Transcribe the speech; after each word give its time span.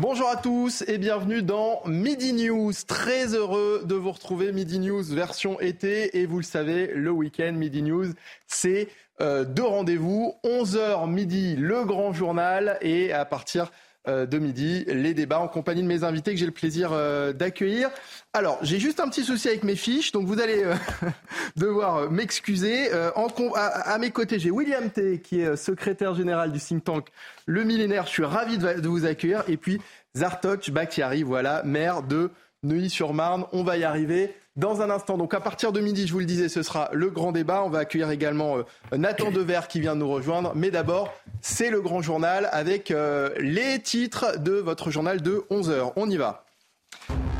Bonjour 0.00 0.28
à 0.28 0.36
tous 0.36 0.84
et 0.86 0.96
bienvenue 0.96 1.42
dans 1.42 1.82
Midi 1.84 2.32
News. 2.32 2.70
Très 2.86 3.34
heureux 3.34 3.82
de 3.84 3.96
vous 3.96 4.12
retrouver. 4.12 4.52
Midi 4.52 4.78
News 4.78 5.02
version 5.02 5.58
été 5.58 6.18
et 6.18 6.24
vous 6.24 6.36
le 6.36 6.44
savez, 6.44 6.92
le 6.94 7.10
week-end 7.10 7.50
Midi 7.52 7.82
News, 7.82 8.06
c'est 8.46 8.86
euh, 9.20 9.44
deux 9.44 9.64
rendez-vous. 9.64 10.36
11h 10.44 11.10
midi, 11.10 11.56
le 11.56 11.84
grand 11.84 12.12
journal 12.12 12.78
et 12.80 13.12
à 13.12 13.24
partir 13.24 13.72
de 14.08 14.38
midi, 14.38 14.84
les 14.86 15.14
débats 15.14 15.40
en 15.40 15.48
compagnie 15.48 15.82
de 15.82 15.86
mes 15.86 16.04
invités 16.04 16.32
que 16.32 16.38
j'ai 16.38 16.46
le 16.46 16.52
plaisir 16.52 16.90
euh, 16.92 17.32
d'accueillir. 17.32 17.90
Alors, 18.32 18.58
j'ai 18.62 18.78
juste 18.78 19.00
un 19.00 19.08
petit 19.08 19.24
souci 19.24 19.48
avec 19.48 19.64
mes 19.64 19.76
fiches, 19.76 20.12
donc 20.12 20.26
vous 20.26 20.40
allez 20.40 20.64
euh, 20.64 20.74
devoir 21.56 22.10
m'excuser. 22.10 22.90
À, 22.92 23.98
mes 23.98 24.10
côtés, 24.10 24.38
j'ai 24.38 24.50
William 24.50 24.90
T, 24.90 25.20
qui 25.20 25.40
est 25.40 25.56
secrétaire 25.56 26.14
général 26.14 26.52
du 26.52 26.58
think 26.58 26.84
tank 26.84 27.08
Le 27.46 27.64
Millénaire. 27.64 28.06
Je 28.06 28.10
suis 28.10 28.24
ravi 28.24 28.58
de, 28.58 28.88
vous 28.88 29.04
accueillir. 29.04 29.44
Et 29.48 29.56
puis, 29.56 29.80
Zartoch 30.16 30.70
Bakiari, 30.70 31.22
voilà, 31.22 31.62
maire 31.64 32.02
de 32.02 32.30
Neuilly-sur-Marne. 32.62 33.44
On 33.52 33.62
va 33.62 33.76
y 33.76 33.84
arriver 33.84 34.34
dans 34.58 34.82
un 34.82 34.90
instant. 34.90 35.16
Donc 35.16 35.32
à 35.32 35.40
partir 35.40 35.72
de 35.72 35.80
midi, 35.80 36.06
je 36.06 36.12
vous 36.12 36.18
le 36.18 36.26
disais, 36.26 36.50
ce 36.50 36.62
sera 36.62 36.90
le 36.92 37.08
grand 37.08 37.32
débat. 37.32 37.62
On 37.64 37.70
va 37.70 37.78
accueillir 37.78 38.10
également 38.10 38.58
euh, 38.58 38.64
Nathan 38.96 39.30
Dever 39.30 39.60
qui 39.68 39.80
vient 39.80 39.94
de 39.94 40.00
nous 40.00 40.10
rejoindre. 40.10 40.52
Mais 40.54 40.70
d'abord, 40.70 41.14
c'est 41.40 41.70
le 41.70 41.80
grand 41.80 42.02
journal 42.02 42.48
avec 42.52 42.90
euh, 42.90 43.30
les 43.38 43.80
titres 43.80 44.38
de 44.38 44.52
votre 44.52 44.90
journal 44.90 45.22
de 45.22 45.44
11h. 45.50 45.92
On 45.96 46.10
y 46.10 46.16
va. 46.16 46.44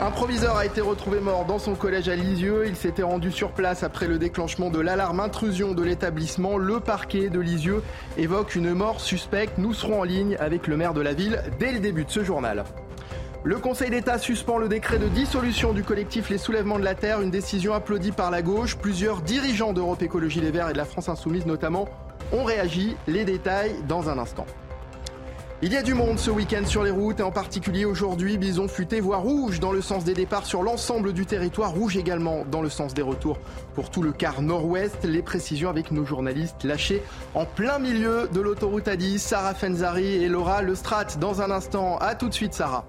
Un 0.01 0.13
proviseur 0.13 0.57
a 0.57 0.65
été 0.65 0.81
retrouvé 0.81 1.19
mort 1.19 1.45
dans 1.45 1.59
son 1.59 1.75
collège 1.75 2.09
à 2.09 2.15
Lisieux. 2.15 2.67
Il 2.67 2.77
s'était 2.77 3.03
rendu 3.03 3.33
sur 3.33 3.51
place 3.51 3.83
après 3.83 4.07
le 4.07 4.19
déclenchement 4.19 4.71
de 4.71 4.79
l'alarme 4.79 5.19
intrusion 5.19 5.73
de 5.73 5.83
l'établissement. 5.83 6.57
Le 6.57 6.79
parquet 6.79 7.31
de 7.31 7.41
Lisieux 7.41 7.83
évoque 8.17 8.55
une 8.55 8.75
mort 8.75 9.01
suspecte. 9.01 9.59
Nous 9.59 9.75
serons 9.75 10.01
en 10.01 10.05
ligne 10.05 10.37
avec 10.39 10.69
le 10.69 10.77
maire 10.77 10.95
de 10.95 11.01
la 11.01 11.15
ville 11.15 11.43
dès 11.59 11.73
le 11.73 11.81
début 11.81 12.05
de 12.05 12.11
ce 12.11 12.23
journal. 12.23 12.65
Le 13.45 13.59
Conseil 13.59 13.91
d'État 13.91 14.19
suspend 14.19 14.59
le 14.59 14.69
décret 14.69 14.99
de 14.99 15.07
dissolution 15.07 15.73
du 15.73 15.85
collectif 15.85 16.29
Les 16.29 16.39
Soulèvements 16.39 16.79
de 16.79 16.85
la 16.85 16.97
Terre, 16.97 17.21
une 17.21 17.31
décision 17.31 17.73
applaudie 17.73 18.11
par 18.11 18.33
la 18.33 18.43
gauche. 18.43 18.77
Plusieurs 18.77 19.23
dirigeants 19.23 19.73
d'Europe 19.73 20.03
Écologie 20.03 20.41
Les 20.41 20.51
Verts 20.51 20.71
et 20.71 20.73
de 20.73 20.79
la 20.79 20.85
France 20.85 21.09
Insoumise 21.09 21.47
notamment 21.47 21.89
ont 22.33 22.43
réagi. 22.43 22.97
Les 23.07 23.25
détails 23.25 23.77
dans 23.87 24.09
un 24.09 24.19
instant. 24.19 24.45
Il 25.63 25.73
y 25.73 25.77
a 25.77 25.83
du 25.83 25.95
monde 25.95 26.19
ce 26.19 26.31
week-end 26.31 26.65
sur 26.67 26.83
les 26.83 26.91
routes 26.91 27.21
et 27.21 27.23
en 27.23 27.31
particulier 27.31 27.85
aujourd'hui, 27.85 28.39
bison 28.39 28.67
futé, 28.67 29.01
voire 29.01 29.23
rouge 29.23 29.61
dans 29.61 29.73
le 29.73 29.83
sens 29.83 30.05
des 30.05 30.15
départs 30.15 30.47
sur 30.47 30.65
l'ensemble 30.65 31.13
du 31.13 31.25
territoire, 31.25 31.73
rouge 31.73 31.97
également 31.97 32.45
dans 32.51 32.61
le 32.61 32.69
sens 32.69 32.93
des 32.93 33.03
retours 33.03 33.39
pour 33.75 33.91
tout 33.91 34.03
le 34.03 34.11
quart 34.11 34.43
nord-ouest. 34.43 35.05
Les 35.05 35.23
précisions 35.23 35.71
avec 35.71 35.93
nos 35.93 36.05
journalistes 36.05 36.65
lâchés 36.65 37.03
en 37.35 37.45
plein 37.45 37.79
milieu 37.79 38.29
de 38.33 38.41
l'autoroute 38.41 38.87
A10, 38.87 39.19
Sarah 39.19 39.55
Fenzari 39.55 40.25
et 40.25 40.29
Laura 40.29 40.61
Lestrat 40.61 41.07
dans 41.21 41.41
un 41.41 41.53
instant. 41.53 41.99
A 41.99 42.17
tout 42.17 42.29
de 42.29 42.35
suite 42.35 42.53
Sarah. 42.53 42.85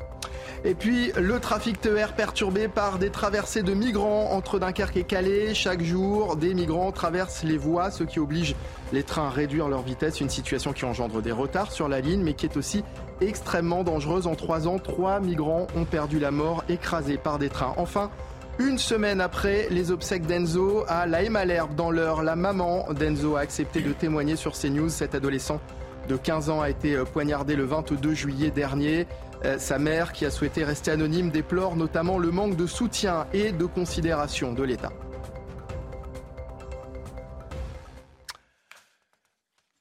Et 0.66 0.76
puis 0.76 1.14
le 1.18 1.40
trafic 1.40 1.80
TER 1.80 2.14
perturbé 2.14 2.68
par 2.68 3.00
des 3.00 3.10
traversées 3.10 3.64
de 3.64 3.74
migrants 3.74 4.32
entre 4.34 4.60
Dunkerque 4.60 4.98
et 4.98 5.04
Calais. 5.04 5.54
Chaque 5.54 5.82
jour, 5.82 6.36
des 6.36 6.54
migrants 6.54 6.92
traversent 6.92 7.44
les 7.44 7.58
voies, 7.58 7.92
ce 7.92 8.04
qui 8.04 8.20
oblige 8.20 8.56
les 8.92 9.04
trains 9.04 9.28
à 9.28 9.30
réduire 9.30 9.70
leur 9.70 9.84
vitesse. 9.84 10.20
Une 10.20 10.30
situation 10.30 10.74
qui 10.74 10.84
engendre 10.84 11.22
des 11.22 11.32
retards 11.32 11.72
sur 11.72 11.88
la 11.88 12.02
ligne, 12.02 12.24
mais 12.24 12.34
qui 12.34 12.46
est 12.46 12.58
aussi 12.58 12.84
extrêmement 13.22 13.86
dangereuse. 13.86 14.28
En 14.28 14.36
trois 14.36 14.68
ans, 14.68 14.80
trois 14.80 15.22
migrants 15.22 15.68
ont 15.78 15.86
perdu 15.86 16.20
la 16.20 16.32
mort, 16.32 16.66
écrasés 16.68 17.18
par 17.18 17.40
des 17.40 17.50
trains. 17.50 17.74
Enfin, 17.78 18.12
une 18.58 18.78
semaine 18.78 19.22
après 19.22 19.68
les 19.70 19.92
obsèques 19.92 20.26
d'Enzo 20.26 20.84
à 20.90 21.08
la 21.08 21.30
Malherbe 21.30 21.74
dans 21.76 21.90
l'heure, 21.90 22.22
la 22.22 22.36
maman 22.36 22.86
d'Enzo 22.92 23.38
a 23.38 23.40
accepté 23.40 23.80
de 23.80 23.94
témoigner 23.94 24.36
sur 24.36 24.52
CNews. 24.52 24.90
Cet 24.90 25.16
adolescent 25.16 25.62
de 26.10 26.18
15 26.18 26.50
ans 26.50 26.60
a 26.60 26.70
été 26.70 26.98
poignardé 27.14 27.56
le 27.56 27.64
22 27.64 28.14
juillet 28.14 28.52
dernier. 28.52 29.08
Euh, 29.46 29.58
sa 29.58 29.80
mère, 29.80 30.12
qui 30.12 30.26
a 30.26 30.32
souhaité 30.32 30.64
rester 30.64 30.92
anonyme, 30.92 31.30
déplore 31.30 31.76
notamment 31.76 32.18
le 32.18 32.32
manque 32.32 32.58
de 32.58 32.68
soutien 32.68 33.26
et 33.32 33.52
de 33.52 33.66
considération 33.66 34.54
de 34.54 34.64
l'État. 34.64 34.92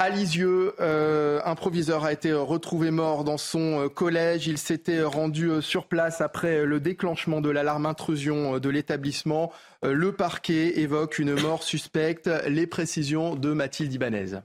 À 0.00 0.10
Lisieux, 0.10 0.74
euh, 0.78 1.40
un 1.44 1.56
proviseur 1.56 2.04
a 2.04 2.12
été 2.12 2.32
retrouvé 2.32 2.92
mort 2.92 3.24
dans 3.24 3.36
son 3.36 3.86
euh, 3.86 3.88
collège. 3.88 4.46
Il 4.46 4.56
s'était 4.56 5.02
rendu 5.02 5.60
sur 5.60 5.88
place 5.88 6.20
après 6.20 6.64
le 6.64 6.78
déclenchement 6.78 7.40
de 7.40 7.50
l'alarme 7.50 7.84
intrusion 7.84 8.60
de 8.60 8.68
l'établissement. 8.68 9.52
Le 9.82 10.12
parquet 10.12 10.78
évoque 10.78 11.18
une 11.18 11.34
mort 11.34 11.64
suspecte. 11.64 12.30
Les 12.46 12.68
précisions 12.68 13.34
de 13.34 13.52
Mathilde 13.52 13.92
Ibanez. 13.92 14.38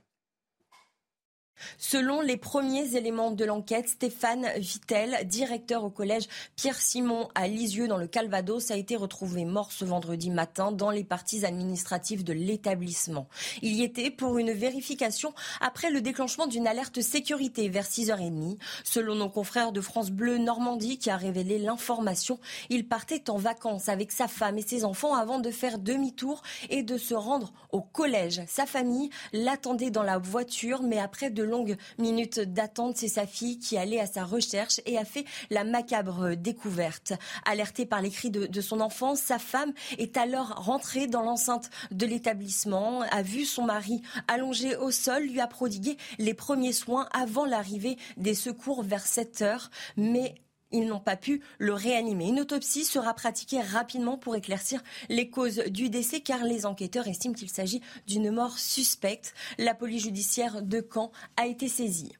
Selon 1.78 2.22
les 2.22 2.38
premiers 2.38 2.96
éléments 2.96 3.32
de 3.32 3.46
l'enquête, 3.46 3.90
Stéphane 3.90 4.48
Vittel, 4.58 5.28
directeur 5.28 5.84
au 5.84 5.90
collège 5.90 6.28
Pierre 6.56 6.80
Simon 6.80 7.30
à 7.36 7.48
Lisieux 7.48 7.88
dans 7.88 7.98
le 7.98 8.08
Calvados, 8.08 8.72
a 8.72 8.78
été 8.78 8.96
retrouvé 8.96 9.46
mort 9.46 9.72
ce 9.72 9.86
vendredi 9.86 10.30
matin 10.30 10.72
dans 10.72 10.92
les 10.92 11.04
parties 11.04 11.46
administratives 11.46 12.24
de 12.24 12.34
l'établissement. 12.34 13.28
Il 13.62 13.74
y 13.74 13.84
était 13.84 14.12
pour 14.12 14.38
une 14.38 14.52
vérification 14.52 15.34
après 15.62 15.90
le 15.90 16.02
déclenchement 16.02 16.48
d'une 16.48 16.68
alerte 16.68 17.02
sécurité 17.02 17.70
vers 17.70 17.86
6h30. 17.86 18.58
Selon 18.84 19.16
nos 19.16 19.30
confrères 19.30 19.72
de 19.72 19.82
France 19.82 20.12
Bleu 20.12 20.38
Normandie 20.38 20.98
qui 20.98 21.10
a 21.10 21.18
révélé 21.18 21.60
l'information, 21.60 22.40
il 22.70 22.88
partait 22.88 23.30
en 23.30 23.38
vacances 23.38 23.90
avec 23.90 24.12
sa 24.12 24.28
femme 24.28 24.58
et 24.58 24.62
ses 24.62 24.86
enfants 24.86 25.16
avant 25.16 25.40
de 25.40 25.52
faire 25.52 25.80
demi-tour 25.80 26.42
et 26.70 26.84
de 26.84 26.98
se 26.98 27.14
rendre 27.14 27.54
au 27.72 27.82
collège. 27.82 28.42
Sa 28.48 28.66
famille 28.66 29.10
l'attendait 29.32 29.92
dans 29.92 30.04
la 30.04 30.18
voiture, 30.18 30.84
mais 30.84 31.00
après 31.00 31.30
de 31.30 31.44
longues 31.54 31.78
minutes 32.00 32.40
d'attente. 32.40 32.98
C'est 32.98 33.08
sa 33.08 33.28
fille 33.28 33.60
qui 33.60 33.78
allait 33.78 34.00
à 34.00 34.08
sa 34.08 34.24
recherche 34.24 34.82
et 34.86 34.98
a 34.98 35.06
fait 35.06 35.26
la 35.52 35.64
macabre 35.64 36.36
découverte. 36.36 37.14
Alertée 37.46 37.86
par 37.86 38.02
les 38.02 38.10
cris 38.10 38.32
de, 38.32 38.62
son 38.62 38.80
enfant, 38.80 39.16
sa 39.16 39.38
femme 39.38 39.74
est 40.00 40.18
alors 40.18 40.48
rentrée 40.56 41.08
dans 41.08 41.22
l'enceinte 41.22 41.70
de 41.92 42.06
l'établissement, 42.06 43.02
a 43.02 43.22
vu 43.22 43.46
son 43.46 43.66
mari 43.66 44.02
allongé 44.28 44.76
au 44.76 44.90
sol, 44.90 45.24
lui 45.24 45.40
a 45.40 45.48
prodigué 45.48 45.98
les 46.18 46.34
premiers 46.34 46.74
soins 46.74 47.08
avant 47.14 47.46
l'arrivée 47.46 47.98
des 48.18 48.34
secours 48.34 48.82
vers 48.84 49.06
7 49.06 49.42
heures. 49.44 49.70
Mais 49.98 50.36
ils 50.74 50.88
n'ont 50.88 51.00
pas 51.00 51.16
pu 51.16 51.42
le 51.60 51.74
réanimer. 51.74 52.28
Une 52.28 52.42
autopsie 52.42 52.84
sera 52.84 53.14
pratiquée 53.14 53.62
rapidement 53.62 54.18
pour 54.18 54.36
éclaircir 54.36 54.82
les 55.10 55.30
causes 55.30 55.64
du 55.68 55.90
décès 55.90 56.20
car 56.20 56.44
les 56.44 56.66
enquêteurs 56.66 57.08
estiment 57.08 57.34
qu'il 57.34 57.50
s'agit 57.50 57.82
d'une 58.08 58.32
mort 58.32 58.58
suspecte. 58.58 59.34
La 59.58 59.74
police 59.74 60.04
judiciaire 60.04 60.62
de 60.62 60.86
Caen 60.94 61.12
a 61.38 61.46
été 61.46 61.68
saisie. 61.68 62.14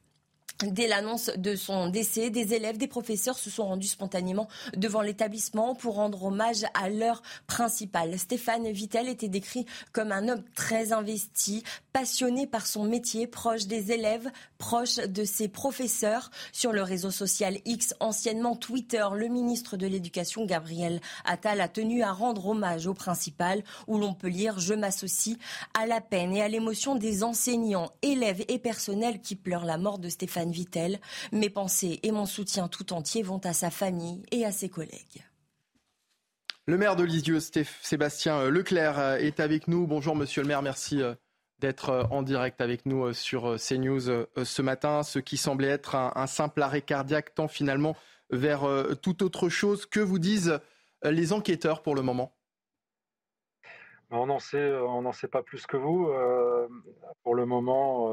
Dès 0.62 0.86
l'annonce 0.86 1.32
de 1.36 1.56
son 1.56 1.88
décès, 1.88 2.30
des 2.30 2.54
élèves, 2.54 2.78
des 2.78 2.86
professeurs 2.86 3.36
se 3.36 3.50
sont 3.50 3.66
rendus 3.66 3.88
spontanément 3.88 4.46
devant 4.76 5.00
l'établissement 5.00 5.74
pour 5.74 5.96
rendre 5.96 6.22
hommage 6.22 6.64
à 6.74 6.88
leur 6.88 7.22
principal. 7.48 8.16
Stéphane 8.16 8.70
Vittel 8.70 9.08
était 9.08 9.28
décrit 9.28 9.66
comme 9.92 10.12
un 10.12 10.28
homme 10.28 10.44
très 10.54 10.92
investi, 10.92 11.64
passionné 11.92 12.46
par 12.46 12.66
son 12.66 12.84
métier, 12.84 13.26
proche 13.26 13.66
des 13.66 13.90
élèves, 13.90 14.30
proche 14.58 14.96
de 14.96 15.24
ses 15.24 15.48
professeurs. 15.48 16.30
Sur 16.52 16.72
le 16.72 16.82
réseau 16.82 17.10
social 17.10 17.58
X, 17.64 17.94
anciennement 17.98 18.54
Twitter, 18.54 19.04
le 19.12 19.26
ministre 19.26 19.76
de 19.76 19.88
l'Éducation, 19.88 20.46
Gabriel 20.46 21.00
Attal, 21.24 21.60
a 21.60 21.68
tenu 21.68 22.02
à 22.04 22.12
rendre 22.12 22.46
hommage 22.46 22.86
au 22.86 22.94
principal, 22.94 23.64
où 23.88 23.98
l'on 23.98 24.14
peut 24.14 24.28
lire 24.28 24.60
Je 24.60 24.74
m'associe 24.74 25.36
à 25.78 25.86
la 25.86 26.00
peine 26.00 26.32
et 26.32 26.42
à 26.42 26.48
l'émotion 26.48 26.94
des 26.94 27.24
enseignants, 27.24 27.90
élèves 28.02 28.44
et 28.46 28.60
personnels 28.60 29.20
qui 29.20 29.34
pleurent 29.34 29.64
la 29.64 29.78
mort 29.78 29.98
de 29.98 30.08
Stéphane 30.08 30.43
Vittel. 30.50 31.00
Mes 31.32 31.50
pensées 31.50 32.00
et 32.02 32.12
mon 32.12 32.26
soutien 32.26 32.68
tout 32.68 32.92
entier 32.92 33.22
vont 33.22 33.40
à 33.44 33.52
sa 33.52 33.70
famille 33.70 34.22
et 34.30 34.44
à 34.44 34.52
ses 34.52 34.68
collègues. 34.68 35.24
Le 36.66 36.78
maire 36.78 36.96
de 36.96 37.04
Lisieux, 37.04 37.40
Sébastien 37.82 38.48
Leclerc, 38.48 38.98
est 39.20 39.40
avec 39.40 39.68
nous. 39.68 39.86
Bonjour, 39.86 40.16
monsieur 40.16 40.42
le 40.42 40.48
maire. 40.48 40.62
Merci 40.62 41.02
euh, 41.02 41.14
d'être 41.64 41.90
euh, 41.90 42.04
en 42.10 42.22
direct 42.22 42.60
avec 42.60 42.84
nous 42.84 43.06
euh, 43.06 43.12
sur 43.12 43.52
euh, 43.52 43.56
CNews 43.56 44.26
ce 44.42 44.62
matin. 44.62 45.02
Ce 45.02 45.18
qui 45.18 45.36
semblait 45.36 45.68
être 45.68 45.94
un, 45.94 46.26
simple 46.26 46.62
arrêt 46.62 46.82
cardiaque 46.82 47.34
tend 47.34 47.48
finalement 47.48 47.96
vers 48.30 48.66
toute 49.02 49.22
autre 49.22 49.48
chose. 49.48 49.86
Que 49.86 50.00
vous 50.00 50.18
disent 50.18 50.58
les 51.04 51.32
enquêteurs 51.32 51.82
pour 51.82 51.94
le 51.94 52.02
moment? 52.02 52.34
On 54.14 54.26
n'en 54.26 54.38
sait, 54.38 54.72
sait 55.12 55.28
pas 55.28 55.42
plus 55.42 55.66
que 55.66 55.76
vous. 55.76 56.10
pour 57.22 57.34
le 57.34 57.46
moment, 57.46 58.06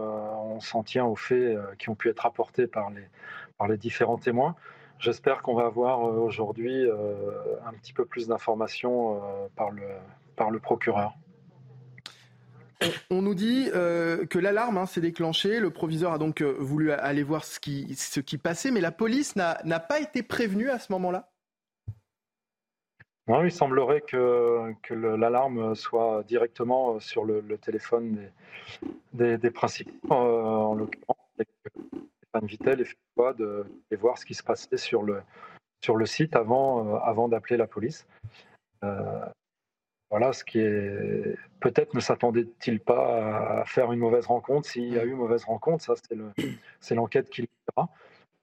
on 0.54 0.60
s'en 0.60 0.84
tient 0.84 1.06
aux 1.06 1.16
faits 1.16 1.58
qui 1.78 1.90
ont 1.90 1.96
pu 1.96 2.10
être 2.10 2.26
apportés 2.26 2.68
par 2.68 2.90
les, 2.90 3.78
différents 3.78 4.18
témoins. 4.18 4.56
J'espère 5.00 5.42
qu'on 5.42 5.56
va 5.56 5.66
avoir 5.66 6.02
aujourd'hui 6.02 6.88
un 7.66 7.74
petit 7.74 7.94
peu 7.94 8.06
plus 8.06 8.28
d'informations 8.28 9.22
par, 9.56 9.72
le, 9.72 10.60
procureur 10.60 11.14
on, 13.10 13.22
nous 13.22 13.36
dit 13.36 13.70
euh, 13.74 14.26
que 14.26 14.40
l'alarme 14.40 14.78
hein, 14.78 14.86
s'est 14.86 15.02
déclenchée. 15.02 15.60
Le 15.60 15.70
proviseur 15.70 16.14
a 16.14 16.18
donc 16.18 16.42
euh, 16.42 16.56
voulu 16.60 16.92
aller 16.92 17.24
voir 17.24 17.44
ce 17.44 17.60
qui, 17.60 17.94
ce 17.96 18.20
qui 18.20 18.38
passait, 18.38 18.72
mais 18.72 18.82
la 18.82 18.92
police 18.92 19.36
n'a 19.36 19.80
pas 19.80 20.00
été 20.00 20.24
prévenue 20.24 20.70
à 20.70 20.80
ce 20.80 20.92
moment-là? 20.94 21.31
Non, 23.28 23.44
il 23.44 23.52
semblerait 23.52 24.02
que, 24.02 24.74
que 24.82 24.94
l'alarme 24.94 25.76
soit 25.76 26.24
directement 26.24 27.00
sur 27.00 27.24
le, 27.24 27.58
téléphone 27.58 28.32
des, 29.14 29.38
des, 29.38 29.52
principaux, 29.52 30.14
euh, 30.14 30.44
en 30.44 30.74
l'occurrence. 30.74 31.18
Stéphane 31.38 32.48
Vittel 32.48 32.82
ait 32.82 32.86
fait 32.86 32.98
le 32.98 33.22
choix 33.22 33.34
de, 33.34 33.66
voir 33.98 34.18
ce 34.18 34.26
qui 34.26 34.34
se 34.34 34.44
passait 34.44 34.78
sur 34.78 35.04
le, 35.04 35.22
sur 35.84 35.96
le 35.96 36.06
site 36.06 36.36
avant, 36.36 36.96
avant 36.96 37.28
d'appeler 37.28 37.58
la 37.58 37.68
police. 37.68 38.08
voilà, 40.10 40.34
ce 40.34 40.44
qui 40.44 40.60
est. 40.60 41.38
Peut-être 41.60 41.94
ne 41.94 42.00
s'attendait-il 42.00 42.80
pas 42.80 43.62
à 43.62 43.66
faire 43.66 43.92
une 43.92 44.00
mauvaise 44.00 44.26
rencontre. 44.26 44.68
S'il 44.68 44.92
y 44.92 44.98
a 44.98 45.04
eu 45.04 45.12
une 45.12 45.18
mauvaise 45.18 45.46
rencontre, 45.46 45.84
ça, 45.84 45.94
c'est 46.80 46.96
l'enquête 46.96 47.30
qui 47.30 47.42
le 47.44 47.48
dira. 47.70 47.90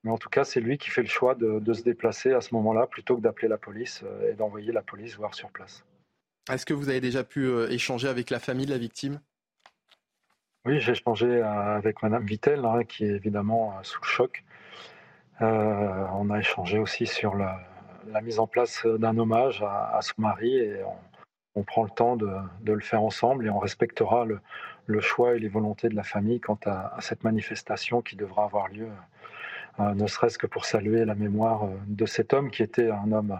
Mais 0.08 0.14
en 0.14 0.16
tout 0.18 0.30
cas, 0.30 0.44
c'est 0.44 0.60
lui 0.62 0.78
qui 0.78 0.88
fait 0.88 1.02
le 1.02 1.08
choix 1.08 1.34
de, 1.34 1.58
de 1.58 1.72
se 1.74 1.82
déplacer 1.82 2.32
à 2.32 2.40
ce 2.40 2.54
moment-là 2.54 2.86
plutôt 2.86 3.14
que 3.14 3.20
d'appeler 3.20 3.48
la 3.48 3.58
police 3.58 4.02
et 4.26 4.32
d'envoyer 4.32 4.72
la 4.72 4.80
police 4.80 5.16
voir 5.16 5.34
sur 5.34 5.50
place. 5.50 5.84
Est-ce 6.50 6.64
que 6.64 6.72
vous 6.72 6.88
avez 6.88 7.02
déjà 7.02 7.24
pu 7.24 7.44
euh, 7.44 7.68
échanger 7.68 8.08
avec 8.08 8.30
la 8.30 8.38
famille 8.38 8.64
de 8.64 8.70
la 8.70 8.78
victime? 8.78 9.20
Oui, 10.64 10.80
j'ai 10.80 10.92
échangé 10.92 11.26
euh, 11.26 11.76
avec 11.76 12.02
Madame 12.02 12.24
Vittel, 12.24 12.64
hein, 12.64 12.84
qui 12.84 13.04
est 13.04 13.10
évidemment 13.10 13.74
euh, 13.76 13.82
sous 13.82 14.00
le 14.00 14.06
choc. 14.06 14.44
on 15.40 16.30
a 16.30 16.38
échangé 16.38 16.78
aussi 16.78 17.06
sur 17.06 17.36
la, 17.36 17.60
mise 18.22 18.38
en 18.38 18.46
place 18.46 18.86
d'un 18.86 19.18
hommage 19.18 19.62
à, 19.62 20.00
son 20.00 20.22
mari 20.22 20.56
et 20.56 20.80
on, 21.54 21.62
prend 21.64 21.82
le 21.82 21.90
temps 21.90 22.16
de, 22.16 22.32
le 22.64 22.80
faire 22.80 23.02
ensemble 23.02 23.44
et 23.46 23.50
on 23.50 23.58
respectera 23.58 24.24
le, 24.24 25.00
choix 25.00 25.36
et 25.36 25.38
les 25.38 25.48
volontés 25.48 25.90
de 25.90 25.94
la 25.94 26.02
famille 26.02 26.40
quant 26.40 26.58
à, 26.64 26.96
cette 27.00 27.24
manifestation 27.24 28.00
qui 28.00 28.16
devra 28.16 28.44
avoir 28.44 28.68
lieu, 28.68 28.88
ne 29.78 30.06
serait-ce 30.06 30.38
que 30.38 30.46
pour 30.46 30.64
saluer 30.64 31.04
la 31.04 31.14
mémoire 31.14 31.68
de 31.86 32.06
cet 32.06 32.34
homme 32.34 32.50
qui 32.50 32.62
était 32.62 32.90
un 32.90 33.12
homme 33.12 33.38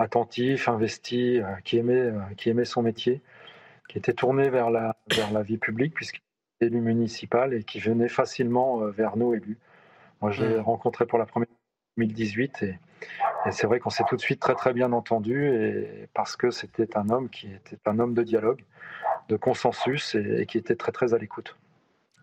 attentif, 0.00 0.68
investi, 0.68 1.40
euh, 1.40 1.54
qui 1.64 1.78
aimait, 1.78 2.00
euh, 2.00 2.20
qui 2.36 2.48
aimait 2.48 2.64
son 2.64 2.82
métier, 2.82 3.20
qui 3.88 3.98
était 3.98 4.14
tourné 4.14 4.48
vers 4.48 4.70
la, 4.70 4.96
vers 5.14 5.30
la 5.30 5.42
vie 5.42 5.58
publique 5.58 5.94
puisqu'il 5.94 6.22
était 6.60 6.72
élu 6.72 6.80
municipal 6.80 7.52
et 7.54 7.62
qui 7.62 7.80
venait 7.80 8.08
facilement 8.08 8.82
euh, 8.82 8.90
vers 8.90 9.16
nous 9.16 9.34
élus. 9.34 9.58
Moi, 10.22 10.30
je 10.30 10.44
l'ai 10.44 10.58
mmh. 10.58 10.62
rencontré 10.62 11.06
pour 11.06 11.18
la 11.18 11.26
première 11.26 11.48
fois 11.48 11.56
en 11.56 12.02
2018 12.02 12.62
et, 12.62 12.78
c'est 13.50 13.66
vrai 13.66 13.80
qu'on 13.80 13.88
s'est 13.88 14.04
tout 14.06 14.16
de 14.16 14.20
suite 14.20 14.38
très 14.38 14.54
très 14.54 14.74
bien 14.74 14.92
entendu 14.92 15.48
et 15.48 16.08
parce 16.12 16.36
que 16.36 16.50
c'était 16.50 16.98
un 16.98 17.08
homme 17.08 17.30
qui 17.30 17.46
était 17.46 17.78
un 17.86 17.98
homme 17.98 18.12
de 18.12 18.22
dialogue, 18.22 18.62
de 19.30 19.36
consensus 19.36 20.14
et, 20.14 20.44
qui 20.44 20.58
était 20.58 20.76
très 20.76 20.92
très 20.92 21.14
à 21.14 21.18
l'écoute. 21.18 21.56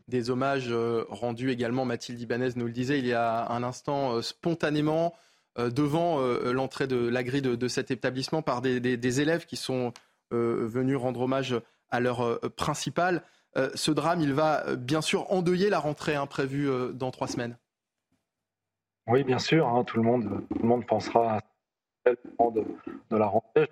Des 0.08 0.30
hommages 0.30 0.74
rendus 1.10 1.52
également, 1.52 1.84
Mathilde 1.84 2.22
Ibanez 2.22 2.50
nous 2.56 2.66
le 2.66 2.72
disait 2.72 3.00
il 3.00 3.06
y 3.06 3.14
a 3.14 3.52
un 3.52 3.64
instant, 3.64 4.22
spontanément 4.22 5.14
euh, 5.60 5.72
devant 5.72 6.20
euh, 6.20 6.52
l'entrée 6.54 6.86
de 6.86 7.08
la 7.08 7.24
grille 7.24 7.42
de, 7.42 7.68
cet 7.68 7.90
établissement 7.90 8.42
par 8.42 8.62
des, 8.62 9.22
élèves 9.22 9.46
qui 9.46 9.56
sont 9.56 9.92
euh, 10.32 10.68
venus 10.68 10.98
rendre 10.98 11.22
hommage 11.22 11.56
à 11.90 12.00
leur 12.00 12.40
principal. 12.52 13.24
ce 13.74 13.92
drame, 13.92 14.20
il 14.20 14.34
va 14.34 14.76
bien 14.76 15.02
sûr 15.02 15.32
endeuiller 15.32 15.70
la 15.70 15.80
rentrée 15.80 16.16
hein, 16.16 16.28
prévue 16.28 16.70
dans 16.94 17.12
trois 17.12 17.28
semaines. 17.28 17.58
Oui, 19.08 19.24
bien 19.24 19.40
sûr. 19.40 19.70
Hein, 19.70 19.86
tout, 19.86 19.96
le 19.96 20.04
monde, 20.04 20.44
tout 20.50 20.62
le 20.62 20.68
monde 20.68 20.86
pensera 20.86 21.38
à 21.38 21.42
de, 22.06 22.66
de 23.10 23.18
la 23.18 23.26
rentrée. 23.26 23.70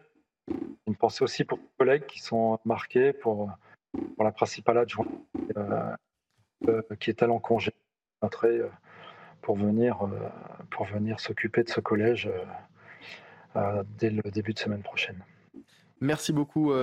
Une 0.88 0.96
pensée 0.96 1.26
aussi 1.26 1.44
pour 1.44 1.58
les 1.58 1.68
collègues 1.78 2.06
qui 2.06 2.20
sont 2.20 2.58
marqués, 2.64 3.12
pour, 3.12 3.52
pour 4.16 4.24
la 4.24 4.32
principale 4.32 4.78
adjointe 4.78 5.10
qui 7.00 7.10
est 7.10 7.22
elle 7.22 7.32
en 7.32 7.40
congé 7.40 7.72
pour 9.42 9.58
venir, 9.58 10.04
euh, 10.04 10.08
pour 10.72 10.86
venir 10.86 11.20
s'occuper 11.20 11.64
de 11.64 11.70
ce 11.70 11.80
collège 11.80 12.28
euh, 12.28 13.60
euh, 13.60 13.84
dès 14.00 14.10
le 14.10 14.24
début 14.32 14.54
de 14.54 14.60
semaine 14.60 14.82
prochaine. 14.82 15.24
Merci 16.02 16.34
beaucoup 16.34 16.74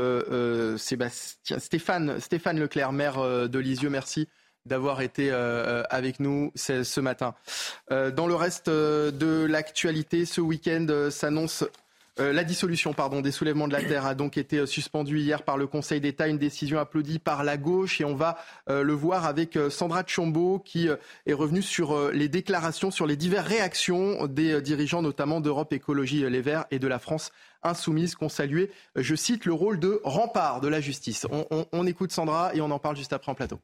Sébastien. 0.78 1.58
Stéphane, 1.58 2.19
Stéphane 2.19 2.58
Leclerc, 2.58 2.92
maire 2.92 3.48
de 3.48 3.58
Lisieux, 3.58 3.90
merci 3.90 4.26
d'avoir 4.64 5.02
été 5.02 5.30
avec 5.30 6.18
nous 6.18 6.50
ce 6.56 7.00
matin. 7.00 7.34
Dans 7.90 8.26
le 8.26 8.34
reste 8.34 8.70
de 8.70 9.44
l'actualité, 9.44 10.25
ce 10.25 10.40
week-end 10.40 10.86
s'annonce 11.10 11.62
euh, 12.20 12.32
la 12.32 12.44
dissolution 12.44 12.93
pardon, 12.93 13.23
des 13.23 13.32
soulèvements 13.32 13.69
de 13.69 13.73
la 13.73 13.82
terre 13.82 14.05
a 14.05 14.14
donc 14.14 14.37
été 14.37 14.59
euh, 14.59 14.67
suspendue 14.67 15.19
hier 15.19 15.44
par 15.44 15.56
le 15.56 15.67
Conseil 15.67 15.99
d'État, 15.99 16.29
une 16.29 16.37
décision 16.37 16.79
applaudie 16.79 17.19
par 17.19 17.43
la 17.43 17.56
gauche 17.56 18.03
et 18.03 18.05
on 18.05 18.14
va 18.14 18.37
euh, 18.69 18.82
le 18.82 18.93
voir 18.93 19.25
avec 19.25 19.59
Sandra 19.70 20.03
Tchombo 20.03 20.59
qui 20.59 20.88
est 21.26 21.32
revenue 21.32 21.62
sur 21.62 22.11
les 22.11 22.29
déclarations, 22.29 22.91
sur 22.91 23.06
les 23.06 23.17
diverses 23.17 23.49
réactions 23.49 24.26
des 24.26 24.61
dirigeants 24.61 25.00
notamment 25.00 25.41
d'Europe 25.41 25.73
Écologie 25.73 26.29
Les 26.29 26.43
Verts 26.43 26.67
et 26.70 26.79
de 26.79 26.87
la 26.87 26.99
France 26.99 27.32
insoumise 27.62 28.14
qu'on 28.14 28.29
saluait, 28.29 28.70
je 28.97 29.14
cite, 29.14 29.44
le 29.47 29.53
rôle 29.53 29.79
de 29.79 30.00
rempart 30.05 30.61
de 30.61 30.69
la 30.69 30.81
justice. 30.81 31.26
on 31.31 31.87
écoute 31.87 32.12
Sandra 32.12 32.55
et 32.55 32.61
on 32.61 32.70
en 32.70 32.79
parle 32.79 32.97
juste 32.97 33.12
après 33.12 33.31
en 33.31 33.35
plateau. 33.35 33.61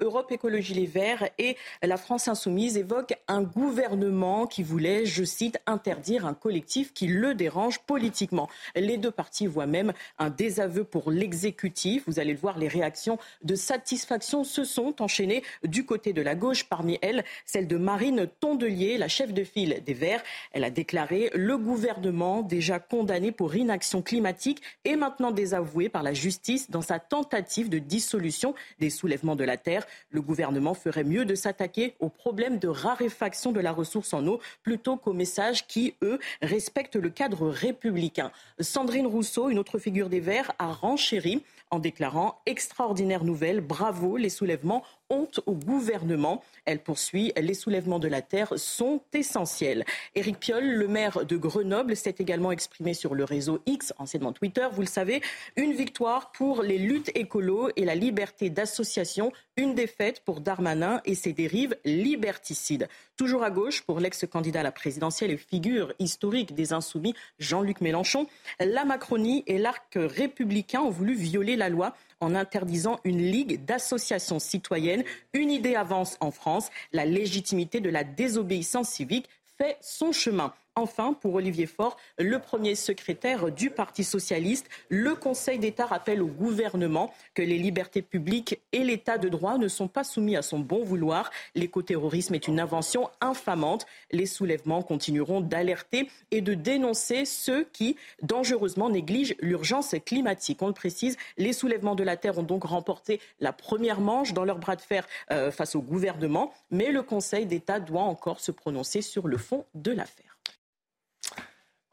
Europe 0.00 0.30
Écologie 0.32 0.74
Les 0.74 0.86
Verts 0.86 1.28
et 1.38 1.56
la 1.82 1.96
France 1.96 2.28
Insoumise 2.28 2.76
évoquent 2.76 3.16
un 3.28 3.42
gouvernement 3.42 4.46
qui 4.46 4.62
voulait, 4.62 5.06
je 5.06 5.24
cite, 5.24 5.58
interdire 5.66 6.26
un 6.26 6.34
collectif 6.34 6.92
qui 6.92 7.06
le 7.06 7.34
dérange 7.34 7.80
politiquement. 7.80 8.48
Les 8.74 8.96
deux 8.96 9.10
partis 9.10 9.46
voient 9.46 9.66
même 9.66 9.92
un 10.18 10.30
désaveu 10.30 10.84
pour 10.84 11.10
l'exécutif. 11.10 12.04
Vous 12.06 12.18
allez 12.18 12.32
le 12.32 12.38
voir, 12.38 12.58
les 12.58 12.68
réactions 12.68 13.18
de 13.42 13.54
satisfaction 13.54 14.44
se 14.44 14.64
sont 14.64 15.02
enchaînées 15.02 15.42
du 15.64 15.84
côté 15.84 16.12
de 16.12 16.22
la 16.22 16.34
gauche. 16.34 16.64
Parmi 16.64 16.98
elles, 17.02 17.24
celle 17.46 17.66
de 17.66 17.76
Marine 17.76 18.28
Tondelier, 18.40 18.98
la 18.98 19.08
chef 19.08 19.32
de 19.32 19.44
file 19.44 19.82
des 19.84 19.94
Verts. 19.94 20.22
Elle 20.52 20.64
a 20.64 20.70
déclaré 20.70 21.30
le 21.34 21.58
gouvernement 21.58 22.42
déjà 22.42 22.78
condamné 22.78 23.32
pour 23.32 23.54
inaction 23.54 24.02
climatique 24.02 24.62
et 24.84 24.96
maintenant 24.96 25.30
désavoué 25.30 25.88
par 25.88 26.02
la 26.02 26.14
justice 26.14 26.70
dans 26.70 26.82
sa 26.82 26.98
tentative 26.98 27.68
de 27.68 27.78
dissolution 27.78 28.54
des 28.80 28.90
soulèvements 28.90 29.36
de 29.36 29.44
la 29.44 29.56
terre. 29.56 29.81
Le 30.10 30.20
gouvernement 30.22 30.74
ferait 30.74 31.04
mieux 31.04 31.24
de 31.24 31.34
s'attaquer 31.34 31.94
aux 32.00 32.08
problèmes 32.08 32.58
de 32.58 32.68
raréfaction 32.68 33.52
de 33.52 33.60
la 33.60 33.72
ressource 33.72 34.12
en 34.14 34.26
eau 34.26 34.40
plutôt 34.62 34.96
qu'aux 34.96 35.12
messages 35.12 35.66
qui, 35.66 35.94
eux, 36.02 36.18
respectent 36.40 36.96
le 36.96 37.10
cadre 37.10 37.48
républicain. 37.48 38.30
Sandrine 38.60 39.06
Rousseau, 39.06 39.50
une 39.50 39.58
autre 39.58 39.78
figure 39.78 40.08
des 40.08 40.20
Verts, 40.20 40.52
a 40.58 40.72
renchéri 40.72 41.42
en 41.70 41.78
déclarant 41.78 42.38
extraordinaire 42.44 43.24
nouvelle, 43.24 43.60
bravo, 43.60 44.18
les 44.18 44.28
soulèvements 44.28 44.84
honte 45.12 45.40
au 45.46 45.52
gouvernement. 45.52 46.42
Elle 46.64 46.80
poursuit, 46.80 47.32
les 47.36 47.54
soulèvements 47.54 47.98
de 47.98 48.08
la 48.08 48.22
terre 48.22 48.54
sont 48.56 49.00
essentiels. 49.12 49.84
Éric 50.14 50.40
Piolle, 50.40 50.72
le 50.74 50.88
maire 50.88 51.24
de 51.24 51.36
Grenoble, 51.36 51.94
s'est 51.96 52.16
également 52.18 52.50
exprimé 52.50 52.94
sur 52.94 53.14
le 53.14 53.24
réseau 53.24 53.60
X, 53.66 53.92
anciennement 53.98 54.32
Twitter. 54.32 54.66
Vous 54.72 54.80
le 54.80 54.86
savez, 54.86 55.20
une 55.56 55.72
victoire 55.72 56.32
pour 56.32 56.62
les 56.62 56.78
luttes 56.78 57.10
écolo 57.14 57.70
et 57.76 57.84
la 57.84 57.94
liberté 57.94 58.48
d'association, 58.50 59.32
une 59.56 59.74
défaite 59.74 60.22
pour 60.24 60.40
Darmanin 60.40 61.00
et 61.04 61.14
ses 61.14 61.32
dérives 61.32 61.76
liberticides. 61.84 62.88
Toujours 63.16 63.42
à 63.44 63.50
gauche, 63.50 63.82
pour 63.82 64.00
l'ex-candidat 64.00 64.60
à 64.60 64.62
la 64.62 64.72
présidentielle 64.72 65.30
et 65.30 65.36
figure 65.36 65.92
historique 65.98 66.54
des 66.54 66.72
insoumis, 66.72 67.14
Jean-Luc 67.38 67.80
Mélenchon, 67.80 68.26
la 68.60 68.84
Macronie 68.84 69.44
et 69.46 69.58
l'arc 69.58 69.92
républicain 69.94 70.80
ont 70.80 70.90
voulu 70.90 71.14
violer 71.14 71.56
la 71.56 71.68
loi 71.68 71.94
en 72.22 72.34
interdisant 72.34 73.00
une 73.04 73.18
ligue 73.18 73.64
d'associations 73.64 74.38
citoyennes. 74.38 75.04
Une 75.34 75.50
idée 75.50 75.74
avance 75.74 76.16
en 76.20 76.30
France, 76.30 76.70
la 76.92 77.04
légitimité 77.04 77.80
de 77.80 77.90
la 77.90 78.04
désobéissance 78.04 78.88
civique 78.88 79.28
fait 79.58 79.76
son 79.80 80.12
chemin. 80.12 80.54
Enfin, 80.74 81.12
pour 81.12 81.34
Olivier 81.34 81.66
Faure, 81.66 81.98
le 82.18 82.38
premier 82.38 82.74
secrétaire 82.74 83.52
du 83.52 83.68
Parti 83.68 84.04
socialiste, 84.04 84.70
le 84.88 85.14
Conseil 85.14 85.58
d'État 85.58 85.84
rappelle 85.84 86.22
au 86.22 86.28
gouvernement 86.28 87.12
que 87.34 87.42
les 87.42 87.58
libertés 87.58 88.00
publiques 88.00 88.58
et 88.72 88.82
l'État 88.82 89.18
de 89.18 89.28
droit 89.28 89.58
ne 89.58 89.68
sont 89.68 89.86
pas 89.86 90.02
soumis 90.02 90.34
à 90.34 90.40
son 90.40 90.60
bon 90.60 90.82
vouloir. 90.82 91.30
L'écoterrorisme 91.54 92.34
est 92.34 92.48
une 92.48 92.58
invention 92.58 93.10
infamante. 93.20 93.84
Les 94.12 94.24
soulèvements 94.24 94.80
continueront 94.80 95.42
d'alerter 95.42 96.08
et 96.30 96.40
de 96.40 96.54
dénoncer 96.54 97.26
ceux 97.26 97.64
qui 97.64 97.96
dangereusement 98.22 98.88
négligent 98.88 99.36
l'urgence 99.40 99.94
climatique. 100.06 100.62
On 100.62 100.68
le 100.68 100.72
précise, 100.72 101.18
les 101.36 101.52
soulèvements 101.52 101.96
de 101.96 102.02
la 102.02 102.16
Terre 102.16 102.38
ont 102.38 102.44
donc 102.44 102.64
remporté 102.64 103.20
la 103.40 103.52
première 103.52 104.00
manche 104.00 104.32
dans 104.32 104.46
leur 104.46 104.58
bras 104.58 104.76
de 104.76 104.80
fer 104.80 105.06
euh, 105.32 105.50
face 105.50 105.74
au 105.74 105.82
gouvernement, 105.82 106.54
mais 106.70 106.92
le 106.92 107.02
Conseil 107.02 107.44
d'État 107.44 107.78
doit 107.78 108.00
encore 108.00 108.40
se 108.40 108.52
prononcer 108.52 109.02
sur 109.02 109.28
le 109.28 109.36
fond 109.36 109.66
de 109.74 109.92
l'affaire. 109.92 110.31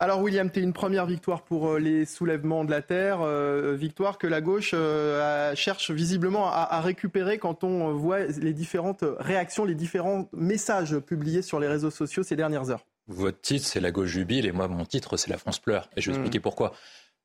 Alors 0.01 0.21
William, 0.21 0.49
tu 0.49 0.61
une 0.61 0.71
première 0.71 1.05
victoire 1.05 1.41
pour 1.41 1.71
euh, 1.71 1.77
les 1.77 2.05
soulèvements 2.05 2.63
de 2.63 2.71
la 2.71 2.81
Terre, 2.81 3.19
euh, 3.21 3.75
victoire 3.75 4.17
que 4.17 4.27
la 4.27 4.39
gauche 4.39 4.71
euh, 4.73 5.53
cherche 5.55 5.91
visiblement 5.91 6.49
à, 6.49 6.79
récupérer 6.79 7.37
quand 7.37 7.65
on 7.65 7.91
voit 7.91 8.23
les 8.23 8.53
différentes 8.53 9.03
réactions, 9.19 9.65
les 9.65 9.75
différents 9.75 10.29
messages 10.31 10.97
publiés 10.99 11.41
sur 11.41 11.59
les 11.59 11.67
réseaux 11.67 11.89
sociaux 11.89 12.23
ces 12.23 12.37
dernières 12.37 12.69
heures. 12.69 12.85
Votre 13.07 13.41
titre, 13.41 13.65
c'est 13.65 13.81
La 13.81 13.91
gauche 13.91 14.07
jubile, 14.07 14.45
et 14.45 14.53
moi, 14.53 14.69
mon 14.69 14.85
titre, 14.85 15.17
c'est 15.17 15.29
La 15.29 15.37
France 15.37 15.59
pleure. 15.59 15.89
Et 15.97 16.01
je 16.01 16.11
vais 16.11 16.15
hmm. 16.15 16.21
expliquer 16.21 16.39
pourquoi. 16.39 16.73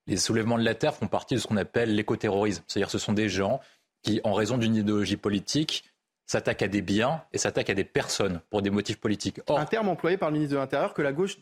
Les 0.08 0.16
soulèvements 0.16 0.58
de 0.58 0.64
la 0.64 0.74
Terre 0.74 0.94
font 0.94 1.06
partie 1.06 1.36
de 1.36 1.40
ce 1.40 1.46
qu'on 1.46 1.56
appelle 1.56 1.94
l'écoterrorisme. 1.94 2.64
C'est-à-dire 2.66 2.90
ce 2.90 2.98
sont 2.98 3.12
des 3.12 3.28
gens 3.28 3.60
qui, 4.02 4.20
en 4.24 4.32
raison 4.32 4.58
d'une 4.58 4.74
idéologie 4.74 5.16
politique, 5.16 5.84
s'attaque 6.26 6.62
à 6.62 6.68
des 6.68 6.82
biens 6.82 7.22
et 7.32 7.38
s'attaque 7.38 7.70
à 7.70 7.74
des 7.74 7.84
personnes 7.84 8.40
pour 8.50 8.62
des 8.62 8.70
motifs 8.70 8.98
politiques. 8.98 9.40
un 9.48 9.64
terme 9.66 9.88
employé 9.88 10.16
par 10.16 10.30
le 10.30 10.34
ministre 10.34 10.54
de 10.54 10.60
l'Intérieur 10.60 10.94
que 10.94 11.02
la 11.02 11.12
gauche 11.12 11.38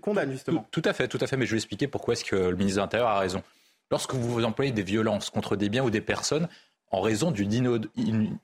condamne 0.00 0.32
justement. 0.32 0.66
Tout, 0.70 0.82
à 0.84 0.92
fait, 0.92 1.08
tout 1.08 1.18
à 1.20 1.26
fait. 1.26 1.36
Mais 1.36 1.46
je 1.46 1.52
vais 1.52 1.58
expliquer 1.58 1.86
pourquoi 1.86 2.14
est-ce 2.14 2.24
que 2.24 2.36
le 2.36 2.56
ministre 2.56 2.76
de 2.76 2.82
l'Intérieur 2.82 3.08
a 3.08 3.18
raison. 3.18 3.42
Lorsque 3.90 4.14
vous 4.14 4.44
employez 4.44 4.72
des 4.72 4.82
violences 4.82 5.28
contre 5.28 5.56
des 5.56 5.68
biens 5.68 5.84
ou 5.84 5.90
des 5.90 6.00
personnes 6.00 6.48
en 6.90 7.00
raison 7.00 7.30
d'une 7.30 7.88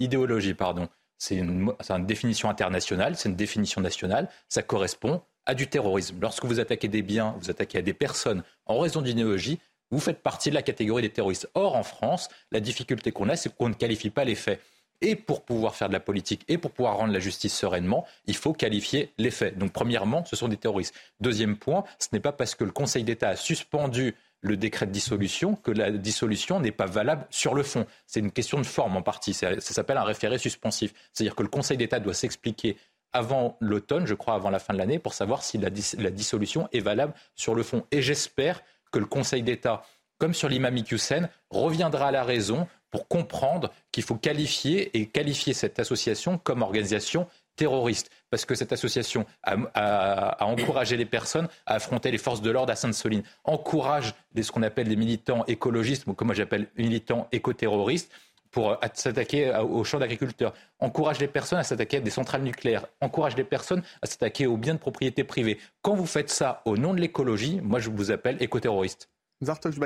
idéologie, 0.01 0.55
pardon, 0.55 0.89
c'est 1.17 1.37
une, 1.37 1.73
une, 1.89 2.07
définition 2.07 2.49
internationale, 2.49 3.17
c'est 3.17 3.29
une 3.29 3.37
définition 3.37 3.81
nationale, 3.81 4.29
ça 4.49 4.63
correspond 4.63 5.23
à 5.47 5.55
du 5.55 5.67
terrorisme. 5.67 6.19
Lorsque 6.21 6.45
vous 6.45 6.61
attaquez 6.61 6.89
des 6.89 7.03
biens, 7.03 7.35
vous 7.41 7.51
attaquez 7.51 7.79
à 7.79 7.83
des 7.83 7.95
personnes 7.95 8.43
en 8.67 8.79
raison 8.79 9.03
d'une 9.03 9.19
idéologie, 9.19 9.59
vous 9.91 10.01
faites 10.01 10.23
partie 10.23 10.51
de 10.51 10.55
la 10.55 10.63
catégorie 10.63 11.03
des 11.03 11.11
terroristes. 11.11 11.49
Or, 11.55 11.75
en 11.75 11.83
France, 11.83 12.29
la 12.53 12.61
difficulté 12.61 13.11
qu'on 13.11 13.29
a, 13.29 13.37
c'est 13.37 13.55
qu'on 13.55 13.71
ne 13.71 13.75
qualifie 13.75 14.11
pas 14.11 14.25
les 14.25 14.35
faits. 14.35 14.61
Et 15.01 15.15
pour 15.15 15.45
pouvoir 15.45 15.77
faire 15.77 15.89
de 15.89 15.93
la 15.93 16.01
politique 16.01 16.45
et 16.49 16.59
pour 16.59 16.73
pouvoir 16.73 16.97
rendre 16.97 17.13
la 17.13 17.21
justice 17.21 17.57
sereinement, 17.57 18.05
il 18.27 18.35
faut 18.35 18.53
qualifier 18.53 19.13
les 19.19 19.31
faits. 19.31 19.57
Donc, 19.57 19.73
premièrement, 19.73 20.25
ce 20.25 20.35
sont 20.35 20.49
des 20.49 20.57
terroristes. 20.57 20.95
Deuxième 21.21 21.57
point, 21.57 21.85
ce 21.99 22.09
n'est 22.13 22.21
pas 22.21 22.33
parce 22.33 22.55
que 22.55 22.65
le 22.65 22.73
Conseil 22.73 23.05
d'État 23.05 23.29
a 23.29 23.37
suspendu 23.37 24.17
le 24.41 24.57
décret 24.57 24.87
de 24.87 24.93
dissolution 24.93 25.57
que 25.57 25.71
la 25.71 25.91
dissolution 25.91 26.61
n'est 26.61 26.73
pas 26.73 26.87
valable 26.87 27.27
sur 27.31 27.55
le 27.55 27.63
fond. 27.63 27.87
C'est 28.07 28.21
une 28.21 28.31
question 28.31 28.59
de 28.59 28.67
forme 28.67 28.97
en 28.97 29.03
partie. 29.03 29.35
Ça, 29.35 29.61
s'appelle 29.61 29.97
un 29.97 30.05
référé 30.05 30.39
suspensif. 30.39 30.93
C'est-à-dire 31.13 31.35
que 31.35 31.43
le 31.43 31.49
Conseil 31.49 31.77
d'État 31.77 32.01
doit 32.01 32.15
s'expliquer 32.15 32.77
avant 33.13 33.57
l'automne, 33.61 34.07
je 34.07 34.15
crois 34.15 34.35
avant 34.35 34.51
la 34.51 34.59
fin 34.59 34.75
de 34.75 34.79
l'année, 34.79 34.99
pour 34.99 35.15
savoir 35.15 35.43
si 35.43 35.59
la, 35.59 35.71
dissolution 35.71 36.69
est 36.73 36.81
valable 36.81 37.15
sur 37.35 37.55
le 37.55 37.63
fond. 37.63 37.85
Et 37.91 38.03
j'espère 38.03 38.63
que 38.93 38.99
le 38.99 39.07
Conseil 39.07 39.43
d'État, 39.43 39.83
comme 40.19 40.35
sur 40.35 40.49
l'imam 40.49 40.77
Hussein, 40.91 41.29
reviendra 41.51 42.09
à 42.09 42.11
la 42.11 42.23
raison 42.23 42.69
pour 42.91 43.09
comprendre 43.09 43.71
qu'il 43.93 44.03
faut 44.03 44.15
qualifier 44.15 44.97
et 44.99 45.07
qualifier 45.07 45.53
cette 45.53 45.79
association 45.79 46.39
comme 46.39 46.63
organisation 46.63 47.27
terroriste, 47.57 48.11
parce 48.31 48.45
que 48.45 48.55
cette 48.55 48.73
association 48.73 49.27
a, 49.43 50.45
encouragé 50.45 50.97
les 50.97 51.05
personnes 51.05 51.49
à 51.67 51.75
affronter 51.75 52.11
les 52.11 52.19
forces 52.19 52.41
de 52.41 52.51
l'ordre 52.51 52.73
à 52.73 52.77
Sainte-Soline, 52.77 53.25
encourage 53.45 54.15
ce 54.41 54.53
qu'on 54.53 54.63
appelle 54.63 54.89
les 54.89 54.97
militants 54.97 55.45
écologistes, 55.47 56.07
ou 56.07 56.15
comme 56.15 56.29
moi 56.29 56.35
j'appelle 56.35 56.69
militants 56.77 57.29
écoterroristes, 57.33 58.11
pour 58.51 58.71
euh, 58.71 58.77
s'attaquer 58.95 59.55
aux 59.57 59.85
champs 59.85 59.99
d'agriculteurs, 59.99 60.55
encourage 60.79 61.19
les 61.19 61.29
personnes 61.29 61.59
à 61.59 61.65
s'attaquer 61.65 61.99
à 61.99 62.01
des 62.01 62.11
centrales 62.11 62.43
nucléaires, 62.43 62.87
encourage 63.01 63.37
les 63.37 63.45
personnes 63.45 63.83
à 64.01 64.07
s'attaquer 64.07 64.47
aux 64.47 64.57
biens 64.57 64.75
de 64.75 64.79
propriété 64.79 65.25
privée. 65.25 65.59
Quand 65.83 65.95
vous 65.95 66.07
faites 66.07 66.31
ça 66.31 66.63
au 66.65 66.77
nom 66.77 66.95
de 66.95 67.01
l'écologie, 67.01 67.61
moi 67.63 67.79
je 67.79 67.91
vous 67.91 68.11
appelle 68.11 68.37
écoterroriste. 68.41 69.11
Zartox 69.45 69.77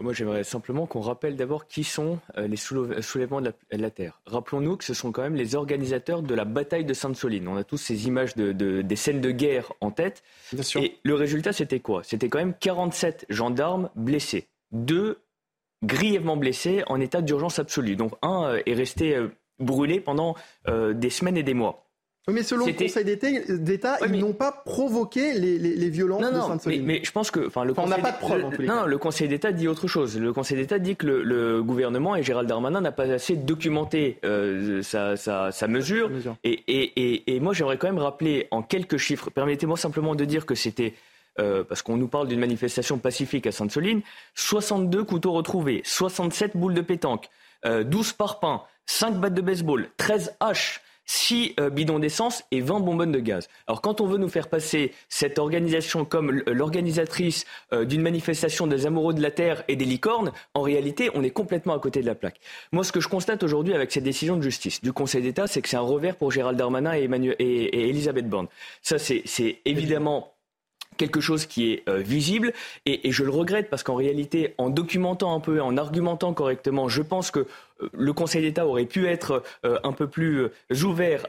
moi, 0.00 0.12
j'aimerais 0.12 0.44
simplement 0.44 0.86
qu'on 0.86 1.00
rappelle 1.00 1.36
d'abord 1.36 1.66
qui 1.66 1.84
sont 1.84 2.18
euh, 2.38 2.48
les 2.48 2.56
soulèvements 2.56 3.40
de 3.40 3.52
la, 3.70 3.90
Terre. 3.90 4.20
Rappelons-nous 4.26 4.76
que 4.76 4.84
ce 4.84 4.94
sont 4.94 5.12
quand 5.12 5.22
même 5.22 5.34
les 5.34 5.54
organisateurs 5.54 6.22
de 6.22 6.34
la 6.34 6.44
bataille 6.44 6.84
de 6.84 6.94
Sainte-Soline. 6.94 7.46
On 7.48 7.56
a 7.56 7.64
tous 7.64 7.76
ces 7.76 8.06
images 8.06 8.34
de, 8.34 8.52
des 8.52 8.96
scènes 8.96 9.20
de 9.20 9.30
guerre 9.30 9.72
en 9.80 9.90
tête. 9.90 10.22
Et 10.76 10.98
le 11.02 11.14
résultat, 11.14 11.52
c'était 11.52 11.80
quoi? 11.80 12.02
C'était 12.02 12.28
quand 12.28 12.38
même 12.38 12.54
47 12.58 13.26
gendarmes 13.28 13.90
blessés. 13.94 14.48
Deux 14.72 15.18
grièvement 15.84 16.38
blessés 16.38 16.82
en 16.86 16.98
état 16.98 17.20
d'urgence 17.20 17.58
absolue. 17.58 17.94
Donc 17.94 18.12
un 18.22 18.44
euh, 18.44 18.62
est 18.64 18.74
resté 18.74 19.14
euh, 19.14 19.28
brûlé 19.58 20.00
pendant 20.00 20.34
des 20.66 21.10
semaines 21.10 21.36
et 21.36 21.44
des 21.44 21.54
mois. 21.54 21.83
Mais 22.28 22.42
selon 22.42 22.66
le 22.66 22.72
Conseil 22.72 23.04
d'État, 23.04 23.98
ils 24.06 24.18
n'ont 24.18 24.32
pas 24.32 24.50
provoqué 24.50 25.34
les, 25.34 25.58
les, 25.58 25.90
violences 25.90 26.22
non, 26.22 26.32
non, 26.32 26.56
mais, 26.64 26.78
mais, 26.78 27.00
je 27.04 27.12
pense 27.12 27.30
que, 27.30 27.46
enfin, 27.46 27.64
le 27.64 27.74
on 27.76 27.86
n'a 27.86 27.98
pas 27.98 28.12
de 28.12 28.64
non, 28.64 28.86
le 28.86 28.96
Conseil 28.96 29.28
d'État 29.28 29.52
dit 29.52 29.68
autre 29.68 29.88
chose. 29.88 30.18
Le 30.18 30.32
Conseil 30.32 30.56
d'État 30.56 30.78
dit 30.78 30.96
que 30.96 31.06
le, 31.06 31.62
gouvernement 31.62 32.16
et 32.16 32.22
Gérald 32.22 32.48
Darmanin 32.48 32.80
n'a 32.80 32.92
pas 32.92 33.10
assez 33.10 33.36
documenté 33.36 34.18
euh, 34.24 34.82
sa, 34.82 35.16
sa, 35.16 35.52
sa, 35.52 35.68
mesure. 35.68 36.10
Et, 36.44 36.62
et, 36.66 37.36
et, 37.36 37.40
moi, 37.40 37.52
j'aimerais 37.52 37.76
quand 37.76 37.88
même 37.88 37.98
rappeler 37.98 38.48
en 38.50 38.62
quelques 38.62 38.96
chiffres. 38.96 39.28
Permettez-moi 39.30 39.76
simplement 39.76 40.14
de 40.14 40.24
dire 40.24 40.46
que 40.46 40.54
c'était 40.54 40.94
euh, 41.40 41.64
parce 41.64 41.82
qu'on 41.82 41.96
nous 41.96 42.08
parle 42.08 42.28
d'une 42.28 42.38
manifestation 42.38 42.98
pacifique 42.98 43.46
à 43.46 43.52
Sainte-Soline, 43.52 44.02
62 44.36 45.02
couteaux 45.02 45.32
retrouvés, 45.32 45.82
67 45.84 46.56
boules 46.56 46.74
de 46.74 46.80
pétanque, 46.80 47.28
euh, 47.66 47.82
12 47.82 48.12
parpaings, 48.12 48.62
5 48.86 49.16
battes 49.16 49.34
de 49.34 49.40
baseball, 49.40 49.88
13 49.96 50.36
haches, 50.38 50.80
6 51.06 51.54
euh, 51.60 51.70
bidons 51.70 51.98
d'essence 51.98 52.44
et 52.50 52.60
20 52.60 52.80
bonbonnes 52.80 53.12
de 53.12 53.20
gaz. 53.20 53.48
Alors 53.66 53.80
quand 53.80 54.00
on 54.00 54.06
veut 54.06 54.18
nous 54.18 54.28
faire 54.28 54.48
passer 54.48 54.92
cette 55.08 55.38
organisation 55.38 56.04
comme 56.04 56.42
l'organisatrice 56.46 57.44
euh, 57.72 57.84
d'une 57.84 58.02
manifestation 58.02 58.66
des 58.66 58.86
amoureux 58.86 59.14
de 59.14 59.22
la 59.22 59.30
Terre 59.30 59.64
et 59.68 59.76
des 59.76 59.84
licornes, 59.84 60.32
en 60.54 60.62
réalité, 60.62 61.10
on 61.14 61.22
est 61.22 61.30
complètement 61.30 61.74
à 61.74 61.78
côté 61.78 62.00
de 62.00 62.06
la 62.06 62.14
plaque. 62.14 62.40
Moi, 62.72 62.84
ce 62.84 62.92
que 62.92 63.00
je 63.00 63.08
constate 63.08 63.42
aujourd'hui 63.42 63.74
avec 63.74 63.92
cette 63.92 64.04
décision 64.04 64.36
de 64.36 64.42
justice 64.42 64.82
du 64.82 64.92
Conseil 64.92 65.22
d'État, 65.22 65.46
c'est 65.46 65.62
que 65.62 65.68
c'est 65.68 65.76
un 65.76 65.80
revers 65.80 66.16
pour 66.16 66.30
Gérald 66.30 66.58
Darmanin 66.58 66.94
et, 66.94 67.04
Emmanuel, 67.04 67.36
et, 67.38 67.44
et 67.44 67.88
Elisabeth 67.88 68.28
Borne. 68.28 68.48
Ça, 68.82 68.98
c'est 68.98 69.22
évidemment 69.64 70.34
quelque 70.96 71.20
chose 71.20 71.46
qui 71.46 71.72
est 71.72 71.88
euh, 71.88 71.98
visible 71.98 72.52
et, 72.86 73.10
je 73.10 73.24
le 73.24 73.30
regrette 73.30 73.70
parce 73.70 73.82
qu'en 73.82 73.94
réalité, 73.94 74.54
en 74.58 74.70
documentant 74.70 75.34
un 75.34 75.40
peu, 75.40 75.60
en 75.60 75.76
argumentant 75.76 76.32
correctement, 76.32 76.88
je 76.88 77.02
pense 77.02 77.30
que 77.30 77.46
le 77.92 78.12
Conseil 78.12 78.42
d'État 78.42 78.66
aurait 78.66 78.86
pu 78.86 79.06
être 79.08 79.42
euh, 79.64 79.78
un 79.82 79.92
peu 79.92 80.06
plus 80.06 80.50
ouvert 80.84 81.26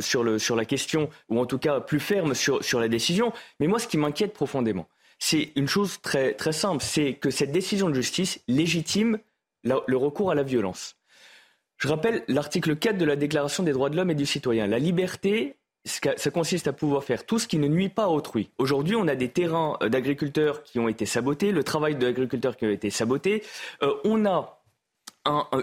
sur, 0.00 0.24
le, 0.24 0.38
sur 0.38 0.56
la 0.56 0.64
question 0.64 1.08
ou 1.28 1.40
en 1.40 1.46
tout 1.46 1.58
cas 1.58 1.80
plus 1.80 2.00
ferme 2.00 2.34
sur, 2.34 2.80
la 2.80 2.88
décision. 2.88 3.32
Mais 3.60 3.66
moi, 3.66 3.78
ce 3.78 3.88
qui 3.88 3.98
m'inquiète 3.98 4.32
profondément, 4.32 4.88
c'est 5.18 5.52
une 5.56 5.68
chose 5.68 6.00
très, 6.00 6.34
simple, 6.52 6.82
c'est 6.82 7.14
que 7.14 7.30
cette 7.30 7.52
décision 7.52 7.88
de 7.88 7.94
justice 7.94 8.40
légitime 8.48 9.18
le 9.64 9.96
recours 9.96 10.30
à 10.30 10.34
la 10.34 10.44
violence. 10.44 10.96
Je 11.76 11.88
rappelle 11.88 12.24
l'article 12.28 12.76
4 12.76 12.96
de 12.96 13.04
la 13.04 13.16
Déclaration 13.16 13.62
des 13.62 13.72
droits 13.72 13.90
de 13.90 13.96
l'homme 13.96 14.10
et 14.10 14.14
du 14.14 14.26
citoyen. 14.26 14.66
La 14.66 14.78
liberté 14.78 15.58
ça 15.84 16.30
consiste 16.30 16.68
à 16.68 16.72
pouvoir 16.72 17.04
faire 17.04 17.24
tout 17.24 17.38
ce 17.38 17.48
qui 17.48 17.58
ne 17.58 17.68
nuit 17.68 17.88
pas 17.88 18.04
à 18.04 18.08
autrui. 18.08 18.50
Aujourd'hui, 18.58 18.96
on 18.96 19.08
a 19.08 19.14
des 19.14 19.28
terrains 19.28 19.76
euh, 19.82 19.88
d'agriculteurs 19.88 20.62
qui 20.62 20.78
ont 20.78 20.88
été 20.88 21.06
sabotés, 21.06 21.52
le 21.52 21.64
travail 21.64 21.96
d'agriculteurs 21.96 22.56
qui 22.56 22.66
a 22.66 22.70
été 22.70 22.90
saboté. 22.90 23.42
Euh, 23.82 23.94
on 24.04 24.26
a 24.26 24.57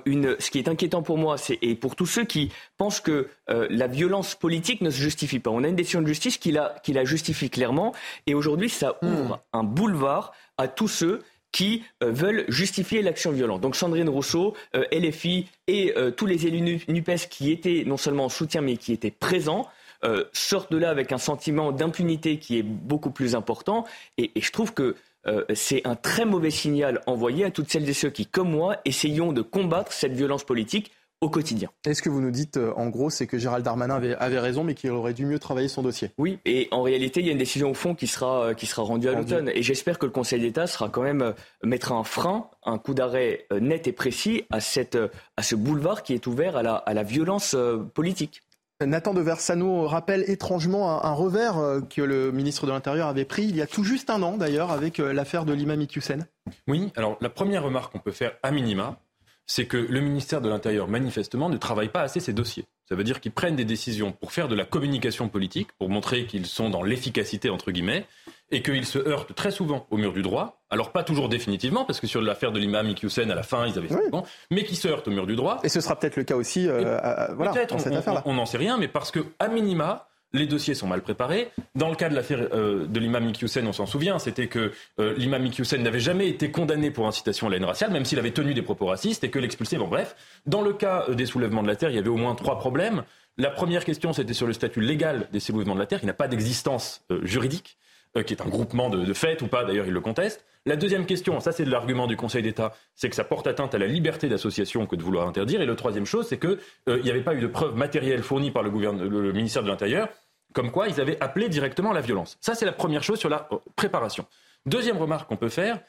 une, 0.06 0.36
ce 0.40 0.52
qui 0.52 0.60
est 0.60 0.68
inquiétant 0.68 1.02
pour 1.02 1.18
moi, 1.18 1.38
c'est 1.38 1.58
et 1.62 1.76
pour 1.76 1.96
tous 1.96 2.06
ceux 2.06 2.26
qui 2.26 2.52
pensent 2.78 3.00
que 3.00 3.28
euh, 3.50 3.68
la 3.70 3.88
violence 3.88 4.36
politique 4.36 4.82
ne 4.82 4.90
se 4.90 4.98
justifie 4.98 5.40
pas. 5.40 5.50
On 5.50 5.64
a 5.64 5.68
une 5.68 5.76
décision 5.76 6.02
de 6.02 6.08
justice 6.08 6.38
qui 6.38 6.52
la, 6.52 6.76
qui 6.84 6.94
la 6.94 7.06
justifie 7.06 7.50
clairement, 7.50 7.94
et 8.28 8.34
aujourd'hui, 8.34 8.70
ça 8.70 8.98
hmm. 9.02 9.08
ouvre 9.08 9.44
un 9.54 9.64
boulevard 9.64 10.34
à 10.58 10.68
tous 10.68 10.88
ceux 10.88 11.22
qui 11.52 11.84
veulent 12.02 12.44
justifier 12.50 13.02
l'action 13.02 13.32
violente. 13.32 13.62
Donc 13.62 13.78
Sandrine 13.78 14.10
Rousseau, 14.10 14.56
LFI 14.92 15.48
et 15.68 15.94
tous 16.18 16.26
les 16.26 16.48
élus 16.48 16.82
NUPES 16.90 17.30
qui 17.30 17.50
étaient 17.50 17.84
non 17.86 17.96
seulement 17.96 18.26
en 18.26 18.30
soutien 18.30 18.60
mais 18.60 18.76
qui 18.76 18.92
étaient 18.92 19.10
présents 19.10 19.66
euh, 20.06 20.26
sortent 20.34 20.72
de 20.72 20.78
là 20.78 20.90
avec 20.90 21.12
un 21.12 21.18
sentiment 21.18 21.72
d'impunité 21.72 22.38
qui 22.38 22.60
est 22.60 22.64
beaucoup 22.64 23.10
plus 23.10 23.34
important. 23.34 23.86
Et, 24.18 24.32
je 24.36 24.52
trouve 24.52 24.74
que 24.74 24.96
euh, 25.28 25.44
c'est 25.54 25.86
un 25.86 25.96
très 25.96 26.26
mauvais 26.26 26.52
signal 26.52 27.02
envoyé 27.08 27.46
à 27.46 27.52
toutes 27.52 27.70
celles 27.70 27.90
et 27.90 27.94
ceux 27.94 28.10
qui, 28.10 28.26
comme 28.26 28.52
moi, 28.52 28.78
essayons 28.86 29.34
de 29.34 29.42
combattre 29.42 29.92
cette 29.92 30.14
violence 30.14 30.44
politique 30.44 30.92
au 31.22 31.30
quotidien. 31.30 31.70
Est-ce 31.86 32.02
que 32.02 32.10
vous 32.10 32.22
nous 32.22 32.30
dites, 32.30 32.58
euh, 32.58 32.74
en 32.76 32.90
gros, 32.90 33.10
c'est 33.10 33.26
que 33.26 33.38
Gérald 33.38 33.64
Darmanin 33.64 33.96
avait, 33.96 34.40
raison, 34.40 34.64
mais 34.64 34.76
qu'il 34.76 34.92
aurait 34.92 35.14
dû 35.14 35.26
mieux 35.26 35.40
travailler 35.40 35.70
son 35.70 35.82
dossier 35.82 36.12
Oui, 36.18 36.40
et 36.46 36.68
en 36.72 36.84
réalité, 36.84 37.22
il 37.22 37.26
y 37.26 37.30
a 37.30 37.32
une 37.32 37.38
décision 37.38 37.72
au 37.72 37.74
fond 37.74 37.96
qui 37.96 38.06
sera, 38.06 38.54
qui 38.54 38.66
sera 38.66 38.84
rendue 38.84 39.08
à 39.08 39.14
l'automne. 39.14 39.50
Et 39.54 39.64
j'espère 39.64 39.98
que 39.98 40.06
le 40.06 40.12
Conseil 40.12 40.42
d'État 40.42 40.68
sera 40.68 40.90
quand 40.90 41.04
même 41.04 41.34
mettra 41.64 41.96
un 41.96 42.04
frein, 42.04 42.50
un 42.64 42.78
coup 42.78 42.94
d'arrêt 42.94 43.48
net 43.60 43.88
et 43.88 43.94
précis 43.94 44.44
à, 44.52 44.60
cette, 44.60 44.98
à 45.38 45.42
ce 45.42 45.56
boulevard 45.56 46.04
qui 46.04 46.14
est 46.14 46.28
ouvert 46.28 46.58
à 46.58 46.64
la, 46.64 46.76
à 46.76 46.94
la 46.94 47.04
violence 47.04 47.56
politique. 47.94 48.42
Nathan 48.84 49.14
de 49.14 49.22
Versano 49.22 49.88
rappelle 49.88 50.30
étrangement 50.30 51.04
un, 51.04 51.14
revers 51.14 51.58
euh, 51.58 51.80
que 51.82 52.02
le 52.02 52.34
ministre 52.34 52.66
de 52.66 52.72
l'Intérieur 52.72 53.08
avait 53.08 53.24
pris 53.24 53.44
il 53.44 53.56
y 53.56 53.62
a 53.62 53.68
tout 53.68 53.86
juste 53.86 54.10
un 54.10 54.22
an 54.22 54.36
d'ailleurs 54.36 54.72
avec 54.72 55.00
euh, 55.00 55.14
l'affaire 55.14 55.46
de 55.46 55.54
l'imam 55.54 55.82
Iqiyoussen. 55.82 56.28
Oui, 56.68 56.92
alors 56.98 57.18
la 57.22 57.30
première 57.30 57.64
remarque 57.64 57.94
qu'on 57.94 58.00
peut 58.00 58.12
faire 58.12 58.34
à 58.44 58.52
minima, 58.52 59.00
c'est 59.48 59.66
que 59.66 59.78
le 59.78 60.02
ministère 60.02 60.42
de 60.42 60.50
l'Intérieur 60.50 60.90
manifestement 60.90 61.48
ne 61.48 61.56
travaille 61.56 61.88
pas 61.88 62.02
assez 62.02 62.20
ses 62.20 62.34
dossiers. 62.34 62.66
Ça 62.88 62.96
veut 62.96 63.04
dire 63.04 63.20
qu'ils 63.20 63.32
prennent 63.32 63.56
des 63.56 63.66
décisions 63.66 64.12
pour 64.12 64.32
faire 64.32 64.48
de 64.48 64.56
la 64.56 64.64
communication 64.64 65.28
politique, 65.28 65.70
pour 65.80 65.90
montrer 65.90 66.26
qu'ils 66.26 66.46
sont 66.46 66.70
dans 66.70 66.84
l'efficacité 66.84 67.50
entre 67.50 67.72
guillemets, 67.72 68.06
et 68.52 68.62
qu'ils 68.62 68.86
se 68.86 69.00
heurtent 69.00 69.34
très 69.34 69.52
souvent 69.52 69.88
au 69.90 69.98
mur 69.98 70.14
du 70.14 70.22
droit. 70.22 70.62
Alors 70.70 70.92
pas 70.92 71.04
toujours 71.04 71.30
définitivement, 71.30 71.86
parce 71.86 72.00
que 72.00 72.08
sur 72.08 72.22
l'affaire 72.22 72.52
de 72.52 72.60
l'imam 72.60 72.88
Iqiyoussen, 72.88 73.32
à 73.32 73.36
la 73.36 73.44
fin, 73.44 73.66
ils 73.66 73.78
avaient 73.78 73.92
oui. 73.92 74.10
bon, 74.12 74.24
mais 74.52 74.64
qui 74.64 74.76
se 74.76 74.88
heurtent 74.88 75.08
au 75.08 75.12
mur 75.12 75.26
du 75.26 75.36
droit. 75.36 75.60
Et 75.64 75.70
ce 75.70 75.82
sera 75.82 75.98
peut-être 75.98 76.16
le 76.16 76.24
cas 76.24 76.36
aussi 76.36 76.68
euh, 76.68 77.00
voilà, 77.34 77.66
dans 77.66 77.80
cette 77.80 77.94
affaire-là. 77.94 78.22
On 78.26 78.34
n'en 78.34 78.46
sait 78.46 78.58
rien, 78.58 78.78
mais 78.78 78.88
parce 78.88 79.10
que 79.10 79.26
à 79.40 79.48
minima, 79.48 80.08
les 80.36 80.46
dossiers 80.46 80.76
sont 80.76 80.88
mal 80.88 81.02
préparés. 81.02 81.50
Dans 81.74 81.90
le 81.90 81.96
cas 81.96 82.10
de 82.10 82.16
l'affaire 82.16 82.50
euh, 82.54 82.86
de 82.86 83.00
l'imam 83.00 83.28
Iqiyoussen, 83.30 83.66
on 83.68 83.74
s'en 83.74 83.86
souvient, 83.86 84.20
c'était 84.20 84.48
que 84.48 84.72
euh, 85.00 85.14
l'imam 85.18 85.46
Iqiyoussen 85.46 85.82
n'avait 85.82 86.00
jamais 86.00 86.28
été 86.28 86.52
condamné 86.52 86.92
pour 86.92 87.08
incitation 87.08 87.48
à 87.48 87.50
la 87.50 87.58
haine 87.58 87.66
raciale, 87.66 87.92
même 87.92 88.06
s'il 88.06 88.20
avait 88.20 88.32
tenu 88.32 88.54
des 88.54 88.62
propos 88.62 88.86
racistes 88.86 89.24
et 89.24 89.30
que 89.30 89.40
l'expulsé. 89.40 89.78
Bon, 89.78 89.88
bref, 89.88 90.16
dans 90.46 90.62
le 90.62 90.74
cas 90.74 91.06
des 91.10 91.26
soulèvements 91.26 91.64
de 91.64 91.68
la 91.68 91.76
terre, 91.76 91.90
il 91.90 91.96
y 91.96 92.00
avait 92.00 92.10
au 92.10 92.18
moins 92.18 92.36
trois 92.36 92.60
problèmes. 92.60 93.04
La 93.38 93.50
première 93.50 93.84
question, 93.84 94.14
c'était 94.14 94.34
sur 94.34 94.48
le 94.48 94.54
statut 94.54 94.82
légal 94.82 95.28
des 95.32 95.40
soulèvements 95.40 95.76
de 95.76 95.80
la 95.80 95.86
terre, 95.86 96.00
qui 96.00 96.06
n'a 96.06 96.14
pas 96.14 96.28
d'existence 96.28 97.04
juridique. 97.24 97.78
Euh, 98.18 98.24
qui 98.24 98.34
est 98.34 98.42
un 98.42 98.48
groupement 98.48 98.90
de, 98.90 99.04
de 99.04 99.14
fait 99.14 99.42
ou 99.42 99.48
pas, 99.48 99.66
d'ailleurs 99.66 99.88
il 99.88 99.92
le 99.92 100.00
conteste. 100.00 100.46
La 100.66 100.78
deuxième 100.78 101.06
question, 101.06 101.42
ça 101.42 101.52
c'est 101.52 101.66
l'argument 101.66 102.08
du 102.08 102.16
Conseil 102.16 102.42
d'État, 102.42 102.74
c'est 102.96 103.10
que 103.10 103.16
ça 103.16 103.26
porte 103.26 103.46
atteinte 103.46 103.76
à 103.76 103.78
la 103.78 103.88
liberté 103.88 104.30
d'association 104.30 104.86
que 104.86 104.96
de 104.96 105.04
vouloir 105.04 105.28
interdire. 105.28 105.62
Et 105.62 105.66
le 105.66 105.76
troisième 105.76 106.06
chose, 106.06 106.26
c'est 106.28 106.40
qu'il 106.40 106.58
euh, 106.88 107.02
n'y 107.02 107.10
avait 107.10 107.24
pas 107.24 107.36
eu 107.36 107.42
de 107.42 107.48
preuves 107.48 107.76
matérielles 107.76 108.24
fournies 108.24 108.52
par 108.52 108.64
le 108.64 109.34
ministère 109.34 109.64
de 109.64 109.68
l'Intérieur, 109.68 110.08
comme 110.56 110.72
quoi 110.72 110.88
ils 110.88 111.00
avaient 111.00 111.22
appelé 111.22 111.50
directement 111.50 111.92
à 111.92 111.94
la 111.94 112.02
violence. 112.02 112.38
Ça 112.42 112.56
c'est 112.56 112.66
la 112.66 112.72
première 112.72 113.04
chose 113.04 113.20
sur 113.20 113.30
la 113.30 113.48
euh, 113.52 113.58
préparation. 113.76 114.26
Deuxième 114.66 114.98
remarque 114.98 115.30
qu'on 115.30 115.38
peut 115.38 115.50
faire, 115.50 115.80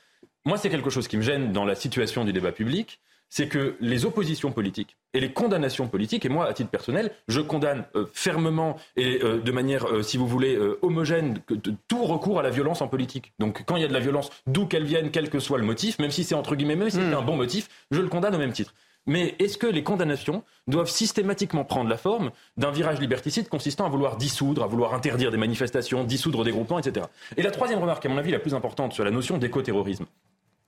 moi 0.44 0.58
c'est 0.58 0.68
quelque 0.68 0.90
chose 0.90 1.08
qui 1.08 1.16
me 1.16 1.22
gêne 1.22 1.52
dans 1.52 1.64
la 1.64 1.74
situation 1.74 2.24
du 2.26 2.34
débat 2.34 2.52
public, 2.52 3.00
c'est 3.28 3.48
que 3.48 3.76
les 3.80 4.04
oppositions 4.04 4.52
politiques 4.52 4.96
et 5.14 5.20
les 5.20 5.32
condamnations 5.32 5.88
politiques, 5.88 6.24
et 6.24 6.28
moi, 6.28 6.46
à 6.46 6.52
titre 6.52 6.70
personnel, 6.70 7.10
je 7.28 7.40
condamne 7.40 7.84
euh, 7.94 8.06
fermement 8.12 8.76
et 8.96 9.20
euh, 9.22 9.38
de 9.38 9.52
manière, 9.52 9.86
euh, 9.86 10.02
si 10.02 10.16
vous 10.16 10.26
voulez, 10.26 10.58
homogène 10.82 11.38
tout 11.88 12.04
recours 12.04 12.38
à 12.38 12.42
la 12.42 12.50
violence 12.50 12.82
en 12.82 12.88
politique. 12.88 13.32
Donc 13.38 13.64
quand 13.66 13.76
il 13.76 13.82
y 13.82 13.84
a 13.84 13.88
de 13.88 13.92
la 13.92 14.00
violence, 14.00 14.30
d'où 14.46 14.66
qu'elle 14.66 14.84
vienne, 14.84 15.10
quel 15.10 15.30
que 15.30 15.38
soit 15.38 15.58
le 15.58 15.64
motif, 15.64 15.98
même 15.98 16.10
si 16.10 16.24
c'est 16.24 16.34
entre 16.34 16.54
guillemets, 16.54 16.76
même 16.76 16.90
si 16.90 16.96
c'est 16.96 17.10
hmm. 17.10 17.14
un 17.14 17.22
bon 17.22 17.36
motif, 17.36 17.68
je 17.90 18.00
le 18.00 18.08
condamne 18.08 18.34
au 18.34 18.38
même 18.38 18.52
titre. 18.52 18.74
Mais 19.06 19.36
est-ce 19.38 19.56
que 19.56 19.66
les 19.66 19.82
condamnations 19.82 20.42
doivent 20.66 20.90
systématiquement 20.90 21.64
prendre 21.64 21.88
la 21.88 21.96
forme 21.96 22.32
d'un 22.56 22.72
virage 22.72 23.00
liberticide 23.00 23.48
consistant 23.48 23.86
à 23.86 23.88
vouloir 23.88 24.16
dissoudre, 24.16 24.64
à 24.64 24.66
vouloir 24.66 24.94
interdire 24.94 25.30
des 25.30 25.36
manifestations, 25.36 26.04
dissoudre 26.04 26.44
des 26.44 26.50
groupements, 26.50 26.78
etc. 26.78 27.06
Et 27.36 27.42
la 27.42 27.52
troisième 27.52 27.78
remarque, 27.78 28.04
à 28.04 28.08
mon 28.08 28.18
avis, 28.18 28.32
la 28.32 28.40
plus 28.40 28.54
importante 28.54 28.92
sur 28.92 29.04
la 29.04 29.12
notion 29.12 29.38
d'écoterrorisme, 29.38 30.06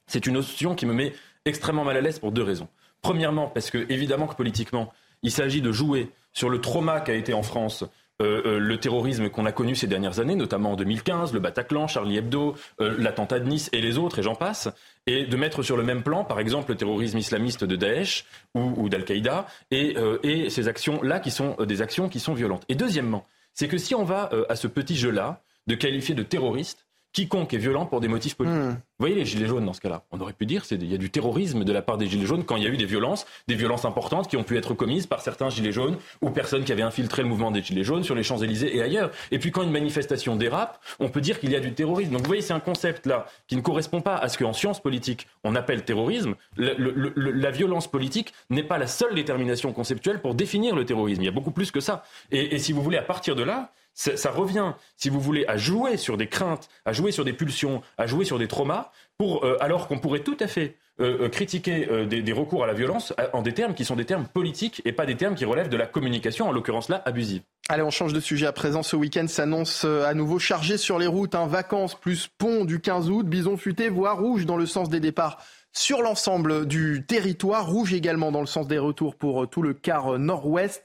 c'est 0.06 0.26
une 0.26 0.34
notion 0.34 0.74
qui 0.74 0.86
me 0.86 0.94
met 0.94 1.12
extrêmement 1.44 1.84
mal 1.84 1.96
à 1.96 2.00
l'aise 2.00 2.18
pour 2.20 2.32
deux 2.32 2.42
raisons. 2.42 2.68
Premièrement, 3.02 3.48
parce 3.48 3.70
que 3.70 3.86
évidemment 3.90 4.26
que 4.26 4.34
politiquement, 4.34 4.92
il 5.22 5.30
s'agit 5.30 5.60
de 5.60 5.72
jouer 5.72 6.10
sur 6.32 6.48
le 6.48 6.60
trauma 6.60 7.00
qu'a 7.00 7.14
été 7.14 7.34
en 7.34 7.42
France 7.42 7.84
euh, 8.20 8.42
euh, 8.46 8.58
le 8.58 8.78
terrorisme 8.78 9.28
qu'on 9.30 9.46
a 9.46 9.52
connu 9.52 9.76
ces 9.76 9.86
dernières 9.86 10.18
années, 10.18 10.34
notamment 10.34 10.72
en 10.72 10.76
2015, 10.76 11.32
le 11.32 11.38
Bataclan, 11.38 11.86
Charlie 11.86 12.16
Hebdo, 12.16 12.56
euh, 12.80 12.96
l'attentat 12.98 13.38
de 13.38 13.48
Nice 13.48 13.70
et 13.72 13.80
les 13.80 13.96
autres, 13.96 14.18
et 14.18 14.22
j'en 14.24 14.34
passe, 14.34 14.68
et 15.06 15.24
de 15.24 15.36
mettre 15.36 15.62
sur 15.62 15.76
le 15.76 15.84
même 15.84 16.02
plan, 16.02 16.24
par 16.24 16.40
exemple, 16.40 16.72
le 16.72 16.76
terrorisme 16.76 17.18
islamiste 17.18 17.62
de 17.62 17.76
Daesh 17.76 18.24
ou, 18.54 18.88
d'Al-Qaïda, 18.88 19.46
et, 19.70 19.94
et, 20.24 20.50
ces 20.50 20.66
actions-là 20.66 21.20
qui 21.20 21.30
sont 21.30 21.56
des 21.64 21.80
actions 21.80 22.08
qui 22.08 22.18
sont 22.18 22.34
violentes. 22.34 22.64
Et 22.68 22.74
deuxièmement, 22.74 23.24
c'est 23.54 23.68
que 23.68 23.78
si 23.78 23.94
on 23.94 24.02
va 24.02 24.30
à 24.48 24.56
ce 24.56 24.66
petit 24.66 24.96
jeu-là 24.96 25.42
de 25.68 25.76
qualifier 25.76 26.14
de 26.14 26.24
terroriste 26.24 26.87
quiconque 27.12 27.54
est 27.54 27.58
violent 27.58 27.86
pour 27.86 28.00
des 28.00 28.08
motifs 28.08 28.36
politiques. 28.36 28.60
Hmm. 28.60 28.70
Vous 28.98 29.06
voyez 29.06 29.14
les 29.14 29.24
gilets 29.24 29.46
jaunes 29.46 29.64
dans 29.64 29.72
ce 29.72 29.80
cas-là 29.80 30.02
On 30.10 30.20
aurait 30.20 30.32
pu 30.32 30.44
dire 30.44 30.64
qu'il 30.64 30.90
y 30.90 30.94
a 30.94 30.98
du 30.98 31.10
terrorisme 31.10 31.64
de 31.64 31.72
la 31.72 31.82
part 31.82 31.98
des 31.98 32.06
gilets 32.06 32.26
jaunes 32.26 32.44
quand 32.44 32.56
il 32.56 32.64
y 32.64 32.66
a 32.66 32.68
eu 32.68 32.76
des 32.76 32.84
violences, 32.84 33.26
des 33.46 33.54
violences 33.54 33.84
importantes 33.84 34.28
qui 34.28 34.36
ont 34.36 34.42
pu 34.42 34.56
être 34.56 34.74
commises 34.74 35.06
par 35.06 35.20
certains 35.20 35.50
gilets 35.50 35.72
jaunes 35.72 35.96
ou 36.20 36.30
personnes 36.30 36.64
qui 36.64 36.72
avaient 36.72 36.82
infiltré 36.82 37.22
le 37.22 37.28
mouvement 37.28 37.50
des 37.50 37.62
gilets 37.62 37.84
jaunes 37.84 38.02
sur 38.02 38.14
les 38.14 38.22
Champs-Élysées 38.22 38.76
et 38.76 38.82
ailleurs. 38.82 39.10
Et 39.30 39.38
puis 39.38 39.52
quand 39.52 39.62
une 39.62 39.70
manifestation 39.70 40.36
dérape, 40.36 40.80
on 40.98 41.08
peut 41.08 41.20
dire 41.20 41.38
qu'il 41.38 41.50
y 41.50 41.56
a 41.56 41.60
du 41.60 41.72
terrorisme. 41.72 42.12
Donc 42.12 42.22
vous 42.22 42.26
voyez, 42.26 42.42
c'est 42.42 42.52
un 42.52 42.60
concept 42.60 43.06
là 43.06 43.26
qui 43.46 43.56
ne 43.56 43.60
correspond 43.60 44.00
pas 44.00 44.16
à 44.16 44.28
ce 44.28 44.36
qu'en 44.36 44.52
sciences 44.52 44.80
politiques 44.80 45.26
on 45.44 45.54
appelle 45.54 45.84
terrorisme. 45.84 46.34
la 46.56 47.50
violence 47.50 47.88
politique 47.88 48.32
n'est 48.50 48.62
pas 48.62 48.78
la 48.78 48.86
seule 48.86 49.14
détermination 49.14 49.72
conceptuelle 49.72 50.20
pour 50.20 50.34
définir 50.34 50.74
le 50.74 50.84
terrorisme. 50.84 51.22
Il 51.22 51.26
y 51.26 51.28
a 51.28 51.32
beaucoup 51.32 51.52
plus 51.52 51.70
que 51.70 51.80
ça. 51.80 52.04
et, 52.30 52.54
et 52.54 52.58
si 52.58 52.72
vous 52.72 52.82
voulez, 52.82 52.98
à 52.98 53.02
partir 53.02 53.36
de 53.36 53.42
là, 53.42 53.72
ça, 53.98 54.30
revient, 54.30 54.74
si 54.96 55.08
vous 55.08 55.20
voulez, 55.20 55.44
à 55.46 55.56
jouer 55.56 55.96
sur 55.96 56.16
des 56.16 56.28
craintes, 56.28 56.68
à 56.84 56.92
jouer 56.92 57.10
sur 57.10 57.24
des 57.24 57.32
pulsions, 57.32 57.82
à 57.96 58.06
jouer 58.06 58.24
sur 58.24 58.38
des 58.38 58.46
traumas, 58.46 58.92
pour, 59.18 59.44
euh, 59.44 59.56
alors 59.60 59.88
qu'on 59.88 59.98
pourrait 59.98 60.20
tout 60.20 60.36
à 60.38 60.46
fait 60.46 60.76
euh, 61.00 61.24
euh, 61.24 61.28
critiquer 61.28 61.88
des, 62.06 62.32
recours 62.32 62.62
à 62.62 62.66
la 62.68 62.74
violence 62.74 63.12
en 63.32 63.42
des 63.42 63.54
termes 63.54 63.74
qui 63.74 63.84
sont 63.84 63.96
des 63.96 64.04
termes 64.04 64.26
politiques 64.26 64.82
et 64.84 64.92
pas 64.92 65.06
des 65.06 65.16
termes 65.16 65.34
qui 65.34 65.44
relèvent 65.44 65.68
de 65.68 65.76
la 65.76 65.86
communication, 65.86 66.48
en 66.48 66.52
l'occurrence 66.52 66.88
là, 66.88 67.02
abusive. 67.04 67.42
Allez, 67.68 67.82
on 67.82 67.90
change 67.90 68.12
de 68.12 68.20
sujet 68.20 68.46
à 68.46 68.52
présent. 68.52 68.82
Ce 68.82 68.96
week-end 68.96 69.26
s'annonce 69.26 69.84
à 69.84 70.14
nouveau 70.14 70.38
chargé 70.38 70.78
sur 70.78 70.98
les 70.98 71.06
routes. 71.06 71.34
Hein. 71.34 71.46
Vacances 71.46 71.94
plus 71.94 72.28
pont 72.28 72.64
du 72.64 72.80
15 72.80 73.10
août, 73.10 73.26
bison 73.26 73.56
futé, 73.56 73.88
voie 73.88 74.12
rouge 74.12 74.46
dans 74.46 74.56
le 74.56 74.64
sens 74.64 74.88
des 74.88 75.00
départs 75.00 75.38
sur 75.78 76.02
l'ensemble 76.02 76.66
du 76.66 77.04
territoire, 77.06 77.68
rouge 77.68 77.94
également 77.94 78.32
dans 78.32 78.40
le 78.40 78.46
sens 78.46 78.66
des 78.66 78.78
retours 78.78 79.14
pour 79.14 79.44
euh, 79.44 79.46
tout 79.46 79.62
le 79.62 79.74
quart 79.74 80.14
euh, 80.14 80.18
nord-ouest. 80.18 80.82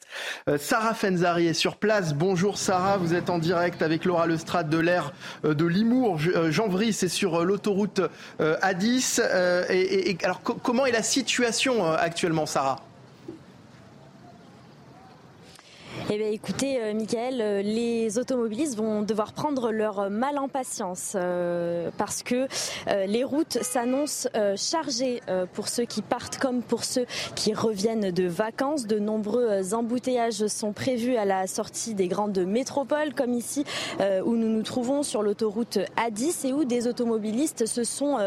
Euh, 0.47 0.59
Sarah 0.59 0.93
Fenzari 0.93 1.47
est 1.47 1.55
sur 1.55 1.77
place. 1.77 2.13
Bonjour 2.13 2.59
Sarah, 2.59 2.97
vous 2.97 3.15
êtes 3.15 3.31
en 3.31 3.39
direct 3.39 3.81
avec 3.81 4.05
Laura 4.05 4.27
Lestrade 4.27 4.69
de 4.69 4.77
l'air 4.77 5.13
de 5.43 5.65
Limours. 5.65 6.19
Jean 6.51 6.67
Vry, 6.67 6.93
c'est 6.93 7.07
sur 7.07 7.43
l'autoroute 7.43 8.01
A10. 8.39 9.21
Et, 9.69 10.17
alors 10.23 10.41
comment 10.41 10.85
est 10.85 10.91
la 10.91 11.03
situation 11.03 11.91
actuellement 11.91 12.45
Sarah? 12.45 12.79
Eh 16.09 16.17
bien, 16.17 16.27
écoutez, 16.27 16.81
euh, 16.81 16.93
Michael, 16.93 17.41
euh, 17.41 17.61
les 17.61 18.19
automobilistes 18.19 18.75
vont 18.75 19.01
devoir 19.01 19.33
prendre 19.33 19.71
leur 19.71 20.09
mal 20.09 20.37
en 20.37 20.47
patience 20.47 21.13
euh, 21.15 21.89
parce 21.97 22.23
que 22.23 22.47
les 23.07 23.23
routes 23.23 23.57
s'annoncent 23.61 24.29
chargées 24.55 25.21
pour 25.53 25.67
ceux 25.67 25.85
qui 25.85 26.01
partent 26.01 26.37
comme 26.37 26.61
pour 26.61 26.83
ceux 26.83 27.05
qui 27.35 27.53
reviennent 27.53 28.11
de 28.11 28.27
vacances. 28.27 28.85
De 28.85 28.99
nombreux 28.99 29.73
embouteillages 29.73 30.47
sont 30.47 30.73
prévus 30.73 31.15
à 31.15 31.25
la 31.25 31.47
sortie 31.47 31.93
des 31.93 32.07
grandes 32.07 32.37
métropoles, 32.39 33.13
comme 33.13 33.33
ici 33.33 33.63
où 33.99 34.35
nous 34.35 34.49
nous 34.49 34.63
trouvons 34.63 35.03
sur 35.03 35.23
l'autoroute 35.23 35.79
A10 35.97 36.47
et 36.47 36.53
où 36.53 36.65
des 36.65 36.87
automobilistes 36.87 37.65
se 37.65 37.83
sont 37.83 38.17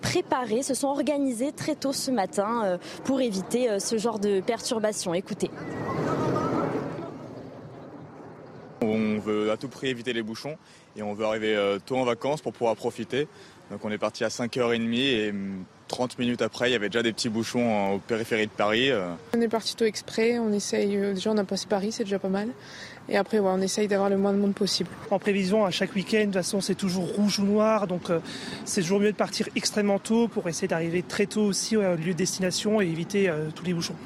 préparés, 0.00 0.62
se 0.62 0.74
sont 0.74 0.88
organisés 0.88 1.52
très 1.52 1.74
tôt 1.74 1.92
ce 1.92 2.10
matin 2.10 2.78
pour 3.04 3.20
éviter 3.20 3.78
ce 3.80 3.98
genre 3.98 4.18
de 4.18 4.40
perturbations. 4.40 5.14
Écoutez. 5.14 5.50
On 8.80 9.18
veut 9.18 9.50
à 9.50 9.56
tout 9.56 9.68
prix 9.68 9.88
éviter 9.88 10.12
les 10.12 10.22
bouchons 10.22 10.56
et 10.96 11.02
on 11.02 11.14
veut 11.14 11.24
arriver 11.24 11.56
euh, 11.56 11.78
tôt 11.84 11.96
en 11.96 12.04
vacances 12.04 12.40
pour 12.40 12.52
pouvoir 12.52 12.76
profiter. 12.76 13.26
Donc 13.70 13.84
on 13.84 13.90
est 13.90 13.98
parti 13.98 14.24
à 14.24 14.28
5h30 14.28 14.94
et 14.94 15.34
30 15.88 16.18
mm, 16.18 16.22
minutes 16.22 16.42
après, 16.42 16.70
il 16.70 16.72
y 16.72 16.76
avait 16.76 16.88
déjà 16.88 17.02
des 17.02 17.12
petits 17.12 17.28
bouchons 17.28 17.94
au 17.94 17.98
périphérie 17.98 18.46
de 18.46 18.52
Paris. 18.52 18.90
Euh. 18.90 19.10
On 19.36 19.40
est 19.40 19.48
parti 19.48 19.74
tôt 19.74 19.84
exprès, 19.84 20.38
on 20.38 20.52
essaye, 20.52 20.96
euh, 20.96 21.12
déjà 21.12 21.30
on 21.30 21.36
a 21.38 21.44
passé 21.44 21.66
Paris, 21.68 21.92
c'est 21.92 22.04
déjà 22.04 22.18
pas 22.18 22.28
mal. 22.28 22.48
Et 23.10 23.16
après, 23.16 23.38
on 23.38 23.60
essaye 23.62 23.88
d'avoir 23.88 24.10
le 24.10 24.18
moins 24.18 24.34
de 24.34 24.38
monde 24.38 24.54
possible. 24.54 24.90
En 25.10 25.18
prévision, 25.18 25.64
à 25.64 25.70
chaque 25.70 25.94
week-end, 25.94 26.20
de 26.20 26.24
toute 26.24 26.34
façon, 26.34 26.60
c'est 26.60 26.74
toujours 26.74 27.06
rouge 27.06 27.38
ou 27.38 27.44
noir. 27.44 27.86
Donc, 27.86 28.10
c'est 28.66 28.82
toujours 28.82 29.00
mieux 29.00 29.12
de 29.12 29.16
partir 29.16 29.48
extrêmement 29.56 29.98
tôt 29.98 30.28
pour 30.28 30.46
essayer 30.46 30.68
d'arriver 30.68 31.02
très 31.02 31.24
tôt 31.24 31.44
aussi 31.44 31.74
au 31.78 31.80
lieu 31.80 32.12
de 32.12 32.12
destination 32.12 32.82
et 32.82 32.84
éviter 32.84 33.32
tous 33.54 33.64
les 33.64 33.72
bouchons. 33.72 33.96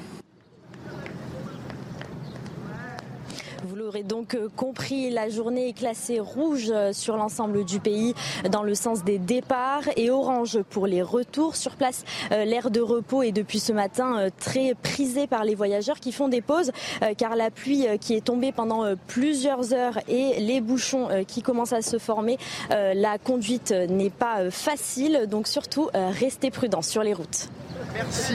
Aurez 3.93 4.03
donc 4.03 4.33
euh, 4.33 4.49
compris, 4.55 5.11
la 5.11 5.29
journée 5.29 5.69
est 5.69 5.73
classée 5.73 6.19
rouge 6.19 6.71
euh, 6.71 6.93
sur 6.93 7.15
l'ensemble 7.15 7.63
du 7.63 7.79
pays 7.79 8.15
dans 8.49 8.63
le 8.63 8.73
sens 8.73 9.03
des 9.03 9.19
départs 9.19 9.83
et 9.97 10.09
orange 10.09 10.61
pour 10.71 10.87
les 10.87 11.03
retours. 11.03 11.55
Sur 11.55 11.75
place, 11.75 12.03
euh, 12.31 12.43
l'air 12.43 12.71
de 12.71 12.81
repos 12.81 13.21
est 13.21 13.31
depuis 13.31 13.59
ce 13.59 13.71
matin 13.71 14.29
très 14.39 14.73
prisé 14.73 15.27
par 15.27 15.43
les 15.43 15.53
voyageurs 15.53 15.99
qui 15.99 16.11
font 16.11 16.27
des 16.27 16.41
pauses 16.41 16.71
car 17.17 17.35
la 17.35 17.51
pluie 17.51 17.85
qui 17.99 18.15
est 18.15 18.25
tombée 18.25 18.51
pendant 18.51 18.95
plusieurs 19.07 19.73
heures 19.73 19.99
et 20.07 20.39
les 20.39 20.61
bouchons 20.61 21.09
qui 21.27 21.41
commencent 21.41 21.73
à 21.73 21.81
se 21.81 21.97
former, 21.97 22.37
la 22.69 23.17
conduite 23.17 23.71
n'est 23.71 24.09
pas 24.09 24.49
facile. 24.49 25.27
Donc 25.27 25.47
surtout, 25.47 25.89
restez 25.93 26.51
prudents 26.51 26.81
sur 26.81 27.03
les 27.03 27.13
routes. 27.13 27.49
Merci 27.93 28.33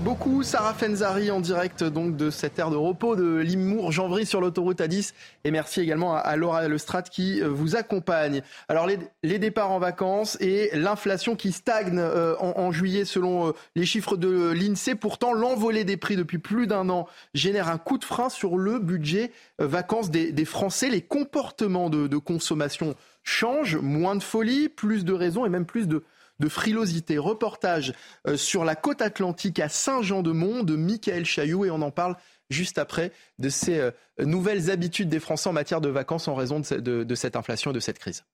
beaucoup 0.00 0.42
Sarah 0.42 0.74
Fenzari 0.74 1.30
en 1.30 1.40
direct 1.40 1.84
donc 1.84 2.16
de 2.16 2.30
cette 2.30 2.58
aire 2.58 2.70
de 2.70 2.76
repos 2.76 3.16
de 3.16 3.38
Limours, 3.38 3.92
Janvry 3.92 4.26
sur 4.26 4.40
l'autoroute 4.40 4.80
A10 4.80 5.12
et 5.44 5.50
merci 5.50 5.80
également 5.80 6.14
à 6.14 6.36
Laura 6.36 6.66
Lestrade 6.68 7.08
qui 7.08 7.40
euh, 7.40 7.48
vous 7.48 7.76
accompagne. 7.76 8.42
Alors 8.68 8.86
les, 8.86 9.38
départs 9.38 9.70
en 9.70 9.78
vacances 9.78 10.36
et 10.40 10.70
l'inflation 10.74 11.36
qui 11.36 11.52
stagne 11.52 11.98
euh, 11.98 12.34
en, 12.38 12.72
juillet 12.72 13.04
selon 13.04 13.48
euh, 13.48 13.52
les 13.76 13.86
chiffres 13.86 14.16
de 14.16 14.52
l'INSEE. 14.52 14.94
Pourtant 14.94 15.32
l'envolée 15.32 15.84
des 15.84 15.96
prix 15.96 16.16
depuis 16.16 16.38
plus 16.38 16.66
d'un 16.66 16.88
an 16.88 17.06
génère 17.34 17.68
un 17.68 17.78
coup 17.78 17.98
de 17.98 18.04
frein 18.04 18.28
sur 18.28 18.56
le 18.56 18.78
budget 18.78 19.32
vacances 19.58 20.10
des, 20.10 20.44
Français. 20.44 20.88
Les 20.88 21.02
comportements 21.02 21.90
de 21.90 22.16
consommation 22.16 22.94
changent, 23.22 23.76
moins 23.76 24.16
de 24.16 24.22
folie, 24.22 24.68
plus 24.68 25.04
de 25.04 25.12
raisons 25.12 25.46
et 25.46 25.48
même 25.48 25.66
plus 25.66 25.86
de 25.86 26.02
de 26.42 26.48
frilosité. 26.48 27.16
Reportage 27.16 27.94
euh, 28.26 28.36
sur 28.36 28.64
la 28.64 28.74
côte 28.74 29.00
atlantique 29.00 29.60
à 29.60 29.68
Saint-Jean-de-Mont 29.68 30.64
de 30.64 30.76
Michael 30.76 31.24
Chailloux 31.24 31.64
et 31.64 31.70
on 31.70 31.80
en 31.80 31.90
parle 31.90 32.16
juste 32.50 32.76
après 32.76 33.12
de 33.38 33.48
ces 33.48 33.78
euh, 33.78 33.90
nouvelles 34.18 34.70
habitudes 34.70 35.08
des 35.08 35.20
Français 35.20 35.48
en 35.48 35.52
matière 35.52 35.80
de 35.80 35.88
vacances 35.88 36.28
en 36.28 36.34
raison 36.34 36.60
de 36.60 37.14
cette 37.14 37.36
inflation 37.36 37.70
et 37.70 37.74
de 37.74 37.80
cette 37.80 37.98
crise. 37.98 38.24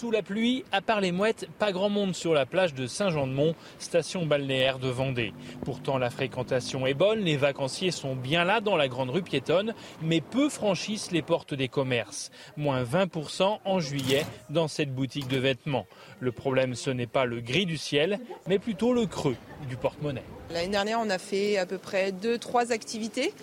Sous 0.00 0.10
la 0.10 0.22
pluie, 0.22 0.64
à 0.72 0.80
part 0.80 1.02
les 1.02 1.12
mouettes, 1.12 1.46
pas 1.58 1.72
grand 1.72 1.90
monde 1.90 2.14
sur 2.14 2.32
la 2.32 2.46
plage 2.46 2.72
de 2.72 2.86
Saint-Jean-de-Mont, 2.86 3.54
station 3.78 4.24
balnéaire 4.24 4.78
de 4.78 4.88
Vendée. 4.88 5.34
Pourtant, 5.62 5.98
la 5.98 6.08
fréquentation 6.08 6.86
est 6.86 6.94
bonne, 6.94 7.18
les 7.20 7.36
vacanciers 7.36 7.90
sont 7.90 8.16
bien 8.16 8.44
là 8.44 8.62
dans 8.62 8.78
la 8.78 8.88
grande 8.88 9.10
rue 9.10 9.20
piétonne, 9.20 9.74
mais 10.00 10.22
peu 10.22 10.48
franchissent 10.48 11.10
les 11.10 11.20
portes 11.20 11.52
des 11.52 11.68
commerces. 11.68 12.30
Moins 12.56 12.82
20% 12.82 13.58
en 13.62 13.78
juillet 13.78 14.24
dans 14.48 14.68
cette 14.68 14.94
boutique 14.94 15.28
de 15.28 15.36
vêtements. 15.36 15.84
Le 16.18 16.32
problème, 16.32 16.74
ce 16.74 16.88
n'est 16.88 17.06
pas 17.06 17.26
le 17.26 17.42
gris 17.42 17.66
du 17.66 17.76
ciel, 17.76 18.20
mais 18.46 18.58
plutôt 18.58 18.94
le 18.94 19.04
creux 19.04 19.36
du 19.68 19.76
porte-monnaie. 19.76 20.24
L'année 20.50 20.68
dernière, 20.68 20.98
on 20.98 21.10
a 21.10 21.18
fait 21.18 21.58
à 21.58 21.66
peu 21.66 21.76
près 21.76 22.10
2-3 22.10 22.72
activités. 22.72 23.34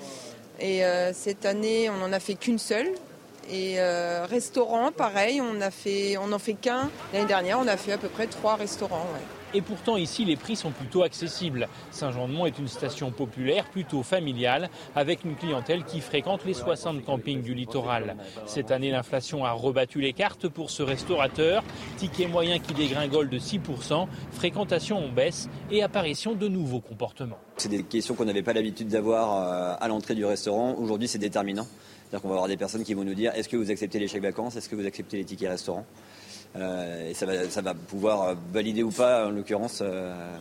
Et 0.60 0.84
euh, 0.84 1.14
cette 1.14 1.46
année, 1.46 1.88
on 1.92 1.98
n'en 1.98 2.12
a 2.12 2.20
fait 2.20 2.34
qu'une 2.34 2.58
seule. 2.58 2.88
Et 3.50 3.80
euh, 3.80 4.26
restaurant, 4.26 4.92
pareil, 4.92 5.42
on 5.42 5.62
a 5.62 5.72
fait, 5.72 6.18
on 6.18 6.28
n'en 6.28 6.40
fait 6.40 6.54
qu'un. 6.54 6.90
L'année 7.14 7.28
dernière, 7.28 7.60
on 7.60 7.68
a 7.68 7.78
fait 7.78 7.94
à 7.94 7.98
peu 7.98 8.10
près 8.10 8.28
trois 8.28 8.56
restaurants. 8.56 9.08
Et 9.54 9.62
pourtant 9.62 9.96
ici 9.96 10.26
les 10.26 10.36
prix 10.36 10.58
sont 10.58 10.72
plutôt 10.72 11.04
accessibles. 11.04 11.70
Saint-Jean-de-Mont 11.92 12.46
est 12.46 12.60
une 12.60 12.68
station 12.68 13.12
populaire, 13.12 13.66
plutôt 13.70 14.04
familiale, 14.04 14.70
avec 14.96 15.24
une 15.24 15.36
clientèle 15.36 15.86
qui 15.86 16.02
fréquente 16.02 16.44
les 16.46 16.54
60 16.54 17.06
campings 17.06 17.42
du 17.42 17.54
littoral. 17.54 18.18
Cette 18.46 18.72
année 18.72 18.92
l'inflation 18.92 19.46
a 19.46 19.52
rebattu 19.52 20.02
les 20.02 20.12
cartes 20.12 20.50
pour 20.50 20.70
ce 20.70 20.84
restaurateur. 20.84 21.64
Ticket 21.96 22.28
moyen 22.28 22.60
qui 22.60 22.74
dégringole 22.74 23.30
de 23.30 23.40
6%, 23.40 24.08
fréquentation 24.32 24.98
en 24.98 25.10
baisse 25.10 25.48
et 25.72 25.82
apparition 25.82 26.34
de 26.34 26.50
nouveaux 26.50 26.82
comportements. 26.82 27.38
C'est 27.56 27.70
des 27.70 27.84
questions 27.84 28.16
qu'on 28.16 28.26
n'avait 28.26 28.44
pas 28.44 28.54
l'habitude 28.54 28.90
d'avoir 28.90 29.38
euh, 29.38 29.76
à 29.80 29.88
l'entrée 29.88 30.16
du 30.16 30.26
restaurant. 30.26 30.76
Aujourd'hui 30.78 31.08
c'est 31.08 31.20
déterminant. 31.20 31.68
C'est-à-dire 32.08 32.22
qu'on 32.22 32.30
va 32.30 32.36
avoir 32.36 32.48
des 32.48 32.56
personnes 32.56 32.84
qui 32.84 32.94
vont 32.94 33.04
nous 33.04 33.14
dire 33.14 33.34
est-ce 33.36 33.50
que 33.50 33.58
vous 33.58 33.70
acceptez 33.70 34.00
les 34.00 34.08
chèques 34.08 34.22
vacances, 34.22 34.56
est-ce 34.56 34.70
que 34.70 34.76
vous 34.76 34.86
acceptez 34.86 35.18
les 35.18 35.26
tickets 35.26 35.50
restaurants 35.50 35.86
euh, 36.56 37.10
Et 37.10 37.14
ça 37.14 37.26
va, 37.26 37.50
ça 37.50 37.62
va, 37.62 37.74
pouvoir 37.74 38.38
valider 38.54 38.82
ou 38.82 38.92
pas, 38.92 39.28
en 39.28 39.32
l'occurrence, 39.32 39.80
euh, 39.82 40.38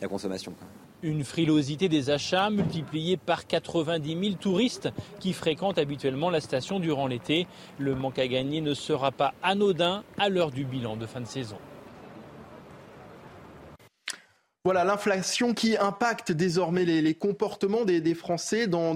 la 0.00 0.08
consommation. 0.08 0.54
Une 1.02 1.22
frilosité 1.22 1.90
des 1.90 2.08
achats 2.08 2.48
multipliée 2.48 3.18
par 3.18 3.46
90 3.46 4.20
000 4.24 4.34
touristes 4.36 4.88
qui 5.20 5.34
fréquentent 5.34 5.78
habituellement 5.78 6.30
la 6.30 6.40
station 6.40 6.80
durant 6.80 7.08
l'été. 7.08 7.46
Le 7.78 7.94
manque 7.94 8.18
à 8.18 8.26
gagner 8.26 8.60
ne 8.60 8.72
sera 8.72 9.10
pas 9.10 9.34
anodin 9.42 10.04
à 10.16 10.30
l'heure 10.30 10.50
du 10.50 10.64
bilan 10.64 10.96
de 10.96 11.04
fin 11.06 11.20
de 11.20 11.26
saison. 11.26 11.58
Voilà 14.64 14.84
l'inflation 14.84 15.54
qui 15.54 15.76
impacte 15.76 16.30
désormais 16.30 16.84
les, 16.84 17.14
comportements 17.14 17.84
des, 17.84 18.14
Français 18.14 18.68
dans, 18.68 18.94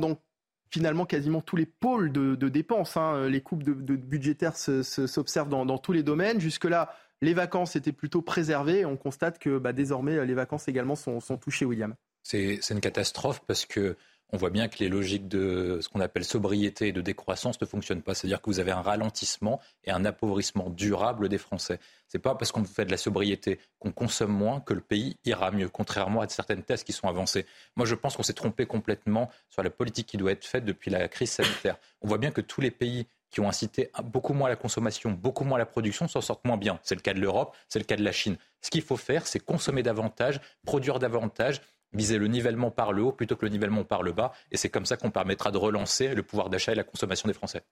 finalement 0.70 1.06
quasiment 1.06 1.40
tous 1.40 1.56
les 1.56 1.66
pôles 1.66 2.12
de, 2.12 2.48
dépenses. 2.48 2.96
Hein. 2.96 3.28
Les 3.28 3.40
coupes 3.40 3.64
budgétaires 3.64 4.56
s'observent 4.56 5.48
dans, 5.48 5.78
tous 5.78 5.92
les 5.92 6.02
domaines. 6.02 6.40
Jusque-là, 6.40 6.92
les 7.22 7.34
vacances 7.34 7.76
étaient 7.76 7.92
plutôt 7.92 8.22
préservées. 8.22 8.84
On 8.84 8.96
constate 8.96 9.38
que 9.38 9.58
bah, 9.58 9.72
désormais, 9.72 10.24
les 10.26 10.34
vacances 10.34 10.68
également 10.68 10.96
sont, 10.96 11.20
touchées, 11.40 11.64
William. 11.64 11.94
C'est 12.22 12.58
une 12.70 12.80
catastrophe 12.80 13.40
parce 13.46 13.66
que 13.66 13.96
on 14.32 14.36
voit 14.36 14.50
bien 14.50 14.68
que 14.68 14.78
les 14.80 14.88
logiques 14.88 15.28
de 15.28 15.78
ce 15.80 15.88
qu'on 15.88 16.00
appelle 16.00 16.24
sobriété 16.24 16.88
et 16.88 16.92
de 16.92 17.00
décroissance 17.00 17.60
ne 17.60 17.66
fonctionnent 17.66 18.02
pas. 18.02 18.14
C'est-à-dire 18.14 18.40
que 18.40 18.50
vous 18.50 18.58
avez 18.58 18.72
un 18.72 18.82
ralentissement 18.82 19.60
et 19.84 19.90
un 19.90 20.04
appauvrissement 20.04 20.68
durable 20.70 21.28
des 21.28 21.38
Français. 21.38 21.78
Ce 22.08 22.16
n'est 22.16 22.20
pas 22.20 22.34
parce 22.34 22.50
qu'on 22.50 22.64
fait 22.64 22.84
de 22.84 22.90
la 22.90 22.96
sobriété 22.96 23.60
qu'on 23.78 23.92
consomme 23.92 24.32
moins 24.32 24.60
que 24.60 24.74
le 24.74 24.80
pays 24.80 25.16
ira 25.24 25.50
mieux, 25.50 25.68
contrairement 25.68 26.20
à 26.20 26.28
certaines 26.28 26.62
thèses 26.62 26.82
qui 26.82 26.92
sont 26.92 27.08
avancées. 27.08 27.46
Moi, 27.76 27.86
je 27.86 27.94
pense 27.94 28.16
qu'on 28.16 28.22
s'est 28.22 28.32
trompé 28.32 28.66
complètement 28.66 29.30
sur 29.48 29.62
la 29.62 29.70
politique 29.70 30.08
qui 30.08 30.16
doit 30.16 30.32
être 30.32 30.44
faite 30.44 30.64
depuis 30.64 30.90
la 30.90 31.06
crise 31.08 31.30
sanitaire. 31.30 31.76
On 32.02 32.08
voit 32.08 32.18
bien 32.18 32.32
que 32.32 32.40
tous 32.40 32.60
les 32.60 32.70
pays 32.72 33.06
qui 33.30 33.40
ont 33.40 33.48
incité 33.48 33.90
beaucoup 34.04 34.32
moins 34.32 34.46
à 34.46 34.50
la 34.50 34.56
consommation, 34.56 35.10
beaucoup 35.10 35.44
moins 35.44 35.56
à 35.56 35.58
la 35.58 35.66
production, 35.66 36.08
s'en 36.08 36.20
sortent 36.20 36.44
moins 36.44 36.56
bien. 36.56 36.78
C'est 36.82 36.94
le 36.94 37.00
cas 37.00 37.12
de 37.12 37.20
l'Europe, 37.20 37.56
c'est 37.68 37.78
le 37.78 37.84
cas 37.84 37.96
de 37.96 38.04
la 38.04 38.12
Chine. 38.12 38.36
Ce 38.60 38.70
qu'il 38.70 38.82
faut 38.82 38.96
faire, 38.96 39.26
c'est 39.26 39.40
consommer 39.40 39.82
davantage, 39.82 40.40
produire 40.64 40.98
davantage, 40.98 41.60
viser 41.96 42.18
le 42.18 42.28
nivellement 42.28 42.70
par 42.70 42.92
le 42.92 43.02
haut 43.02 43.12
plutôt 43.12 43.36
que 43.36 43.44
le 43.44 43.50
nivellement 43.50 43.84
par 43.84 44.02
le 44.02 44.12
bas. 44.12 44.32
Et 44.52 44.56
c'est 44.56 44.68
comme 44.68 44.86
ça 44.86 44.96
qu'on 44.96 45.10
permettra 45.10 45.50
de 45.50 45.58
relancer 45.58 46.14
le 46.14 46.22
pouvoir 46.22 46.50
d'achat 46.50 46.72
et 46.72 46.76
la 46.76 46.84
consommation 46.84 47.26
des 47.26 47.34
Français. 47.34 47.62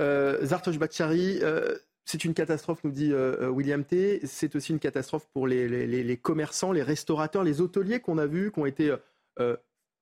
Euh, 0.00 0.44
Zartosh 0.44 0.78
Bakhtiari, 0.78 1.40
euh, 1.42 1.76
c'est 2.04 2.24
une 2.24 2.34
catastrophe, 2.34 2.84
nous 2.84 2.90
dit 2.90 3.12
euh, 3.12 3.42
euh, 3.42 3.48
William 3.48 3.84
T. 3.84 4.20
C'est 4.24 4.54
aussi 4.56 4.72
une 4.72 4.78
catastrophe 4.78 5.26
pour 5.32 5.46
les, 5.46 6.16
commerçants, 6.22 6.72
les 6.72 6.82
restaurateurs, 6.82 7.44
les 7.44 7.60
hôteliers 7.60 8.00
qu'on 8.00 8.18
a 8.18 8.26
vus, 8.26 8.52
qui 8.52 8.60
ont 8.60 8.66
été 8.66 8.94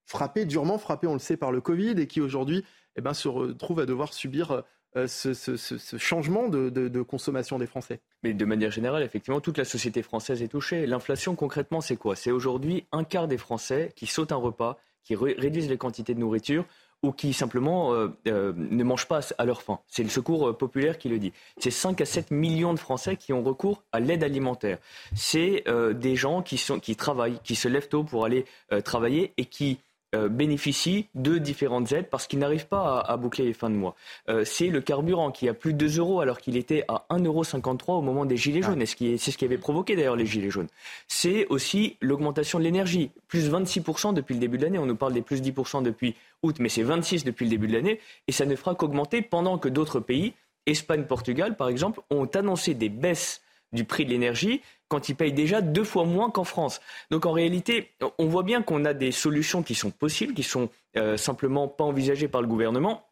frappés, 0.07 0.45
durement 0.45 0.79
frappés, 0.79 1.07
on 1.07 1.15
le 1.15 1.19
sait, 1.19 1.37
par 1.37 1.53
le 1.53 1.61
Covid 1.61 1.95
et 1.99 2.07
qui 2.07 2.21
aujourd'hui 2.21 2.65
eh 2.97 3.01
ben, 3.01 3.13
se 3.13 3.29
retrouvent 3.29 3.81
à 3.81 3.87
devoir 3.87 4.15
subir 4.15 4.63
euh, 4.97 5.07
ce, 5.07 5.99
changement 5.99 6.49
de, 6.49 7.03
consommation 7.03 7.59
des 7.59 7.67
Français. 7.67 8.01
Mais 8.23 8.33
de 8.33 8.45
manière 8.45 8.71
générale, 8.71 9.03
effectivement, 9.03 9.41
toute 9.41 9.59
la 9.59 9.65
société 9.65 10.03
française 10.03 10.43
est 10.43 10.49
touchée. 10.49 10.87
L'inflation, 10.87 11.35
concrètement, 11.35 11.81
c'est 11.81 11.97
quoi? 11.97 12.17
C'est 12.17 12.31
aujourd'hui 12.31 12.87
un 12.93 13.05
quart 13.05 13.29
des 13.29 13.37
Français 13.37 13.93
qui 13.95 14.07
sautent 14.07 14.33
un 14.33 14.37
repas, 14.37 14.79
qui 15.05 15.15
réduisent 15.15 15.69
les 15.69 15.77
quantités 15.77 16.15
de 16.15 16.21
nourriture 16.21 16.65
ou 17.03 17.13
qui 17.13 17.35
simplement 17.35 17.93
euh, 17.93 18.09
euh, 18.27 18.55
ne 18.57 18.83
mangent 18.83 19.07
pas 19.07 19.21
à 19.37 19.45
leur 19.45 19.61
faim. 19.61 19.81
C'est 19.87 20.03
le 20.03 20.09
secours 20.09 20.57
populaire 20.57 20.97
qui 20.97 21.11
le 21.11 21.19
dit. 21.19 21.33
C'est 21.59 21.71
5 21.71 22.01
à 22.01 22.07
7 22.07 22.31
millions 22.31 22.73
de 22.73 22.79
Français 22.79 23.17
qui 23.17 23.35
ont 23.35 23.43
recours 23.43 23.83
à 23.93 24.01
l'aide 24.01 24.25
alimentaire. 24.25 24.79
C'est 25.15 25.65
des 25.95 26.17
gens 26.17 26.41
qui, 26.41 26.97
travaillent, 26.97 27.39
qui 27.45 27.55
se 27.55 27.69
lèvent 27.69 27.89
tôt 27.89 28.03
pour 28.03 28.25
aller 28.25 28.47
travailler 28.83 29.35
et 29.37 29.45
qui 29.45 29.79
euh, 30.14 30.29
bénéficient 30.29 31.09
de 31.16 31.37
différentes 31.38 31.90
aides 31.90 32.09
parce 32.09 32.29
qu'ils 32.29 32.38
n'arrivent 32.38 32.69
pas 32.69 33.01
à, 33.01 33.16
boucler 33.16 33.45
les 33.45 33.53
fins 33.53 33.71
de 33.71 33.75
mois. 33.75 33.97
Euh, 34.29 34.45
c'est 34.45 34.69
le 34.69 34.81
carburant 34.81 35.33
qui 35.33 35.49
a 35.49 35.55
plus 35.55 35.73
de 35.73 35.79
2 35.79 35.99
euros 35.99 36.21
alors 36.21 36.38
qu'il 36.38 36.57
était 36.57 36.85
à 36.87 37.07
1,53 37.11 37.25
euros 37.27 37.99
au 37.99 38.03
moment 38.03 38.25
des 38.25 38.37
Gilets 38.37 38.62
jaunes. 38.62 38.81
Et 38.83 38.87
c'est 38.87 39.31
ce 39.31 39.37
qui 39.37 39.45
avait 39.45 39.59
provoqué 39.59 39.97
d'ailleurs 39.97 40.14
les 40.14 40.25
Gilets 40.25 40.51
jaunes. 40.51 40.69
C'est 41.09 41.47
aussi 41.49 41.97
l'augmentation 42.01 42.59
de 42.59 42.64
l'énergie, 42.64 43.11
plus 43.27 43.51
26% 43.51 44.14
depuis 44.14 44.35
le 44.35 44.40
début 44.40 44.59
de 44.59 44.62
l'année. 44.62 44.79
On 44.79 44.87
nous 44.87 44.97
parle 44.97 45.12
des 45.12 45.23
plus 45.23 45.42
10% 45.42 45.83
depuis 45.83 46.14
août, 46.42 46.57
mais 46.61 46.69
c'est 46.69 46.85
26 46.85 47.25
depuis 47.25 47.45
le 47.45 47.51
début 47.51 47.66
de 47.66 47.73
l'année. 47.73 48.01
Et 48.29 48.33
ça 48.33 48.47
ne 48.47 48.55
fera 48.55 48.75
qu'augmenter 48.77 49.23
pendant 49.23 49.59
que 49.59 49.69
d'autres 49.69 49.99
pays, 49.99 50.35
Espagne, 50.66 51.05
Portugal 51.05 51.57
par 51.57 51.69
exemple, 51.69 52.01
ont 52.11 52.27
annoncé 52.27 52.75
des 52.75 52.88
baisses 52.88 53.42
du 53.73 53.85
prix 53.85 54.05
de 54.05 54.11
l'énergie 54.11 54.63
quand 54.89 55.09
ils 55.09 55.17
payent 55.17 55.33
déjà 55.33 55.61
deux 55.61 55.85
fois 55.85 56.05
moins 56.05 56.31
qu'en 56.31 56.45
France. 56.45 56.81
Donc 57.11 57.27
en 57.27 57.33
réalité, 57.33 57.93
on 58.19 58.27
voit 58.27 58.43
bien 58.43 58.63
qu'on 58.63 58.85
a 58.85 58.95
des 58.95 59.13
solutions 59.13 59.63
qui 59.63 59.75
sont 59.75 59.91
possibles, 59.91 60.35
qui 60.35 60.43
sont 60.43 60.69
euh, 60.97 61.17
simplement 61.17 61.69
pas 61.69 61.85
envisagées 61.85 62.29
par 62.29 62.41
le 62.41 62.47
gouvernement. 62.47 63.06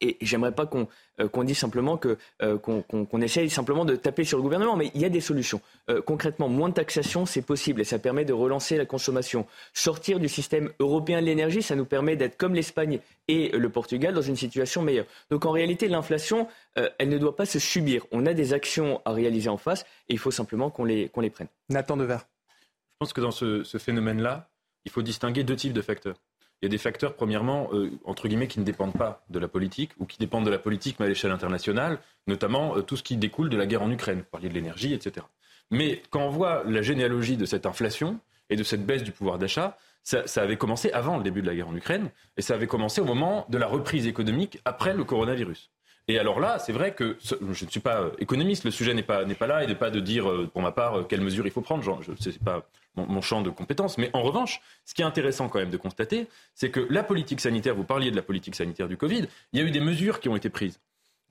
Et 0.00 0.16
j'aimerais 0.20 0.52
pas 0.52 0.66
qu'on 0.66 0.88
euh, 1.20 1.44
dise 1.44 1.58
simplement 1.58 1.96
que 1.96 2.18
euh, 2.42 2.58
qu'on 2.58 3.20
essaye 3.20 3.48
simplement 3.48 3.84
de 3.84 3.96
taper 3.96 4.24
sur 4.24 4.38
le 4.38 4.42
gouvernement, 4.42 4.76
mais 4.76 4.90
il 4.94 5.00
y 5.00 5.04
a 5.04 5.08
des 5.08 5.20
solutions. 5.20 5.60
concrètement, 6.04 6.48
moins 6.48 6.68
de 6.68 6.74
taxation, 6.74 7.26
c'est 7.26 7.42
possible 7.42 7.80
et 7.80 7.84
ça 7.84 7.98
permet 7.98 8.24
de 8.24 8.32
relancer 8.32 8.76
la 8.76 8.84
consommation. 8.84 9.46
Sortir 9.72 10.20
du 10.20 10.28
système 10.28 10.70
européen 10.80 11.20
de 11.20 11.26
l'énergie, 11.26 11.62
ça 11.62 11.76
nous 11.76 11.84
permet 11.84 12.16
d'être 12.16 12.36
comme 12.36 12.54
l'Espagne 12.54 13.00
et 13.28 13.50
le 13.50 13.68
Portugal 13.68 14.14
dans 14.14 14.22
une 14.22 14.36
situation 14.36 14.82
meilleure. 14.82 15.06
Donc 15.30 15.46
en 15.46 15.50
réalité, 15.50 15.88
l'inflation, 15.88 16.48
euh, 16.78 16.88
elle 16.98 17.08
ne 17.08 17.18
doit 17.18 17.36
pas 17.36 17.46
se 17.46 17.58
subir. 17.58 18.06
On 18.12 18.26
a 18.26 18.34
des 18.34 18.52
actions 18.52 19.00
à 19.04 19.12
réaliser 19.12 19.48
en 19.48 19.56
face 19.56 19.82
et 20.08 20.14
il 20.14 20.18
faut 20.18 20.30
simplement 20.30 20.70
qu'on 20.70 20.84
les, 20.84 21.08
qu'on 21.08 21.20
les 21.20 21.30
prenne. 21.30 21.48
Nathan 21.68 21.96
Dever. 21.96 22.18
Je 22.18 22.98
pense 23.00 23.12
que 23.12 23.20
dans 23.20 23.30
ce, 23.30 23.62
phénomène-là, 23.78 24.48
il 24.84 24.90
faut 24.90 25.02
distinguer 25.02 25.44
deux 25.44 25.56
types 25.56 25.72
de 25.72 25.82
facteurs. 25.82 26.16
Il 26.62 26.66
y 26.66 26.68
a 26.68 26.70
des 26.70 26.78
facteurs, 26.78 27.14
premièrement, 27.14 27.68
euh, 27.72 27.90
entre 28.04 28.28
guillemets, 28.28 28.48
qui 28.48 28.60
ne 28.60 28.64
dépendent 28.64 28.96
pas 28.96 29.24
de 29.28 29.38
la 29.38 29.48
politique 29.48 29.90
ou 29.98 30.06
qui 30.06 30.18
dépendent 30.18 30.46
de 30.46 30.50
la 30.50 30.58
politique, 30.58 30.96
mais 30.98 31.06
à 31.06 31.08
l'échelle 31.08 31.30
internationale, 31.30 31.98
notamment 32.26 32.76
euh, 32.76 32.82
tout 32.82 32.96
ce 32.96 33.02
qui 33.02 33.16
découle 33.16 33.50
de 33.50 33.56
la 33.56 33.66
guerre 33.66 33.82
en 33.82 33.90
Ukraine. 33.90 34.20
Vous 34.20 34.30
parliez 34.30 34.48
de 34.48 34.54
l'énergie, 34.54 34.94
etc. 34.94 35.26
Mais 35.70 36.02
quand 36.10 36.20
on 36.20 36.30
voit 36.30 36.62
la 36.64 36.80
généalogie 36.80 37.36
de 37.36 37.44
cette 37.44 37.66
inflation 37.66 38.18
et 38.48 38.56
de 38.56 38.62
cette 38.62 38.86
baisse 38.86 39.02
du 39.02 39.12
pouvoir 39.12 39.38
d'achat, 39.38 39.76
ça, 40.02 40.24
avait 40.40 40.56
commencé 40.56 40.90
avant 40.92 41.16
le 41.16 41.24
début 41.24 41.42
de 41.42 41.48
la 41.48 41.54
guerre 41.54 41.68
en 41.68 41.74
Ukraine, 41.74 42.10
et 42.36 42.42
ça 42.42 42.54
avait 42.54 42.68
commencé 42.68 43.00
au 43.00 43.04
moment 43.04 43.44
de 43.48 43.58
la 43.58 43.66
reprise 43.66 44.06
économique 44.06 44.60
après 44.64 44.94
le 44.94 45.02
coronavirus. 45.02 45.70
Et 46.06 46.20
alors 46.20 46.38
là, 46.38 46.60
c'est 46.60 46.72
vrai 46.72 46.94
que 46.94 47.16
je 47.20 47.64
ne 47.64 47.70
suis 47.70 47.80
pas 47.80 48.12
économiste, 48.20 48.62
le 48.62 48.70
sujet 48.70 48.94
n'est 48.94 49.02
pas, 49.02 49.24
pas 49.24 49.46
là, 49.48 49.64
et 49.64 49.66
n'est 49.66 49.74
pas 49.74 49.90
de 49.90 49.98
dire, 49.98 50.30
euh, 50.30 50.46
pour 50.46 50.62
ma 50.62 50.70
part, 50.70 51.00
euh, 51.00 51.02
quelles 51.02 51.20
mesures 51.20 51.44
il 51.46 51.50
faut 51.50 51.60
prendre. 51.60 51.82
Ce 52.20 52.28
n'est 52.28 52.36
pas 52.36 52.68
mon, 52.96 53.20
champ 53.20 53.42
de 53.42 53.50
compétences. 53.50 53.98
Mais 53.98 54.10
en 54.12 54.22
revanche, 54.22 54.60
ce 54.84 54.94
qui 54.94 55.02
est 55.02 55.04
intéressant 55.04 55.48
quand 55.48 55.58
même 55.58 55.70
de 55.70 55.76
constater, 55.76 56.28
c'est 56.54 56.70
que 56.70 56.86
la 56.90 57.02
politique 57.02 57.40
sanitaire, 57.40 57.74
vous 57.74 57.84
parliez 57.84 58.10
de 58.10 58.16
la 58.16 58.22
politique 58.22 58.54
sanitaire 58.54 58.88
du 58.88 58.96
Covid, 58.96 59.26
il 59.52 59.60
y 59.60 59.62
a 59.62 59.66
eu 59.66 59.70
des 59.70 59.80
mesures 59.80 60.20
qui 60.20 60.28
ont 60.28 60.36
été 60.36 60.48
prises 60.48 60.78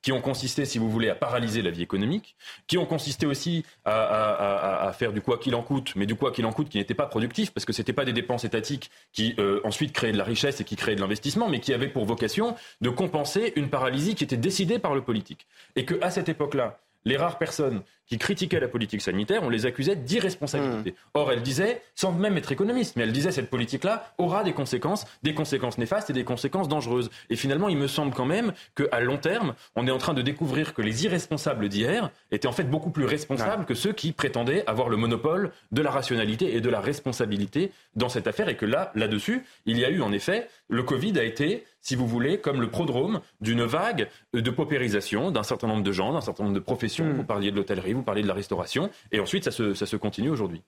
qui 0.05 0.11
ont 0.11 0.21
consisté, 0.21 0.65
si 0.65 0.77
vous 0.77 0.87
voulez, 0.87 1.09
à 1.09 1.15
paralyser 1.15 1.63
la 1.63 1.71
vie 1.71 1.81
économique, 1.81 2.35
qui 2.67 2.77
ont 2.77 2.85
consisté 2.85 3.25
aussi 3.25 3.65
à, 3.85 4.91
faire 4.95 5.11
du 5.11 5.19
quoi 5.19 5.39
qu'il 5.39 5.55
en 5.55 5.63
coûte, 5.63 5.93
mais 5.95 6.05
du 6.05 6.13
quoi 6.13 6.31
qu'il 6.31 6.45
en 6.45 6.53
coûte 6.53 6.69
qui 6.69 6.77
n'était 6.77 6.93
pas 6.93 7.07
productif, 7.07 7.51
parce 7.51 7.65
que 7.65 7.73
ce 7.73 7.81
n'était 7.81 7.91
pas 7.91 8.05
des 8.05 8.13
dépenses 8.13 8.43
étatiques 8.43 8.91
qui 9.13 9.33
euh, 9.39 9.61
ensuite 9.63 9.93
créaient 9.93 10.11
de 10.11 10.17
la 10.19 10.23
richesse 10.23 10.61
et 10.61 10.63
qui 10.63 10.75
créaient 10.75 10.95
de 10.95 11.01
l'investissement, 11.01 11.49
mais 11.49 11.59
qui 11.59 11.73
avaient 11.73 11.87
pour 11.87 12.05
vocation 12.05 12.55
de 12.81 12.89
compenser 12.91 13.51
une 13.55 13.71
paralysie 13.71 14.13
qui 14.13 14.23
était 14.23 14.37
décidée 14.37 14.77
par 14.77 14.93
le 14.93 15.01
politique. 15.01 15.47
Et 15.75 15.85
qu'à 15.85 16.11
cette 16.11 16.29
époque-là, 16.29 16.77
les 17.05 17.17
rares 17.17 17.37
personnes 17.37 17.83
qui 18.07 18.17
critiquaient 18.17 18.59
la 18.59 18.67
politique 18.67 19.01
sanitaire, 19.01 19.41
on 19.43 19.49
les 19.49 19.65
accusait 19.65 19.95
d'irresponsabilité. 19.95 20.91
Mmh. 20.91 20.95
Or, 21.15 21.31
elle 21.31 21.41
disait, 21.41 21.81
sans 21.95 22.11
même 22.11 22.37
être 22.37 22.51
économiste, 22.51 22.95
mais 22.95 23.03
elle 23.03 23.11
disait 23.11 23.31
cette 23.31 23.49
politique-là 23.49 24.13
aura 24.17 24.43
des 24.43 24.53
conséquences, 24.53 25.05
des 25.23 25.33
conséquences 25.33 25.77
néfastes 25.77 26.09
et 26.09 26.13
des 26.13 26.23
conséquences 26.23 26.67
dangereuses. 26.67 27.09
Et 27.29 27.35
finalement, 27.35 27.67
il 27.67 27.77
me 27.77 27.87
semble 27.87 28.13
quand 28.13 28.25
même 28.25 28.53
qu'à 28.75 28.99
long 28.99 29.17
terme, 29.17 29.55
on 29.75 29.87
est 29.87 29.91
en 29.91 29.97
train 29.97 30.13
de 30.13 30.21
découvrir 30.21 30.73
que 30.73 30.81
les 30.81 31.05
irresponsables 31.05 31.67
d'hier 31.67 32.11
étaient 32.31 32.47
en 32.47 32.51
fait 32.51 32.65
beaucoup 32.65 32.91
plus 32.91 33.05
responsables 33.05 33.65
que 33.65 33.73
ceux 33.73 33.93
qui 33.93 34.11
prétendaient 34.11 34.63
avoir 34.67 34.89
le 34.89 34.97
monopole 34.97 35.51
de 35.71 35.81
la 35.81 35.89
rationalité 35.89 36.55
et 36.55 36.61
de 36.61 36.69
la 36.69 36.81
responsabilité 36.81 37.71
dans 37.95 38.09
cette 38.09 38.27
affaire. 38.27 38.49
Et 38.49 38.55
que 38.55 38.65
là, 38.65 38.91
là-dessus, 38.93 39.45
il 39.65 39.79
y 39.79 39.85
a 39.85 39.89
eu 39.89 40.01
en 40.01 40.11
effet, 40.11 40.47
le 40.69 40.83
Covid 40.83 41.17
a 41.17 41.23
été 41.23 41.65
si 41.85 41.95
vous 41.95 42.07
voulez, 42.07 42.39
comme 42.39 42.61
le 42.61 42.69
prodrome 42.69 43.21
d'une 43.41 43.63
vague 43.63 44.09
de 44.33 44.49
paupérisation 44.49 45.29
d'un 45.29 45.43
certain 45.43 45.67
nombre 45.67 45.83
de 45.83 45.91
gens, 45.91 46.13
d'un 46.13 46.21
certain 46.21 46.43
nombre 46.43 46.55
de 46.55 46.59
professions. 46.59 47.05
Mmh. 47.05 47.13
Vous 47.13 47.23
parliez 47.23 47.51
de 47.51 47.55
l'hôtellerie, 47.55 47.93
vous 47.93 48.01
parlez 48.01 48.23
de 48.23 48.27
la 48.27 48.33
restauration, 48.33 48.89
et 49.11 49.19
ensuite 49.19 49.43
ça 49.43 49.51
se, 49.51 49.95
continue 49.95 50.29
aujourd'hui. 50.29 50.63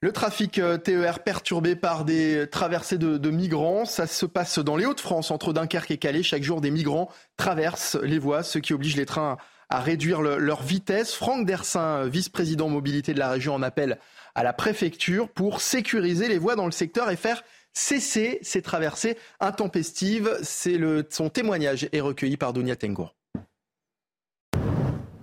Le 0.00 0.12
trafic 0.12 0.60
euh, 0.60 0.78
TER 0.78 1.24
perturbé 1.24 1.74
par 1.74 2.04
des 2.04 2.46
traversées 2.48 2.98
de, 2.98 3.30
migrants, 3.30 3.84
ça 3.84 4.06
se 4.06 4.26
passe 4.26 4.60
dans 4.60 4.76
les 4.76 4.86
Hauts-de-France, 4.86 5.32
entre 5.32 5.52
Dunkerque 5.52 5.90
et 5.90 5.98
Calais. 5.98 6.22
Chaque 6.22 6.44
jour, 6.44 6.60
des 6.60 6.70
migrants 6.70 7.10
traversent 7.36 7.98
les 8.02 8.20
voies, 8.20 8.44
ce 8.44 8.60
qui 8.60 8.74
oblige 8.74 8.96
les 8.96 9.06
trains 9.06 9.32
à 9.32 9.38
à 9.74 9.80
réduire 9.80 10.20
leur 10.20 10.62
vitesse. 10.62 11.14
Franck 11.14 11.46
Dersin, 11.46 12.06
vice-président 12.06 12.68
mobilité 12.68 13.14
de 13.14 13.18
la 13.18 13.30
région, 13.30 13.54
en 13.54 13.62
appelle 13.62 13.98
à 14.34 14.42
la 14.42 14.52
préfecture 14.52 15.28
pour 15.28 15.60
sécuriser 15.60 16.28
les 16.28 16.38
voies 16.38 16.56
dans 16.56 16.66
le 16.66 16.72
secteur 16.72 17.10
et 17.10 17.16
faire 17.16 17.42
cesser 17.74 18.38
ces 18.42 18.62
traversées 18.62 19.18
intempestives. 19.40 20.38
C'est 20.42 20.78
le, 20.78 21.06
son 21.10 21.28
témoignage 21.28 21.88
est 21.92 22.00
recueilli 22.00 22.36
par 22.36 22.52
Dunia 22.52 22.76
Tengour. 22.76 23.14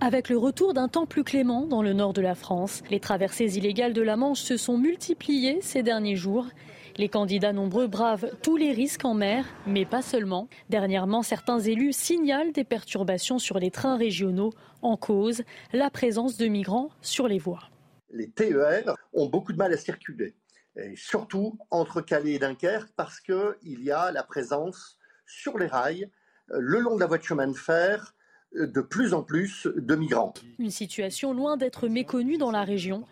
Avec 0.00 0.28
le 0.28 0.36
retour 0.36 0.74
d'un 0.74 0.88
temps 0.88 1.06
plus 1.06 1.22
clément 1.22 1.64
dans 1.64 1.80
le 1.80 1.92
nord 1.92 2.12
de 2.12 2.20
la 2.20 2.34
France, 2.34 2.82
les 2.90 2.98
traversées 2.98 3.56
illégales 3.56 3.92
de 3.92 4.02
la 4.02 4.16
Manche 4.16 4.40
se 4.40 4.56
sont 4.56 4.76
multipliées 4.76 5.60
ces 5.62 5.84
derniers 5.84 6.16
jours. 6.16 6.48
Les 6.96 7.08
candidats 7.08 7.52
nombreux 7.52 7.86
bravent 7.86 8.28
tous 8.42 8.56
les 8.56 8.72
risques 8.72 9.04
en 9.04 9.14
mer, 9.14 9.46
mais 9.64 9.84
pas 9.84 10.02
seulement. 10.02 10.48
Dernièrement, 10.70 11.22
certains 11.22 11.60
élus 11.60 11.92
signalent 11.92 12.52
des 12.52 12.64
perturbations 12.64 13.38
sur 13.38 13.60
les 13.60 13.70
trains 13.70 13.96
régionaux 13.96 14.52
en 14.82 14.96
cause 14.96 15.42
la 15.72 15.88
présence 15.88 16.36
de 16.36 16.48
migrants 16.48 16.90
sur 17.00 17.28
les 17.28 17.38
voies. 17.38 17.70
Les 18.10 18.28
TER 18.28 18.96
ont 19.12 19.26
beaucoup 19.26 19.52
de 19.52 19.58
mal 19.58 19.72
à 19.72 19.76
circuler, 19.76 20.34
et 20.76 20.96
surtout 20.96 21.58
entre 21.70 22.00
Calais 22.00 22.32
et 22.32 22.38
Dunkerque, 22.38 22.90
parce 22.96 23.20
qu'il 23.20 23.56
y 23.82 23.90
a 23.90 24.10
la 24.10 24.22
présence 24.22 24.98
sur 25.26 25.58
les 25.58 25.66
rails, 25.66 26.10
euh, 26.50 26.58
le 26.60 26.80
long 26.80 26.94
de 26.94 27.00
la 27.00 27.06
voie 27.06 27.18
de 27.18 27.22
chemin 27.22 27.46
de 27.46 27.56
fer, 27.56 28.14
euh, 28.56 28.66
de 28.66 28.80
plus 28.80 29.14
en 29.14 29.22
plus 29.22 29.66
de 29.66 29.94
migrants. 29.94 30.34
Une 30.58 30.70
situation 30.70 31.32
loin 31.32 31.56
d'être 31.56 31.88
méconnue 31.88 32.38
dans 32.38 32.50
la 32.50 32.64
région. 32.64 33.04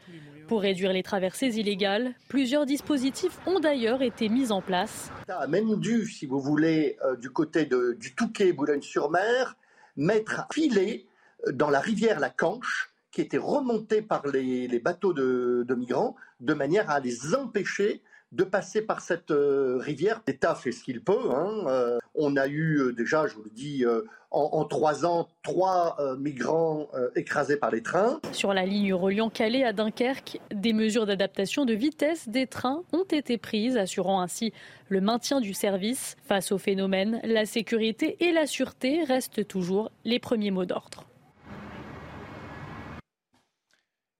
Pour 0.48 0.62
réduire 0.62 0.92
les 0.92 1.04
traversées 1.04 1.58
illégales, 1.58 2.12
plusieurs 2.28 2.66
dispositifs 2.66 3.38
ont 3.46 3.60
d'ailleurs 3.60 4.02
été 4.02 4.28
mis 4.28 4.50
en 4.50 4.60
place. 4.60 5.10
a 5.28 5.46
même 5.46 5.76
dû, 5.76 6.06
si 6.06 6.26
vous 6.26 6.40
voulez, 6.40 6.98
euh, 7.04 7.16
du 7.16 7.30
côté 7.30 7.66
de, 7.66 7.96
du 7.98 8.14
Touquet, 8.14 8.52
Boulogne-sur-Mer, 8.52 9.56
mettre 9.96 10.40
un 10.40 10.46
filet 10.52 11.06
dans 11.52 11.70
la 11.70 11.80
rivière 11.80 12.20
La 12.20 12.30
Canche, 12.30 12.89
qui 13.10 13.20
était 13.20 13.38
remontée 13.38 14.02
par 14.02 14.26
les, 14.26 14.78
bateaux 14.78 15.12
de, 15.12 15.74
migrants, 15.74 16.16
de 16.40 16.54
manière 16.54 16.90
à 16.90 17.00
les 17.00 17.34
empêcher 17.34 18.02
de 18.32 18.44
passer 18.44 18.82
par 18.82 19.00
cette 19.00 19.32
euh, 19.32 19.78
rivière. 19.78 20.22
L'État 20.28 20.54
fait 20.54 20.70
ce 20.70 20.84
qu'il 20.84 21.02
peut. 21.02 21.32
Hein, 21.32 21.98
on 22.14 22.36
a 22.36 22.46
eu 22.46 22.94
déjà, 22.96 23.26
je 23.26 23.34
vous 23.34 23.42
le 23.42 23.50
dis, 23.50 23.84
en, 24.30 24.64
trois 24.64 25.04
ans 25.04 25.28
trois 25.42 25.96
euh, 25.98 26.16
migrants 26.16 26.88
euh, 26.94 27.10
écrasés 27.16 27.56
par 27.56 27.70
les 27.70 27.82
trains. 27.82 28.20
Sur 28.32 28.54
la 28.54 28.64
ligne 28.64 28.94
reliant 28.94 29.30
Calais 29.30 29.64
à 29.64 29.72
Dunkerque, 29.72 30.40
des 30.52 30.72
mesures 30.72 31.06
d'adaptation 31.06 31.64
de 31.64 31.74
vitesse 31.74 32.28
des 32.28 32.46
trains 32.46 32.82
ont 32.92 33.04
été 33.04 33.38
prises, 33.38 33.76
assurant 33.76 34.20
ainsi 34.20 34.52
le 34.88 35.00
maintien 35.00 35.40
du 35.40 35.54
service. 35.54 36.16
Face 36.24 36.52
au 36.52 36.58
phénomène, 36.58 37.20
la 37.24 37.44
sécurité 37.44 38.16
et 38.20 38.32
la 38.32 38.46
sûreté 38.46 39.02
restent 39.04 39.46
toujours 39.46 39.90
les 40.04 40.20
premiers 40.20 40.50
mots 40.50 40.64
d'ordre. 40.64 41.09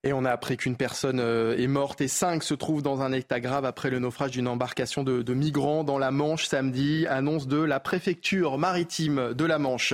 Et 0.03 0.13
on 0.13 0.25
a 0.25 0.31
appris 0.31 0.57
qu'une 0.57 0.77
personne 0.77 1.19
euh, 1.19 1.55
est 1.57 1.67
morte 1.67 2.01
et 2.01 2.07
cinq 2.07 2.43
se 2.43 2.55
trouvent 2.55 2.81
dans 2.81 3.01
un 3.01 3.11
état 3.11 3.39
grave 3.39 3.65
après 3.65 3.91
le 3.91 3.99
naufrage 3.99 4.31
d'une 4.31 4.47
embarcation 4.47 5.03
de, 5.03 5.33
migrants 5.33 5.83
dans 5.83 5.99
la 5.99 6.09
Manche 6.09 6.47
samedi, 6.47 7.05
annonce 7.07 7.47
de 7.47 7.61
la 7.61 7.79
préfecture 7.79 8.57
maritime 8.57 9.35
de 9.35 9.45
la 9.45 9.59
Manche. 9.59 9.93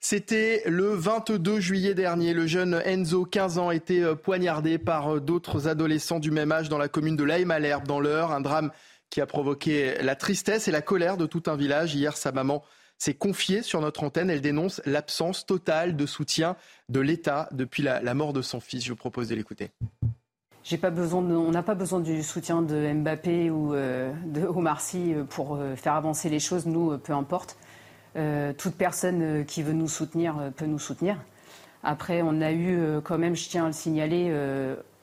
C'était 0.00 0.62
le 0.64 0.94
22 0.94 1.60
juillet 1.60 1.92
dernier. 1.92 2.32
Le 2.32 2.46
jeune 2.46 2.80
Enzo, 2.86 3.26
15 3.26 3.58
ans, 3.58 3.70
était 3.70 4.02
euh, 4.02 4.14
poignardé 4.14 4.78
par 4.78 5.16
euh, 5.16 5.20
d'autres 5.20 5.68
adolescents 5.68 6.20
du 6.20 6.30
même 6.30 6.50
âge 6.50 6.70
dans 6.70 6.78
la 6.78 6.88
commune 6.88 7.16
de 7.16 7.24
Laï-Malherbe, 7.24 7.86
dans 7.86 8.00
l'Eure. 8.00 8.32
Un 8.32 8.40
drame 8.40 8.70
qui 9.10 9.20
a 9.20 9.26
provoqué 9.26 10.02
la 10.02 10.16
tristesse 10.16 10.68
et 10.68 10.72
la 10.72 10.82
colère 10.82 11.18
de 11.18 11.26
tout 11.26 11.42
un 11.46 11.56
village. 11.56 11.94
Hier, 11.94 12.16
sa 12.16 12.32
maman 12.32 12.64
s'est 12.98 13.14
confiée 13.14 13.62
sur 13.62 13.80
notre 13.80 14.04
antenne. 14.04 14.30
Elle 14.30 14.40
dénonce 14.40 14.80
l'absence 14.86 15.46
totale 15.46 15.96
de 15.96 16.06
soutien 16.06 16.56
de 16.88 17.00
l'État 17.00 17.48
depuis 17.52 17.82
la, 17.82 18.14
mort 18.14 18.32
de 18.32 18.42
son 18.42 18.60
fils. 18.60 18.84
Je 18.84 18.90
vous 18.90 18.96
propose 18.96 19.28
de 19.28 19.34
l'écouter. 19.34 19.70
Pas 20.80 20.90
besoin 20.90 21.22
on 21.22 21.50
n'a 21.50 21.62
pas 21.62 21.74
besoin 21.74 22.00
du 22.00 22.22
soutien 22.22 22.62
de 22.62 22.92
Mbappé 22.94 23.50
ou 23.50 23.74
euh, 23.74 24.12
de 24.24 24.46
Omar 24.46 24.80
Sy 24.80 25.12
euh, 25.12 25.24
pour 25.24 25.56
euh, 25.56 25.76
faire 25.76 25.92
avancer 25.92 26.30
les 26.30 26.40
choses. 26.40 26.66
Nous, 26.66 26.96
peu 26.98 27.12
importe. 27.12 27.56
toute 28.58 28.76
personne 28.76 29.44
qui 29.44 29.62
veut 29.62 29.72
nous 29.72 29.88
soutenir 29.88 30.52
peut 30.56 30.66
nous 30.66 30.78
soutenir. 30.78 31.16
Après, 31.82 32.22
on 32.22 32.40
a 32.40 32.52
eu 32.52 33.00
quand 33.02 33.18
même, 33.18 33.34
je 33.34 33.48
tiens 33.48 33.64
à 33.64 33.66
le 33.66 33.72
signaler, 33.72 34.32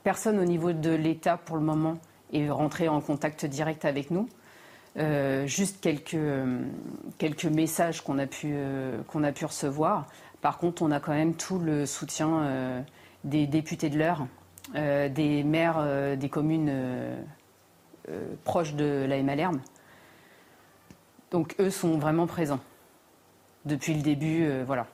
personne 0.03 0.39
au 0.39 0.45
niveau 0.45 0.71
de 0.71 0.91
l'État 0.91 1.37
pour 1.37 1.57
le 1.57 1.61
moment 1.61 1.99
est 2.33 2.49
rentré 2.49 2.87
en 2.87 3.01
contact 3.01 3.45
direct 3.45 3.83
avec 3.83 4.11
nous. 4.11 4.29
Euh, 4.97 5.47
juste 5.47 5.79
quelques, 5.79 6.17
quelques 7.17 7.45
messages 7.45 8.01
qu'on 8.01 8.19
a, 8.19 8.27
pu, 8.27 8.49
euh, 8.51 9.01
qu'on 9.07 9.23
a 9.23 9.31
pu 9.31 9.45
recevoir. 9.45 10.07
Par 10.41 10.57
contre, 10.57 10.81
on 10.81 10.91
a 10.91 10.99
quand 10.99 11.13
même 11.13 11.35
tout 11.35 11.59
le 11.59 11.85
soutien 11.85 12.43
euh, 12.43 12.81
des 13.23 13.47
députés 13.47 13.89
de 13.89 13.97
l'heure, 13.97 14.27
des 14.73 15.43
maires 15.43 16.17
des 16.17 16.29
communes 16.29 16.71
proches 18.45 18.73
de 18.73 19.05
la 19.07 19.21
Malherbe. 19.21 19.59
Donc 21.29 21.55
eux 21.59 21.69
sont 21.69 21.97
vraiment 21.97 22.25
présents 22.25 22.59
depuis 23.65 23.93
le 23.93 24.01
début. 24.01 24.47
voilà. 24.65 24.87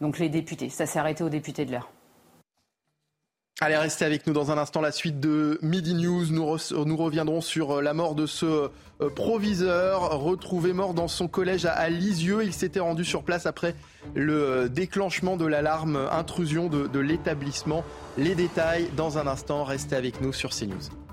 Donc 0.00 0.18
les 0.18 0.28
députés, 0.28 0.70
ça 0.70 0.86
s'est 0.86 0.98
arrêté 0.98 1.22
aux 1.22 1.28
députés 1.28 1.66
de 1.66 1.72
l'heure. 1.72 1.90
Allez, 3.60 3.76
restez 3.76 4.04
avec 4.04 4.24
nous 4.28 4.32
dans 4.32 4.52
un 4.52 4.58
instant. 4.58 4.80
La 4.80 4.92
suite 4.92 5.18
de 5.18 5.58
Midi 5.62 5.94
News. 5.94 6.26
Nous, 6.30 6.96
reviendrons 6.96 7.40
sur 7.40 7.78
euh, 7.78 7.82
la 7.82 7.92
mort 7.92 8.14
de 8.14 8.24
ce 8.24 8.46
euh, 8.46 9.10
proviseur 9.10 10.20
retrouvé 10.20 10.72
mort 10.72 10.94
dans 10.94 11.08
son 11.08 11.26
collège 11.26 11.66
à, 11.66 11.88
Lisieux. 11.88 12.44
Il 12.44 12.52
s'était 12.52 12.78
rendu 12.78 13.04
sur 13.04 13.24
place 13.24 13.46
après 13.46 13.74
le 14.14 14.34
euh, 14.34 14.68
déclenchement 14.68 15.36
de 15.36 15.44
l'alarme 15.44 15.96
intrusion 16.12 16.68
de, 16.68 16.86
de 16.86 17.00
l'établissement. 17.00 17.82
Les 18.16 18.36
détails 18.36 18.90
dans 18.96 19.18
un 19.18 19.26
instant. 19.26 19.64
Restez 19.64 19.96
avec 19.96 20.20
nous 20.20 20.32
sur 20.32 20.50
CNews. 20.50 21.07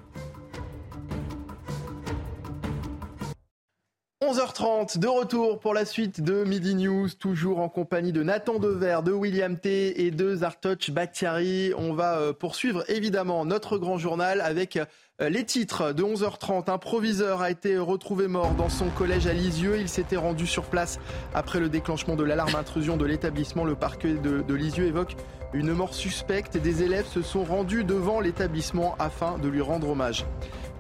11h30, 4.25 4.97
de 4.97 5.07
retour 5.07 5.59
pour 5.59 5.75
la 5.75 5.85
suite 5.85 6.21
de 6.21 6.43
Midi 6.43 6.73
News, 6.73 7.09
toujours 7.19 7.59
en 7.59 7.69
compagnie 7.69 8.11
de 8.11 8.23
Nathan 8.23 8.57
Dever, 8.57 9.01
de 9.05 9.11
William 9.11 9.55
T 9.55 10.03
et 10.03 10.09
de 10.09 10.37
Zartoch 10.37 10.89
Bakhtiari. 10.89 11.73
On 11.77 11.93
va 11.93 12.17
euh, 12.17 12.33
poursuivre 12.33 12.83
évidemment 12.89 13.45
notre 13.45 13.77
grand 13.77 13.99
journal 13.99 14.41
avec 14.41 14.77
euh, 14.77 15.29
les 15.29 15.43
titres 15.43 15.91
de 15.91 16.01
11h30. 16.01 16.71
Un 16.71 16.79
proviseur 16.79 17.41
a 17.41 17.51
été 17.51 17.77
retrouvé 17.77 18.27
mort 18.27 18.55
dans 18.55 18.69
son 18.69 18.89
collège 18.89 19.27
à 19.27 19.33
Lisieux. 19.33 19.77
Il 19.79 19.89
s'était 19.89 20.17
rendu 20.17 20.47
sur 20.47 20.63
place 20.63 20.97
après 21.35 21.59
le 21.59 21.69
déclenchement 21.69 22.15
de 22.15 22.23
l'alarme 22.23 22.55
intrusion 22.55 22.97
de 22.97 23.05
l'établissement. 23.05 23.63
Le 23.63 23.75
parquet 23.75 24.15
de, 24.15 24.41
de 24.41 24.53
Lisieux 24.55 24.87
évoque 24.87 25.17
une 25.53 25.71
mort 25.71 25.93
suspecte 25.93 26.55
et 26.55 26.59
des 26.59 26.81
élèves 26.81 27.05
se 27.05 27.21
sont 27.21 27.43
rendus 27.43 27.83
devant 27.83 28.19
l'établissement 28.19 28.95
afin 28.97 29.37
de 29.37 29.47
lui 29.47 29.61
rendre 29.61 29.89
hommage. 29.89 30.25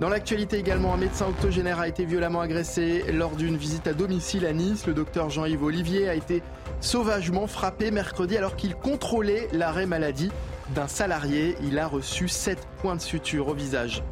Dans 0.01 0.09
l'actualité 0.09 0.57
également, 0.57 0.93
un 0.93 0.97
médecin 0.97 1.27
octogénaire 1.27 1.79
a 1.79 1.87
été 1.87 2.03
violemment 2.03 2.41
agressé 2.41 3.05
lors 3.13 3.37
d'une 3.37 3.55
visite 3.55 3.87
à 3.87 3.93
domicile 3.93 4.45
à 4.45 4.51
Nice. 4.51 4.85
Le 4.87 4.93
docteur 4.93 5.29
Jean-Yves 5.29 5.63
Olivier 5.63 6.09
a 6.09 6.15
été 6.15 6.43
sauvagement 6.81 7.47
frappé 7.47 7.91
mercredi 7.91 8.35
alors 8.35 8.57
qu'il 8.57 8.75
contrôlait 8.75 9.47
l'arrêt 9.53 9.85
maladie 9.85 10.31
d'un 10.75 10.89
salarié. 10.89 11.55
Il 11.63 11.79
a 11.79 11.87
reçu 11.87 12.27
7 12.27 12.59
points 12.81 12.97
de 12.97 13.01
suture 13.01 13.47
au 13.47 13.53
visage. 13.53 14.03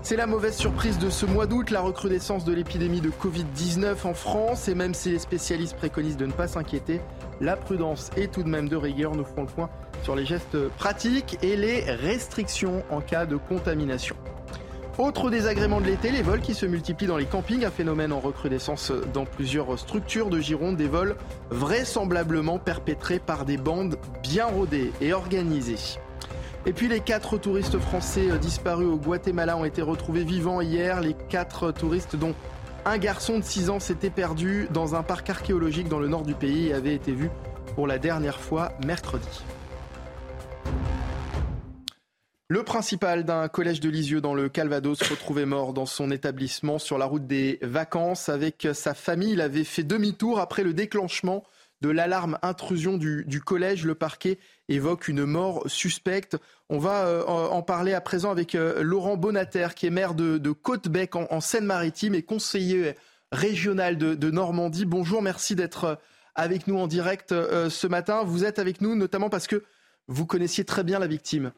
C'est 0.00 0.16
la 0.16 0.26
mauvaise 0.26 0.56
surprise 0.56 0.98
de 0.98 1.10
ce 1.10 1.26
mois 1.26 1.46
d'août, 1.46 1.70
la 1.70 1.82
recrudescence 1.82 2.46
de 2.46 2.54
l'épidémie 2.54 3.02
de 3.02 3.10
Covid-19 3.10 4.06
en 4.06 4.14
France. 4.14 4.68
Et 4.68 4.74
même 4.74 4.94
si 4.94 5.10
les 5.10 5.18
spécialistes 5.18 5.76
préconisent 5.76 6.16
de 6.16 6.26
ne 6.26 6.32
pas 6.32 6.48
s'inquiéter, 6.48 7.02
la 7.42 7.56
prudence 7.56 8.10
est 8.16 8.32
tout 8.32 8.42
de 8.42 8.48
même 8.48 8.70
de 8.70 8.76
rigueur. 8.76 9.14
Nous 9.14 9.24
ferons 9.24 9.42
le 9.42 9.48
point 9.48 9.68
sur 10.02 10.16
les 10.16 10.24
gestes 10.24 10.68
pratiques 10.78 11.36
et 11.42 11.56
les 11.56 11.82
restrictions 11.90 12.82
en 12.90 13.02
cas 13.02 13.26
de 13.26 13.36
contamination. 13.36 14.16
Autre 14.96 15.28
désagrément 15.28 15.80
de 15.80 15.86
l'été, 15.86 16.12
les 16.12 16.22
vols 16.22 16.40
qui 16.40 16.54
se 16.54 16.66
multiplient 16.66 17.08
dans 17.08 17.16
les 17.16 17.24
campings, 17.24 17.64
un 17.64 17.70
phénomène 17.72 18.12
en 18.12 18.20
recrudescence 18.20 18.92
dans 19.12 19.24
plusieurs 19.24 19.76
structures 19.76 20.30
de 20.30 20.38
Gironde, 20.38 20.76
des 20.76 20.86
vols 20.86 21.16
vraisemblablement 21.50 22.60
perpétrés 22.60 23.18
par 23.18 23.44
des 23.44 23.56
bandes 23.56 23.98
bien 24.22 24.46
rodées 24.46 24.92
et 25.00 25.12
organisées. 25.12 25.98
Et 26.64 26.72
puis 26.72 26.86
les 26.86 27.00
quatre 27.00 27.38
touristes 27.38 27.80
français 27.80 28.38
disparus 28.40 28.86
au 28.86 28.96
Guatemala 28.96 29.56
ont 29.56 29.64
été 29.64 29.82
retrouvés 29.82 30.22
vivants 30.22 30.60
hier. 30.60 31.00
Les 31.00 31.14
quatre 31.28 31.72
touristes 31.72 32.14
dont 32.14 32.34
un 32.84 32.96
garçon 32.96 33.40
de 33.40 33.44
6 33.44 33.70
ans 33.70 33.80
s'était 33.80 34.10
perdu 34.10 34.68
dans 34.72 34.94
un 34.94 35.02
parc 35.02 35.28
archéologique 35.28 35.88
dans 35.88 35.98
le 35.98 36.06
nord 36.06 36.22
du 36.22 36.34
pays 36.34 36.68
et 36.68 36.72
avait 36.72 36.94
été 36.94 37.10
vu 37.10 37.30
pour 37.74 37.88
la 37.88 37.98
dernière 37.98 38.38
fois 38.38 38.70
mercredi. 38.86 39.42
Le 42.48 42.62
principal 42.62 43.24
d'un 43.24 43.48
collège 43.48 43.80
de 43.80 43.88
Lisieux 43.88 44.20
dans 44.20 44.34
le 44.34 44.50
Calvados 44.50 45.00
retrouvait 45.02 45.46
mort 45.46 45.72
dans 45.72 45.86
son 45.86 46.10
établissement 46.10 46.78
sur 46.78 46.98
la 46.98 47.06
route 47.06 47.26
des 47.26 47.58
vacances 47.62 48.28
avec 48.28 48.68
sa 48.74 48.92
famille. 48.92 49.32
Il 49.32 49.40
avait 49.40 49.64
fait 49.64 49.82
demi-tour 49.82 50.38
après 50.38 50.62
le 50.62 50.74
déclenchement 50.74 51.42
de 51.80 51.88
l'alarme 51.88 52.38
intrusion 52.42 52.98
du, 52.98 53.40
collège. 53.42 53.86
Le 53.86 53.94
parquet 53.94 54.38
évoque 54.68 55.08
une 55.08 55.24
mort 55.24 55.62
suspecte. 55.70 56.36
On 56.68 56.78
va 56.78 57.06
euh, 57.06 57.24
en 57.24 57.62
parler 57.62 57.94
à 57.94 58.02
présent 58.02 58.30
avec 58.30 58.54
euh, 58.54 58.82
Laurent 58.82 59.16
Bonater, 59.16 59.68
qui 59.74 59.86
est 59.86 59.90
maire 59.90 60.12
de, 60.12 60.50
Côte-Bec 60.50 61.16
en, 61.16 61.40
Seine-Maritime 61.40 62.14
et 62.14 62.22
conseiller 62.22 62.94
régional 63.32 63.96
de, 63.96 64.14
de, 64.14 64.30
Normandie. 64.30 64.84
Bonjour, 64.84 65.22
merci 65.22 65.56
d'être 65.56 65.98
avec 66.34 66.66
nous 66.66 66.76
en 66.76 66.88
direct 66.88 67.30
ce 67.30 67.86
matin. 67.86 68.22
Vous 68.22 68.44
êtes 68.44 68.58
avec 68.58 68.82
nous 68.82 68.96
notamment 68.96 69.30
parce 69.30 69.46
que 69.46 69.64
vous 70.08 70.26
connaissiez 70.26 70.64
très 70.64 70.84
bien 70.84 70.98
la 70.98 71.06
victime. 71.06 71.52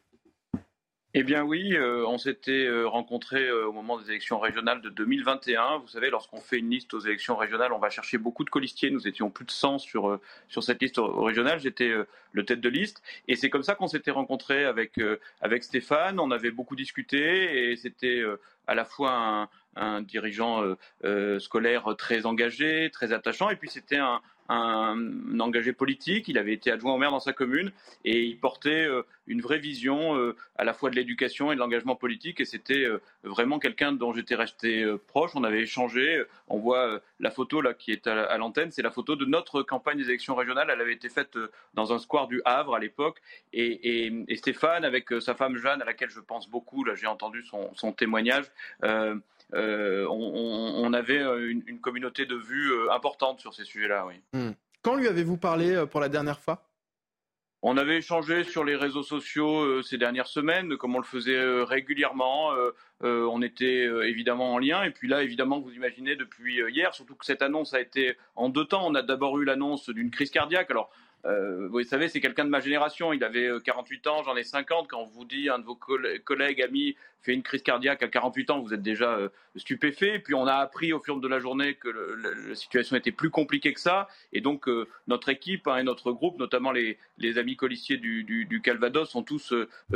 Eh 1.18 1.22
bien 1.22 1.44
oui, 1.44 1.74
euh, 1.74 2.04
on 2.06 2.18
s'était 2.18 2.66
euh, 2.66 2.86
rencontrés 2.86 3.48
euh, 3.48 3.68
au 3.68 3.72
moment 3.72 3.98
des 3.98 4.10
élections 4.10 4.38
régionales 4.38 4.82
de 4.82 4.90
2021. 4.90 5.78
Vous 5.78 5.88
savez, 5.88 6.10
lorsqu'on 6.10 6.42
fait 6.42 6.58
une 6.58 6.68
liste 6.68 6.92
aux 6.92 7.00
élections 7.00 7.36
régionales, 7.36 7.72
on 7.72 7.78
va 7.78 7.88
chercher 7.88 8.18
beaucoup 8.18 8.44
de 8.44 8.50
colistiers. 8.50 8.90
Nous 8.90 9.08
étions 9.08 9.30
plus 9.30 9.46
de 9.46 9.50
100 9.50 9.78
sur, 9.78 10.20
sur 10.48 10.62
cette 10.62 10.82
liste 10.82 11.00
régionale. 11.00 11.58
J'étais 11.58 11.90
le 12.32 12.44
tête 12.44 12.60
de 12.60 12.68
liste. 12.68 13.02
Et 13.28 13.34
c'est 13.34 13.48
comme 13.48 13.62
ça 13.62 13.74
qu'on 13.74 13.86
s'était 13.86 14.10
rencontrés 14.10 14.66
avec, 14.66 15.00
avec 15.40 15.64
Stéphane. 15.64 16.20
On 16.20 16.30
avait 16.30 16.50
beaucoup 16.50 16.76
discuté 16.76 17.70
et 17.70 17.76
c'était 17.76 18.22
à 18.66 18.74
la 18.74 18.84
fois 18.84 19.12
un, 19.12 19.48
un 19.76 20.02
dirigeant 20.02 20.62
scolaire 21.38 21.94
très 21.96 22.26
engagé, 22.26 22.90
très 22.92 23.14
attachant, 23.14 23.48
et 23.48 23.56
puis 23.56 23.70
c'était 23.70 23.96
un, 23.96 24.20
un, 24.48 25.40
engagé 25.40 25.72
politique, 25.72 26.28
il 26.28 26.38
avait 26.38 26.52
été 26.52 26.70
adjoint 26.70 26.94
au 26.94 26.98
maire 26.98 27.10
dans 27.10 27.20
sa 27.20 27.32
commune 27.32 27.72
et 28.04 28.24
il 28.24 28.38
portait 28.38 28.86
euh, 28.86 29.02
une 29.26 29.40
vraie 29.40 29.58
vision 29.58 30.16
euh, 30.16 30.36
à 30.56 30.64
la 30.64 30.72
fois 30.72 30.90
de 30.90 30.96
l'éducation 30.96 31.52
et 31.52 31.54
de 31.54 31.60
l'engagement 31.60 31.96
politique. 31.96 32.40
Et 32.40 32.44
c'était 32.44 32.84
euh, 32.84 33.00
vraiment 33.24 33.58
quelqu'un 33.58 33.92
dont 33.92 34.12
j'étais 34.12 34.34
resté 34.34 34.86
proche, 35.06 35.32
on 35.34 35.44
avait 35.44 35.62
échangé, 35.62 36.22
on 36.48 36.58
voit 36.58 37.00
la 37.20 37.30
photo 37.30 37.60
là 37.60 37.74
qui 37.74 37.92
est 37.92 38.06
à, 38.06 38.36
l'antenne, 38.38 38.70
c'est 38.70 38.82
la 38.82 38.90
photo 38.90 39.16
de 39.16 39.24
notre 39.24 39.62
campagne 39.62 39.98
des 39.98 40.08
élections 40.08 40.34
régionales, 40.34 40.68
elle 40.70 40.80
avait 40.80 40.94
été 40.94 41.08
faite 41.08 41.38
dans 41.74 41.92
un 41.92 41.98
square 41.98 42.28
du 42.28 42.40
Havre 42.44 42.74
à 42.74 42.78
l'époque. 42.78 43.20
Et, 43.52 44.12
Stéphane 44.36 44.84
avec 44.84 45.08
sa 45.20 45.34
femme 45.34 45.56
Jeanne 45.56 45.82
à 45.82 45.84
laquelle 45.84 46.10
je 46.10 46.20
pense 46.20 46.48
beaucoup, 46.48 46.84
là 46.84 46.94
j'ai 46.94 47.06
entendu 47.06 47.44
son, 47.44 47.92
témoignage, 47.92 48.44
on, 49.52 50.92
avait 50.92 51.18
euh, 51.18 51.50
une, 51.66 51.80
communauté 51.80 52.26
de 52.26 52.36
vues 52.36 52.72
euh, 52.72 52.92
importante 52.92 53.40
sur 53.40 53.54
ces 53.54 53.64
sujets-là. 53.64 54.06
Oui. 54.06 54.14
Hmm. 54.32 54.52
Quand 54.82 54.96
lui 54.96 55.08
avez-vous 55.08 55.36
parlé 55.36 55.84
pour 55.90 56.00
la 56.00 56.08
dernière 56.08 56.40
fois? 56.40 56.62
On 57.62 57.76
avait 57.76 57.96
échangé 57.96 58.44
sur 58.44 58.64
les 58.64 58.76
réseaux 58.76 59.02
sociaux 59.02 59.82
ces 59.82 59.98
dernières 59.98 60.28
semaines, 60.28 60.76
comme 60.76 60.94
on 60.94 61.00
le 61.00 61.04
faisait 61.04 61.64
régulièrement. 61.64 62.52
on 63.00 63.42
était 63.42 63.88
évidemment 64.04 64.54
en 64.54 64.58
lien. 64.58 64.84
Et 64.84 64.92
puis 64.92 65.08
là, 65.08 65.24
évidemment, 65.24 65.58
vous 65.58 65.72
imaginez 65.72 66.14
depuis 66.14 66.60
hier, 66.70 66.94
surtout 66.94 67.16
que 67.16 67.24
cette 67.24 67.42
annonce 67.42 67.74
a 67.74 67.80
été 67.80 68.16
en 68.36 68.50
deux 68.50 68.66
temps. 68.66 68.86
On 68.86 68.94
a 68.94 69.02
d'abord 69.02 69.40
eu 69.40 69.44
l'annonce 69.44 69.88
d'une 69.88 70.12
crise 70.12 70.30
cardiaque. 70.30 70.70
Alors, 70.70 70.92
euh, 71.26 71.68
vous 71.68 71.82
savez, 71.82 72.08
c'est 72.08 72.20
quelqu'un 72.20 72.44
de 72.44 72.50
ma 72.50 72.60
génération. 72.60 73.12
Il 73.12 73.24
avait 73.24 73.48
48 73.64 74.06
euh, 74.06 74.10
ans, 74.10 74.22
j'en 74.22 74.36
ai 74.36 74.44
50. 74.44 74.88
Quand 74.88 75.00
on 75.00 75.06
vous 75.06 75.24
dit 75.24 75.48
un 75.48 75.58
de 75.58 75.64
vos 75.64 75.74
collègues, 75.74 76.62
amis, 76.62 76.96
fait 77.22 77.34
une 77.34 77.42
crise 77.42 77.62
cardiaque 77.62 78.02
à 78.02 78.08
48 78.08 78.50
ans, 78.50 78.60
vous 78.60 78.72
êtes 78.72 78.82
déjà 78.82 79.16
euh, 79.16 79.28
stupéfait. 79.56 80.20
Puis 80.20 80.34
on 80.34 80.46
a 80.46 80.54
appris 80.54 80.92
au 80.92 81.00
fur 81.00 81.18
de 81.18 81.28
la 81.28 81.40
journée 81.40 81.74
que 81.74 81.88
la 81.88 82.54
situation 82.54 82.96
était 82.96 83.12
plus 83.12 83.30
compliquée 83.30 83.72
que 83.72 83.80
ça. 83.80 84.08
Et 84.32 84.40
donc 84.40 84.68
notre 85.08 85.28
équipe 85.28 85.66
hein, 85.66 85.78
et 85.78 85.82
notre 85.82 86.12
groupe, 86.12 86.38
notamment 86.38 86.70
les, 86.70 86.98
amis 87.38 87.56
colissiers 87.56 87.96
du, 87.96 88.60
Calvados, 88.62 89.10
sont 89.10 89.22
tous 89.22 89.52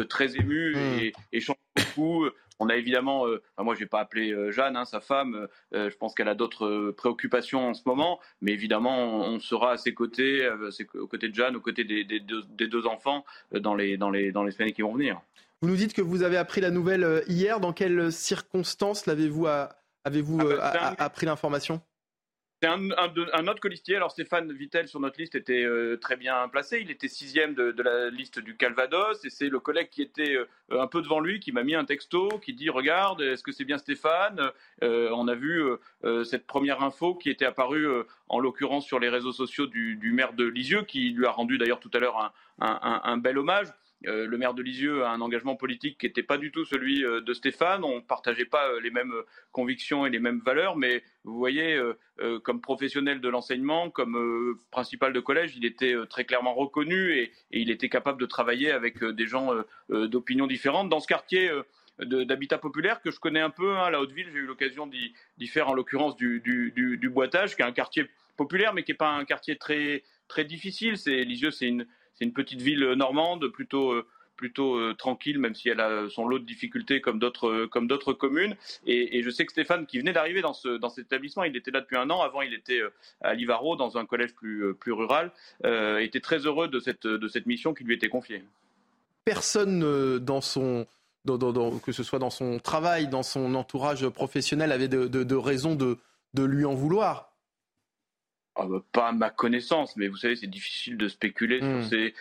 très 0.09 0.37
émus 0.37 0.77
et, 0.77 1.11
mmh. 1.11 1.13
et, 1.33 1.41
chantent 1.41 1.59
beaucoup. 1.77 2.27
On 2.61 2.69
a 2.69 2.77
évidemment, 2.77 3.27
euh, 3.27 3.43
moi 3.59 3.75
je 3.75 3.81
n'ai 3.81 3.87
pas 3.87 4.01
appelé 4.01 4.33
euh, 4.33 4.53
Jeanne, 4.53 4.77
hein, 4.77 4.85
sa 4.85 5.01
femme, 5.01 5.49
euh, 5.75 5.91
je 5.91 5.97
pense 5.97 6.15
qu'elle 6.15 6.29
a 6.29 6.35
d'autres 6.35 6.91
préoccupations 6.91 7.69
en 7.69 7.75
ce 7.75 7.83
moment, 7.87 8.21
mais 8.43 8.53
évidemment 8.53 9.25
on, 9.27 9.41
sera 9.41 9.73
à 9.73 9.77
ses 9.79 9.95
côtés, 9.95 10.49
aux 10.95 11.07
côtés 11.07 11.31
de 11.31 11.35
Jeanne, 11.35 11.57
aux 11.57 11.61
côtés 11.61 11.85
des, 11.85 12.05
deux, 12.05 12.87
enfants 12.87 13.25
dans 13.53 13.75
les, 13.75 13.97
dans, 13.97 14.11
les, 14.11 14.31
dans 14.31 14.45
les 14.45 14.53
semaines 14.53 14.73
qui 14.73 14.83
vont 14.83 14.93
venir. 14.93 15.21
Vous 15.63 15.69
nous 15.69 15.77
dites 15.77 15.95
que 15.95 16.03
vous 16.03 16.23
avez 16.23 16.37
appris 16.37 16.61
la 16.61 16.71
nouvelle 16.71 17.25
hier, 17.27 17.61
dans 17.61 17.73
quelles 17.73 18.13
circonstances 18.13 19.07
l'avez-vous 19.07 19.47
avez-vous 20.05 20.41
ah 20.61 20.73
bah, 20.73 20.95
appris 20.99 21.27
l'information? 21.27 21.81
C'est 22.63 22.69
un, 22.69 23.47
autre 23.49 23.61
colistier. 23.61 23.97
Alors 23.97 24.11
Stéphane 24.11 24.53
Vittel 24.53 24.87
sur 24.87 25.01
notre 25.01 25.19
liste 25.19 25.35
était 25.35 25.65
euh, 25.65 25.97
très 25.97 26.17
bien 26.17 26.47
placé. 26.49 26.81
Il 26.83 26.91
était 26.91 27.09
sixième 27.09 27.55
de, 27.55 27.75
la 27.83 28.11
liste 28.11 28.39
du 28.39 28.55
Calvados 28.55 29.25
et 29.25 29.31
c'est 29.31 29.49
le 29.49 29.61
collègue 29.61 29.89
qui 29.91 30.03
était 30.03 30.37
euh, 30.37 30.45
un 30.71 30.87
peu 30.87 31.01
devant 31.01 31.21
lui 31.21 31.41
qui 31.41 31.53
m'a 31.53 31.63
mis 31.63 31.75
un 31.75 31.87
texto 31.87 32.29
qui 32.45 32.53
dit 32.53 32.69
regarde 32.69 33.23
est-ce 33.23 33.43
que 33.43 33.53
c'est 33.53 33.65
bien 33.65 33.79
Stéphane? 33.79 34.51
Euh, 34.83 35.09
On 35.15 35.27
a 35.29 35.35
vu 35.35 35.63
cette 36.25 36.47
première 36.47 36.83
info 36.83 37.15
qui 37.15 37.31
était 37.31 37.47
apparue 37.47 37.87
en 38.29 38.41
l'occurrence 38.41 38.85
sur 38.85 38.99
les 38.99 39.09
réseaux 39.09 39.33
sociaux 39.33 39.67
du, 39.67 40.13
maire 40.13 40.35
de 40.35 40.45
Lisieux 40.45 40.83
qui 40.83 41.11
lui 41.11 41.27
a 41.27 41.31
rendu 41.31 41.57
d'ailleurs 41.57 41.81
tout 41.81 41.91
à 41.95 41.99
l'heure 41.99 42.33
un, 42.61 43.17
bel 43.17 43.39
hommage. 43.39 43.69
Euh, 44.07 44.27
le 44.27 44.39
maire 44.39 44.55
de 44.55 44.63
Lisieux 44.63 45.05
a 45.05 45.11
un 45.11 45.21
engagement 45.21 45.57
politique 45.57 45.99
qui 45.99 46.07
n'était 46.07 46.23
pas 46.23 46.39
du 46.39 46.51
tout 46.51 46.65
celui 46.65 47.05
euh, 47.05 47.21
de 47.21 47.35
Stéphane. 47.35 47.85
On 47.85 47.97
ne 47.97 48.01
partageait 48.01 48.47
pas 48.47 48.69
euh, 48.69 48.81
les 48.81 48.91
mêmes 48.91 49.13
convictions 49.53 50.07
et 50.07 50.11
les 50.11 50.19
mêmes 50.19 50.41
valeurs, 50.41 50.77
mais 50.77 51.03
vous 51.25 51.37
voyez, 51.37 51.79
comme 52.45 52.61
professionnel 52.61 53.21
de 53.21 53.29
l'enseignement, 53.29 53.91
comme 53.91 54.57
principal 54.71 55.13
de 55.13 55.21
collège, 55.21 55.55
il 55.57 55.65
était 55.67 55.95
très 56.09 56.25
clairement 56.25 56.55
reconnu 56.55 57.13
et, 57.13 57.33
il 57.51 57.71
était 57.71 57.91
capable 57.91 58.19
de 58.21 58.27
travailler 58.27 58.71
avec 58.71 59.05
des 59.05 59.27
gens 59.27 59.53
d'opinions 59.91 60.47
différentes. 60.47 60.89
Dans 60.89 61.01
ce 61.01 61.07
quartier 61.07 61.51
d'habitat 61.99 62.57
populaire 62.57 63.03
que 63.03 63.11
je 63.11 63.21
connais 63.21 63.41
un 63.41 63.51
peu, 63.51 63.77
hein, 63.77 63.91
la 63.91 64.01
Haute-Ville, 64.01 64.29
j'ai 64.33 64.39
eu 64.39 64.47
l'occasion 64.47 64.87
d'y 64.87 65.47
faire 65.47 65.69
en 65.69 65.75
l'occurrence 65.75 66.17
du, 66.17 66.41
du, 66.41 67.11
Boitage, 67.11 67.55
qui 67.55 67.63
est 67.63 67.67
un 67.67 67.73
quartier 67.73 68.09
populaire, 68.37 68.73
mais 68.73 68.83
qui 68.83 68.93
n'est 68.93 68.99
pas 68.99 69.11
un 69.11 69.25
quartier 69.27 69.57
très, 69.57 70.03
très 70.27 70.45
difficile. 70.45 70.95
Lisieux, 71.07 71.51
c'est 71.51 71.69
une 71.69 71.87
c'est 72.21 72.27
une 72.27 72.33
petite 72.33 72.61
ville 72.61 72.93
normande, 72.93 73.49
plutôt 73.49 73.93
euh, 73.93 74.07
plutôt 74.37 74.77
euh, 74.77 74.95
tranquille, 74.95 75.39
même 75.39 75.55
si 75.55 75.69
elle 75.69 75.81
a 75.81 76.09
son 76.11 76.27
lot 76.27 76.39
de 76.39 76.45
difficultés 76.45 77.01
comme 77.01 77.19
d'autres 77.19 77.49
euh, 77.49 77.67
comme 77.67 77.87
d'autres 77.87 78.13
communes. 78.13 78.57
Et, 78.87 79.23
je 79.23 79.31
sais 79.31 79.47
que 79.47 79.53
Stéphane, 79.53 79.87
qui 79.87 79.99
venait 79.99 80.13
d'arriver 80.13 80.43
dans 80.43 80.53
ce 80.53 80.77
dans 80.77 80.91
cet 80.91 81.07
établissement, 81.07 81.45
il 81.45 81.57
était 81.57 81.71
là 81.71 81.81
depuis 81.81 81.97
un 81.97 82.11
an. 82.11 82.21
Avant, 82.21 82.43
il 82.43 82.53
était 82.53 82.81
à 83.23 83.35
Livaro, 83.35 83.77
dans 83.77 83.97
un 83.97 84.05
collège 84.05 84.35
plus 84.35 84.75
plus 84.75 84.93
rural. 84.93 85.33
était 86.01 86.21
très 86.21 86.39
heureux 86.39 86.69
de 86.69 86.79
cette 86.79 87.07
de 87.07 87.29
cette 87.29 87.47
mission 87.47 87.73
qui 87.73 87.85
lui 87.85 87.95
était 87.95 88.09
confiée. 88.09 88.43
Personne 89.25 90.19
dans 90.19 90.41
son 90.41 90.87
que 91.83 91.93
ce 91.93 92.03
soit 92.03 92.19
dans 92.19 92.31
son 92.31 92.59
travail, 92.59 93.09
dans 93.09 93.23
son 93.23 93.55
entourage 93.55 94.09
professionnel, 94.09 94.73
avait 94.73 94.89
de, 94.89 95.07
de, 95.07 95.37
raison 95.37 95.75
de, 95.75 95.99
de 96.33 96.43
lui 96.43 96.65
en 96.65 96.75
vouloir. 96.75 97.30
Ah 98.57 98.67
bah, 98.67 98.83
pas 98.93 99.09
à 99.09 99.13
ma 99.13 99.31
connaissance, 99.31 99.97
mais 99.97 100.09
vous 100.09 100.17
savez, 100.17 100.37
c'est 100.37 100.47
difficile 100.47 100.97
de 100.97 101.09
spéculer 101.09 101.61
sur 101.61 101.69
hmm. 101.69 101.83
ces, 101.83 102.15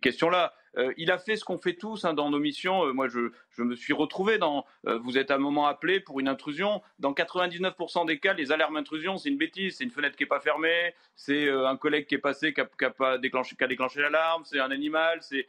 questions-là. 0.00 0.52
Euh, 0.76 0.92
il 0.96 1.10
a 1.10 1.18
fait 1.18 1.36
ce 1.36 1.44
qu'on 1.44 1.58
fait 1.58 1.74
tous 1.74 2.04
hein, 2.04 2.14
dans 2.14 2.30
nos 2.30 2.38
missions. 2.38 2.86
Euh, 2.86 2.92
moi, 2.92 3.08
je, 3.08 3.30
je, 3.50 3.62
me 3.62 3.74
suis 3.74 3.92
retrouvé 3.92 4.38
dans. 4.38 4.66
Euh, 4.86 4.98
vous 4.98 5.16
êtes 5.18 5.30
à 5.30 5.36
un 5.36 5.38
moment 5.38 5.66
appelé 5.66 6.00
pour 6.00 6.20
une 6.20 6.28
intrusion. 6.28 6.82
Dans 6.98 7.12
99% 7.12 8.06
des 8.06 8.18
cas, 8.18 8.34
les 8.34 8.52
alarmes 8.52 8.76
intrusion, 8.76 9.16
c'est 9.16 9.28
une 9.28 9.38
bêtise. 9.38 9.76
C'est 9.76 9.84
une 9.84 9.90
fenêtre 9.90 10.16
qui 10.16 10.24
n'est 10.24 10.28
pas 10.28 10.40
fermée. 10.40 10.94
C'est 11.14 11.48
un 11.48 11.76
collègue 11.76 12.06
qui 12.06 12.14
est 12.14 12.18
passé 12.18 12.52
qui 12.52 12.60
a, 12.60 12.90
pas 12.90 13.18
déclenché, 13.18 13.56
qui 13.56 13.64
a 13.64 13.66
déclenché 13.66 14.00
l'alarme. 14.00 14.42
C'est 14.44 14.60
un 14.60 14.70
animal. 14.70 15.18
C'est. 15.22 15.48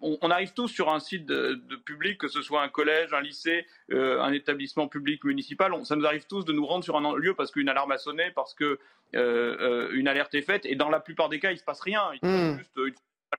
On, 0.00 0.30
arrive 0.30 0.54
tous 0.54 0.68
sur 0.68 0.92
un 0.92 1.00
site 1.00 1.26
de, 1.26 1.60
public, 1.84 2.18
que 2.18 2.28
ce 2.28 2.42
soit 2.42 2.62
un 2.62 2.68
collège, 2.68 3.12
un 3.12 3.20
lycée, 3.20 3.66
un 3.90 4.32
établissement 4.32 4.88
public 4.88 5.22
municipal. 5.24 5.72
ça 5.84 5.96
nous 5.96 6.06
arrive 6.06 6.26
tous 6.26 6.44
de 6.44 6.52
nous 6.52 6.66
rendre 6.66 6.82
sur 6.82 6.96
un 6.96 7.16
lieu 7.16 7.34
parce 7.34 7.52
qu'une 7.52 7.68
alarme 7.68 7.92
a 7.92 7.98
sonné, 7.98 8.32
parce 8.34 8.54
que 8.54 8.78
une 9.12 10.08
alerte 10.08 10.34
est 10.34 10.42
faite. 10.42 10.64
Et 10.64 10.76
dans 10.76 10.88
la 10.88 11.00
plupart 11.00 11.28
des 11.28 11.38
cas, 11.38 11.52
il 11.52 11.58
se 11.58 11.64
passe 11.64 11.80
rien. 11.80 12.02
Il 12.14 12.16
se 12.16 12.20
passe 12.22 12.54
hmm. 12.54 12.58
juste 12.58 12.76
une 12.76 12.94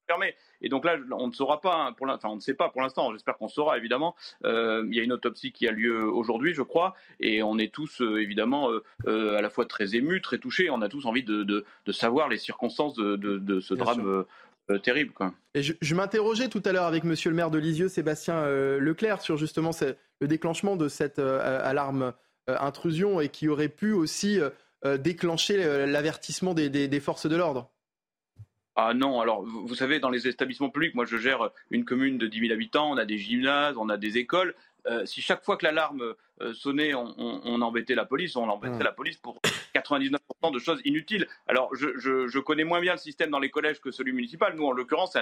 permet. 0.07 0.35
Et 0.61 0.69
donc 0.69 0.85
là, 0.85 0.97
on 1.11 1.27
ne 1.27 1.33
saura 1.33 1.61
pas, 1.61 1.75
hein, 1.75 1.93
pour 1.93 2.07
enfin 2.09 2.29
on 2.29 2.35
ne 2.35 2.41
sait 2.41 2.53
pas 2.53 2.69
pour 2.69 2.81
l'instant, 2.81 3.11
j'espère 3.11 3.37
qu'on 3.37 3.47
saura 3.47 3.77
évidemment. 3.77 4.15
Euh, 4.45 4.85
il 4.89 4.95
y 4.95 4.99
a 4.99 5.03
une 5.03 5.13
autopsie 5.13 5.51
qui 5.51 5.67
a 5.67 5.71
lieu 5.71 6.03
aujourd'hui, 6.03 6.53
je 6.53 6.61
crois, 6.61 6.95
et 7.19 7.43
on 7.43 7.57
est 7.57 7.73
tous 7.73 8.01
euh, 8.01 8.21
évidemment 8.21 8.69
euh, 9.07 9.37
à 9.37 9.41
la 9.41 9.49
fois 9.49 9.65
très 9.65 9.95
émus, 9.95 10.21
très 10.21 10.37
touchés, 10.37 10.69
on 10.69 10.81
a 10.81 10.89
tous 10.89 11.05
envie 11.05 11.23
de, 11.23 11.43
de, 11.43 11.65
savoir 11.91 12.29
les 12.29 12.37
circonstances 12.37 12.95
de, 12.95 13.15
de 13.15 13.59
ce 13.59 13.73
drame. 13.73 14.25
terrible. 14.83 15.13
Quoi. 15.13 15.33
Et 15.53 15.63
je, 15.63 15.95
m'interrogeais 15.95 16.49
tout 16.49 16.61
à 16.65 16.71
l'heure 16.71 16.85
avec 16.85 17.03
monsieur 17.03 17.29
le 17.29 17.35
maire 17.35 17.49
de 17.49 17.57
Lisieux, 17.57 17.87
Sébastien 17.87 18.45
Leclerc, 18.77 19.21
sur 19.21 19.37
justement 19.37 19.71
le 20.19 20.27
déclenchement 20.27 20.75
de 20.75 20.87
cette 20.89 21.19
alarme 21.19 22.13
intrusion 22.47 23.21
et 23.21 23.29
qui 23.29 23.47
aurait 23.47 23.69
pu 23.69 23.93
aussi 23.93 24.39
déclencher 24.99 25.85
l'avertissement 25.87 26.53
des 26.53 26.99
forces 26.99 27.27
de 27.27 27.35
l'ordre. 27.35 27.71
Ah 28.79 28.93
non, 28.93 29.19
alors 29.21 29.43
vous, 29.43 29.73
savez, 29.73 29.99
dans 29.99 30.11
les 30.11 30.27
établissements 30.27 30.69
publics, 30.69 30.93
moi 30.93 31.03
je 31.05 31.17
gère 31.17 31.49
une 31.71 31.83
commune 31.83 32.19
de 32.19 32.27
10 32.27 32.41
000 32.41 32.53
habitants, 32.53 32.91
on 32.91 32.97
a 32.97 33.05
des 33.05 33.17
gymnases, 33.17 33.75
on 33.75 33.89
a 33.89 33.97
des 33.97 34.19
écoles. 34.19 34.53
Euh, 34.85 35.05
si 35.05 35.21
chaque 35.21 35.43
fois 35.43 35.57
que 35.57 35.65
l'alarme 35.65 36.13
euh, 36.41 36.53
sonnait, 36.53 36.93
on, 36.93 37.61
embêtait 37.61 37.95
la 37.95 38.05
police, 38.05 38.35
on 38.35 38.47
embêtait 38.47 38.83
la 38.83 38.91
police 38.91 39.17
pour 39.17 39.41
99% 39.75 40.53
de 40.53 40.59
choses 40.59 40.81
inutiles. 40.85 41.27
Alors, 41.47 41.73
je, 41.75 42.39
connais 42.39 42.63
moins 42.63 42.79
bien 42.79 42.93
le 42.93 42.99
système 42.99 43.29
dans 43.29 43.39
les 43.39 43.49
collèges 43.49 43.81
que 43.81 43.91
celui 43.91 44.13
municipal. 44.13 44.55
Nous, 44.55 44.65
en 44.65 44.71
l'occurrence, 44.71 45.17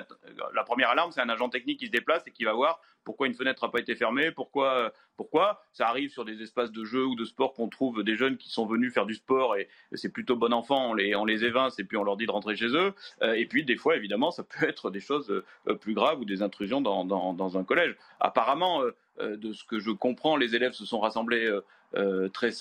la 0.54 0.64
première 0.64 0.90
alarme, 0.90 1.12
c'est 1.12 1.22
un 1.22 1.30
agent 1.30 1.50
technique 1.50 1.80
qui 1.80 1.88
se 1.88 1.92
déplace 1.92 2.24
et 2.28 2.32
qui 2.32 2.44
va 2.44 2.54
voir 2.54 2.80
pourquoi 3.04 3.28
une 3.28 3.36
fenêtre 3.36 3.64
n'a 3.64 3.72
pas 3.72 3.80
été 3.80 3.96
fermée, 3.96 4.32
pourquoi, 4.32 4.92
pourquoi. 5.16 5.62
Ça 5.72 5.88
arrive 5.88 6.10
sur 6.10 6.26
des 6.26 6.42
espaces 6.42 6.72
de 6.72 6.84
jeu 6.84 7.06
ou 7.06 7.16
de 7.16 7.24
sport 7.24 7.54
qu'on 7.54 7.70
trouve 7.70 8.04
des 8.04 8.16
jeunes 8.16 8.36
qui 8.36 8.50
sont 8.50 8.66
venus 8.66 8.94
faire 8.94 9.06
du 9.06 9.14
sport 9.14 9.56
et 9.56 9.70
c'est 9.94 10.10
plutôt 10.10 10.36
bon 10.36 10.52
enfant, 10.52 10.90
on 10.90 10.94
les, 10.96 11.16
on 11.16 11.24
les 11.24 11.46
évince 11.46 11.78
et 11.80 11.84
puis 11.84 11.98
on 11.98 12.04
leur 12.04 12.18
dit 12.18 12.26
de 12.26 12.32
rentrer 12.32 12.56
chez 12.56 12.76
eux. 12.76 12.94
Euh, 13.22 13.34
et 13.34 13.46
puis, 13.46 13.64
des 13.64 13.78
fois, 13.78 13.96
évidemment, 13.96 14.32
ça 14.32 14.44
peut 14.44 14.68
être 14.68 14.90
des 14.90 15.00
choses 15.00 15.44
plus 15.82 15.94
graves 15.94 16.20
ou 16.20 16.26
des 16.26 16.42
intrusions 16.42 16.82
dans, 16.82 17.06
dans 17.06 17.58
un 17.58 17.64
collège. 17.64 17.96
Apparemment, 18.20 18.82
euh, 18.82 18.96
de 19.20 19.54
ce 19.54 19.64
que 19.64 19.80
je 19.80 19.92
comprends, 19.92 20.36
les 20.36 20.56
élèves 20.56 20.74
se 20.74 20.86
sont 20.86 21.00
rassemblés 21.00 21.46
euh, 21.46 21.62
euh, 21.96 22.28
très 22.30 22.52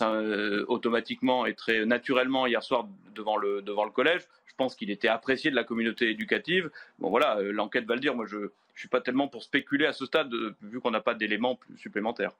automatiquement 0.69 1.47
et 1.47 1.55
très 1.55 1.85
naturellement 1.87 2.47
hier 2.47 2.63
soir 2.63 2.87
devant 3.15 3.37
le, 3.37 3.63
collège. 3.91 4.23
Je 4.47 4.55
pense 4.57 4.77
qu'il 4.77 4.91
était 4.91 5.09
apprécié 5.09 5.51
de 5.51 5.57
la 5.57 5.65
communauté 5.65 6.11
éducative. 6.11 6.71
Bon 6.99 7.11
voilà, 7.11 7.41
l'enquête 7.41 7.87
va 7.87 7.95
le 7.95 8.01
dire. 8.01 8.15
Moi, 8.15 8.27
je 8.27 8.51
je 8.75 8.81
suis 8.81 8.89
pas 8.89 9.01
tellement 9.01 9.29
pour 9.29 9.43
spéculer 9.43 9.87
à 9.87 9.93
ce 9.93 10.05
stade, 10.05 10.31
vu 10.63 10.81
qu'on 10.81 10.91
n'a 10.91 11.01
pas 11.01 11.15
d'éléments 11.15 11.59
supplémentaires. 11.77 12.33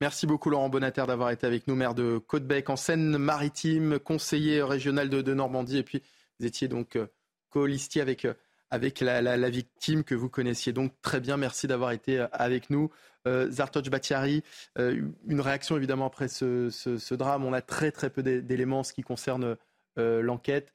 Merci 0.00 0.26
beaucoup 0.26 0.48
Laurent 0.48 0.70
Bonater 0.70 1.04
d'avoir 1.06 1.30
été 1.30 1.46
avec 1.46 1.68
nous, 1.68 1.74
maire 1.74 1.94
de 1.94 2.18
Côte-Bec, 2.18 2.70
en 2.70 2.76
Seine-Maritime, 2.76 3.98
conseiller 3.98 4.62
régional 4.62 5.10
de, 5.10 5.34
Normandie, 5.34 5.78
et 5.78 5.82
puis 5.82 6.02
vous 6.40 6.46
étiez 6.46 6.66
donc 6.66 6.96
euh, 6.96 7.06
co-listier 7.50 8.00
avec, 8.00 8.24
euh, 8.24 8.32
avec 8.72 9.00
la, 9.00 9.50
victime 9.50 10.02
que 10.02 10.14
vous 10.14 10.28
connaissiez 10.28 10.72
donc 10.72 10.92
très 11.02 11.20
bien. 11.20 11.36
Merci 11.36 11.66
d'avoir 11.66 11.92
été 11.92 12.18
euh, 12.18 12.26
avec 12.32 12.70
nous. 12.70 12.90
Euh, 13.28 13.48
Zartoj 13.50 13.88
Batiari, 13.88 14.42
une 14.76 15.40
réaction 15.40 15.76
évidemment 15.76 16.06
après 16.06 16.26
ce, 16.26 17.14
drame. 17.14 17.44
On 17.44 17.52
a 17.52 17.60
très 17.60 17.92
très 17.92 18.10
peu 18.10 18.22
d'éléments 18.22 18.80
en 18.80 18.82
ce 18.82 18.92
qui 18.92 19.02
concerne 19.02 19.56
l'enquête. 19.96 20.74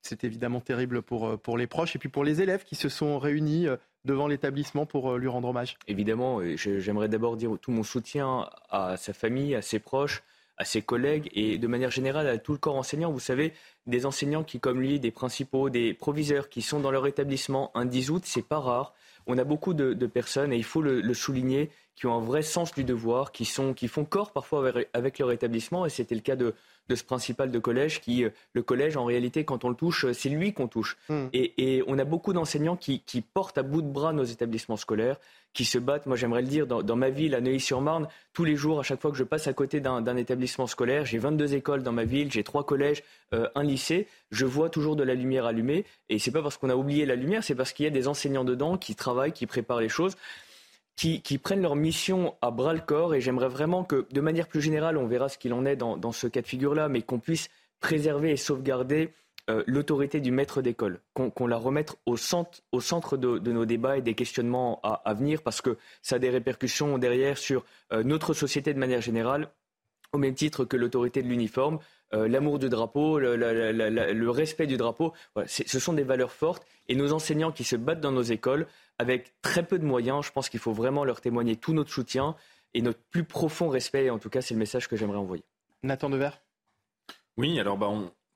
C'est 0.00 0.24
évidemment 0.24 0.60
terrible 0.60 1.02
pour, 1.02 1.38
pour 1.40 1.58
les 1.58 1.66
proches 1.66 1.94
et 1.96 1.98
puis 1.98 2.08
pour 2.08 2.24
les 2.24 2.40
élèves 2.40 2.64
qui 2.64 2.76
se 2.76 2.88
sont 2.88 3.18
réunis 3.18 3.66
devant 4.04 4.26
l'établissement 4.26 4.86
pour 4.86 5.12
euh, 5.12 5.18
lui 5.18 5.28
rendre 5.28 5.48
hommage 5.48 5.76
Évidemment, 5.86 6.40
j'aimerais 6.56 7.08
d'abord 7.08 7.36
dire 7.36 7.50
tout 7.60 7.70
mon 7.70 7.82
soutien 7.82 8.48
à 8.70 8.96
sa 8.96 9.12
famille, 9.12 9.54
à 9.54 9.62
ses 9.62 9.78
proches, 9.78 10.22
à 10.58 10.64
ses 10.64 10.82
collègues 10.82 11.30
et 11.32 11.56
de 11.58 11.66
manière 11.66 11.90
générale 11.90 12.26
à 12.26 12.38
tout 12.38 12.52
le 12.52 12.58
corps 12.58 12.76
enseignant. 12.76 13.12
Vous 13.12 13.20
savez, 13.20 13.52
des 13.86 14.06
enseignants 14.06 14.44
qui, 14.44 14.60
comme 14.60 14.80
lui, 14.80 15.00
des 15.00 15.10
principaux, 15.10 15.70
des 15.70 15.94
proviseurs 15.94 16.48
qui 16.48 16.62
sont 16.62 16.80
dans 16.80 16.90
leur 16.90 17.06
établissement 17.06 17.70
un 17.74 17.84
10 17.84 18.10
août, 18.10 18.22
c'est 18.26 18.46
pas 18.46 18.58
rare. 18.58 18.94
On 19.26 19.38
a 19.38 19.44
beaucoup 19.44 19.74
de, 19.74 19.94
personnes, 20.06 20.52
et 20.52 20.56
il 20.56 20.64
faut 20.64 20.82
le, 20.82 21.14
souligner, 21.14 21.70
qui 21.98 22.06
ont 22.06 22.16
un 22.16 22.24
vrai 22.24 22.42
sens 22.42 22.72
du 22.72 22.84
devoir, 22.84 23.32
qui, 23.32 23.44
sont, 23.44 23.74
qui 23.74 23.88
font 23.88 24.04
corps 24.04 24.32
parfois 24.32 24.72
avec 24.94 25.18
leur 25.18 25.32
établissement, 25.32 25.84
et 25.84 25.90
c'était 25.90 26.14
le 26.14 26.20
cas 26.20 26.36
de, 26.36 26.54
de 26.88 26.94
ce 26.94 27.04
principal 27.04 27.50
de 27.50 27.58
collège 27.58 28.00
qui, 28.00 28.24
euh, 28.24 28.30
le 28.52 28.62
collège, 28.62 28.96
en 28.96 29.04
réalité, 29.04 29.44
quand 29.44 29.64
on 29.64 29.68
le 29.68 29.74
touche, 29.74 30.06
euh, 30.06 30.12
c'est 30.12 30.28
lui 30.28 30.52
qu'on 30.52 30.68
touche. 30.68 30.96
Hmm. 31.08 31.26
Et, 31.32 31.82
on 31.86 31.98
a 31.98 32.04
beaucoup 32.04 32.32
d'enseignants 32.32 32.76
qui, 32.76 33.02
portent 33.34 33.58
à 33.58 33.62
bout 33.62 33.82
de 33.82 33.88
bras 33.88 34.12
nos 34.12 34.24
établissements 34.24 34.76
scolaires, 34.76 35.16
qui 35.54 35.64
se 35.64 35.78
battent. 35.78 36.06
Moi, 36.06 36.16
j'aimerais 36.16 36.42
le 36.42 36.48
dire, 36.48 36.66
dans, 36.66 36.96
ma 36.96 37.10
ville, 37.10 37.34
à 37.34 37.40
Neuilly-sur-Marne, 37.40 38.08
tous 38.32 38.44
les 38.44 38.56
jours, 38.56 38.80
à 38.80 38.82
chaque 38.82 39.00
fois 39.00 39.10
que 39.10 39.16
je 39.16 39.24
passe 39.24 39.46
à 39.46 39.52
côté 39.52 39.80
d'un 39.80 40.16
établissement 40.16 40.66
scolaire, 40.66 41.04
j'ai 41.04 41.18
22 41.18 41.54
écoles 41.54 41.82
dans 41.82 41.92
ma 41.92 42.04
ville, 42.04 42.30
j'ai 42.30 42.44
trois 42.44 42.64
collèges, 42.64 43.02
euh, 43.34 43.48
un 43.54 43.62
lycée, 43.62 44.06
je 44.30 44.44
vois 44.44 44.70
toujours 44.70 44.96
de 44.96 45.02
la 45.02 45.14
lumière 45.14 45.46
allumée. 45.46 45.84
Et 46.08 46.18
c'est 46.18 46.30
pas 46.30 46.42
parce 46.42 46.56
qu'on 46.58 46.70
a 46.70 46.76
oublié 46.76 47.06
la 47.06 47.16
lumière, 47.16 47.42
c'est 47.42 47.54
parce 47.54 47.72
qu'il 47.72 47.84
y 47.84 47.86
a 47.86 47.90
des 47.90 48.08
enseignants 48.08 48.44
dedans 48.44 48.76
qui 48.76 48.94
travaillent, 48.94 49.32
qui 49.32 49.46
préparent 49.46 49.80
les 49.80 49.88
choses 49.88 50.16
qui, 50.98 51.38
prennent 51.38 51.62
leur 51.62 51.76
mission 51.76 52.34
à 52.42 52.50
bras 52.50 52.74
le 52.74 52.80
corps. 52.80 53.14
Et 53.14 53.20
j'aimerais 53.20 53.48
vraiment 53.48 53.84
que, 53.84 54.06
de 54.10 54.20
manière 54.20 54.48
plus 54.48 54.60
générale, 54.60 54.96
on 54.96 55.06
verra 55.06 55.28
ce 55.28 55.38
qu'il 55.38 55.52
en 55.52 55.64
est 55.64 55.76
dans, 55.76 56.12
ce 56.12 56.26
cas 56.26 56.42
de 56.42 56.46
figure-là, 56.46 56.88
mais 56.88 57.02
qu'on 57.02 57.20
puisse 57.20 57.48
préserver 57.80 58.32
et 58.32 58.36
sauvegarder 58.36 59.12
euh, 59.48 59.62
l'autorité 59.66 60.20
du 60.20 60.32
maître 60.32 60.60
d'école, 60.60 61.00
qu'on 61.14 61.46
la 61.46 61.56
remette 61.56 61.96
au 62.04 62.16
centre, 62.16 62.60
au 62.72 62.80
centre 62.80 63.16
de, 63.16 63.38
nos 63.52 63.64
débats 63.64 63.96
et 63.96 64.02
des 64.02 64.14
questionnements 64.14 64.80
à, 64.82 65.14
venir, 65.14 65.42
parce 65.42 65.62
que 65.62 65.78
ça 66.02 66.16
a 66.16 66.18
des 66.18 66.30
répercussions 66.30 66.98
derrière 66.98 67.38
sur 67.38 67.64
euh, 67.92 68.02
notre 68.02 68.34
société 68.34 68.74
de 68.74 68.78
manière 68.80 69.00
générale, 69.00 69.50
au 70.12 70.18
même 70.18 70.34
titre 70.34 70.64
que 70.64 70.76
l'autorité 70.76 71.22
de 71.22 71.28
l'uniforme. 71.28 71.78
Euh, 72.14 72.26
l'amour 72.26 72.58
du 72.58 72.70
drapeau, 72.70 73.18
le, 73.20 74.30
respect 74.30 74.66
du 74.66 74.78
drapeau, 74.78 75.12
ce 75.46 75.78
sont 75.78 75.92
des 75.92 76.02
valeurs 76.02 76.32
fortes. 76.32 76.66
Et 76.88 76.96
nos 76.96 77.12
enseignants 77.12 77.52
qui 77.52 77.64
se 77.64 77.76
battent 77.76 78.00
dans 78.00 78.12
nos 78.12 78.22
écoles 78.22 78.66
avec 78.98 79.40
très 79.42 79.64
peu 79.64 79.78
de 79.78 79.84
moyens. 79.84 80.24
Je 80.24 80.32
pense 80.32 80.48
qu'il 80.48 80.60
faut 80.60 80.72
vraiment 80.72 81.04
leur 81.04 81.20
témoigner 81.20 81.56
tout 81.56 81.72
notre 81.72 81.90
soutien 81.90 82.36
et 82.74 82.82
notre 82.82 83.00
plus 83.10 83.24
profond 83.24 83.68
respect. 83.68 84.10
En 84.10 84.18
tout 84.18 84.30
cas, 84.30 84.40
c'est 84.40 84.54
le 84.54 84.60
message 84.60 84.88
que 84.88 84.96
j'aimerais 84.96 85.18
envoyer. 85.18 85.44
Nathan 85.82 86.10
Dever 86.10 86.30
Oui, 87.36 87.58
alors 87.60 87.78
bah, 87.78 87.90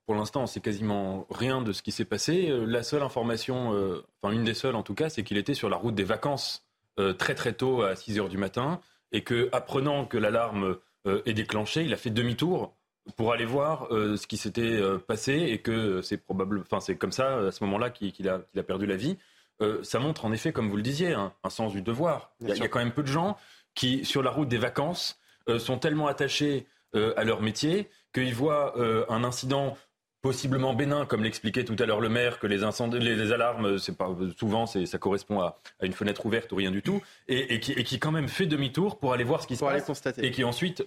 pour 0.07 0.15
l'instant, 0.15 0.43
on 0.43 0.47
sait 0.47 0.61
quasiment 0.61 1.27
rien 1.31 1.63
de 1.63 1.73
ce 1.73 1.83
qui 1.83 1.93
s'est 1.93 2.05
passé. 2.05 2.51
Euh, 2.51 2.65
la 2.65 2.83
seule 2.83 3.03
information, 3.03 3.75
euh, 3.75 4.05
enfin 4.21 4.35
une 4.35 4.45
des 4.45 4.55
seules 4.55 4.75
en 4.75 4.83
tout 4.83 4.95
cas, 4.95 5.09
c'est 5.09 5.23
qu'il 5.23 5.37
était 5.37 5.55
sur 5.55 5.69
la 5.69 5.77
route 5.77 5.95
des 5.95 6.05
vacances 6.05 6.67
euh, 6.99 7.13
très 7.13 7.35
très 7.35 7.53
tôt 7.53 7.83
à 7.83 7.97
6 7.97 8.19
heures 8.19 8.29
du 8.29 8.39
matin 8.39 8.81
et 9.13 9.23
que, 9.23 9.49
apprenant 9.53 10.07
que 10.07 10.17
l'alarme 10.17 10.77
est 11.05 11.35
déclenchée, 11.35 11.83
il 11.83 11.93
a 11.93 11.97
fait 11.97 12.11
demi-tour 12.11 12.77
pour 13.17 13.33
aller 13.33 13.45
voir 13.45 13.89
ce 13.91 14.27
qui 14.29 14.37
s'était 14.37 14.81
passé 15.09 15.33
et 15.35 15.59
que 15.59 16.01
c'est 16.01 16.17
probable, 16.17 16.61
enfin 16.61 16.79
c'est 16.79 16.95
comme 16.95 17.11
ça 17.11 17.49
à 17.49 17.51
ce 17.51 17.63
moment-là 17.65 17.91
qu'il 17.91 18.29
a, 18.29 18.41
a, 18.57 18.63
perdu 18.63 18.87
la 18.87 18.95
vie. 18.97 19.19
Euh, 19.61 19.83
ça 19.83 19.99
montre 19.99 20.25
en 20.25 20.33
effet, 20.33 20.53
comme 20.53 20.69
vous 20.69 20.77
le 20.77 20.83
disiez, 20.83 21.15
un, 21.15 21.33
sens 21.49 21.73
du 21.73 21.83
devoir. 21.83 22.33
Il 22.41 22.49
y, 22.49 22.63
a, 22.63 22.69
quand 22.69 22.79
même 22.79 22.93
peu 22.93 23.03
de 23.03 23.09
gens 23.09 23.37
qui, 23.75 24.05
sur 24.05 24.23
la 24.23 24.31
route 24.31 24.49
des 24.49 24.59
vacances, 24.59 25.21
euh, 25.49 25.59
sont 25.59 25.79
tellement 25.79 26.07
attachés 26.07 26.67
euh, 26.95 27.13
à 27.17 27.25
leur 27.25 27.43
métier 27.43 27.89
qu'ils 28.13 28.35
voient 28.35 28.75
un 29.09 29.25
incident 29.25 29.77
possiblement 30.21 30.75
bénin, 30.75 31.07
comme 31.07 31.25
l'expliquait 31.25 31.65
tout 31.65 31.77
à 31.79 31.87
l'heure 31.87 32.01
le 32.01 32.11
maire, 32.11 32.39
que 32.39 32.47
les 32.47 32.63
incendies, 32.63 32.99
les, 32.99 33.33
alarmes, 33.33 33.79
c'est 33.79 33.97
pas 33.97 34.15
souvent, 34.37 34.67
ça 34.67 34.99
correspond 34.99 35.41
à, 35.41 35.57
une 35.81 35.95
fenêtre 35.95 36.27
ouverte 36.27 36.53
ou 36.53 36.57
rien 36.57 36.71
du 36.71 36.83
tout, 36.83 37.01
et, 37.27 37.59
qui, 37.59 37.99
quand 37.99 38.13
même 38.13 38.29
fait 38.29 38.45
demi-tour 38.45 38.99
pour 38.99 39.15
aller 39.15 39.25
voir 39.25 39.43
ce 39.43 39.47
qui 39.47 39.57
se 39.57 39.65
passe, 39.65 40.19
et 40.19 40.31
qui 40.31 40.45
ensuite 40.45 40.85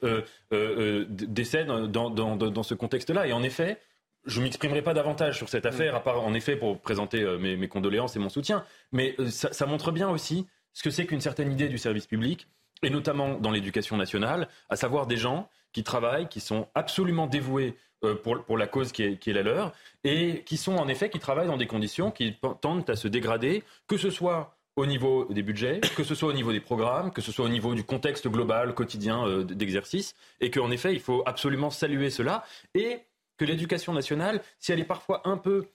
décède 0.51 1.67
dans 1.67 2.63
ce 2.63 2.73
contexte-là. 2.75 3.25
Et 3.25 3.33
en 3.33 3.41
effet, 3.41 3.79
je 4.25 4.41
m'exprimerai 4.41 4.81
pas 4.81 4.93
davantage 4.93 5.37
sur 5.37 5.49
cette 5.49 5.65
affaire, 5.65 5.95
à 5.95 6.03
part 6.03 6.23
en 6.23 6.33
effet 6.33 6.55
pour 6.55 6.79
présenter 6.79 7.21
euh, 7.21 7.37
mes, 7.37 7.67
condoléances 7.67 8.15
et 8.15 8.19
mon 8.19 8.29
soutien. 8.29 8.63
Mais 8.91 9.15
euh, 9.19 9.29
ça, 9.29 9.65
montre 9.65 9.91
bien 9.91 10.09
aussi 10.09 10.47
ce 10.73 10.83
que 10.83 10.89
c'est 10.89 11.05
qu'une 11.05 11.21
certaine 11.21 11.51
idée 11.51 11.69
du 11.69 11.77
service 11.77 12.07
public, 12.07 12.47
et 12.81 12.89
notamment 12.89 13.39
dans 13.39 13.51
l'éducation 13.51 13.97
nationale, 13.97 14.47
à 14.69 14.75
savoir 14.75 15.07
des 15.07 15.17
gens 15.17 15.49
qui 15.71 15.83
travaillent, 15.83 16.27
qui 16.27 16.39
sont 16.39 16.67
absolument 16.75 17.27
dévoués 17.27 17.75
euh, 18.03 18.15
pour, 18.15 18.43
pour 18.43 18.57
la 18.57 18.67
cause 18.67 18.91
qui 18.91 19.03
est, 19.03 19.17
qui 19.17 19.29
est 19.29 19.33
la 19.33 19.43
leur, 19.43 19.73
et 20.03 20.43
qui 20.45 20.57
sont 20.57 20.75
en 20.75 20.87
effet, 20.87 21.09
qui 21.09 21.19
travaillent 21.19 21.47
dans 21.47 21.57
des 21.57 21.67
conditions 21.67 22.11
qui 22.11 22.35
tendent 22.61 22.89
à 22.89 22.95
se 22.95 23.07
dégrader, 23.07 23.63
que 23.87 23.97
ce 23.97 24.09
soit 24.09 24.57
au 24.75 24.85
niveau 24.85 25.25
des 25.29 25.41
budgets, 25.41 25.79
que 25.95 26.03
ce 26.03 26.15
soit 26.15 26.29
au 26.29 26.33
niveau 26.33 26.51
des 26.51 26.59
programmes, 26.59 27.11
que 27.11 27.21
ce 27.21 27.31
soit 27.31 27.45
au 27.45 27.49
niveau 27.49 27.73
du 27.75 27.85
contexte 27.85 28.27
global, 28.27 28.73
quotidien 28.73 29.43
d'exercice, 29.43 30.15
et 30.41 30.51
qu'en 30.51 30.69
effet, 30.69 30.93
il 30.93 30.99
faut 30.99 31.23
absolument 31.25 31.69
saluer 31.69 32.09
cela. 32.09 32.43
Et 32.73 32.99
que 33.37 33.45
l'éducation 33.45 33.93
nationale, 33.93 34.41
si 34.59 34.71
elle 34.71 34.79
est 34.79 34.85
parfois 34.85 35.21
un 35.27 35.37
peu 35.37 35.67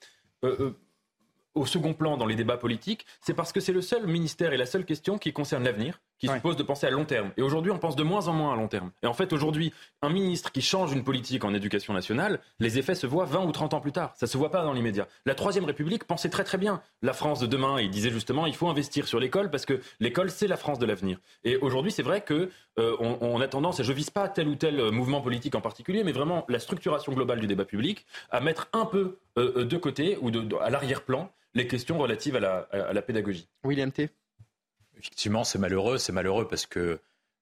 euh, 0.43 0.55
euh, 0.59 0.79
au 1.53 1.65
second 1.65 1.93
plan 1.93 2.17
dans 2.17 2.25
les 2.25 2.35
débats 2.35 2.57
politiques, 2.57 3.05
c'est 3.21 3.33
parce 3.33 3.51
que 3.51 3.59
c'est 3.59 3.73
le 3.73 3.81
seul 3.81 4.07
ministère 4.07 4.53
et 4.53 4.57
la 4.57 4.65
seule 4.65 4.85
question 4.85 5.17
qui 5.17 5.33
concerne 5.33 5.63
l'avenir, 5.63 6.01
qui 6.21 6.27
suppose 6.27 6.55
de 6.55 6.61
penser 6.61 6.85
à 6.85 6.91
long 6.91 7.03
terme. 7.03 7.31
Et 7.35 7.41
aujourd'hui, 7.41 7.71
on 7.71 7.79
pense 7.79 7.95
de 7.95 8.03
moins 8.03 8.27
en 8.27 8.33
moins 8.33 8.53
à 8.53 8.55
long 8.55 8.67
terme. 8.67 8.91
Et 9.01 9.07
en 9.07 9.13
fait, 9.13 9.33
aujourd'hui, 9.33 9.73
un 10.03 10.09
ministre 10.09 10.51
qui 10.51 10.61
change 10.61 10.93
une 10.93 11.03
politique 11.03 11.43
en 11.43 11.53
éducation 11.55 11.95
nationale, 11.95 12.39
les 12.59 12.77
effets 12.77 12.93
se 12.93 13.07
voient 13.07 13.25
20 13.25 13.43
ou 13.45 13.51
30 13.51 13.73
ans 13.73 13.81
plus 13.81 13.91
tard. 13.91 14.13
Ça 14.15 14.27
se 14.27 14.37
voit 14.37 14.51
pas 14.51 14.63
dans 14.63 14.73
l'immédiat. 14.73 15.07
La 15.25 15.33
Troisième 15.33 15.65
République 15.65 16.03
pensait 16.03 16.29
très 16.29 16.43
très 16.43 16.59
bien 16.59 16.81
la 17.01 17.13
France 17.13 17.39
de 17.39 17.47
demain. 17.47 17.81
Il 17.81 17.89
disait 17.89 18.11
justement, 18.11 18.45
il 18.45 18.55
faut 18.55 18.67
investir 18.67 19.07
sur 19.07 19.19
l'école 19.19 19.49
parce 19.49 19.65
que 19.65 19.81
l'école, 19.99 20.29
c'est 20.29 20.45
la 20.45 20.57
France 20.57 20.77
de 20.77 20.85
l'avenir. 20.85 21.17
Et 21.43 21.57
aujourd'hui, 21.57 21.91
c'est 21.91 22.03
vrai 22.03 22.21
que 22.21 22.51
euh, 22.77 22.95
on, 22.99 23.41
a 23.41 23.47
tendance, 23.47 23.79
et 23.79 23.83
je 23.83 23.91
vise 23.91 24.11
pas 24.11 24.29
tel 24.29 24.47
ou 24.47 24.55
tel 24.55 24.79
euh, 24.79 24.91
mouvement 24.91 25.21
politique 25.21 25.55
en 25.55 25.61
particulier, 25.61 26.03
mais 26.03 26.11
vraiment 26.11 26.45
la 26.49 26.59
structuration 26.59 27.13
globale 27.13 27.39
du 27.39 27.47
débat 27.47 27.65
public, 27.65 28.05
à 28.29 28.41
mettre 28.41 28.69
un 28.73 28.85
peu 28.85 29.17
euh, 29.39 29.65
de 29.65 29.77
côté 29.77 30.19
ou 30.21 30.29
à 30.61 30.69
l'arrière-plan 30.69 31.31
les 31.55 31.67
questions 31.67 31.97
relatives 31.97 32.35
à 32.35 32.39
la, 32.39 32.67
à 32.71 32.93
la 32.93 33.01
pédagogie. 33.01 33.49
William 33.63 33.91
T. 33.91 34.09
Effectivement, 35.01 35.43
c'est 35.43 35.57
malheureux. 35.57 35.97
C'est 35.97 36.11
malheureux 36.11 36.47
parce 36.47 36.67
que 36.67 36.99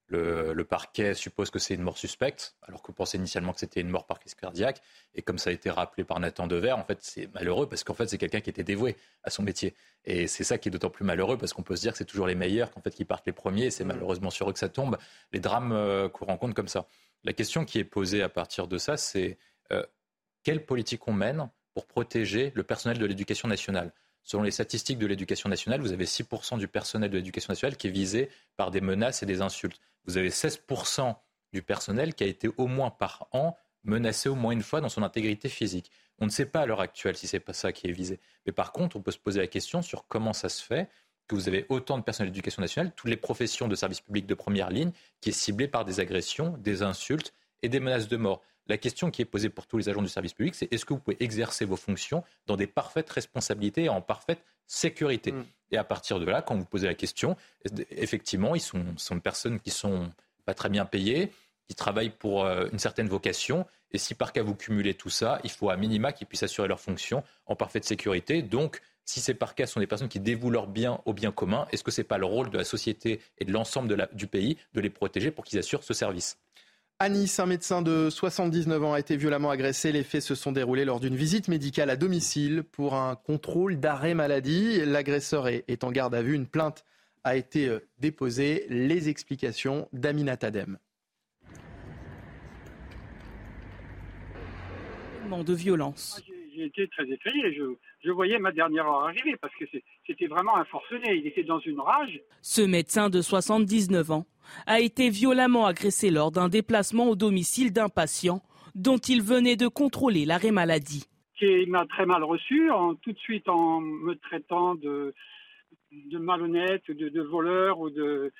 le, 0.07 0.63
parquet 0.63 1.13
suppose 1.13 1.49
que 1.49 1.59
c'est 1.59 1.73
une 1.75 1.81
mort 1.81 1.97
suspecte, 1.97 2.55
alors 2.63 2.81
qu'on 2.81 2.93
pensait 2.93 3.17
initialement 3.17 3.51
que 3.53 3.59
c'était 3.59 3.81
une 3.81 3.89
mort 3.89 4.07
par 4.07 4.19
crise 4.19 4.33
cardiaque. 4.33 4.81
Et 5.13 5.21
comme 5.21 5.37
ça 5.37 5.49
a 5.49 5.53
été 5.53 5.69
rappelé 5.69 6.05
par 6.05 6.21
Nathan 6.21 6.47
Dever, 6.47 6.71
en 6.71 6.85
fait, 6.85 6.99
c'est 7.01 7.27
malheureux 7.33 7.67
parce 7.67 7.83
qu'en 7.83 7.93
fait, 7.93 8.07
c'est 8.07 8.17
quelqu'un 8.17 8.39
qui 8.39 8.49
était 8.49 8.63
dévoué 8.63 8.95
à 9.23 9.29
son 9.29 9.43
métier. 9.43 9.75
Et 10.05 10.27
c'est 10.27 10.45
ça 10.45 10.57
qui 10.57 10.69
est 10.69 10.71
d'autant 10.71 10.89
plus 10.89 11.03
malheureux 11.03 11.37
parce 11.37 11.51
qu'on 11.51 11.61
peut 11.61 11.75
se 11.75 11.81
dire 11.81 11.91
que 11.91 11.97
c'est 11.97 12.05
toujours 12.05 12.27
les 12.27 12.35
meilleurs 12.35 12.71
qu'en 12.71 12.81
fait 12.81 12.91
qui 12.91 13.03
partent 13.03 13.27
les 13.27 13.33
premiers. 13.33 13.65
Et 13.65 13.71
c'est 13.71 13.83
mmh. 13.83 13.87
malheureusement 13.87 14.29
sur 14.29 14.49
eux 14.49 14.53
que 14.53 14.59
ça 14.59 14.69
tombe. 14.69 14.97
Les 15.33 15.41
drames 15.41 15.73
euh, 15.73 16.07
qu'on 16.07 16.25
rencontre 16.25 16.55
comme 16.55 16.69
ça. 16.69 16.87
La 17.25 17.33
question 17.33 17.65
qui 17.65 17.77
est 17.77 17.83
posée 17.83 18.23
à 18.23 18.29
partir 18.29 18.67
de 18.67 18.77
ça, 18.77 18.95
c'est 18.95 19.37
euh, 19.73 19.85
quelle 20.43 20.65
politique 20.65 21.05
on 21.09 21.13
mène 21.13 21.49
pour 21.73 21.85
protéger 21.85 22.53
le 22.55 22.63
personnel 22.63 22.97
de 22.97 23.05
l'éducation 23.05 23.49
nationale? 23.49 23.91
Selon 24.23 24.43
les 24.43 24.51
statistiques 24.51 24.99
de 24.99 25.07
l'éducation 25.07 25.49
nationale, 25.49 25.81
vous 25.81 25.93
avez 25.93 26.05
6% 26.05 26.57
du 26.57 26.67
personnel 26.67 27.09
de 27.09 27.17
l'éducation 27.17 27.51
nationale 27.51 27.77
qui 27.77 27.87
est 27.87 27.91
visé 27.91 28.29
par 28.57 28.71
des 28.71 28.81
menaces 28.81 29.23
et 29.23 29.25
des 29.25 29.41
insultes. 29.41 29.79
Vous 30.05 30.17
avez 30.17 30.29
16% 30.29 31.15
du 31.53 31.61
personnel 31.61 32.13
qui 32.13 32.23
a 32.23 32.27
été 32.27 32.49
au 32.57 32.67
moins 32.67 32.91
par 32.91 33.27
an 33.31 33.57
menacé 33.83 34.29
au 34.29 34.35
moins 34.35 34.51
une 34.51 34.61
fois 34.61 34.81
dans 34.81 34.89
son 34.89 35.03
intégrité 35.03 35.49
physique. 35.49 35.91
On 36.19 36.25
ne 36.25 36.31
sait 36.31 36.45
pas 36.45 36.61
à 36.61 36.65
l'heure 36.65 36.81
actuelle 36.81 37.15
si 37.15 37.27
c'est 37.27 37.39
pas 37.39 37.53
ça 37.53 37.71
qui 37.71 37.87
est 37.87 37.91
visé. 37.91 38.19
Mais 38.45 38.51
par 38.51 38.71
contre, 38.71 38.97
on 38.97 39.01
peut 39.01 39.11
se 39.11 39.17
poser 39.17 39.39
la 39.39 39.47
question 39.47 39.81
sur 39.81 40.07
comment 40.07 40.33
ça 40.33 40.49
se 40.49 40.63
fait 40.63 40.89
que 41.27 41.35
vous 41.35 41.47
avez 41.47 41.65
autant 41.69 41.97
de 41.97 42.03
personnel 42.03 42.31
d'éducation 42.31 42.61
nationale, 42.61 42.91
toutes 42.95 43.09
les 43.09 43.17
professions 43.17 43.67
de 43.67 43.75
service 43.75 44.01
public 44.01 44.25
de 44.25 44.33
première 44.33 44.69
ligne, 44.69 44.91
qui 45.21 45.29
est 45.29 45.33
ciblée 45.33 45.67
par 45.67 45.85
des 45.85 45.99
agressions, 45.99 46.57
des 46.57 46.81
insultes 46.81 47.33
et 47.61 47.69
des 47.69 47.79
menaces 47.79 48.07
de 48.07 48.17
mort. 48.17 48.41
La 48.69 48.77
question 48.77 49.09
qui 49.09 49.23
est 49.23 49.25
posée 49.25 49.49
pour 49.49 49.65
tous 49.65 49.77
les 49.77 49.89
agents 49.89 50.03
du 50.03 50.07
service 50.07 50.33
public, 50.33 50.53
c'est 50.53 50.71
est-ce 50.71 50.85
que 50.85 50.93
vous 50.93 50.99
pouvez 50.99 51.17
exercer 51.21 51.65
vos 51.65 51.75
fonctions 51.75 52.23
dans 52.45 52.55
des 52.55 52.67
parfaites 52.67 53.09
responsabilités 53.09 53.85
et 53.85 53.89
en 53.89 53.99
parfaite 53.99 54.43
sécurité 54.67 55.31
mm. 55.31 55.45
Et 55.71 55.77
à 55.77 55.83
partir 55.83 56.19
de 56.19 56.25
là, 56.25 56.41
quand 56.41 56.55
vous 56.55 56.65
posez 56.65 56.87
la 56.87 56.93
question, 56.93 57.35
effectivement, 57.91 58.55
ils 58.55 58.61
sont, 58.61 58.83
sont 58.97 59.15
des 59.15 59.21
personnes 59.21 59.59
qui 59.59 59.71
sont 59.71 60.09
pas 60.45 60.53
très 60.53 60.69
bien 60.69 60.85
payées, 60.85 61.31
qui 61.67 61.75
travaillent 61.75 62.09
pour 62.09 62.45
euh, 62.45 62.67
une 62.71 62.79
certaine 62.79 63.07
vocation. 63.07 63.65
Et 63.91 63.97
si 63.99 64.15
par 64.15 64.33
cas 64.33 64.41
vous 64.41 64.55
cumulez 64.55 64.93
tout 64.95 65.09
ça, 65.09 65.39
il 65.43 65.51
faut 65.51 65.69
à 65.69 65.77
minima 65.77 66.11
qu'ils 66.11 66.27
puissent 66.27 66.43
assurer 66.43 66.67
leur 66.67 66.79
fonction 66.79 67.23
en 67.45 67.55
parfaite 67.55 67.85
sécurité. 67.85 68.41
Donc, 68.41 68.81
si 69.05 69.19
ces 69.19 69.33
parquets 69.33 69.65
sont 69.65 69.79
des 69.79 69.87
personnes 69.87 70.09
qui 70.09 70.19
dévouent 70.19 70.51
leur 70.51 70.67
bien 70.67 71.01
au 71.05 71.13
bien 71.13 71.31
commun, 71.31 71.67
est-ce 71.71 71.83
que 71.83 71.91
ce 71.91 72.01
n'est 72.01 72.07
pas 72.07 72.17
le 72.17 72.25
rôle 72.25 72.49
de 72.51 72.57
la 72.57 72.63
société 72.63 73.21
et 73.39 73.45
de 73.45 73.51
l'ensemble 73.51 74.07
du 74.13 74.27
pays 74.27 74.57
de 74.73 74.81
les 74.81 74.89
protéger 74.89 75.31
pour 75.31 75.45
qu'ils 75.45 75.57
assurent 75.57 75.83
ce 75.83 75.93
service? 75.93 76.37
À 77.01 77.07
Nice, 77.07 77.39
un 77.39 77.45
médecin 77.45 77.81
de 77.81 78.09
79 78.09 78.83
ans 78.83 78.93
a 78.93 78.99
été 78.99 79.15
violemment 79.15 79.49
agressé. 79.49 79.93
Les 79.93 80.03
faits 80.03 80.21
se 80.21 80.35
sont 80.35 80.51
déroulés 80.51 80.83
lors 80.83 80.99
d'une 80.99 81.15
visite 81.15 81.47
médicale 81.47 81.89
à 81.89 81.95
domicile 81.95 82.63
pour 82.63 82.93
un 82.93 83.15
contrôle 83.15 83.79
d'arrêt 83.79 84.13
maladie. 84.13 84.83
L'agresseur 84.85 85.47
est 85.47 85.83
en 85.85 85.91
garde 85.91 86.13
à 86.13 86.21
vue. 86.21 86.35
Une 86.35 86.45
plainte 86.45 86.83
a 87.23 87.37
été 87.37 87.69
euh, 87.69 87.79
déposée. 87.99 88.65
Les 88.67 89.07
explications 89.07 89.87
d'Amina 89.93 90.35
Tadem. 90.35 90.77
de 95.29 95.53
violence. 95.53 96.21
J'ai 96.55 96.65
été 96.65 96.87
très 96.89 97.03
effrayé. 97.03 97.53
Je, 97.53 97.63
je, 98.03 98.11
voyais 98.11 98.39
ma 98.39 98.51
dernière 98.51 98.85
heure 98.87 99.05
arriver 99.05 99.35
parce 99.41 99.53
que 99.55 99.65
c'était 100.07 100.27
vraiment 100.27 100.57
un 100.57 100.65
forcené. 100.65 101.15
Il 101.15 101.27
était 101.27 101.43
dans 101.43 101.59
une 101.59 101.79
rage. 101.79 102.21
Ce 102.41 102.61
médecin 102.61 103.09
de 103.09 103.21
79 103.21 104.11
ans 104.11 104.25
a 104.65 104.79
été 104.79 105.09
violemment 105.09 105.65
agressé 105.65 106.09
lors 106.09 106.31
d'un 106.31 106.49
déplacement 106.49 107.09
au 107.09 107.15
domicile 107.15 107.71
d'un 107.71 107.89
patient 107.89 108.41
dont 108.75 108.97
il 108.97 109.21
venait 109.21 109.55
de 109.55 109.67
contrôler 109.67 110.25
l'arrêt 110.25 110.51
maladie. 110.51 111.05
Il 111.41 111.69
m'a 111.69 111.85
très 111.85 112.05
mal 112.05 112.23
reçu, 112.23 112.69
en, 112.69 112.95
tout 112.95 113.13
de 113.13 113.19
suite 113.19 113.47
en 113.47 113.79
me 113.79 114.15
traitant 114.15 114.75
de, 114.75 115.13
de 115.91 116.17
malhonnête, 116.17 116.83
de, 116.89 117.07
de 117.09 117.21
voleur 117.21 117.79
ou 117.79 117.89
de, 117.89 118.31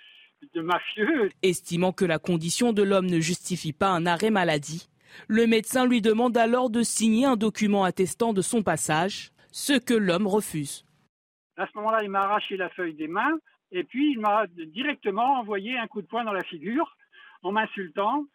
de 0.54 0.62
mafieux. 0.62 1.30
Estimant 1.42 1.92
que 1.92 2.06
la 2.06 2.20
condition 2.20 2.74
de 2.74 2.84
l'homme 2.84 3.08
ne 3.08 3.20
justifie 3.20 3.74
pas 3.74 3.90
un 3.90 4.06
arrêt 4.06 4.32
maladie, 4.32 4.90
le 5.28 5.48
médecin 5.48 5.86
lui 5.86 6.02
demande 6.02 6.38
alors 6.38 6.70
de 6.70 6.84
signer 6.84 7.26
un 7.26 7.36
document 7.36 7.84
attestant 7.84 8.34
de 8.34 8.42
son 8.42 8.64
passage, 8.64 9.32
ce 9.52 9.74
que 9.74 9.94
l'homme 9.94 10.28
refuse. 10.28 10.86
À 11.58 11.68
ce 11.68 11.72
moment-là, 11.78 12.04
il 12.04 12.10
m'a 12.10 12.22
arraché 12.22 12.58
la 12.58 12.70
feuille 12.70 12.94
des 12.94 13.08
mains 13.08 13.38
et 13.72 13.84
puis 13.84 14.12
il 14.12 14.20
m'a 14.20 14.48
directement 14.48 15.40
envoyé 15.40 15.78
un 15.78 15.88
coup 15.88 16.02
de 16.02 16.08
poing 16.08 16.24
dans 16.24 16.34
la 16.34 16.44
figure 16.44 16.96
en 17.44 17.52
m'insultant 17.52 18.26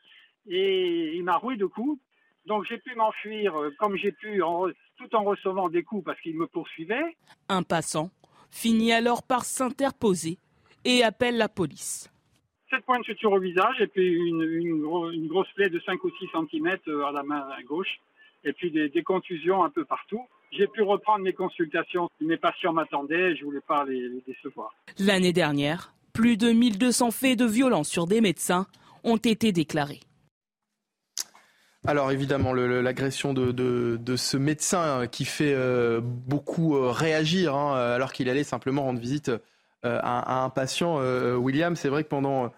et 0.46 1.14
il 1.14 1.24
m'a 1.24 1.36
roué 1.36 1.56
de 1.56 1.66
coups. 1.66 2.00
Donc 2.46 2.66
j'ai 2.68 2.78
pu 2.78 2.94
m'enfuir 2.94 3.58
euh, 3.58 3.74
comme 3.78 3.96
j'ai 3.96 4.12
pu 4.12 4.42
tout 4.98 5.16
en 5.16 5.24
recevant 5.24 5.68
des 5.70 5.82
coups 5.82 6.04
parce 6.04 6.20
qu'il 6.20 6.36
me 6.36 6.46
poursuivait. 6.46 7.16
Un 7.48 7.62
passant 7.62 8.10
finit 8.50 8.92
alors 8.92 9.22
par 9.22 9.44
s'interposer 9.44 10.38
et 10.84 11.02
appelle 11.02 11.38
la 11.38 11.48
police. 11.48 12.10
Sept 12.70 12.84
points 12.84 12.98
de 12.98 13.04
suture 13.04 13.32
au 13.32 13.40
visage 13.40 13.80
et 13.80 13.86
puis 13.86 14.14
une, 14.14 15.28
grosse 15.28 15.50
plaie 15.54 15.70
de 15.70 15.80
5 15.80 16.02
ou 16.04 16.10
6 16.10 16.28
cm 16.50 16.78
euh, 16.88 17.04
à 17.04 17.12
la 17.12 17.22
main 17.22 17.46
gauche 17.66 18.00
et 18.44 18.52
puis 18.52 18.70
des, 18.70 19.02
contusions 19.02 19.64
un 19.64 19.70
peu 19.70 19.84
partout. 19.84 20.22
J'ai 20.57 20.66
pu 20.68 20.82
reprendre 20.82 21.24
mes 21.24 21.32
consultations. 21.32 22.09
Mes 22.20 22.36
patients 22.36 22.72
m'attendaient, 22.72 23.34
je 23.36 23.40
ne 23.40 23.46
voulais 23.46 23.61
pas 23.66 23.84
les, 23.84 24.22
décevoir. 24.26 24.72
L'année 24.98 25.32
dernière, 25.32 25.94
plus 26.12 26.36
de 26.36 26.50
1200 26.50 27.11
faits 27.11 27.38
de 27.38 27.44
violence 27.44 27.88
sur 27.88 28.07
des 28.07 28.20
médecins 28.20 28.66
ont 29.02 29.16
été 29.16 29.52
déclarés. 29.52 30.00
Alors 31.86 32.12
évidemment, 32.12 32.55
l'agression 32.55 33.34
de, 33.34 34.16
ce 34.16 34.36
médecin 34.36 35.07
qui 35.07 35.24
fait 35.24 35.52
euh, 35.55 36.00
beaucoup 36.02 36.76
euh, 36.76 36.90
réagir, 36.90 37.55
hein, 37.55 37.74
alors 37.74 38.12
qu'il 38.12 38.28
allait 38.30 38.44
simplement 38.44 38.84
rendre 38.84 39.00
visite 39.00 39.30
à, 39.82 40.42
un 40.42 40.48
patient, 40.48 40.96
William, 41.36 41.76
c'est 41.76 41.90
vrai 41.90 42.05
que 42.05 42.09
pendant 42.09 42.50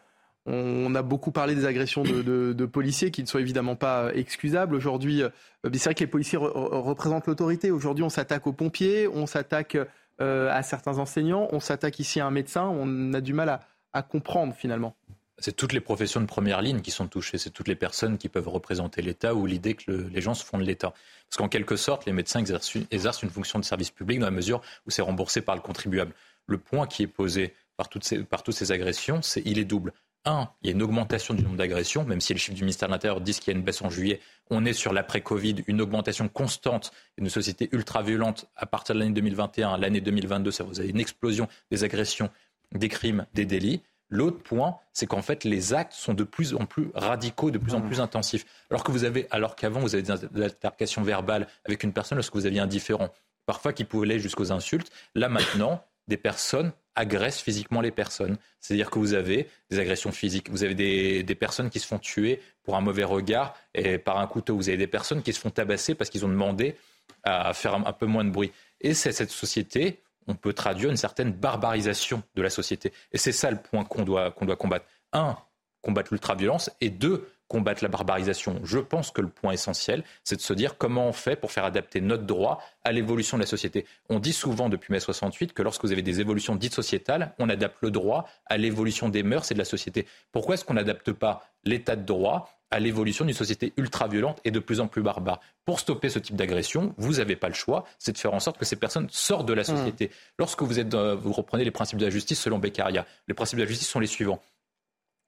on 0.47 0.95
a 0.95 1.03
beaucoup 1.03 1.33
parlé 1.33 1.55
des 1.55 1.65
agressions 1.65 2.03
de, 2.03 2.67
policiers 2.67 3.11
qui 3.11 3.23
ne 3.23 3.27
sont 3.27 3.39
évidemment 3.39 3.77
pas 3.77 4.15
excusables. 4.15 4.75
Aujourd'hui, 4.75 5.23
euh, 5.23 5.31
c'est 5.65 5.85
vrai 5.85 5.95
que 5.95 6.01
les 6.01 6.07
policiers 6.07 6.39
représentent 6.39 7.27
l'autorité. 7.27 7.71
Aujourd'hui, 7.71 8.05
on 8.05 8.09
s'attaque 8.09 8.47
aux 8.47 8.53
pompiers, 8.53 9.09
on 9.09 9.27
s'attaque 9.27 9.77
euh, 10.21 10.51
à 10.51 10.63
certains 10.63 10.99
enseignants, 10.99 11.49
on 11.53 11.61
s'attaque 11.61 11.99
ici 11.99 12.21
à 12.21 12.27
un 12.27 12.31
médecin. 12.31 12.65
On 12.65 13.13
a 13.13 13.21
du 13.21 13.33
mal 13.33 13.61
à, 13.93 14.03
comprendre 14.03 14.55
finalement. 14.55 14.95
C'est 15.39 15.57
toutes 15.57 15.73
les 15.73 15.81
professions 15.81 16.21
de 16.21 16.27
première 16.27 16.63
ligne 16.63 16.81
qui 16.81 16.91
sont 16.91 17.09
touchées. 17.09 17.39
C'est 17.39 17.51
toutes 17.51 17.69
les 17.69 17.75
personnes 17.75 18.19
qui 18.19 18.29
peuvent 18.29 18.49
représenter 18.49 19.03
l'État 19.03 19.35
ou 19.35 19.47
l'idée 19.47 19.75
que 19.75 19.91
les 19.91 20.21
gens 20.21 20.35
se 20.35 20.45
font 20.45 20.59
de 20.59 20.65
l'État. 20.65 20.93
Parce 21.29 21.39
qu'en 21.39 21.49
quelque 21.49 21.77
sorte, 21.77 22.07
les 22.07 22.13
médecins 22.13 22.41
exercent 22.41 23.23
une, 23.23 23.31
fonction 23.31 23.59
de 23.59 23.65
service 23.65 23.91
public 23.91 24.19
dans 24.19 24.27
la 24.27 24.31
mesure 24.31 24.61
où 24.87 24.91
c'est 24.91 25.03
remboursé 25.03 25.41
par 25.41 25.55
le 25.55 25.61
contribuable. 25.61 26.13
Le 26.47 26.59
point 26.59 26.87
qui 26.87 27.03
est 27.03 27.09
posé 27.09 27.55
par 27.77 27.89
toutes 27.89 28.05
ces, 28.05 28.23
par 28.23 28.43
toutes 28.43 28.55
ces 28.55 28.71
agressions, 28.73 29.23
c'est 29.23 29.43
il 29.45 29.59
est 29.59 29.65
double 29.65 29.93
un, 30.27 30.51
il 30.63 30.69
y 30.69 30.71
a 30.71 30.75
une 30.75 30.83
augmentation 30.83 31.35
du 31.35 31.43
nombre 31.43 31.57
d'agressions, 31.57 32.05
même 32.05 32.21
si 32.21 32.33
les 32.33 32.39
chiffres 32.39 32.57
du 32.57 32.63
ministère 32.63 32.89
de 32.89 32.93
l'Intérieur 32.93 33.21
disent 33.21 33.41
qu'il 33.41 33.53
y 33.53 33.57
a 33.57 33.59
une 33.59 33.65
baisse 33.65 33.83
en 33.83 33.91
juillet. 33.91 34.21
On 34.51 34.65
est 34.65 34.73
sur 34.73 34.93
l'après-Covid, 34.93 35.65
une 35.67 35.81
augmentation 35.81 36.29
constante 36.29 36.93
d'une 37.17 37.29
société 37.29 37.69
ultra-violente 37.73 38.47
à 38.57 38.67
partir 38.67 38.95
de 38.95 39.01
l'année 39.01 39.13
2021 39.13 39.75
à 39.75 39.79
l'année 39.79 40.01
2022. 40.01 40.51
Ça 40.51 40.65
vous 40.65 40.81
avez 40.81 40.91
une 40.91 41.01
explosion 41.01 41.49
des 41.71 41.85
agressions, 41.85 42.31
des 42.73 42.89
crimes, 42.89 43.27
des 43.35 43.47
délits. 43.47 43.83
L'autre 44.09 44.39
point, 44.39 44.77
c'est 44.93 45.07
qu'en 45.07 45.23
fait, 45.23 45.43
les 45.43 45.75
actes 45.75 45.93
sont 45.93 46.15
de 46.15 46.23
plus 46.23 46.55
en 46.55 46.65
plus 46.65 46.91
radicaux, 46.95 47.51
de 47.51 47.59
plus 47.59 47.75
en 47.75 47.81
mmh. 47.81 47.87
plus 47.87 48.01
intensifs. 48.01 48.47
Alors 48.71 48.85
que 48.85 48.93
vous 48.93 49.05
avez, 49.05 49.27
alors 49.31 49.57
qu'avant, 49.57 49.81
vous 49.81 49.95
avez 49.97 50.05
des 50.05 50.43
altercations 50.43 51.03
verbales 51.03 51.49
avec 51.65 51.83
une 51.83 51.93
personne 51.93 52.17
lorsque 52.17 52.35
vous 52.35 52.47
aviez 52.47 52.61
un 52.61 52.69
différent, 52.69 53.09
parfois 53.47 53.73
qui 53.73 53.85
pouvait 53.85 54.07
aller 54.07 54.21
jusqu'aux 54.21 54.53
insultes. 54.53 54.93
Là, 55.17 55.29
maintenant, 55.29 55.83
des 56.09 56.17
personnes 56.17 56.73
agressent 56.95 57.41
physiquement 57.41 57.81
les 57.81 57.91
personnes. 57.91 58.39
C'est-à-dire 58.61 58.91
que 58.91 58.99
vous 58.99 59.15
avez 59.15 59.49
des 59.71 59.79
agressions 59.79 60.13
physiques, 60.13 60.51
vous 60.51 60.65
avez 60.65 60.75
des, 60.75 61.35
personnes 61.35 61.71
qui 61.71 61.79
se 61.79 61.87
font 61.87 61.99
tuer 61.99 62.41
pour 62.63 62.77
un 62.77 62.81
mauvais 62.81 63.05
regard 63.05 63.55
et 63.75 63.99
par 63.99 64.19
un 64.19 64.27
couteau, 64.27 64.57
vous 64.57 64.69
avez 64.69 64.79
des 64.79 64.87
personnes 64.87 65.23
qui 65.23 65.33
se 65.33 65.41
font 65.41 65.51
tabasser 65.51 65.95
parce 65.95 66.11
qu'ils 66.11 66.25
ont 66.25 66.29
demandé 66.29 66.75
à 67.23 67.53
faire 67.53 67.75
un, 67.75 67.93
peu 67.93 68.07
moins 68.07 68.25
de 68.25 68.31
bruit. 68.31 68.51
Et 68.81 68.95
c'est 68.95 69.13
cette 69.13 69.31
société, 69.31 70.01
on 70.27 70.35
peut 70.35 70.55
traduire 70.55 70.91
une 70.91 70.97
certaine 70.97 71.33
barbarisation 71.33 72.23
de 72.35 72.43
la 72.43 72.51
société. 72.51 72.93
Et 73.13 73.19
c'est 73.19 73.33
ça 73.33 73.51
le 73.51 73.59
point 73.59 73.85
qu'on 73.85 74.03
doit, 74.03 74.31
qu'on 74.31 74.47
doit 74.47 74.57
combattre. 74.57 74.87
Un, 75.13 75.37
combattre 75.83 76.13
l'ultra-violence 76.13 76.71
et 76.81 76.91
deux, 76.91 77.29
combattre 77.49 77.83
la 77.83 77.89
barbarisation. 77.89 78.61
Je 78.65 78.79
pense 78.79 79.11
que 79.11 79.21
le 79.21 79.29
point 79.29 79.53
essentiel, 79.53 80.05
c'est 80.25 80.37
de 80.37 80.41
se 80.41 80.53
dire 80.53 80.77
comment 80.79 81.09
on 81.09 81.13
fait 81.13 81.37
pour 81.37 81.53
faire 81.53 81.65
adapter 81.65 82.01
notre 82.01 82.25
droit 82.25 82.61
à 82.85 82.93
l'évolution 82.93 83.37
de 83.37 83.43
la 83.43 83.47
société. 83.47 83.87
On 84.09 84.19
dit 84.19 84.33
souvent 84.33 84.69
depuis 84.69 84.93
mai 84.93 85.01
68 85.01 85.53
que 85.53 85.63
lorsque 85.63 85.85
vous 85.85 85.93
avez 85.93 86.03
des 86.03 86.21
évolutions 86.21 86.57
dites 86.57 86.75
sociétales, 86.75 87.35
on 87.39 87.49
adapte 87.49 87.79
le 87.83 87.91
droit 87.91 88.29
à 88.47 88.57
l'évolution 88.57 89.09
des 89.09 89.23
mœurs 89.23 89.51
et 89.51 89.55
de 89.55 89.59
la 89.59 89.65
société. 89.65 90.07
Pourquoi 90.33 90.55
est-ce 90.55 90.65
qu'on 90.65 90.75
n'adapte 90.75 91.13
pas 91.13 91.49
l'état 91.65 91.97
de 91.97 92.05
droit 92.05 92.51
à 92.73 92.81
l'évolution 92.81 93.25
d'une 93.25 93.35
société 93.35 93.73
ultra-violente 93.77 94.41
et 94.45 94.51
de 94.51 94.59
plus 94.59 94.81
en 94.81 94.89
plus 94.89 95.03
barbare? 95.03 95.41
Pour 95.65 95.79
stopper 95.79 96.09
ce 96.09 96.19
type 96.19 96.37
d'agression, 96.37 96.95
vous 96.97 97.15
n'avez 97.15 97.37
pas 97.37 97.49
le 97.49 97.55
choix, 97.55 97.85
c'est 97.99 98.13
de 98.13 98.19
faire 98.19 98.35
en 98.35 98.41
sorte 98.41 98.59
que 98.59 98.65
ces 98.65 98.77
personnes 98.77 99.09
sortent 99.11 99.47
de 99.47 99.53
la 99.53 99.63
mmh. 99.63 99.65
société. 99.65 100.11
Lorsque 100.39 100.63
vous, 100.63 100.81
êtes, 100.81 100.95
vous 100.95 101.33
reprenez 101.33 101.65
les 101.65 101.71
principes 101.71 101.99
de 101.99 102.05
la 102.05 102.11
justice 102.11 102.41
selon 102.41 102.59
Beccaria, 102.59 103.07
les 103.29 103.35
principes 103.35 103.59
de 103.59 103.65
la 103.65 103.69
justice 103.69 103.89
sont 103.89 104.01
les 104.01 104.07
suivants 104.07 104.41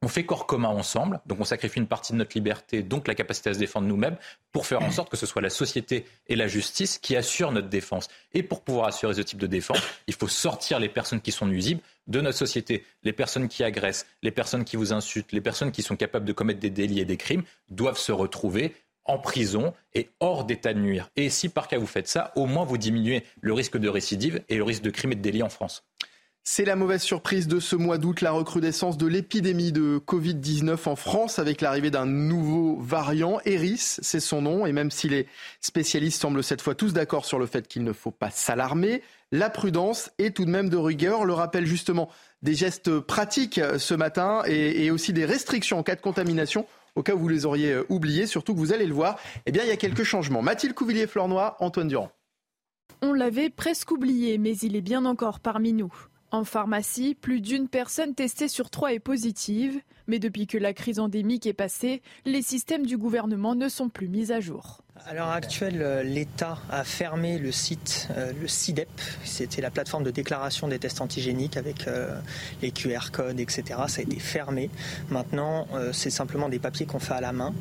on 0.03 0.09
fait 0.09 0.25
corps 0.25 0.47
commun 0.47 0.69
ensemble, 0.69 1.21
donc 1.27 1.41
on 1.41 1.45
sacrifie 1.45 1.81
une 1.81 1.89
partie 1.89 2.13
de 2.13 2.19
notre 2.19 2.37
liberté, 2.37 2.83
donc 2.83 3.09
la 3.09 3.15
capacité 3.15 3.51
à 3.51 3.55
se 3.55 3.59
défendre 3.59 3.89
nous-mêmes, 3.89 4.17
pour 4.53 4.67
faire 4.67 4.83
en 4.83 4.91
sorte 4.93 5.11
que 5.11 5.17
ce 5.17 5.27
soit 5.27 5.43
la 5.43 5.51
société 5.51 6.05
et 6.29 6.37
la 6.37 6.47
justice 6.47 6.99
qui 6.99 7.17
assurent 7.17 7.51
notre 7.51 7.69
défense. 7.69 8.09
Et 8.33 8.43
pour 8.43 8.63
pouvoir 8.63 8.87
assurer 8.87 9.15
ce 9.15 9.23
type 9.23 9.39
de 9.39 9.47
défense, 9.47 9.83
il 10.07 10.15
faut 10.15 10.29
sortir 10.29 10.79
les 10.79 10.89
personnes 10.89 11.21
qui 11.21 11.33
sont 11.33 11.47
nuisibles 11.47 11.81
de 12.07 12.21
notre 12.21 12.39
société. 12.39 12.85
Les 13.03 13.13
personnes 13.13 13.49
qui 13.49 13.65
agressent, 13.65 14.07
les 14.23 14.31
personnes 14.31 14.65
qui 14.65 14.77
vous 14.77 14.93
insultent, 14.93 15.33
les 15.33 15.41
personnes 15.41 15.73
qui 15.73 15.83
sont 15.83 15.97
capables 15.97 16.25
de 16.25 16.33
commettre 16.33 16.61
des 16.61 16.71
délits 16.71 17.01
et 17.01 17.05
des 17.05 17.17
crimes 17.17 17.43
doivent 17.69 17.99
se 17.99 18.13
retrouver 18.13 18.75
en 19.05 19.19
prison 19.19 19.75
et 19.95 20.11
hors 20.21 20.45
d'état 20.45 20.75
de 20.75 20.81
nuire. 20.81 21.11
Et 21.17 21.29
si 21.31 21.49
par 21.49 21.67
cas 21.67 21.79
vous 21.79 21.87
faites 21.87 22.09
ça, 22.09 22.33
au 22.37 22.47
moins 22.47 22.65
vous 22.65 22.79
diminuez 22.79 23.25
le 23.41 23.53
risque 23.53 23.79
de 23.79 23.89
récidive 23.89 24.43
et 24.49 24.57
le 24.57 24.63
risque 24.63 24.83
de 24.83 24.91
crime 24.91 25.13
et 25.13 25.17
de 25.17 25.23
délit 25.23 25.43
en 25.43 25.49
France. 25.49 25.85
C'est 26.45 26.65
la 26.65 26.77
mauvaise 26.77 27.03
surprise 27.03 27.47
de 27.47 27.61
ce 27.61 27.77
mois 27.77 27.99
d'août, 27.99 28.23
la 28.23 28.31
recrudescence 28.31 28.97
de 28.97 29.07
l'épidémie 29.07 29.71
de 29.71 29.99
Covid-19 29.99 30.89
en 30.89 30.97
France 30.97 31.39
avec 31.39 31.61
l'arrivée 31.61 31.91
d'un 31.91 32.07
nouveau 32.07 32.79
variant, 32.81 33.39
Eris, 33.45 33.99
c'est 34.01 34.21
son 34.21 34.41
nom, 34.41 34.65
et 34.65 34.73
même 34.73 34.91
si 34.91 35.11
les 35.11 35.27
spécialistes 35.61 36.23
semblent 36.23 36.43
cette 36.43 36.63
fois 36.63 36.75
tous 36.75 36.95
d'accord 36.95 37.27
sur 37.27 37.39
le 37.39 37.45
fait 37.45 37.69
qu'il 37.69 37.85
ne 37.85 37.93
faut 37.93 38.11
pas 38.11 38.31
s'alarmer, 38.31 39.03
la 39.31 39.51
prudence 39.51 40.11
est 40.19 40.35
tout 40.35 40.47
de 40.47 40.51
même 40.51 40.71
de 40.71 40.79
rigueur. 40.79 41.27
Le 41.27 41.35
rappel 41.35 41.67
justement 41.67 42.09
des 42.43 42.55
gestes 42.55 42.99
pratiques 42.99 43.61
ce 43.77 43.95
matin 43.95 44.43
et, 44.47 44.91
aussi 44.91 45.13
des 45.13 45.27
restrictions 45.27 45.79
en 45.79 45.83
cas 45.83 45.97
de 45.97 46.01
contamination 46.01 46.67
au 46.95 47.03
cas 47.03 47.15
où 47.15 47.19
vous 47.19 47.29
les 47.29 47.47
auriez 47.47 47.73
euh, 47.73 47.87
oubliés, 47.91 48.27
surtout 48.27 48.55
que 48.55 48.59
vous 48.59 48.73
allez 48.73 48.87
le 48.87 48.95
voir, 48.95 49.21
eh 49.47 49.53
bien, 49.53 49.63
il 49.63 49.69
y 49.69 49.73
a 49.73 49.77
quelques 49.77 50.03
changements. 50.03 50.43
Mathilde 50.43 50.75
Couvillier-Flornois, 50.75 51.57
Antoine 51.61 51.87
Durand. 51.87 52.11
On 53.03 53.13
l'avait 53.13 53.51
presque 53.51 53.93
oublié, 53.93 54.39
mais 54.39 54.57
il 54.59 54.75
est 54.75 54.81
bien 54.81 55.05
encore 55.05 55.39
parmi 55.39 55.73
nous. 55.73 55.93
En 56.31 56.45
pharmacie, 56.45 57.15
plus 57.15 57.41
d'une 57.41 57.69
personne 57.69 58.15
testée 58.15 58.49
sur 58.49 58.69
trois 58.69 58.93
est 58.93 58.99
positive, 58.99 59.81
mais 60.09 60.19
depuis 60.19 60.47
que 60.47 60.59
la 60.59 60.75
crise 60.75 60.99
endémique 60.99 61.47
est 61.47 61.55
passée, 61.55 62.03
les 62.27 62.43
systèmes 62.43 62.85
du 62.85 62.99
gouvernement 62.99 63.55
ne 63.55 63.69
sont 63.71 63.89
plus 63.89 64.09
mis 64.09 64.31
à 64.31 64.39
jour. 64.39 64.83
À 65.07 65.15
l'heure 65.15 65.31
actuelle, 65.31 65.81
euh, 65.81 66.03
l'État 66.03 66.59
a 66.71 66.85
fermé 66.85 67.39
le 67.39 67.51
site, 67.51 68.09
euh, 68.11 68.33
le 68.39 68.47
CIDEP, 68.47 68.91
c'était 69.25 69.63
la 69.63 69.71
plateforme 69.71 70.05
de 70.05 70.11
déclaration 70.11 70.69
des 70.69 70.79
tests 70.79 71.01
antigéniques 71.01 71.57
avec 71.57 71.89
euh, 71.89 72.21
les 72.61 72.73
QR 72.73 73.11
codes, 73.11 73.41
etc. 73.41 73.63
Ça 73.87 74.01
a 74.01 74.03
été 74.03 74.19
fermé. 74.19 74.69
Maintenant, 75.09 75.67
c'est 75.93 76.11
simplement 76.11 76.49
des 76.49 76.59
papiers 76.59 76.85
qu'on 76.85 76.99
fait 76.99 77.15
à 77.15 77.21
la 77.21 77.33
main. 77.33 77.55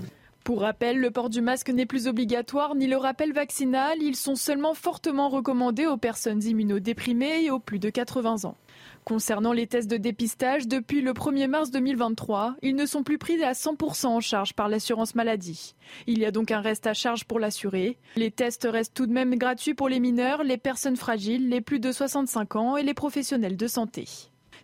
Pour 0.47 0.61
rappel, 0.61 0.97
le 0.97 1.11
port 1.11 1.29
du 1.29 1.41
masque 1.41 1.71
n'est 1.71 1.85
plus 1.85 2.07
obligatoire 2.07 2.73
ni 2.73 2.87
le 2.87 2.95
rappel 2.95 3.33
vaccinal. 3.33 3.97
Ils 4.01 4.15
sont 4.15 4.37
seulement 4.37 4.73
fortement 4.73 5.27
recommandés 5.27 5.87
aux 5.87 5.97
personnes 5.97 6.41
immunodéprimées 6.41 7.43
et 7.43 7.51
aux 7.51 7.59
plus 7.59 7.79
de 7.79 7.89
80 7.89 8.45
ans. 8.45 8.55
Concernant 9.03 9.51
les 9.51 9.67
tests 9.67 9.91
de 9.91 9.97
dépistage, 9.97 10.65
depuis 10.65 11.01
le 11.01 11.11
1er 11.11 11.49
mars 11.49 11.69
2023, 11.69 12.55
ils 12.61 12.77
ne 12.77 12.85
sont 12.85 13.03
plus 13.03 13.17
pris 13.17 13.43
à 13.43 13.51
100% 13.51 14.05
en 14.05 14.21
charge 14.21 14.53
par 14.53 14.69
l'assurance 14.69 15.15
maladie. 15.15 15.75
Il 16.07 16.19
y 16.19 16.25
a 16.25 16.31
donc 16.31 16.49
un 16.51 16.61
reste 16.61 16.87
à 16.87 16.93
charge 16.93 17.25
pour 17.25 17.41
l'assuré. 17.41 17.97
Les 18.15 18.31
tests 18.31 18.69
restent 18.71 18.93
tout 18.93 19.05
de 19.05 19.11
même 19.11 19.35
gratuits 19.35 19.73
pour 19.73 19.89
les 19.89 19.99
mineurs, 19.99 20.45
les 20.45 20.55
personnes 20.55 20.95
fragiles, 20.95 21.49
les 21.49 21.59
plus 21.59 21.81
de 21.81 21.91
65 21.91 22.55
ans 22.55 22.77
et 22.77 22.83
les 22.83 22.93
professionnels 22.93 23.57
de 23.57 23.67
santé. 23.67 24.05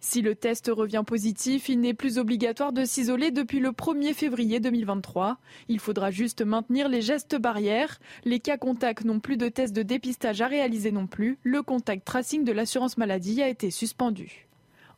Si 0.05 0.21
le 0.21 0.35
test 0.35 0.69
revient 0.69 1.03
positif, 1.07 1.69
il 1.69 1.79
n'est 1.79 1.93
plus 1.93 2.17
obligatoire 2.17 2.73
de 2.73 2.83
s'isoler 2.83 3.31
depuis 3.31 3.61
le 3.61 3.69
1er 3.69 4.13
février 4.13 4.59
2023. 4.59 5.37
Il 5.69 5.79
faudra 5.79 6.11
juste 6.11 6.41
maintenir 6.41 6.89
les 6.89 7.01
gestes 7.01 7.37
barrières. 7.37 8.01
Les 8.25 8.41
cas 8.41 8.57
contacts 8.57 9.05
n'ont 9.05 9.21
plus 9.21 9.37
de 9.37 9.47
test 9.47 9.73
de 9.73 9.81
dépistage 9.81 10.41
à 10.41 10.47
réaliser 10.47 10.91
non 10.91 11.07
plus. 11.07 11.39
Le 11.43 11.61
contact 11.61 12.05
tracing 12.05 12.43
de 12.43 12.51
l'assurance 12.51 12.97
maladie 12.97 13.41
a 13.41 13.47
été 13.47 13.71
suspendu. 13.71 14.49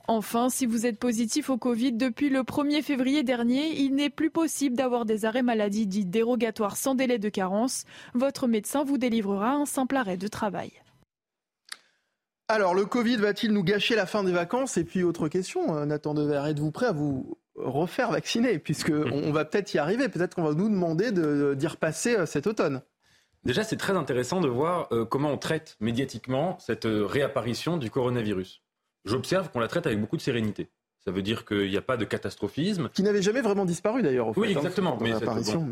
Enfin, 0.08 0.50
si 0.50 0.66
vous 0.66 0.88
êtes 0.88 0.98
positif 0.98 1.52
au 1.52 1.58
Covid 1.58 1.94
depuis 1.94 2.30
le 2.30 2.42
1er 2.42 2.82
février 2.82 3.22
dernier, 3.22 3.80
il 3.80 3.94
n'est 3.94 4.10
plus 4.10 4.32
possible 4.32 4.76
d'avoir 4.76 5.06
des 5.06 5.26
arrêts 5.26 5.44
maladie 5.44 5.86
dits 5.86 6.06
dérogatoires 6.06 6.78
sans 6.78 6.96
délai 6.96 7.20
de 7.20 7.30
carence. 7.30 7.86
Votre 8.16 8.48
médecin 8.48 8.84
vous 8.84 8.98
délivrera 8.98 9.52
un 9.52 9.66
simple 9.68 9.98
arrêt 9.98 10.18
de 10.18 10.28
travail. 10.28 10.72
Alors, 12.48 12.76
le 12.76 12.86
Covid 12.86 13.16
va-t-il 13.16 13.52
nous 13.52 13.64
gâcher 13.64 13.96
la 13.96 14.06
fin 14.06 14.24
des 14.24 14.32
vacances? 14.32 14.78
Et 14.78 14.84
puis, 14.84 15.04
autre 15.04 15.28
question, 15.30 15.76
euh, 15.76 15.86
Nathan 15.86 16.14
Dever, 16.14 16.44
êtes-vous 16.48 16.70
prêt 16.70 16.86
à 16.86 16.92
vous 16.92 17.40
refaire 17.56 18.12
vacciner? 18.12 18.60
Puisque 18.60 18.92
on 19.12 19.32
va 19.32 19.46
peut-être 19.46 19.74
y 19.74 19.80
arriver, 19.80 20.10
peut-être 20.10 20.36
qu'on 20.36 20.44
va 20.44 20.54
nous 20.54 20.70
demander 20.70 21.12
d'y 21.12 21.68
repasser 21.68 22.16
euh, 22.16 22.28
cet 22.28 22.46
automne. 22.46 22.84
Déjà, 23.46 23.64
c'est 23.64 23.78
très 23.78 23.94
intéressant 23.94 24.42
de 24.42 24.48
voir 24.48 24.88
euh, 24.92 25.06
comment 25.06 25.32
on 25.32 25.40
traite 25.40 25.76
médiatiquement 25.80 26.58
cette 26.60 26.88
réapparition 26.88 27.78
du 27.78 27.90
coronavirus. 27.90 28.62
J'observe 29.06 29.50
qu'on 29.50 29.60
la 29.60 29.68
traite 29.68 29.88
avec 29.88 30.00
beaucoup 30.00 30.18
de 30.18 30.22
sérénité. 30.22 30.70
Ça 31.04 31.12
veut 31.12 31.22
dire 31.24 31.46
qu'il 31.46 31.70
n'y 31.70 31.78
a 31.78 31.84
pas 31.84 31.98
de 31.98 32.06
catastrophisme. 32.06 32.90
Qui 32.90 33.04
n'avait 33.04 33.22
jamais 33.22 33.42
vraiment 33.42 33.66
disparu 33.66 34.02
d'ailleurs. 34.02 34.36
Oui, 34.38 34.54
hein, 34.54 34.58
exactement. 34.58 34.98
mais, 35.00 35.14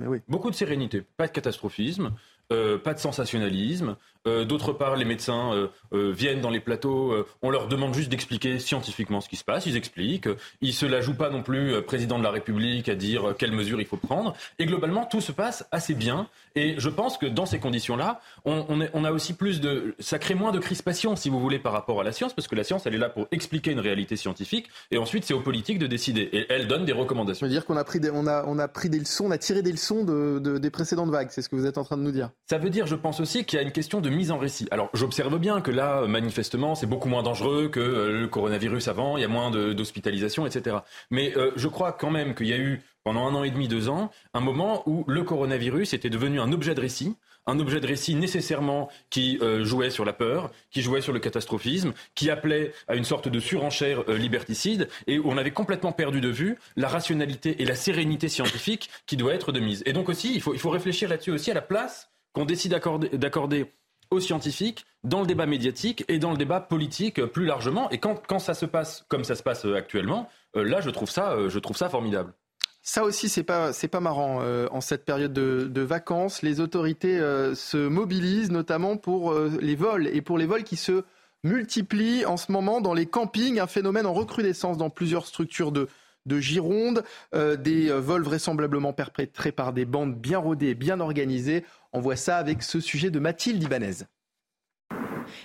oui. 0.06 0.22
Beaucoup 0.28 0.52
de 0.52 0.56
sérénité, 0.56 1.04
pas 1.18 1.26
de 1.26 1.32
catastrophisme, 1.32 2.14
pas 2.50 2.94
de 2.94 3.00
sensationnalisme, 3.00 3.96
d'autre 4.26 4.74
part, 4.74 4.96
les 4.96 5.06
médecins 5.06 5.54
euh, 5.54 5.68
euh, 5.94 6.12
viennent 6.12 6.42
dans 6.42 6.50
les 6.50 6.60
plateaux, 6.60 7.14
on 7.42 7.50
leur 7.50 7.68
demande 7.68 7.94
juste 7.94 8.10
d'expliquer 8.10 8.60
scientifiquement 8.60 9.22
ce 9.22 9.30
qui 9.30 9.36
se 9.36 9.44
passe, 9.44 9.66
ils 9.66 9.78
expliquent, 9.78 10.30
ils 10.62 10.74
se 10.74 10.86
la 10.86 11.02
jouent 11.02 11.16
pas 11.16 11.30
non 11.30 11.44
plus 11.44 11.82
président 11.82 12.18
de 12.18 12.24
la 12.24 12.32
République 12.32 12.90
à 12.90 12.96
dire 12.96 13.36
quelles 13.38 13.52
mesures 13.52 13.82
il 13.82 13.88
faut 13.88 13.98
prendre, 13.98 14.36
et 14.60 14.66
globalement 14.66 15.06
tout 15.06 15.22
se 15.22 15.32
passe 15.32 15.66
assez 15.72 15.94
bien. 15.94 16.28
Et 16.56 16.76
je 16.78 16.90
pense 16.90 17.18
que 17.18 17.26
dans 17.26 17.46
ces 17.46 17.60
conditions-là, 17.60 18.22
on, 18.46 18.66
on, 18.94 19.04
a 19.04 19.12
aussi 19.12 19.34
plus 19.34 19.60
de, 19.60 19.96
ça 20.00 20.20
crée 20.20 20.36
moins 20.36 20.52
de 20.52 20.60
crispation, 20.60 21.16
si 21.16 21.30
vous 21.30 21.40
voulez, 21.40 21.60
par 21.60 21.74
rapport 21.74 22.00
à 22.00 22.04
la 22.04 22.12
science, 22.12 22.34
parce 22.34 22.48
que 22.48 22.56
la 22.56 22.64
science, 22.64 22.86
elle 22.86 22.94
est 22.94 23.00
là 23.00 23.10
pour 23.10 23.28
expliquer 23.32 23.72
une 23.72 23.80
réalité 23.80 24.16
scientifique, 24.16 24.68
et 24.92 24.98
ensuite 24.98 25.24
c'est 25.26 25.34
aux 25.34 25.42
politiques 25.42 25.80
de 25.80 25.88
décider, 25.88 26.30
et 26.32 26.46
elle 26.50 26.68
donne 26.68 26.86
des 26.86 26.94
recommandations. 26.94 27.40
Ça 27.40 27.46
veut 27.48 27.52
dire 27.52 27.66
qu'on 27.66 27.78
a 27.78 27.84
pris 27.84 28.00
des, 28.00 28.12
on 28.12 28.28
a, 28.28 28.46
on 28.48 28.60
a 28.60 28.68
pris 28.68 28.90
des 28.90 29.00
leçons, 29.00 29.26
on 29.26 29.32
a 29.32 29.38
tiré 29.38 29.62
des 29.62 29.72
leçons 29.72 30.04
de, 30.04 30.58
des 30.58 30.70
précédentes 30.70 31.10
vagues, 31.10 31.30
c'est 31.32 31.42
ce 31.42 31.50
que 31.50 31.56
vous 31.56 31.66
êtes 31.66 31.78
en 31.78 31.84
train 31.84 31.98
de 31.98 32.04
nous 32.04 32.12
dire. 32.12 32.30
Ça 32.50 32.58
veut 32.58 32.70
dire, 32.70 32.86
je 32.86 32.96
pense 32.96 33.20
aussi, 33.20 33.46
qu'il 33.46 33.58
y 33.58 33.62
a 33.62 33.66
une 33.66 33.72
question 33.72 34.00
de 34.00 34.10
mise 34.14 34.32
en 34.32 34.38
récit. 34.38 34.68
Alors 34.72 34.90
j'observe 34.94 35.38
bien 35.40 35.62
que 35.62 35.72
là, 35.72 36.06
manifestement, 36.08 36.76
c'est 36.76 36.86
beaucoup 36.86 37.10
moins 37.10 37.24
dangereux 37.24 37.70
que 37.70 37.80
euh, 37.80 38.22
le 38.22 38.28
coronavirus 38.28 38.88
avant, 38.88 39.18
il 39.18 39.22
y 39.22 39.26
a 39.26 39.30
moins 39.30 39.52
d'hospitalisation, 39.52 40.46
etc. 40.46 40.78
Mais 41.12 41.36
euh, 41.38 41.52
je 41.56 41.68
crois 41.68 41.92
quand 41.92 42.12
même 42.12 42.36
qu'il 42.36 42.48
y 42.48 42.54
a 42.54 42.58
eu, 42.58 42.82
pendant 43.04 43.28
un 43.28 43.36
an 43.36 43.44
et 43.44 43.52
demi, 43.52 43.68
deux 43.68 43.90
ans, 43.90 44.12
un 44.34 44.40
moment 44.40 44.84
où 44.86 45.04
le 45.08 45.24
coronavirus 45.24 45.94
était 45.94 46.10
devenu 46.10 46.40
un 46.40 46.52
objet 46.52 46.76
de 46.76 46.82
récit, 46.82 47.16
un 47.46 47.60
objet 47.60 47.82
de 47.82 47.88
récit 47.88 48.16
nécessairement 48.16 48.90
qui 49.10 49.38
euh, 49.42 49.66
jouait 49.66 49.90
sur 49.90 50.06
la 50.06 50.14
peur, 50.14 50.52
qui 50.72 50.82
jouait 50.82 51.02
sur 51.02 51.12
le 51.12 51.20
catastrophisme, 51.20 51.92
qui 52.16 52.30
appelait 52.30 52.72
à 52.88 52.96
une 52.96 53.04
sorte 53.04 53.28
de 53.28 53.40
surenchère 53.40 54.10
liberticide, 54.10 54.88
et 55.08 55.20
où 55.20 55.30
on 55.30 55.38
avait 55.38 55.52
complètement 55.52 55.92
perdu 55.92 56.22
de 56.22 56.30
vue 56.30 56.58
la 56.78 56.88
rationalité 56.88 57.62
et 57.62 57.66
la 57.66 57.76
sérénité 57.76 58.30
scientifique 58.30 58.90
qui 59.06 59.18
doit 59.18 59.34
être 59.34 59.52
de 59.52 59.60
mise. 59.60 59.84
Et 59.86 59.92
donc 59.92 60.08
aussi, 60.08 60.34
il 60.34 60.42
faut, 60.42 60.54
il 60.54 60.60
faut 60.60 60.70
réfléchir 60.70 61.10
là-dessus 61.10 61.32
aussi 61.32 61.52
à 61.52 61.54
la 61.54 61.62
place 61.62 62.10
qu'on 62.34 62.46
décide 62.46 62.72
d'accorder 62.72 63.74
aux 64.14 64.20
scientifiques 64.20 64.86
dans 65.04 65.22
le 65.22 65.28
débat 65.28 65.46
médiatique 65.46 66.06
et 66.08 66.20
dans 66.20 66.32
le 66.32 66.38
débat 66.38 66.62
politique 66.62 67.26
plus 67.26 67.46
largement. 67.46 67.90
Et 67.90 67.98
quand, 67.98 68.22
quand 68.28 68.40
ça 68.40 68.54
se 68.54 68.66
passe 68.66 69.06
comme 69.10 69.24
ça 69.24 69.36
se 69.36 69.44
passe 69.44 69.66
actuellement, 69.66 70.30
euh, 70.56 70.64
là, 70.64 70.82
je 70.82 70.90
trouve 70.90 71.10
ça, 71.10 71.34
euh, 71.34 71.50
je 71.50 71.60
trouve 71.60 71.76
ça 71.76 71.90
formidable. 71.90 72.34
Ça 72.82 73.04
aussi, 73.04 73.30
c'est 73.30 73.44
pas 73.44 73.72
c'est 73.72 73.88
pas 73.88 74.02
marrant 74.02 74.40
euh, 74.42 74.68
en 74.72 74.82
cette 74.82 75.06
période 75.06 75.32
de, 75.32 75.70
de 75.72 75.82
vacances. 75.82 76.42
Les 76.42 76.60
autorités 76.60 77.18
se 77.56 77.88
mobilisent 77.88 78.52
notamment 78.52 78.98
pour 78.98 79.34
les 79.34 79.76
vols 79.76 80.08
et 80.08 80.22
pour 80.22 80.38
les 80.38 80.46
vols 80.46 80.64
qui 80.64 80.76
se 80.76 81.04
multiplient 81.44 82.26
en 82.26 82.38
ce 82.38 82.52
moment 82.52 82.82
dans 82.82 82.94
les 82.94 83.06
campings, 83.06 83.60
un 83.60 83.68
phénomène 83.68 84.06
en 84.06 84.14
recrudescence 84.14 84.78
dans 84.78 84.90
plusieurs 84.90 85.26
structures 85.26 85.72
de 85.72 85.88
de 86.26 86.40
Gironde, 86.40 87.04
euh, 87.36 87.56
des 87.56 87.90
euh, 87.90 88.00
vols 88.00 88.24
vraisemblablement 88.24 88.94
perpétrés 88.94 89.52
par 89.52 89.74
des 89.74 89.86
bandes 89.86 90.16
bien 90.16 90.38
rodées 90.38 90.70
et 90.70 90.76
bien 90.76 91.00
organisées. 91.00 91.66
On 91.92 92.00
voit 92.00 92.16
ça 92.16 92.38
avec 92.38 92.64
ce 92.64 92.80
sujet 92.80 93.12
de 93.12 93.20
Mathilde 93.20 93.62
Ibanez. 93.62 94.06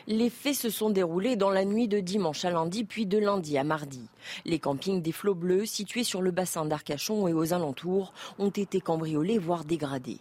Les 0.07 0.31
faits 0.31 0.55
se 0.55 0.71
sont 0.71 0.91
déroulés 0.91 1.37
dans 1.37 1.51
la 1.51 1.65
nuit 1.65 1.89
de 1.89 2.01
dimanche 2.01 2.45
à 2.45 2.51
lundi, 2.51 2.85
puis 2.85 3.07
de 3.07 3.19
lundi 3.19 3.57
à 3.59 3.65
mardi. 3.65 4.03
Les 4.45 4.59
campings 4.59 5.03
des 5.03 5.13
Flots 5.13 5.35
Bleus, 5.35 5.67
situés 5.67 6.05
sur 6.05 6.21
le 6.21 6.31
bassin 6.31 6.65
d'Arcachon 6.65 7.29
et 7.29 7.33
aux 7.33 7.53
alentours, 7.53 8.13
ont 8.39 8.51
été 8.51 8.81
cambriolés, 8.81 9.39
voire 9.39 9.65
dégradés. 9.65 10.19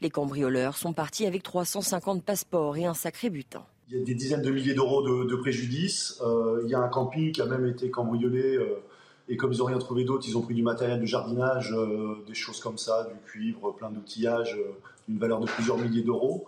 Les 0.00 0.10
cambrioleurs 0.10 0.76
sont 0.76 0.92
partis 0.92 1.26
avec 1.26 1.42
350 1.42 2.22
passeports 2.24 2.76
et 2.76 2.84
un 2.84 2.94
sacré 2.94 3.30
butin. 3.30 3.64
Il 3.88 3.98
y 3.98 4.02
a 4.02 4.04
des 4.04 4.14
dizaines 4.14 4.42
de 4.42 4.50
milliers 4.50 4.74
d'euros 4.74 5.02
de, 5.02 5.36
préjudice. 5.36 6.20
Euh, 6.22 6.60
il 6.64 6.70
y 6.70 6.74
a 6.74 6.80
un 6.80 6.88
camping 6.88 7.32
qui 7.32 7.40
a 7.40 7.46
même 7.46 7.64
été 7.66 7.90
cambriolé. 7.90 8.58
Et 9.28 9.36
comme 9.36 9.52
ils 9.52 9.58
n'ont 9.58 9.66
rien 9.66 9.78
trouvé 9.78 10.04
d'autre, 10.04 10.24
ils 10.26 10.36
ont 10.38 10.40
pris 10.40 10.54
du 10.54 10.62
matériel 10.62 11.00
de 11.00 11.06
jardinage, 11.06 11.72
euh, 11.72 12.24
des 12.26 12.34
choses 12.34 12.60
comme 12.60 12.78
ça, 12.78 13.04
du 13.04 13.30
cuivre, 13.30 13.72
plein 13.72 13.90
d'outillages, 13.90 14.56
euh, 14.58 14.72
d'une 15.06 15.18
valeur 15.18 15.40
de 15.40 15.46
plusieurs 15.46 15.76
milliers 15.76 16.02
d'euros. 16.02 16.46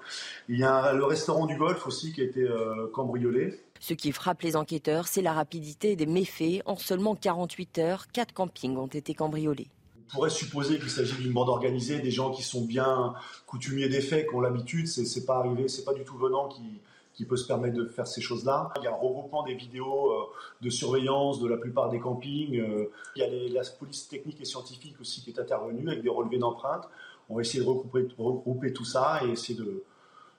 Il 0.48 0.58
y 0.58 0.64
a 0.64 0.92
le 0.92 1.04
restaurant 1.04 1.46
du 1.46 1.56
golf 1.56 1.86
aussi 1.86 2.12
qui 2.12 2.22
a 2.22 2.24
été 2.24 2.40
euh, 2.40 2.88
cambriolé. 2.92 3.60
Ce 3.80 3.92
qui 3.92 4.12
frappe 4.12 4.42
les 4.42 4.56
enquêteurs, 4.56 5.08
c'est 5.08 5.22
la 5.22 5.32
rapidité 5.32 5.94
des 5.94 6.06
méfaits. 6.06 6.62
En 6.64 6.76
seulement 6.76 7.14
48 7.14 7.78
heures, 7.78 8.06
quatre 8.12 8.32
campings 8.32 8.76
ont 8.76 8.86
été 8.86 9.14
cambriolés. 9.14 9.68
On 10.08 10.16
pourrait 10.16 10.30
supposer 10.30 10.78
qu'il 10.78 10.90
s'agit 10.90 11.14
d'une 11.16 11.32
bande 11.32 11.48
organisée, 11.48 12.00
des 12.00 12.10
gens 12.10 12.30
qui 12.30 12.42
sont 12.42 12.64
bien 12.64 13.14
coutumiers 13.46 13.88
des 13.88 14.00
faits, 14.00 14.28
qui 14.28 14.34
ont 14.34 14.40
l'habitude. 14.40 14.88
C'est 14.88 15.24
pas 15.24 15.36
arrivé, 15.36 15.68
c'est 15.68 15.84
pas 15.84 15.94
du 15.94 16.04
tout 16.04 16.16
venant 16.16 16.48
qui, 16.48 16.80
qui 17.20 17.26
peut 17.26 17.36
se 17.36 17.46
permettre 17.46 17.76
de 17.76 17.84
faire 17.84 18.06
ces 18.06 18.22
choses-là. 18.22 18.72
Il 18.78 18.84
y 18.84 18.86
a 18.86 18.92
un 18.92 18.94
regroupement 18.94 19.42
des 19.42 19.52
vidéos 19.52 20.10
euh, 20.10 20.24
de 20.62 20.70
surveillance 20.70 21.38
de 21.38 21.48
la 21.48 21.58
plupart 21.58 21.90
des 21.90 22.00
campings. 22.00 22.58
Euh, 22.58 22.90
il 23.14 23.20
y 23.20 23.22
a 23.22 23.60
la 23.60 23.60
police 23.78 24.08
technique 24.08 24.40
et 24.40 24.46
scientifique 24.46 24.98
aussi 25.02 25.20
qui 25.20 25.28
est 25.28 25.38
intervenue 25.38 25.86
avec 25.86 26.02
des 26.02 26.08
relevés 26.08 26.38
d'empreintes. 26.38 26.88
On 27.28 27.34
va 27.34 27.42
essayer 27.42 27.62
de 27.62 27.68
regrouper, 27.68 28.08
regrouper 28.16 28.72
tout 28.72 28.86
ça 28.86 29.20
et 29.22 29.32
essayer 29.32 29.58
de. 29.58 29.84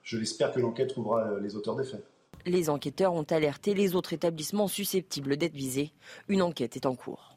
Je 0.02 0.18
l'espère 0.18 0.52
que 0.52 0.58
l'enquête 0.58 0.88
trouvera 0.88 1.20
euh, 1.20 1.38
les 1.38 1.54
auteurs 1.54 1.76
des 1.76 1.84
faits. 1.84 2.04
Les 2.46 2.68
enquêteurs 2.68 3.14
ont 3.14 3.26
alerté 3.30 3.74
les 3.74 3.94
autres 3.94 4.12
établissements 4.12 4.66
susceptibles 4.66 5.36
d'être 5.36 5.54
visés. 5.54 5.92
Une 6.26 6.42
enquête 6.42 6.74
est 6.74 6.86
en 6.86 6.96
cours. 6.96 7.31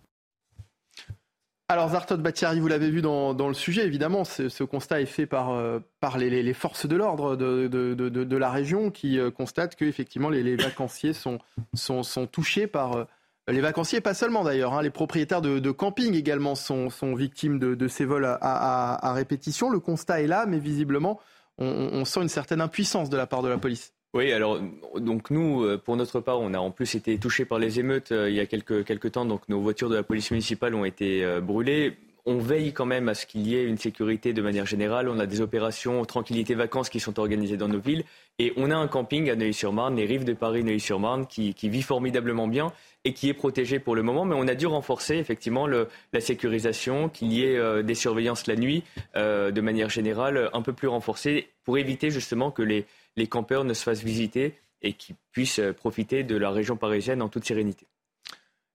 Alors 1.67 1.89
Zartot 1.89 2.17
Batiari, 2.17 2.59
vous 2.59 2.67
l'avez 2.67 2.91
vu 2.91 3.01
dans, 3.01 3.33
le 3.33 3.53
sujet, 3.55 3.85
évidemment, 3.85 4.23
ce, 4.23 4.63
constat 4.63 5.01
est 5.01 5.07
fait 5.07 5.25
par, 5.25 5.49
euh, 5.49 5.79
par 5.99 6.19
les, 6.19 6.53
forces 6.53 6.85
de 6.85 6.95
l'ordre 6.95 7.35
de, 7.35 7.67
de, 7.67 8.37
la 8.37 8.51
région 8.51 8.91
qui 8.91 9.17
euh, 9.17 9.31
constatent 9.31 9.75
que 9.75 9.83
effectivement 9.83 10.29
les, 10.29 10.43
les 10.43 10.55
vacanciers 10.57 11.13
sont, 11.13 11.39
sont, 11.73 12.03
sont, 12.03 12.27
touchés 12.27 12.67
par... 12.67 12.93
Euh, 12.93 13.05
les 13.47 13.61
vacanciers, 13.61 13.99
pas 13.99 14.13
seulement 14.13 14.43
d'ailleurs, 14.43 14.73
hein, 14.73 14.83
les 14.83 14.91
propriétaires 14.91 15.41
de, 15.41 15.71
camping 15.71 16.13
également 16.13 16.53
sont, 16.53 16.91
sont 16.91 17.15
victimes 17.15 17.57
de, 17.57 17.87
ces 17.87 18.05
vols 18.05 18.25
à, 18.25 18.37
à, 18.41 19.13
répétition. 19.13 19.69
Le 19.69 19.79
constat 19.79 20.21
est 20.21 20.27
là, 20.27 20.45
mais 20.47 20.57
visiblement, 20.57 21.19
on 21.59 22.05
sent 22.05 22.21
une 22.21 22.29
certaine 22.29 22.59
impuissance 22.59 23.09
de 23.09 23.17
la 23.17 23.27
part 23.27 23.43
de 23.43 23.49
la 23.49 23.59
police. 23.59 23.94
Oui, 24.15 24.31
alors 24.31 24.61
donc 24.97 25.29
nous, 25.29 25.65
euh, 25.65 25.77
pour 25.77 25.97
notre 25.97 26.21
part, 26.21 26.39
on 26.39 26.53
a 26.53 26.57
en 26.57 26.71
plus 26.71 26.95
été 26.95 27.17
touchés 27.17 27.43
par 27.43 27.59
les 27.59 27.81
émeutes 27.81 28.13
euh, 28.13 28.29
il 28.29 28.35
y 28.37 28.39
a 28.39 28.45
quelques, 28.45 28.85
quelques 28.85 29.11
temps. 29.11 29.25
Donc 29.25 29.41
nos 29.49 29.59
voitures 29.59 29.89
de 29.89 29.95
la 29.95 30.03
police 30.03 30.31
municipale 30.31 30.73
ont 30.73 30.85
été 30.85 31.21
euh, 31.25 31.41
brûlées. 31.41 31.97
on 32.25 32.37
veille 32.37 32.71
quand 32.71 32.85
même 32.85 33.09
à 33.09 33.13
ce 33.13 33.25
qu'il 33.25 33.45
y 33.45 33.57
ait 33.57 33.65
une 33.65 33.77
sécurité 33.77 34.31
de 34.31 34.41
manière 34.41 34.65
générale. 34.65 35.09
On 35.09 35.19
a 35.19 35.25
des 35.25 35.41
opérations 35.41 36.05
tranquillité 36.05 36.55
vacances 36.55 36.87
qui 36.87 37.01
sont 37.01 37.19
organisées 37.19 37.57
dans 37.57 37.67
nos 37.67 37.79
villes. 37.79 38.05
Et 38.39 38.53
on 38.55 38.71
a 38.71 38.75
un 38.77 38.87
camping 38.87 39.29
à 39.29 39.35
Neuilly-sur-Marne, 39.35 39.97
les 39.97 40.05
rives 40.05 40.23
de 40.23 40.31
Paris, 40.31 40.63
Neuilly-sur-Marne, 40.63 41.25
qui, 41.27 41.53
vit 41.63 41.81
formidablement 41.81 42.47
bien 42.47 42.71
et 43.03 43.11
qui 43.11 43.27
est 43.27 43.33
protégé 43.33 43.79
pour 43.79 43.95
le 43.95 44.01
moment. 44.01 44.23
Mais 44.23 44.35
on 44.37 44.47
a 44.47 44.55
dû 44.55 44.65
renforcer 44.65 45.15
effectivement 45.15 45.67
la 45.67 46.21
sécurisation, 46.21 47.09
qu'il 47.09 47.33
y 47.33 47.43
ait 47.43 47.83
des 47.83 47.95
surveillances 47.95 48.47
la 48.47 48.55
nuit 48.55 48.83
euh, 49.15 49.51
de 49.51 49.61
manière 49.61 49.89
générale 49.89 50.49
un 50.53 50.61
peu 50.61 50.71
plus 50.71 50.87
renforcées 50.87 51.49
pour 51.65 51.77
éviter 51.77 52.11
justement 52.11 52.51
que 52.51 52.61
les, 52.61 52.85
les 53.15 53.27
campeurs 53.27 53.63
ne 53.63 53.73
se 53.73 53.83
fassent 53.83 54.03
visiter 54.03 54.55
et 54.81 54.93
qu'ils 54.93 55.15
puissent 55.31 55.59
euh, 55.59 55.73
profiter 55.73 56.23
de 56.23 56.35
la 56.35 56.51
région 56.51 56.77
parisienne 56.77 57.21
en 57.21 57.29
toute 57.29 57.45
sérénité. 57.45 57.87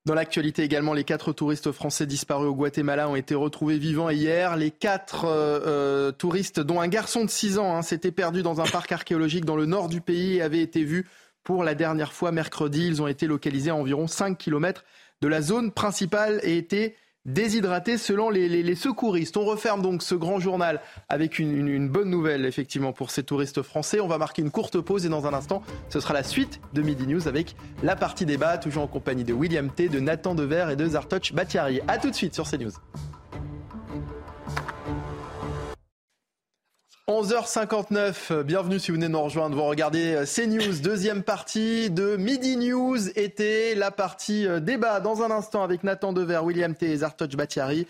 Dans 0.06 0.14
l'actualité 0.14 0.62
également, 0.62 0.94
les 0.94 1.04
quatre 1.04 1.32
touristes 1.32 1.72
français 1.72 2.06
disparus 2.06 2.48
au 2.48 2.54
Guatemala 2.54 3.08
ont 3.08 3.16
été 3.16 3.34
retrouvés 3.34 3.76
vivants 3.76 4.08
hier. 4.08 4.56
Les 4.56 4.70
quatre 4.70 5.26
euh, 5.26 5.60
euh, 5.66 6.12
touristes, 6.12 6.58
dont 6.58 6.80
un 6.80 6.88
garçon 6.88 7.24
de 7.24 7.30
6 7.30 7.58
ans, 7.58 7.76
hein, 7.76 7.82
s'étaient 7.82 8.10
perdus 8.10 8.42
dans 8.42 8.62
un 8.62 8.66
parc 8.66 8.90
archéologique 8.92 9.44
dans 9.44 9.56
le 9.56 9.66
nord 9.66 9.88
du 9.88 10.00
pays 10.00 10.36
et 10.36 10.42
avaient 10.42 10.62
été 10.62 10.84
vus 10.84 11.06
pour 11.44 11.64
la 11.64 11.74
dernière 11.74 12.14
fois 12.14 12.32
mercredi. 12.32 12.86
Ils 12.86 13.02
ont 13.02 13.08
été 13.08 13.26
localisés 13.26 13.70
à 13.70 13.76
environ 13.76 14.06
5 14.06 14.38
km 14.38 14.84
de 15.20 15.28
la 15.28 15.42
zone 15.42 15.70
principale 15.70 16.40
et 16.44 16.56
étaient 16.56 16.96
déshydratés 17.26 17.98
selon 17.98 18.30
les, 18.30 18.74
secouristes. 18.74 19.36
On 19.36 19.44
referme 19.44 19.82
donc 19.82 20.02
ce 20.02 20.14
grand 20.14 20.40
journal 20.40 20.80
avec 21.08 21.38
une, 21.38 21.88
bonne 21.88 22.10
nouvelle 22.10 22.46
effectivement 22.46 22.92
pour 22.92 23.10
ces 23.10 23.22
touristes 23.22 23.62
français. 23.62 24.00
On 24.00 24.08
va 24.08 24.18
marquer 24.18 24.42
une 24.42 24.50
courte 24.50 24.80
pause 24.80 25.06
et 25.06 25.08
dans 25.08 25.26
un 25.26 25.34
instant, 25.34 25.62
ce 25.88 26.00
sera 26.00 26.14
la 26.14 26.22
suite 26.22 26.60
de 26.72 26.82
Midi 26.82 27.06
News 27.06 27.28
avec 27.28 27.56
la 27.82 27.96
partie 27.96 28.26
débat, 28.26 28.58
toujours 28.58 28.84
en 28.84 28.88
compagnie 28.88 29.24
de 29.24 29.32
William 29.32 29.70
T, 29.70 29.88
de 29.88 30.00
Nathan 30.00 30.34
Dever 30.34 30.68
et 30.72 30.76
de 30.76 30.86
Zartoch 30.86 31.32
Batiari. 31.32 31.80
A 31.88 31.98
tout 31.98 32.10
de 32.10 32.14
suite 32.14 32.34
sur 32.34 32.48
CNews. 32.48 32.72
11h59, 37.10 38.44
bienvenue 38.44 38.78
si 38.78 38.92
vous 38.92 38.94
venez 38.94 39.08
de 39.08 39.12
nous 39.12 39.20
rejoindre. 39.20 39.56
Vous 39.56 39.64
regardez 39.64 40.14
euh, 40.14 40.24
CNews, 40.24 40.80
deuxième 40.80 41.24
partie 41.24 41.90
de 41.90 42.14
Midi 42.14 42.56
News 42.56 43.08
été, 43.16 43.74
la 43.74 43.90
partie 43.90 44.46
euh, 44.46 44.60
débat 44.60 45.00
dans 45.00 45.20
un 45.22 45.32
instant 45.32 45.64
avec 45.64 45.82
Nathan 45.82 46.12
Dever, 46.12 46.38
William 46.44 46.72
T 46.72 46.88
et 46.88 46.96
Zartoch 46.98 47.34
Batiari. 47.34 47.88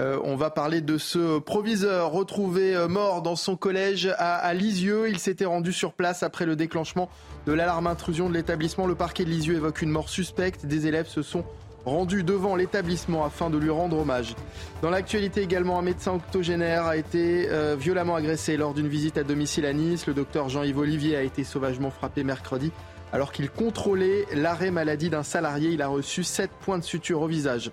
Euh, 0.00 0.18
on 0.24 0.36
va 0.36 0.48
parler 0.48 0.80
de 0.80 0.96
ce 0.96 1.38
proviseur 1.38 2.12
retrouvé 2.12 2.74
mort 2.88 3.20
dans 3.20 3.36
son 3.36 3.56
collège 3.56 4.08
à 4.16 4.54
Lisieux. 4.54 5.10
Il 5.10 5.18
s'était 5.18 5.44
rendu 5.44 5.74
sur 5.74 5.92
place 5.92 6.22
après 6.22 6.46
le 6.46 6.56
déclenchement 6.56 7.10
de 7.44 7.52
l'alarme 7.52 7.86
intrusion 7.86 8.30
de 8.30 8.34
l'établissement. 8.34 8.86
Le 8.86 8.94
parquet 8.94 9.26
de 9.26 9.28
Lisieux 9.28 9.56
évoque 9.56 9.82
une 9.82 9.90
mort 9.90 10.08
suspecte. 10.08 10.64
Des 10.64 10.86
élèves 10.86 11.08
se 11.08 11.20
sont 11.20 11.44
rendu 11.84 12.22
devant 12.22 12.56
l'établissement 12.56 13.24
afin 13.24 13.50
de 13.50 13.58
lui 13.58 13.70
rendre 13.70 13.98
hommage. 13.98 14.34
Dans 14.82 14.90
l'actualité 14.90 15.42
également, 15.42 15.78
un 15.78 15.82
médecin 15.82 16.14
octogénaire 16.14 16.86
a 16.86 16.96
été 16.96 17.48
euh, 17.50 17.76
violemment 17.78 18.16
agressé 18.16 18.56
lors 18.56 18.74
d'une 18.74 18.88
visite 18.88 19.18
à 19.18 19.24
domicile 19.24 19.66
à 19.66 19.72
Nice. 19.72 20.06
Le 20.06 20.14
docteur 20.14 20.48
Jean-Yves 20.48 20.78
Olivier 20.78 21.16
a 21.16 21.22
été 21.22 21.44
sauvagement 21.44 21.90
frappé 21.90 22.24
mercredi 22.24 22.72
alors 23.12 23.30
qu'il 23.32 23.50
contrôlait 23.50 24.24
l'arrêt 24.34 24.70
maladie 24.70 25.10
d'un 25.10 25.22
salarié. 25.22 25.70
Il 25.70 25.82
a 25.82 25.88
reçu 25.88 26.24
7 26.24 26.50
points 26.50 26.78
de 26.78 26.84
suture 26.84 27.20
au 27.20 27.26
visage. 27.26 27.70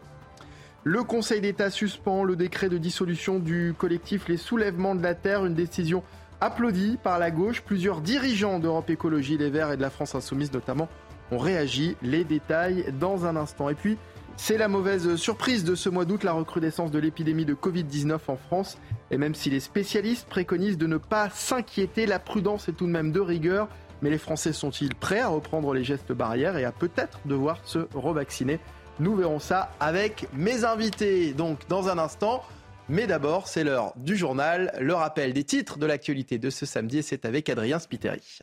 Le 0.84 1.04
Conseil 1.04 1.42
d'État 1.42 1.70
suspend 1.70 2.24
le 2.24 2.36
décret 2.36 2.70
de 2.70 2.78
dissolution 2.78 3.40
du 3.40 3.74
collectif 3.78 4.28
Les 4.28 4.38
Soulèvements 4.38 4.96
de 4.96 5.04
la 5.04 5.14
Terre, 5.14 5.46
une 5.46 5.54
décision 5.54 6.04
applaudie 6.42 6.98
par 7.02 7.20
la 7.20 7.32
gauche. 7.32 7.62
Plusieurs 7.62 8.02
dirigeants 8.02 8.60
d'Europe 8.60 8.90
Écologie 8.90 9.38
Les 9.38 9.50
Verts 9.50 9.72
et 9.72 9.78
de 9.78 9.82
la 9.82 9.90
France 9.90 10.16
Insoumise 10.16 10.54
notamment 10.54 10.88
on 11.32 11.38
réagit. 11.38 11.96
Les 12.02 12.24
détails 12.24 12.94
dans 13.00 13.26
un 13.26 13.36
instant. 13.36 13.70
Et 13.70 13.76
puis, 13.76 13.98
c'est 14.38 14.58
la 14.58 14.68
mauvaise 14.68 15.16
surprise 15.16 15.64
de 15.64 15.76
ce 15.76 15.90
mois 15.90 16.06
d'août, 16.06 16.24
la 16.24 16.32
recrudescence 16.32 16.92
de 16.92 17.00
l'épidémie 17.00 17.46
de 17.46 17.54
Covid-19 17.54 18.20
en 18.28 18.38
France. 18.38 18.78
Et 19.12 19.18
même 19.18 19.36
si 19.36 19.50
les 19.50 19.60
spécialistes 19.60 20.28
préconisent 20.28 20.78
de 20.78 20.88
ne 20.88 20.98
pas 20.98 21.30
s'inquiéter, 21.30 22.06
la 22.06 22.20
prudence 22.20 22.70
est 22.70 22.74
tout 22.74 22.86
de 22.86 22.92
même 22.92 23.12
de 23.12 23.20
rigueur. 23.20 23.68
Mais 24.02 24.10
les 24.10 24.18
Français 24.18 24.54
sont-ils 24.54 24.96
prêts 24.96 25.20
à 25.20 25.28
reprendre 25.28 25.74
les 25.74 25.84
gestes 25.84 26.14
barrières 26.14 26.58
et 26.58 26.64
à 26.64 26.72
peut-être 26.72 27.20
devoir 27.26 27.60
se 27.66 27.80
revacciner? 27.94 28.60
Nous 29.02 29.16
verrons 29.16 29.40
ça 29.40 29.72
avec 29.80 30.28
mes 30.34 30.64
invités. 30.64 31.34
Donc, 31.34 31.68
dans 31.68 31.90
un 31.90 31.98
instant. 31.98 32.44
Mais 32.88 33.06
d'abord, 33.06 33.48
c'est 33.48 33.64
l'heure 33.64 33.94
du 33.98 34.16
journal, 34.16 34.74
le 34.80 34.96
rappel 34.96 35.32
des 35.34 35.44
titres 35.44 35.78
de 35.78 35.86
l'actualité 35.86 36.40
de 36.40 36.50
ce 36.50 36.66
samedi, 36.66 36.98
et 36.98 37.02
c'est 37.04 37.24
avec 37.24 37.48
Adrien 37.48 37.78
Spiteri. 37.78 38.40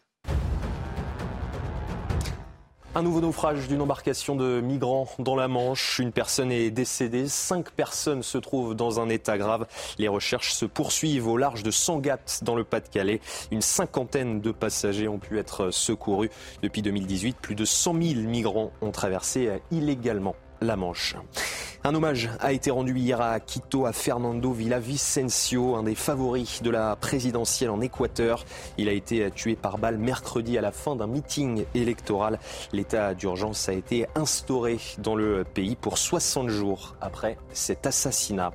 Un 2.96 3.02
nouveau 3.02 3.20
naufrage 3.20 3.68
d'une 3.68 3.82
embarcation 3.82 4.36
de 4.36 4.62
migrants 4.62 5.06
dans 5.18 5.36
la 5.36 5.48
Manche. 5.48 5.98
Une 5.98 6.12
personne 6.12 6.50
est 6.50 6.70
décédée. 6.70 7.28
Cinq 7.28 7.70
personnes 7.70 8.22
se 8.22 8.38
trouvent 8.38 8.74
dans 8.74 9.00
un 9.00 9.10
état 9.10 9.36
grave. 9.36 9.66
Les 9.98 10.08
recherches 10.08 10.54
se 10.54 10.64
poursuivent 10.64 11.28
au 11.28 11.36
large 11.36 11.62
de 11.62 11.70
Sangatte 11.70 12.40
dans 12.40 12.54
le 12.54 12.64
Pas-de-Calais. 12.64 13.20
Une 13.50 13.60
cinquantaine 13.60 14.40
de 14.40 14.50
passagers 14.50 15.08
ont 15.08 15.18
pu 15.18 15.38
être 15.38 15.70
secourus. 15.70 16.30
Depuis 16.62 16.80
2018, 16.80 17.36
plus 17.36 17.54
de 17.54 17.66
100 17.66 18.00
000 18.00 18.20
migrants 18.22 18.72
ont 18.80 18.92
traversé 18.92 19.50
illégalement 19.70 20.34
la 20.66 20.76
Manche. 20.76 21.16
Un 21.84 21.94
hommage 21.94 22.28
a 22.40 22.52
été 22.52 22.72
rendu 22.72 22.98
hier 22.98 23.20
à 23.20 23.38
Quito 23.38 23.86
à 23.86 23.92
Fernando 23.92 24.50
Villavicencio, 24.50 25.76
un 25.76 25.84
des 25.84 25.94
favoris 25.94 26.60
de 26.60 26.70
la 26.70 26.96
présidentielle 26.96 27.70
en 27.70 27.80
Équateur. 27.80 28.44
Il 28.76 28.88
a 28.88 28.92
été 28.92 29.30
tué 29.30 29.54
par 29.54 29.78
balle 29.78 29.96
mercredi 29.96 30.58
à 30.58 30.60
la 30.62 30.72
fin 30.72 30.96
d'un 30.96 31.06
meeting 31.06 31.64
électoral. 31.76 32.40
L'état 32.72 33.14
d'urgence 33.14 33.68
a 33.68 33.72
été 33.72 34.06
instauré 34.16 34.78
dans 34.98 35.14
le 35.14 35.44
pays 35.44 35.76
pour 35.76 35.96
60 35.96 36.48
jours 36.48 36.96
après 37.00 37.38
cet 37.52 37.86
assassinat. 37.86 38.50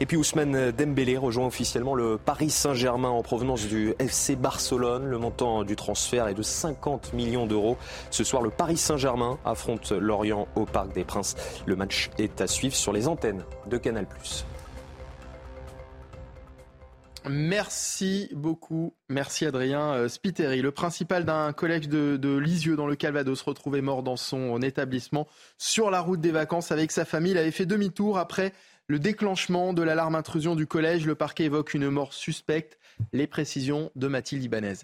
Et 0.00 0.04
puis 0.04 0.18
Ousmane 0.18 0.70
Dembélé 0.72 1.16
rejoint 1.16 1.46
officiellement 1.46 1.94
le 1.94 2.18
Paris 2.18 2.50
Saint-Germain 2.50 3.08
en 3.08 3.22
provenance 3.22 3.64
du 3.64 3.94
FC 3.98 4.36
Barcelone. 4.36 5.06
Le 5.06 5.16
montant 5.16 5.64
du 5.64 5.76
transfert 5.76 6.28
est 6.28 6.34
de 6.34 6.42
50 6.42 7.14
millions 7.14 7.46
d'euros. 7.46 7.78
Ce 8.10 8.22
soir, 8.22 8.42
le 8.42 8.50
Paris 8.50 8.76
Saint-Germain 8.76 9.38
affronte 9.46 9.92
Lorient 9.92 10.46
au 10.56 10.66
Parc 10.66 10.92
des 10.92 11.04
Princes. 11.04 11.36
Le 11.66 11.76
match 11.76 12.10
est 12.18 12.40
à 12.40 12.46
suivre 12.46 12.74
sur 12.74 12.92
les 12.92 13.08
antennes 13.08 13.44
de 13.66 13.76
Canal+. 13.76 14.06
Merci 17.28 18.28
beaucoup. 18.32 18.94
Merci 19.08 19.46
Adrien 19.46 19.94
euh, 19.94 20.08
Spiteri. 20.08 20.62
Le 20.62 20.70
principal 20.70 21.24
d'un 21.24 21.52
collège 21.52 21.88
de, 21.88 22.36
Lisieux 22.36 22.76
dans 22.76 22.86
le 22.86 22.94
Calvados 22.94 23.40
retrouvait 23.42 23.80
mort 23.80 24.04
dans 24.04 24.16
son 24.16 24.62
établissement 24.62 25.26
sur 25.58 25.90
la 25.90 26.00
route 26.00 26.20
des 26.20 26.30
vacances 26.30 26.70
avec 26.70 26.92
sa 26.92 27.04
famille. 27.04 27.32
Il 27.32 27.38
avait 27.38 27.50
fait 27.50 27.66
demi-tour 27.66 28.18
après 28.18 28.52
le 28.86 29.00
déclenchement 29.00 29.72
de 29.72 29.82
l'alarme 29.82 30.14
intrusion 30.14 30.54
du 30.54 30.68
collège. 30.68 31.04
Le 31.04 31.16
parquet 31.16 31.44
évoque 31.44 31.74
une 31.74 31.90
mort 31.90 32.12
suspecte. 32.12 32.78
Les 33.12 33.26
précisions 33.26 33.90
de 33.96 34.06
Mathilde 34.06 34.44
Ibanez. 34.44 34.74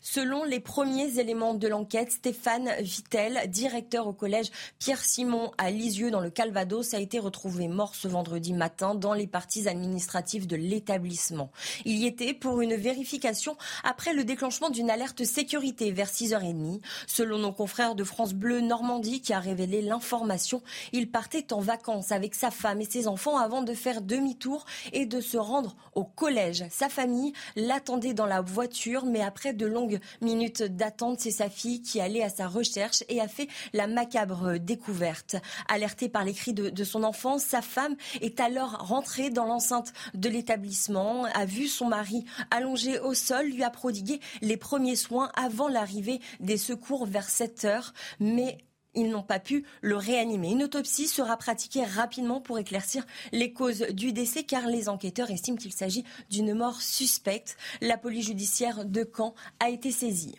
Selon 0.00 0.44
les 0.44 0.60
premiers 0.60 1.18
éléments 1.18 1.54
de 1.54 1.68
l'enquête, 1.68 2.12
Stéphane 2.12 2.70
Vittel, 2.80 3.48
directeur 3.48 4.06
au 4.06 4.12
collège 4.12 4.50
Pierre-Simon 4.78 5.52
à 5.58 5.70
Lisieux 5.70 6.10
dans 6.10 6.20
le 6.20 6.30
Calvados, 6.30 6.94
a 6.94 7.00
été 7.00 7.18
retrouvé 7.18 7.68
mort 7.68 7.94
ce 7.94 8.08
vendredi 8.08 8.52
matin 8.52 8.94
dans 8.94 9.14
les 9.14 9.26
parties 9.26 9.68
administratives 9.68 10.46
de 10.46 10.56
l'établissement. 10.56 11.50
Il 11.84 11.96
y 11.98 12.06
était 12.06 12.34
pour 12.34 12.60
une 12.60 12.74
vérification 12.74 13.56
après 13.84 14.12
le 14.12 14.24
déclenchement 14.24 14.70
d'une 14.70 14.90
alerte 14.90 15.24
sécurité 15.24 15.92
vers 15.92 16.08
6h30. 16.08 16.80
Selon 17.06 17.38
nos 17.38 17.52
confrères 17.52 17.94
de 17.94 18.04
France 18.04 18.34
Bleu 18.34 18.60
Normandie 18.60 19.20
qui 19.20 19.32
a 19.32 19.40
révélé 19.40 19.82
l'information, 19.82 20.62
il 20.92 21.10
partait 21.10 21.52
en 21.52 21.60
vacances 21.60 22.12
avec 22.12 22.34
sa 22.34 22.50
femme 22.50 22.80
et 22.80 22.88
ses 22.88 23.08
enfants 23.08 23.38
avant 23.38 23.62
de 23.62 23.74
faire 23.74 24.02
demi-tour 24.02 24.64
et 24.92 25.06
de 25.06 25.20
se 25.20 25.36
rendre 25.36 25.76
au 25.94 26.04
collège. 26.04 26.64
Sa 26.70 26.88
famille 26.88 27.32
l'attendait 27.56 28.14
dans 28.14 28.26
la 28.26 28.40
voiture 28.40 29.04
mais 29.04 29.22
après 29.22 29.52
de 29.52 29.66
longues 29.68 30.00
minutes 30.20 30.62
d'attente. 30.62 31.20
C'est 31.20 31.30
sa 31.30 31.50
fille 31.50 31.82
qui 31.82 32.00
allait 32.00 32.22
à 32.22 32.28
sa 32.28 32.48
recherche 32.48 33.04
et 33.08 33.20
a 33.20 33.28
fait 33.28 33.48
la 33.72 33.86
macabre 33.86 34.58
découverte. 34.58 35.36
Alertée 35.68 36.08
par 36.08 36.24
les 36.24 36.34
cris 36.34 36.52
de, 36.52 36.84
son 36.84 37.04
enfant, 37.04 37.38
sa 37.38 37.62
femme 37.62 37.96
est 38.20 38.40
alors 38.40 38.72
rentrée 38.80 39.30
dans 39.30 39.44
l'enceinte 39.44 39.92
de 40.14 40.28
l'établissement, 40.28 41.24
a 41.24 41.44
vu 41.44 41.66
son 41.66 41.86
mari 41.86 42.24
allongé 42.50 42.98
au 42.98 43.14
sol, 43.14 43.46
lui 43.46 43.62
a 43.62 43.70
prodigué 43.70 44.20
les 44.40 44.56
premiers 44.56 44.96
soins 44.96 45.30
avant 45.34 45.68
l'arrivée 45.68 46.20
des 46.40 46.56
secours 46.56 47.06
vers 47.06 47.28
7 47.28 47.64
heures. 47.64 47.92
Mais 48.20 48.58
ils 48.98 49.10
n'ont 49.10 49.22
pas 49.22 49.38
pu 49.38 49.64
le 49.80 49.96
réanimer. 49.96 50.50
Une 50.50 50.64
autopsie 50.64 51.08
sera 51.08 51.36
pratiquée 51.36 51.84
rapidement 51.84 52.40
pour 52.40 52.58
éclaircir 52.58 53.06
les 53.32 53.52
causes 53.52 53.86
du 53.92 54.12
décès 54.12 54.42
car 54.42 54.66
les 54.66 54.88
enquêteurs 54.88 55.30
estiment 55.30 55.56
qu'il 55.56 55.72
s'agit 55.72 56.04
d'une 56.30 56.54
mort 56.54 56.82
suspecte. 56.82 57.56
La 57.80 57.96
police 57.96 58.26
judiciaire 58.26 58.84
de 58.84 59.08
Caen 59.16 59.34
a 59.60 59.70
été 59.70 59.92
saisie. 59.92 60.36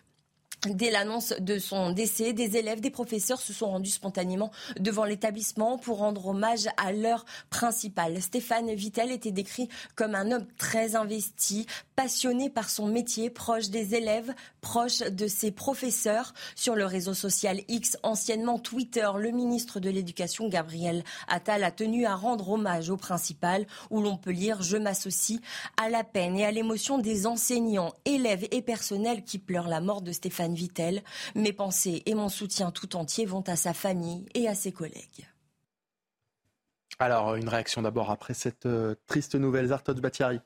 Dès 0.68 0.92
l'annonce 0.92 1.34
de 1.40 1.58
son 1.58 1.94
décès, 1.94 2.34
des 2.34 2.58
élèves, 2.58 2.82
des 2.82 2.90
professeurs 2.90 3.40
se 3.40 3.54
sont 3.54 3.68
rendus 3.68 3.92
spontanément 3.92 4.52
devant 4.78 5.06
l'établissement 5.06 5.78
pour 5.78 6.00
rendre 6.00 6.28
hommage 6.28 6.68
à 6.76 6.92
leur 6.92 7.24
principal. 7.50 8.22
Stéphane 8.22 8.74
Vittel 8.74 9.10
était 9.10 9.32
décrit 9.32 9.70
comme 9.96 10.16
un 10.16 10.32
homme 10.34 10.46
très 10.58 10.98
investi, 10.98 11.66
passionné 12.00 12.50
par 12.50 12.70
son 12.70 12.88
métier, 12.88 13.30
proche 13.30 13.68
des 13.68 13.94
élèves, 13.94 14.34
proche 14.62 15.00
de 15.00 15.28
ses 15.28 15.52
professeurs. 15.52 16.34
Sur 16.56 16.76
le 16.76 16.86
réseau 16.86 17.14
social 17.14 17.60
X, 17.68 17.98
anciennement 18.04 18.58
Twitter, 18.58 19.10
le 19.18 19.32
ministre 19.32 19.82
de 19.82 19.90
l'Éducation, 19.90 20.48
Gabriel 20.48 21.04
Attal, 21.28 21.62
a 21.62 21.72
tenu 21.72 22.06
à 22.06 22.16
rendre 22.16 22.52
hommage 22.52 22.90
au 22.90 22.96
principal, 22.96 23.68
où 23.90 24.02
l'on 24.02 24.16
peut 24.16 24.32
lire 24.32 24.62
Je 24.62 24.78
m'associe 24.78 25.42
à 25.76 25.90
la 25.90 26.06
peine 26.06 26.38
et 26.38 26.46
à 26.46 26.52
l'émotion 26.52 27.00
des 27.00 27.28
enseignants, 27.28 27.94
élèves 28.06 28.48
et 28.52 28.62
personnels 28.62 29.26
qui 29.26 29.38
pleurent 29.38 29.68
la 29.68 29.82
mort 29.82 30.02
de 30.02 30.14
Stéphane 30.14 30.56
Vittel. 30.56 31.04
Mes 31.36 31.52
pensées 31.52 32.04
et 32.06 32.16
mon 32.16 32.30
soutien 32.30 32.72
tout 32.72 32.96
entier 32.96 33.26
vont 33.26 33.44
à 33.46 33.58
sa 33.58 33.74
famille 33.74 34.26
et 34.36 34.48
à 34.48 34.56
ses 34.56 34.72
collègues. 34.72 35.28
Alors, 36.98 37.36
une 37.36 37.50
réaction 37.50 37.82
d'abord 37.82 38.10
après 38.10 38.34
cette 38.34 38.68
euh, 38.68 38.96
triste 39.06 39.36
nouvelle, 39.36 39.68
Zartos 39.68 39.96
Batiari. 39.96 40.40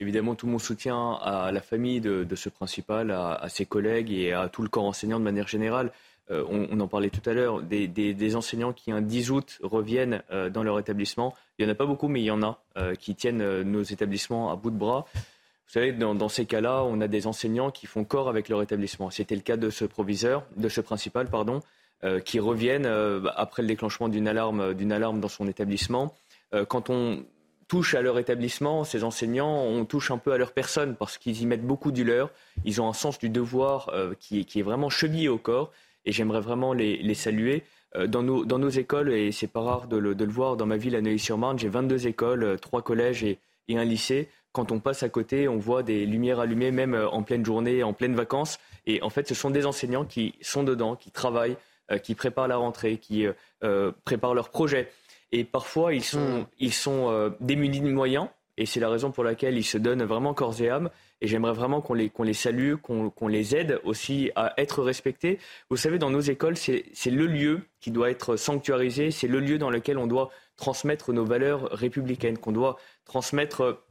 Évidemment, 0.00 0.34
tout 0.34 0.46
mon 0.46 0.58
soutien 0.58 1.12
à 1.22 1.52
la 1.52 1.60
famille 1.60 2.00
de, 2.00 2.34
ce 2.34 2.48
principal, 2.48 3.10
à, 3.10 3.46
ses 3.48 3.66
collègues 3.66 4.10
et 4.10 4.32
à 4.32 4.48
tout 4.48 4.62
le 4.62 4.68
corps 4.68 4.84
enseignant 4.84 5.18
de 5.18 5.24
manière 5.24 5.46
générale. 5.46 5.92
Euh, 6.30 6.44
on, 6.48 6.78
en 6.80 6.88
parlait 6.88 7.10
tout 7.10 7.28
à 7.28 7.34
l'heure, 7.34 7.60
des, 7.62 8.36
enseignants 8.36 8.72
qui, 8.72 8.92
un 8.92 9.02
10 9.02 9.30
août, 9.30 9.58
reviennent 9.62 10.22
euh, 10.30 10.48
dans 10.48 10.62
leur 10.62 10.78
établissement. 10.78 11.34
Il 11.58 11.64
n'y 11.64 11.70
en 11.70 11.72
a 11.72 11.76
pas 11.76 11.86
beaucoup, 11.86 12.08
mais 12.08 12.20
il 12.20 12.24
y 12.24 12.30
en 12.30 12.42
a 12.42 12.62
qui 12.98 13.14
tiennent 13.14 13.62
nos 13.62 13.82
établissements 13.82 14.50
à 14.50 14.56
bout 14.56 14.70
de 14.70 14.78
bras. 14.78 15.04
Vous 15.14 15.74
savez, 15.74 15.92
dans, 15.92 16.14
dans 16.14 16.30
ces 16.30 16.46
cas-là, 16.46 16.82
on 16.84 17.00
a 17.00 17.08
des 17.08 17.26
enseignants 17.26 17.70
qui 17.70 17.86
font 17.86 18.04
corps 18.04 18.28
avec 18.28 18.48
leur 18.48 18.62
établissement. 18.62 19.10
C'était 19.10 19.34
le 19.34 19.42
cas 19.42 19.58
de 19.58 19.68
ce 19.68 19.84
proviseur, 19.84 20.46
de 20.56 20.68
ce 20.68 20.80
principal, 20.80 21.28
pardon. 21.28 21.60
Euh, 22.02 22.18
qui 22.18 22.40
reviennent 22.40 22.86
euh, 22.86 23.20
après 23.36 23.60
le 23.60 23.68
déclenchement 23.68 24.08
d'une 24.08 24.26
alarme, 24.26 24.72
d'une 24.72 24.90
alarme 24.90 25.20
dans 25.20 25.28
son 25.28 25.46
établissement. 25.46 26.14
Euh, 26.54 26.64
quand 26.64 26.88
on 26.88 27.26
touche 27.70 27.94
à 27.94 28.02
leur 28.02 28.18
établissement, 28.18 28.82
ces 28.82 29.04
enseignants, 29.04 29.62
on 29.62 29.84
touche 29.84 30.10
un 30.10 30.18
peu 30.18 30.32
à 30.32 30.38
leur 30.38 30.52
personne 30.52 30.96
parce 30.96 31.18
qu'ils 31.18 31.40
y 31.40 31.46
mettent 31.46 31.66
beaucoup 31.66 31.92
du 31.92 32.02
leur. 32.02 32.30
Ils 32.64 32.82
ont 32.82 32.88
un 32.88 32.92
sens 32.92 33.18
du 33.18 33.28
devoir 33.28 33.94
qui, 34.18 34.44
qui, 34.44 34.58
est 34.58 34.62
vraiment 34.62 34.90
chevillé 34.90 35.28
au 35.28 35.38
corps 35.38 35.70
et 36.04 36.10
j'aimerais 36.10 36.40
vraiment 36.40 36.72
les, 36.72 36.96
les 36.96 37.14
saluer. 37.14 37.62
Dans 38.06 38.22
nos, 38.22 38.44
dans 38.44 38.58
nos, 38.58 38.68
écoles, 38.68 39.12
et 39.12 39.32
c'est 39.32 39.48
pas 39.48 39.62
rare 39.62 39.86
de 39.88 39.96
le, 39.96 40.14
de 40.14 40.24
le, 40.24 40.30
voir 40.30 40.56
dans 40.56 40.66
ma 40.66 40.76
ville 40.76 40.94
à 40.94 41.00
Neuilly-sur-Marne, 41.00 41.58
j'ai 41.58 41.68
22 41.68 42.06
écoles, 42.06 42.56
3 42.60 42.82
collèges 42.82 43.24
et, 43.24 43.38
et, 43.66 43.78
un 43.78 43.84
lycée. 43.84 44.28
Quand 44.52 44.72
on 44.72 44.78
passe 44.78 45.02
à 45.02 45.08
côté, 45.08 45.48
on 45.48 45.56
voit 45.58 45.82
des 45.82 46.06
lumières 46.06 46.38
allumées, 46.38 46.70
même 46.70 46.94
en 46.94 47.22
pleine 47.22 47.44
journée, 47.44 47.82
en 47.82 47.92
pleine 47.92 48.14
vacances. 48.14 48.58
Et 48.86 49.02
en 49.02 49.10
fait, 49.10 49.28
ce 49.28 49.34
sont 49.34 49.50
des 49.50 49.66
enseignants 49.66 50.04
qui 50.04 50.34
sont 50.40 50.62
dedans, 50.62 50.96
qui 50.96 51.10
travaillent, 51.10 51.56
euh, 51.90 51.98
qui 51.98 52.14
préparent 52.14 52.46
la 52.46 52.56
rentrée, 52.56 52.98
qui 52.98 53.26
euh, 53.26 53.32
euh, 53.64 53.90
préparent 54.04 54.34
leurs 54.34 54.50
projets. 54.50 54.90
Et 55.32 55.44
parfois, 55.44 55.94
ils 55.94 56.04
sont, 56.04 56.40
hmm. 56.40 56.46
ils 56.58 56.72
sont 56.72 57.32
démunis 57.40 57.80
de 57.80 57.90
moyens. 57.90 58.28
Et 58.56 58.66
c'est 58.66 58.80
la 58.80 58.90
raison 58.90 59.10
pour 59.10 59.24
laquelle 59.24 59.56
ils 59.56 59.64
se 59.64 59.78
donnent 59.78 60.02
vraiment 60.02 60.34
corps 60.34 60.60
et 60.60 60.68
âme. 60.68 60.90
Et 61.22 61.26
j'aimerais 61.26 61.54
vraiment 61.54 61.80
qu'on 61.80 61.94
les, 61.94 62.10
qu'on 62.10 62.24
les 62.24 62.34
salue, 62.34 62.74
qu'on, 62.74 63.08
qu'on 63.08 63.28
les 63.28 63.56
aide 63.56 63.80
aussi 63.84 64.30
à 64.34 64.52
être 64.58 64.82
respectés. 64.82 65.38
Vous 65.70 65.78
savez, 65.78 65.98
dans 65.98 66.10
nos 66.10 66.20
écoles, 66.20 66.58
c'est, 66.58 66.84
c'est 66.92 67.10
le 67.10 67.26
lieu 67.26 67.62
qui 67.80 67.90
doit 67.90 68.10
être 68.10 68.36
sanctuarisé. 68.36 69.10
C'est 69.12 69.28
le 69.28 69.40
lieu 69.40 69.56
dans 69.56 69.70
lequel 69.70 69.96
on 69.96 70.06
doit 70.06 70.30
transmettre 70.56 71.12
nos 71.12 71.24
valeurs 71.24 71.70
républicaines, 71.70 72.36
qu'on 72.36 72.52
doit 72.52 72.76
transmettre 73.06 73.82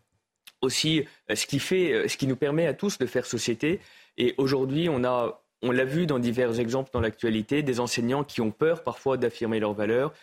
aussi 0.61 1.05
ce 1.33 1.45
qui 1.47 1.57
fait, 1.59 2.07
ce 2.07 2.17
qui 2.17 2.27
nous 2.27 2.35
permet 2.35 2.67
à 2.67 2.75
tous 2.75 2.99
de 2.99 3.05
faire 3.07 3.25
société. 3.25 3.79
Et 4.17 4.35
aujourd'hui, 4.37 4.87
on 4.87 5.03
a 5.03 5.41
on 5.61 5.71
l'a 5.71 5.83
vu 5.83 6.05
dans 6.05 6.19
divers 6.19 6.59
exemples 6.59 6.89
dans 6.93 7.01
l'actualité, 7.01 7.63
des 7.63 7.79
enseignants 7.81 8.23
qui 8.23 8.39
ont 8.39 8.51
peur 8.51 8.83
parfois 8.83 9.17
d'affirmer 9.17 9.59
leurs 9.59 9.73
valeurs, 9.73 10.13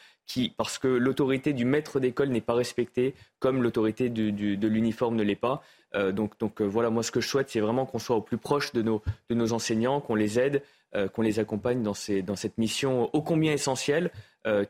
parce 0.57 0.79
que 0.79 0.89
l'autorité 0.89 1.53
du 1.53 1.64
maître 1.64 2.01
d'école 2.01 2.29
n'est 2.29 2.41
pas 2.41 2.55
respectée, 2.55 3.14
comme 3.39 3.62
l'autorité 3.62 4.09
de 4.09 4.68
l'uniforme 4.68 5.16
ne 5.16 5.22
l'est 5.22 5.35
pas. 5.35 5.62
Euh, 5.95 6.12
donc, 6.12 6.35
euh, 6.43 6.64
voilà, 6.64 6.91
moi 6.91 7.03
ce 7.03 7.11
que 7.11 7.20
je 7.20 7.29
souhaite, 7.29 7.51
c'est 7.51 7.61
vraiment 7.61 7.87
qu'on 7.87 7.99
soit 7.99 8.16
au 8.16 8.20
plus 8.20 8.39
proche 8.39 8.72
de 8.72 8.83
nos, 8.83 9.53
enseignants, 9.53 10.01
qu'on 10.01 10.14
les 10.14 10.39
aide, 10.39 10.62
euh, 10.95 11.09
qu'on 11.09 11.22
les 11.22 11.39
accompagne 11.39 11.83
dans, 11.83 11.95
cette 11.95 12.59
mission 12.59 13.14
ô 13.14 13.22
combien 13.22 13.53
essentielle 13.53 14.11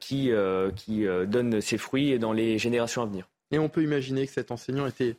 qui, 0.00 0.30
donne 0.30 1.60
ses 1.60 1.78
fruits 1.78 2.18
dans 2.18 2.32
les 2.32 2.58
générations 2.58 3.02
à 3.02 3.06
venir. 3.06 3.28
Et 3.50 3.58
on 3.58 3.68
peut 3.68 3.82
imaginer 3.82 4.26
que 4.26 4.32
cet 4.32 4.50
enseignant 4.50 4.86
était 4.86 5.16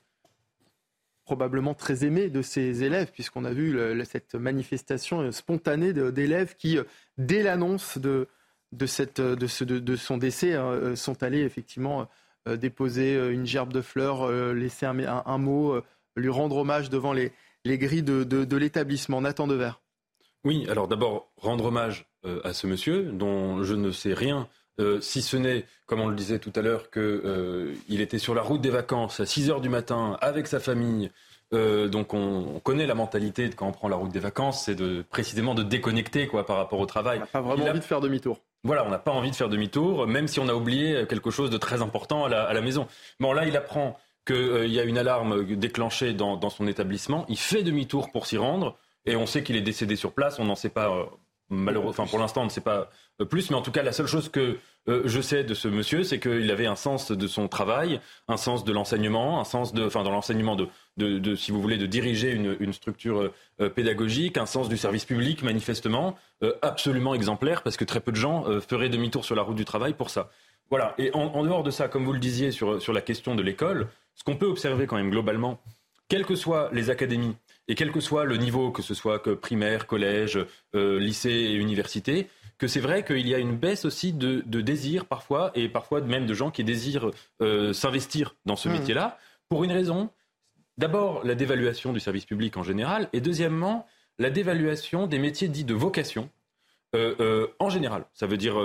probablement 1.25 1.73
très 1.73 2.05
aimé 2.05 2.29
de 2.29 2.41
ses 2.41 2.83
élèves, 2.83 3.11
puisqu'on 3.11 3.45
a 3.45 3.51
vu 3.51 3.77
cette 4.05 4.33
manifestation 4.33 5.31
spontanée 5.31 5.93
d'élèves 5.93 6.55
qui, 6.55 6.79
dès 7.17 7.43
l'annonce 7.43 7.99
de, 7.99 8.27
de, 8.71 8.85
cette, 8.85 9.21
de, 9.21 9.47
ce, 9.47 9.63
de, 9.63 9.95
son 9.95 10.17
décès, 10.17 10.55
hein, 10.55 10.65
euh, 10.65 10.95
sont 10.95 11.23
allés 11.23 11.41
effectivement 11.41 12.07
euh, 12.47 12.57
déposer 12.57 13.15
une 13.31 13.45
gerbe 13.45 13.73
de 13.73 13.81
fleurs, 13.81 14.31
laisser 14.53 14.85
un, 14.85 15.23
un, 15.25 15.37
mot, 15.37 15.79
lui 16.15 16.29
rendre 16.29 16.57
hommage 16.57 16.89
devant 16.89 17.13
les, 17.13 17.31
les 17.65 17.77
grilles 17.77 18.03
de, 18.03 18.23
de, 18.23 18.57
l'établissement. 18.57 19.21
Nathan 19.21 19.47
Devers. 19.47 19.81
Oui, 20.43 20.65
alors 20.69 20.87
d'abord, 20.87 21.31
rendre 21.37 21.65
hommage 21.65 22.05
à 22.43 22.53
ce 22.53 22.67
monsieur 22.67 23.03
dont 23.03 23.63
je 23.63 23.73
ne 23.73 23.91
sais 23.91 24.13
rien 24.13 24.47
si 25.01 25.21
ce 25.21 25.35
n'est, 25.37 25.65
comme 25.87 25.99
on 26.01 26.07
le 26.07 26.15
disait 26.15 26.39
tout 26.39 26.53
à 26.55 26.61
l'heure, 26.61 26.91
qu'il 26.91 27.99
était 28.01 28.19
sur 28.19 28.35
la 28.35 28.43
route 28.43 28.61
des 28.61 28.69
vacances 28.69 29.19
à 29.19 29.25
6 29.25 29.49
heures 29.49 29.61
du 29.61 29.69
matin 29.69 30.17
avec 30.21 30.47
sa 30.47 30.59
famille. 30.59 31.11
Euh, 31.53 31.87
donc 31.87 32.13
on, 32.13 32.59
connaît 32.63 32.87
la 32.87 32.95
mentalité 32.95 33.47
de 33.47 33.55
quand 33.55 33.67
on 33.67 33.71
prend 33.71 33.87
la 33.87 33.95
route 33.95 34.11
des 34.11 34.19
vacances, 34.19 34.65
c'est 34.65 34.75
de 34.75 35.03
précisément 35.09 35.55
de 35.55 35.63
déconnecter 35.63 36.27
quoi 36.27 36.45
par 36.45 36.57
rapport 36.57 36.79
au 36.79 36.85
travail. 36.85 37.17
On 37.17 37.21
n'a 37.21 37.27
pas 37.27 37.41
vraiment 37.41 37.65
envie 37.65 37.79
de 37.79 37.83
faire 37.83 38.01
demi-tour. 38.01 38.41
Voilà, 38.67 38.85
on 38.85 38.89
n'a 38.89 38.99
pas 38.99 39.13
envie 39.13 39.31
de 39.31 39.35
faire 39.35 39.47
demi-tour, 39.47 40.07
même 40.07 40.27
si 40.27 40.41
on 40.41 40.49
a 40.49 40.53
oublié 40.53 41.07
quelque 41.07 41.31
chose 41.31 41.49
de 41.49 41.57
très 41.57 41.81
important 41.81 42.25
à 42.25 42.53
la, 42.53 42.61
maison. 42.61 42.85
Bon, 43.21 43.31
là, 43.31 43.45
il 43.45 43.55
apprend 43.55 43.97
qu'il 44.25 44.35
euh, 44.35 44.67
y 44.67 44.77
a 44.77 44.83
une 44.83 44.97
alarme 44.97 45.55
déclenchée 45.55 46.13
dans, 46.13 46.49
son 46.49 46.67
établissement. 46.67 47.25
Il 47.29 47.37
fait 47.37 47.63
demi-tour 47.63 48.11
pour 48.11 48.25
s'y 48.25 48.37
rendre, 48.37 48.77
et 49.05 49.15
on 49.15 49.25
sait 49.25 49.41
qu'il 49.41 49.55
est 49.55 49.61
décédé 49.61 49.95
sur 49.95 50.11
place. 50.11 50.37
On 50.37 50.43
n'en 50.43 50.55
sait 50.55 50.67
pas 50.67 50.89
euh, 50.89 51.05
malheureusement, 51.49 52.05
pour 52.05 52.19
l'instant, 52.19 52.41
on 52.41 52.45
ne 52.45 52.49
sait 52.49 52.61
pas 52.61 52.89
euh, 53.21 53.25
plus, 53.25 53.49
mais 53.49 53.55
en 53.55 53.61
tout 53.61 53.71
cas, 53.71 53.83
la 53.83 53.91
seule 53.91 54.07
chose 54.07 54.29
que 54.29 54.57
euh, 54.89 55.01
je 55.05 55.21
sais 55.21 55.43
de 55.43 55.53
ce 55.53 55.67
monsieur, 55.67 56.03
c'est 56.03 56.19
qu'il 56.19 56.49
avait 56.51 56.65
un 56.65 56.75
sens 56.75 57.11
de 57.11 57.27
son 57.27 57.47
travail, 57.47 57.99
un 58.27 58.37
sens 58.37 58.63
de 58.63 58.71
l'enseignement, 58.71 59.39
un 59.39 59.43
sens 59.43 59.73
de, 59.73 59.85
enfin, 59.85 60.03
dans 60.03 60.11
l'enseignement 60.11 60.55
de, 60.55 60.67
de, 60.97 61.35
si 61.35 61.51
vous 61.51 61.61
voulez, 61.61 61.77
de 61.77 61.85
diriger 61.85 62.31
une, 62.31 62.73
structure 62.73 63.31
euh, 63.61 63.69
pédagogique, 63.69 64.37
un 64.37 64.45
sens 64.45 64.69
du 64.69 64.77
service 64.77 65.05
public, 65.05 65.43
manifestement, 65.43 66.15
absolument 66.61 67.15
exemplaire, 67.15 67.63
parce 67.63 67.77
que 67.77 67.85
très 67.85 67.99
peu 67.99 68.11
de 68.11 68.17
gens 68.17 68.43
feraient 68.61 68.89
demi-tour 68.89 69.25
sur 69.25 69.35
la 69.35 69.41
route 69.41 69.55
du 69.55 69.65
travail 69.65 69.93
pour 69.93 70.09
ça. 70.09 70.29
Voilà. 70.69 70.93
Et 70.97 71.11
en, 71.13 71.21
en, 71.21 71.43
dehors 71.43 71.63
de 71.63 71.71
ça, 71.71 71.87
comme 71.87 72.05
vous 72.05 72.13
le 72.13 72.19
disiez 72.19 72.51
sur, 72.51 72.81
sur 72.81 72.93
la 72.93 73.01
question 73.01 73.35
de 73.35 73.41
l'école, 73.41 73.87
ce 74.15 74.23
qu'on 74.23 74.35
peut 74.35 74.45
observer 74.45 74.85
quand 74.85 74.97
même 74.97 75.09
globalement, 75.09 75.59
quelles 76.09 76.25
que 76.25 76.35
soient 76.35 76.69
les 76.71 76.89
académies, 76.89 77.35
et 77.67 77.75
quel 77.75 77.91
que 77.91 77.99
soit 77.99 78.25
le 78.25 78.37
niveau, 78.37 78.71
que 78.71 78.81
ce 78.81 78.93
soit 78.93 79.19
que 79.19 79.31
primaire, 79.31 79.87
collège, 79.87 80.39
euh, 80.75 80.99
lycée 80.99 81.29
et 81.29 81.53
université, 81.53 82.27
que 82.57 82.67
c'est 82.67 82.79
vrai 82.79 83.03
qu'il 83.03 83.27
y 83.27 83.35
a 83.35 83.37
une 83.37 83.55
baisse 83.55 83.85
aussi 83.85 84.13
de, 84.13 84.41
désir 84.61 85.05
parfois, 85.05 85.51
et 85.53 85.69
parfois 85.69 86.01
même 86.01 86.25
de 86.25 86.33
gens 86.33 86.49
qui 86.49 86.63
désirent 86.63 87.11
euh, 87.41 87.73
s'investir 87.73 88.35
dans 88.45 88.55
ce 88.55 88.69
mmh. 88.69 88.71
métier-là, 88.71 89.19
pour 89.49 89.63
une 89.63 89.71
raison. 89.71 90.09
D'abord, 90.77 91.23
la 91.23 91.35
dévaluation 91.35 91.93
du 91.93 91.99
service 91.99 92.25
public 92.25 92.57
en 92.57 92.63
général, 92.63 93.09
et 93.13 93.21
deuxièmement, 93.21 93.85
la 94.19 94.29
dévaluation 94.29 95.07
des 95.07 95.19
métiers 95.19 95.47
dits 95.47 95.63
de 95.63 95.73
vocation 95.73 96.29
euh, 96.95 97.47
en 97.59 97.69
général. 97.69 98.05
Ça 98.13 98.27
veut 98.27 98.37
dire 98.37 98.55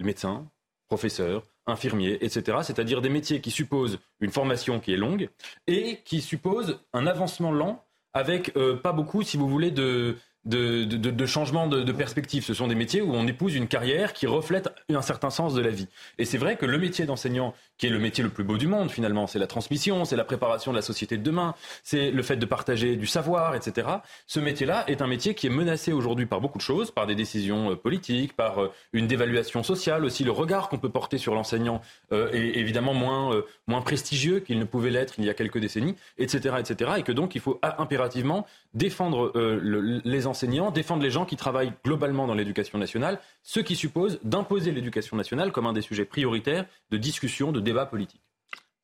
médecins, 0.00 0.48
professeurs, 0.88 1.44
infirmiers, 1.66 2.18
etc. 2.22 2.58
C'est-à-dire 2.62 3.00
des 3.00 3.08
métiers 3.08 3.40
qui 3.40 3.50
supposent 3.50 3.98
une 4.20 4.30
formation 4.30 4.80
qui 4.80 4.92
est 4.92 4.96
longue 4.96 5.28
et 5.66 6.00
qui 6.04 6.20
supposent 6.20 6.80
un 6.92 7.06
avancement 7.06 7.52
lent 7.52 7.84
avec 8.14 8.56
euh, 8.56 8.76
pas 8.76 8.92
beaucoup, 8.92 9.22
si 9.22 9.36
vous 9.36 9.48
voulez, 9.48 9.70
de, 9.70 10.16
de, 10.44 10.84
de, 10.84 11.10
de 11.10 11.26
changement 11.26 11.66
de, 11.66 11.92
perspective. 11.92 12.44
Ce 12.44 12.54
sont 12.54 12.68
des 12.68 12.74
métiers 12.74 13.02
où 13.02 13.12
on 13.12 13.26
épouse 13.26 13.54
une 13.54 13.68
carrière 13.68 14.12
qui 14.12 14.26
reflète 14.26 14.70
un 14.88 15.02
certain 15.02 15.30
sens 15.30 15.54
de 15.54 15.60
la 15.60 15.70
vie. 15.70 15.88
Et 16.18 16.24
c'est 16.24 16.38
vrai 16.38 16.56
que 16.56 16.66
le 16.66 16.78
métier 16.78 17.06
d'enseignant, 17.06 17.54
qui 17.78 17.86
est 17.86 17.90
le 17.90 17.98
métier 17.98 18.22
le 18.22 18.30
plus 18.30 18.44
beau 18.44 18.58
du 18.58 18.66
monde 18.66 18.90
finalement, 18.90 19.26
c'est 19.26 19.38
la 19.38 19.46
transmission, 19.46 20.04
c'est 20.04 20.16
la 20.16 20.24
préparation 20.24 20.72
de 20.72 20.76
la 20.76 20.82
société 20.82 21.16
de 21.16 21.22
demain, 21.22 21.54
c'est 21.84 22.10
le 22.10 22.22
fait 22.22 22.36
de 22.36 22.46
partager 22.46 22.96
du 22.96 23.06
savoir, 23.06 23.54
etc. 23.54 23.88
Ce 24.26 24.40
métier-là 24.40 24.84
est 24.88 25.00
un 25.00 25.06
métier 25.06 25.34
qui 25.34 25.46
est 25.46 25.50
menacé 25.50 25.92
aujourd'hui 25.92 26.26
par 26.26 26.40
beaucoup 26.40 26.58
de 26.58 26.62
choses, 26.62 26.90
par 26.90 27.06
des 27.06 27.14
décisions 27.14 27.70
euh, 27.70 27.76
politiques, 27.76 28.34
par 28.34 28.60
euh, 28.60 28.72
une 28.92 29.06
dévaluation 29.06 29.62
sociale 29.62 30.04
aussi. 30.04 30.24
Le 30.24 30.32
regard 30.32 30.68
qu'on 30.68 30.78
peut 30.78 30.88
porter 30.88 31.18
sur 31.18 31.34
l'enseignant 31.34 31.80
euh, 32.12 32.30
est 32.32 32.58
évidemment 32.58 32.94
moins, 32.94 33.42
moins 33.66 33.80
prestigieux 33.80 34.40
qu'il 34.40 34.58
ne 34.58 34.64
pouvait 34.64 34.90
l'être 34.90 35.14
il 35.18 35.24
y 35.24 35.30
a 35.30 35.34
quelques 35.34 35.58
décennies, 35.58 35.94
etc., 36.18 36.56
etc. 36.58 36.92
Et 36.98 37.02
que 37.02 37.12
donc 37.12 37.34
il 37.34 37.40
faut 37.40 37.60
impérativement 37.62 38.46
défendre 38.74 39.32
les 39.34 40.26
enseignants, 40.26 40.70
défendre 40.70 41.02
les 41.02 41.10
gens 41.10 41.24
qui 41.24 41.36
travaillent 41.36 41.72
globalement 41.84 42.26
dans 42.26 42.34
l'éducation 42.34 42.78
nationale, 42.78 43.18
ce 43.42 43.60
qui 43.60 43.76
suppose 43.76 44.18
d'imposer 44.24 44.72
l'éducation 44.72 45.16
nationale 45.16 45.52
comme 45.52 45.66
un 45.66 45.72
des 45.72 45.82
sujets 45.82 46.04
prioritaires 46.04 46.66
de 46.90 46.96
discussion, 46.96 47.52
de 47.52 47.60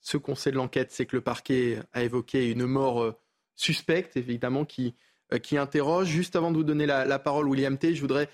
Ce 0.00 0.16
qu'on 0.16 0.34
sait 0.34 0.50
de 0.50 0.56
l'enquête, 0.56 0.92
c'est 0.92 1.06
que 1.06 1.16
le 1.16 1.22
parquet 1.22 1.78
a 1.92 2.02
évoqué 2.02 2.50
une 2.50 2.66
mort 2.66 3.02
euh, 3.02 3.12
suspecte, 3.56 4.16
évidemment, 4.16 4.64
qui, 4.64 4.94
euh, 5.32 5.38
qui 5.38 5.56
interroge. 5.56 6.08
Juste 6.08 6.36
avant 6.36 6.50
de 6.50 6.56
vous 6.56 6.64
donner 6.64 6.86
la, 6.86 7.18
parole, 7.18 7.48
William 7.48 7.78
T., 7.78 7.94
je 7.94 8.00
voudrais 8.00 8.28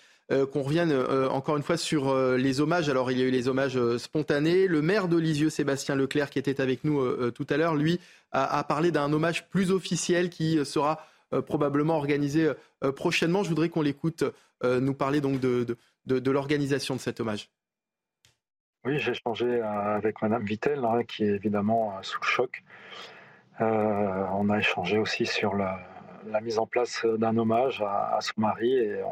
qu'on 0.52 0.62
revienne 0.62 0.92
encore 1.32 1.56
une 1.56 1.64
fois 1.64 1.76
sur 1.76 2.16
les 2.36 2.60
hommages. 2.60 2.88
Alors 2.88 3.10
il 3.10 3.18
y 3.18 3.20
a 3.20 3.24
eu 3.24 3.32
les 3.32 3.48
hommages 3.48 3.96
spontanés. 3.96 4.68
Le 4.68 4.80
maire 4.80 5.08
de 5.08 5.16
Lisieux, 5.16 5.50
Sébastien 5.50 5.96
Leclerc, 5.96 6.30
qui 6.30 6.38
était 6.38 6.60
avec 6.60 6.84
nous 6.84 7.32
tout 7.32 7.46
à 7.50 7.56
l'heure, 7.56 7.74
lui 7.74 7.98
a, 8.30 8.62
parlé 8.62 8.92
d'un 8.92 9.12
hommage 9.12 9.48
plus 9.48 9.72
officiel 9.72 10.30
qui 10.30 10.64
sera 10.64 11.04
probablement 11.46 11.96
organisé 11.96 12.48
prochainement. 12.94 13.42
Je 13.42 13.48
voudrais 13.48 13.70
qu'on 13.70 13.82
l'écoute 13.82 14.22
nous 14.62 14.94
parler 14.94 15.20
donc 15.20 15.40
de 15.40 15.76
l'organisation 16.30 16.94
de 16.94 17.00
cet 17.00 17.18
hommage. 17.18 17.50
Oui, 18.84 18.98
j'ai 18.98 19.12
échangé 19.12 19.60
avec 19.60 20.22
Madame 20.22 20.42
Vittel, 20.42 20.84
hein, 20.84 21.02
qui 21.04 21.24
est 21.24 21.34
évidemment 21.34 22.02
sous 22.02 22.18
le 22.20 22.26
choc. 22.26 22.64
on 23.58 24.48
a 24.48 24.58
échangé 24.58 24.96
aussi 24.98 25.26
sur 25.26 25.54
la, 25.54 25.80
mise 26.42 26.58
en 26.58 26.66
place 26.66 27.04
d'un 27.04 27.36
hommage 27.36 27.82
à, 27.82 28.18
son 28.22 28.40
mari 28.40 28.72
et 28.74 29.02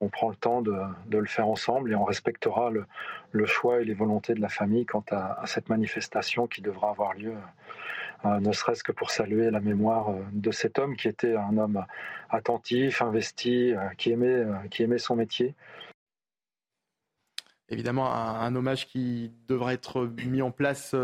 on, 0.00 0.08
prend 0.08 0.28
le 0.28 0.36
temps 0.36 0.60
de, 0.60 0.74
le 1.10 1.26
faire 1.26 1.48
ensemble 1.48 1.92
et 1.92 1.94
on 1.94 2.04
respectera 2.04 2.70
le, 2.70 3.46
choix 3.46 3.80
et 3.80 3.84
les 3.84 3.94
volontés 3.94 4.34
de 4.34 4.40
la 4.40 4.48
famille 4.48 4.86
quant 4.86 5.04
à, 5.12 5.40
cette 5.46 5.68
manifestation 5.68 6.48
qui 6.48 6.60
devra 6.60 6.90
avoir 6.90 7.14
lieu, 7.14 7.34
euh, 8.24 8.40
ne 8.40 8.52
serait-ce 8.52 8.82
que 8.82 8.92
pour 8.92 9.10
saluer 9.10 9.50
la 9.50 9.60
mémoire 9.60 10.10
euh, 10.10 10.24
de 10.32 10.50
cet 10.50 10.78
homme 10.78 10.96
qui 10.96 11.06
était 11.06 11.36
un 11.36 11.56
homme 11.58 11.84
attentif, 12.30 13.02
investi, 13.02 13.72
euh, 13.72 13.88
qui 13.98 14.10
aimait, 14.10 14.44
qui 14.70 14.82
aimait 14.82 14.98
son 14.98 15.16
métier. 15.16 15.54
Évidemment, 17.68 18.12
un, 18.12 18.54
hommage 18.54 18.86
qui 18.86 19.32
devra 19.48 19.72
être 19.74 20.08
mis 20.24 20.42
en 20.42 20.50
place 20.50 20.94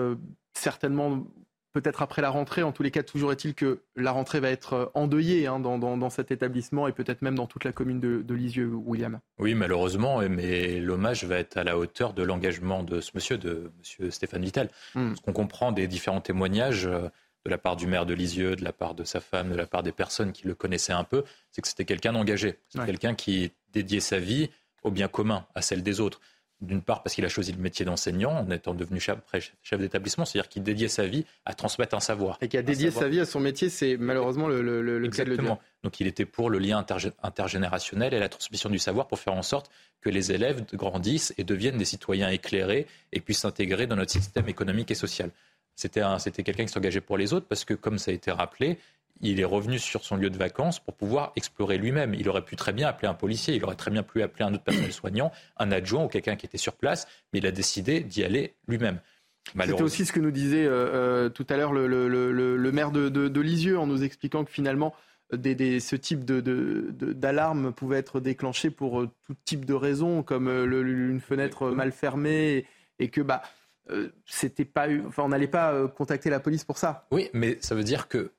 certainement 0.55 1.25
peut-être 1.73 2.03
après 2.03 2.23
la 2.23 2.31
rentrée. 2.31 2.63
En 2.63 2.73
tous 2.73 2.83
les 2.83 2.91
cas, 2.91 3.03
toujours 3.03 3.33
est-il 3.33 3.55
que 3.55 3.81
la 3.97 4.13
rentrée 4.13 4.41
va 4.41 4.51
être 4.51 4.73
euh, 4.75 4.87
endeuillée 4.95 5.47
hein, 5.47 5.59
dans, 5.59 6.11
cet 6.11 6.31
établissement 6.31 6.89
et 6.89 6.93
peut-être 6.93 7.23
même 7.23 7.35
dans 7.35 7.47
toute 7.47 7.65
la 7.65 7.73
commune 7.73 8.01
de, 8.01 8.35
Lisieux, 8.35 8.73
William. 8.73 9.21
Oui, 9.39 9.55
malheureusement, 9.55 10.21
mais 10.29 10.81
l'hommage 10.81 11.25
va 11.25 11.37
être 11.37 11.57
à 11.57 11.65
la 11.65 11.79
hauteur 11.79 12.13
de 12.13 12.23
l'engagement 12.23 12.83
de 12.83 13.01
ce 13.01 13.11
monsieur, 13.15 13.39
de 13.39 13.71
monsieur 13.79 14.11
Stéphane 14.11 14.43
Vittel. 14.43 14.71
Hmm. 14.95 15.15
Ce 15.15 15.21
qu'on 15.21 15.33
comprend 15.33 15.73
des 15.73 15.87
différents 15.87 16.21
témoignages 16.21 16.87
euh, 16.87 17.09
de 17.45 17.51
la 17.51 17.59
part 17.59 17.77
du 17.77 17.87
maire 17.87 18.07
de 18.07 18.15
Lisieux, 18.15 18.57
de 18.57 18.65
la 18.65 18.73
part 18.73 18.95
de 18.95 19.05
sa 19.05 19.21
femme, 19.21 19.51
de 19.51 19.57
la 19.57 19.67
part 19.67 19.83
des 19.83 19.93
personnes 19.93 20.33
qui 20.33 20.47
le 20.47 20.55
connaissaient 20.55 20.93
un 20.93 21.05
peu, 21.05 21.25
c'est 21.51 21.61
que 21.61 21.69
c'était 21.69 21.85
quelqu'un 21.85 22.13
d'engagé. 22.13 22.59
C'est 22.69 22.85
quelqu'un 22.87 23.15
qui 23.15 23.53
dédiait 23.73 24.01
sa 24.01 24.19
vie 24.19 24.51
au 24.83 24.91
bien 24.91 25.09
commun, 25.09 25.47
à 25.55 25.63
celle 25.63 25.83
des 25.83 26.01
autres 26.01 26.21
d'une 26.63 26.81
part 26.81 27.03
parce 27.03 27.15
qu'il 27.15 27.25
a 27.25 27.29
choisi 27.29 27.53
le 27.53 27.59
métier 27.59 27.85
d'enseignant 27.85 28.31
en 28.31 28.51
étant 28.51 28.73
devenu 28.73 29.01
chef, 29.01 29.19
chef 29.63 29.81
d'établissement, 29.81 30.25
c'est-à-dire 30.25 30.49
qu'il 30.49 30.63
dédiait 30.63 30.89
sa 30.89 31.07
vie 31.07 31.27
à 31.45 31.55
transmettre 31.55 31.95
un 31.97 32.01
savoir. 32.01 32.39
Et 32.41 32.49
qui 32.49 32.57
a 32.57 32.63
dédié 32.63 32.91
sa 32.91 33.09
vie 33.09 33.21
à 33.21 33.27
son 33.27 33.41
métier, 33.41 33.69
c'est 33.69 33.97
malheureusement 33.97 34.49
le, 34.49 34.63
le, 34.63 34.81
le 34.81 35.09
cas 35.09 35.25
de 35.25 35.31
le 35.31 35.37
dire. 35.37 35.59
Donc 35.83 35.99
il 36.01 36.07
était 36.07 36.25
pour 36.25 36.49
le 36.49 36.59
lien 36.59 36.85
intergénérationnel 37.23 38.15
et 38.15 38.21
la 38.21 38.29
transmission 38.29 38.71
du 38.71 38.79
savoir 38.79 39.09
pour 39.09 39.19
faire 39.19 39.35
en 39.35 39.43
sorte 39.43 39.71
que 40.01 40.09
les 40.09 40.33
élèves 40.33 40.65
grandissent 40.73 41.35
et 41.37 41.45
deviennent 41.45 41.79
des 41.79 41.85
citoyens 41.85 42.31
éclairés 42.31 42.87
et 43.13 43.21
puissent 43.21 43.41
s'intégrer 43.41 43.87
dans 43.87 43.97
notre 43.97 44.13
système 44.13 44.49
économique 44.49 44.91
et 44.91 44.95
social. 44.95 45.31
C'était 45.75 46.43
quelqu'un 46.45 46.65
qui 46.65 46.73
s'engageait 46.73 47.01
pour 47.01 47.17
les 47.17 47.33
autres 47.33 47.47
parce 47.49 47.65
que, 47.65 47.75
comme 47.75 47.99
ça 47.99 48.11
a 48.11 48.15
été 48.15 48.31
rappelé, 48.31 48.79
il 49.21 49.41
est 49.41 49.45
revenu 49.45 49.79
sur 49.79 50.05
son 50.05 50.17
lieu 50.17 50.31
de 50.31 50.37
vacances 50.37 50.81
pour 50.81 50.95
pouvoir 50.95 51.33
explorer 51.37 51.79
lui-même. 51.79 52.15
Il 52.15 52.29
aurait 52.29 52.45
pu 52.45 52.57
très 52.57 52.73
bien 52.73 52.89
appeler 52.89 53.09
un 53.09 53.15
policier, 53.15 53.55
il 53.55 53.65
aurait 53.65 53.77
très 53.77 53.91
bien 53.91 54.03
pu 54.03 54.23
appeler 54.23 54.45
un 54.45 54.55
autre 54.55 54.65
personnel 54.65 54.93
soignant, 54.93 55.31
un 55.59 55.71
adjoint 55.71 56.05
ou 56.05 56.09
quelqu'un 56.09 56.37
qui 56.37 56.47
était 56.47 56.59
sur 56.59 56.75
place, 56.75 57.07
mais 57.33 57.39
il 57.39 57.47
a 57.47 57.53
décidé 57.53 58.01
d'y 58.01 58.25
aller 58.25 58.55
lui-même. 58.67 58.99
C'était 59.61 59.83
aussi 59.83 60.07
ce 60.07 60.13
que 60.13 60.21
nous 60.21 60.31
disait 60.31 60.65
euh, 60.65 60.71
euh, 61.27 61.29
tout 61.29 61.47
à 61.49 61.57
l'heure 61.57 61.73
le, 61.73 62.71
maire 62.73 62.91
de, 62.91 63.41
Lisieux 63.41 63.79
en 63.79 63.87
nous 63.87 64.03
expliquant 64.05 64.45
que 64.45 64.51
finalement 64.51 64.95
ce 65.33 65.97
type 65.97 66.25
d'alarme 66.25 67.73
pouvait 67.73 67.99
être 67.99 68.21
déclenché 68.21 68.71
pour 68.71 69.01
euh, 69.01 69.11
tout 69.27 69.35
type 69.45 69.65
de 69.65 69.75
raisons, 69.75 70.23
comme 70.23 70.49
une 70.49 71.21
fenêtre 71.21 71.71
mal 71.71 71.91
fermée, 71.91 72.67
et, 72.99 73.09
que 73.09 73.23
bah, 73.23 73.43
c'était 74.27 74.67
pas, 74.67 74.89
enfin, 75.07 75.23
on 75.25 75.31
n'allait 75.31 75.47
pas 75.47 75.89
contacter 75.89 76.29
la 76.29 76.39
police 76.39 76.65
pour 76.65 76.79
ça. 76.79 77.07
Oui, 77.11 77.31
mais 77.33 77.59
ça 77.61 77.75
veut 77.75 77.85
dire 77.85 78.09
que 78.09 78.33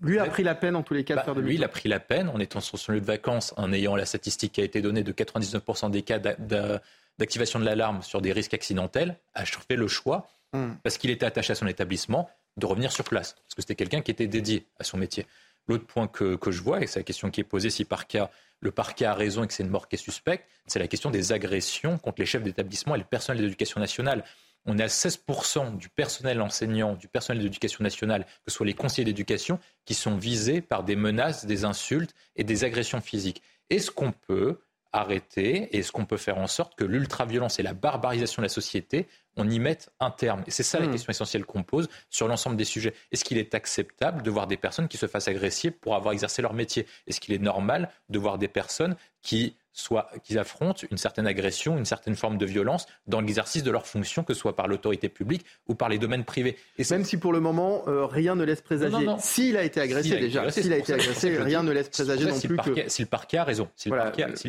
lui 0.00 0.18
a 0.18 0.26
pris 0.26 0.42
la 0.42 0.54
peine 0.54 0.76
en 0.76 0.82
tous 0.82 0.94
les 0.94 1.04
cas 1.04 1.14
de 1.14 1.18
bah, 1.20 1.24
faire 1.24 1.34
de 1.34 1.40
Lui, 1.40 1.54
il 1.54 1.64
a 1.64 1.68
pris 1.68 1.88
la 1.88 2.00
peine 2.00 2.28
en 2.28 2.38
étant 2.38 2.60
sur 2.60 2.78
son 2.78 2.92
lieu 2.92 3.00
de 3.00 3.06
vacances, 3.06 3.54
en 3.56 3.72
ayant 3.72 3.96
la 3.96 4.06
statistique 4.06 4.52
qui 4.52 4.60
a 4.60 4.64
été 4.64 4.82
donnée 4.82 5.02
de 5.02 5.12
99% 5.12 5.90
des 5.90 6.02
cas 6.02 6.18
d'activation 6.18 7.58
de 7.58 7.64
l'alarme 7.64 8.02
sur 8.02 8.20
des 8.20 8.32
risques 8.32 8.54
accidentels, 8.54 9.18
a 9.34 9.44
fait 9.44 9.76
le 9.76 9.88
choix, 9.88 10.28
hmm. 10.52 10.72
parce 10.82 10.98
qu'il 10.98 11.10
était 11.10 11.26
attaché 11.26 11.52
à 11.52 11.54
son 11.54 11.66
établissement, 11.66 12.28
de 12.56 12.66
revenir 12.66 12.92
sur 12.92 13.04
place. 13.04 13.34
Parce 13.34 13.54
que 13.54 13.62
c'était 13.62 13.74
quelqu'un 13.74 14.00
qui 14.00 14.10
était 14.10 14.26
dédié 14.26 14.66
à 14.78 14.84
son 14.84 14.96
métier. 14.96 15.26
L'autre 15.66 15.86
point 15.86 16.06
que, 16.06 16.36
que, 16.36 16.50
je 16.50 16.62
vois, 16.62 16.82
et 16.82 16.86
c'est 16.86 17.00
la 17.00 17.04
question 17.04 17.30
qui 17.30 17.40
est 17.40 17.44
posée 17.44 17.70
si 17.70 17.84
par 17.84 18.06
cas 18.06 18.30
le 18.60 18.70
parquet 18.70 19.06
a 19.06 19.14
raison 19.14 19.44
et 19.44 19.46
que 19.46 19.54
c'est 19.54 19.62
une 19.62 19.70
mort 19.70 19.88
qui 19.88 19.96
est 19.96 19.98
suspecte, 19.98 20.46
c'est 20.66 20.78
la 20.78 20.88
question 20.88 21.10
des 21.10 21.32
agressions 21.32 21.98
contre 21.98 22.20
les 22.20 22.26
chefs 22.26 22.42
d'établissement 22.42 22.94
et 22.94 22.98
le 22.98 23.04
personnel 23.04 23.38
de 23.38 23.44
l'éducation 23.44 23.80
nationale 23.80 24.24
on 24.66 24.78
a 24.78 24.86
16% 24.86 25.76
du 25.76 25.88
personnel 25.88 26.40
enseignant, 26.40 26.94
du 26.94 27.08
personnel 27.08 27.42
d'éducation 27.42 27.82
nationale, 27.82 28.24
que 28.24 28.50
ce 28.50 28.56
soit 28.56 28.66
les 28.66 28.74
conseillers 28.74 29.04
d'éducation, 29.04 29.58
qui 29.84 29.94
sont 29.94 30.16
visés 30.16 30.60
par 30.60 30.84
des 30.84 30.96
menaces, 30.96 31.46
des 31.46 31.64
insultes 31.64 32.14
et 32.36 32.44
des 32.44 32.64
agressions 32.64 33.00
physiques. 33.00 33.42
Est-ce 33.70 33.90
qu'on 33.90 34.12
peut 34.12 34.58
arrêter 34.94 35.68
et 35.72 35.78
est-ce 35.78 35.90
qu'on 35.90 36.06
peut 36.06 36.16
faire 36.16 36.38
en 36.38 36.46
sorte 36.46 36.76
que 36.76 36.84
l'ultraviolence 36.84 37.58
et 37.58 37.62
la 37.64 37.74
barbarisation 37.74 38.40
de 38.40 38.44
la 38.44 38.48
société, 38.48 39.08
on 39.36 39.50
y 39.50 39.58
mette 39.58 39.90
un 39.98 40.10
terme? 40.10 40.44
Et 40.46 40.50
c'est 40.50 40.62
ça 40.62 40.78
la 40.78 40.86
hmm. 40.86 40.92
question 40.92 41.10
essentielle 41.10 41.44
qu'on 41.44 41.64
pose 41.64 41.88
sur 42.10 42.28
l'ensemble 42.28 42.56
des 42.56 42.64
sujets. 42.64 42.94
Est-ce 43.10 43.24
qu'il 43.24 43.36
est 43.36 43.54
acceptable 43.54 44.22
de 44.22 44.30
voir 44.30 44.46
des 44.46 44.56
personnes 44.56 44.86
qui 44.86 44.96
se 44.96 45.06
fassent 45.06 45.28
agresser 45.28 45.72
pour 45.72 45.96
avoir 45.96 46.12
exercé 46.12 46.42
leur 46.42 46.54
métier? 46.54 46.86
Est-ce 47.06 47.20
qu'il 47.20 47.34
est 47.34 47.38
normal 47.38 47.90
de 48.08 48.18
voir 48.18 48.38
des 48.38 48.48
personnes 48.48 48.96
qui 49.24 49.56
soit 49.74 50.08
qu'ils 50.22 50.38
affrontent 50.38 50.86
une 50.90 50.96
certaine 50.96 51.26
agression, 51.26 51.76
une 51.76 51.84
certaine 51.84 52.14
forme 52.14 52.38
de 52.38 52.46
violence 52.46 52.86
dans 53.08 53.20
l'exercice 53.20 53.64
de 53.64 53.70
leurs 53.72 53.86
fonctions, 53.86 54.22
que 54.22 54.32
ce 54.32 54.40
soit 54.40 54.54
par 54.54 54.68
l'autorité 54.68 55.08
publique 55.08 55.44
ou 55.66 55.74
par 55.74 55.88
les 55.88 55.98
domaines 55.98 56.24
privés. 56.24 56.56
Et 56.78 56.84
même 56.90 57.04
si 57.04 57.16
pour 57.16 57.32
le 57.32 57.40
moment 57.40 57.82
euh, 57.88 58.06
rien 58.06 58.36
ne 58.36 58.44
laisse 58.44 58.62
présager, 58.62 59.04
s'il 59.18 59.56
a 59.56 59.64
été 59.64 59.80
agressé 59.80 60.16
déjà, 60.16 60.48
s'il 60.50 60.72
a 60.72 60.76
été 60.76 60.92
agressé, 60.92 61.36
rien 61.38 61.64
ne 61.64 61.72
laisse 61.72 61.88
présager 61.88 62.24
non 62.24 62.38
plus 62.38 62.56
que 62.56 62.88
si 62.88 63.02
le 63.02 63.08
parquet 63.08 63.38
a 63.38 63.44
raison, 63.44 63.68
si 63.74 63.90
le, 63.90 63.96
parquet, 63.96 64.26
si, 64.34 64.48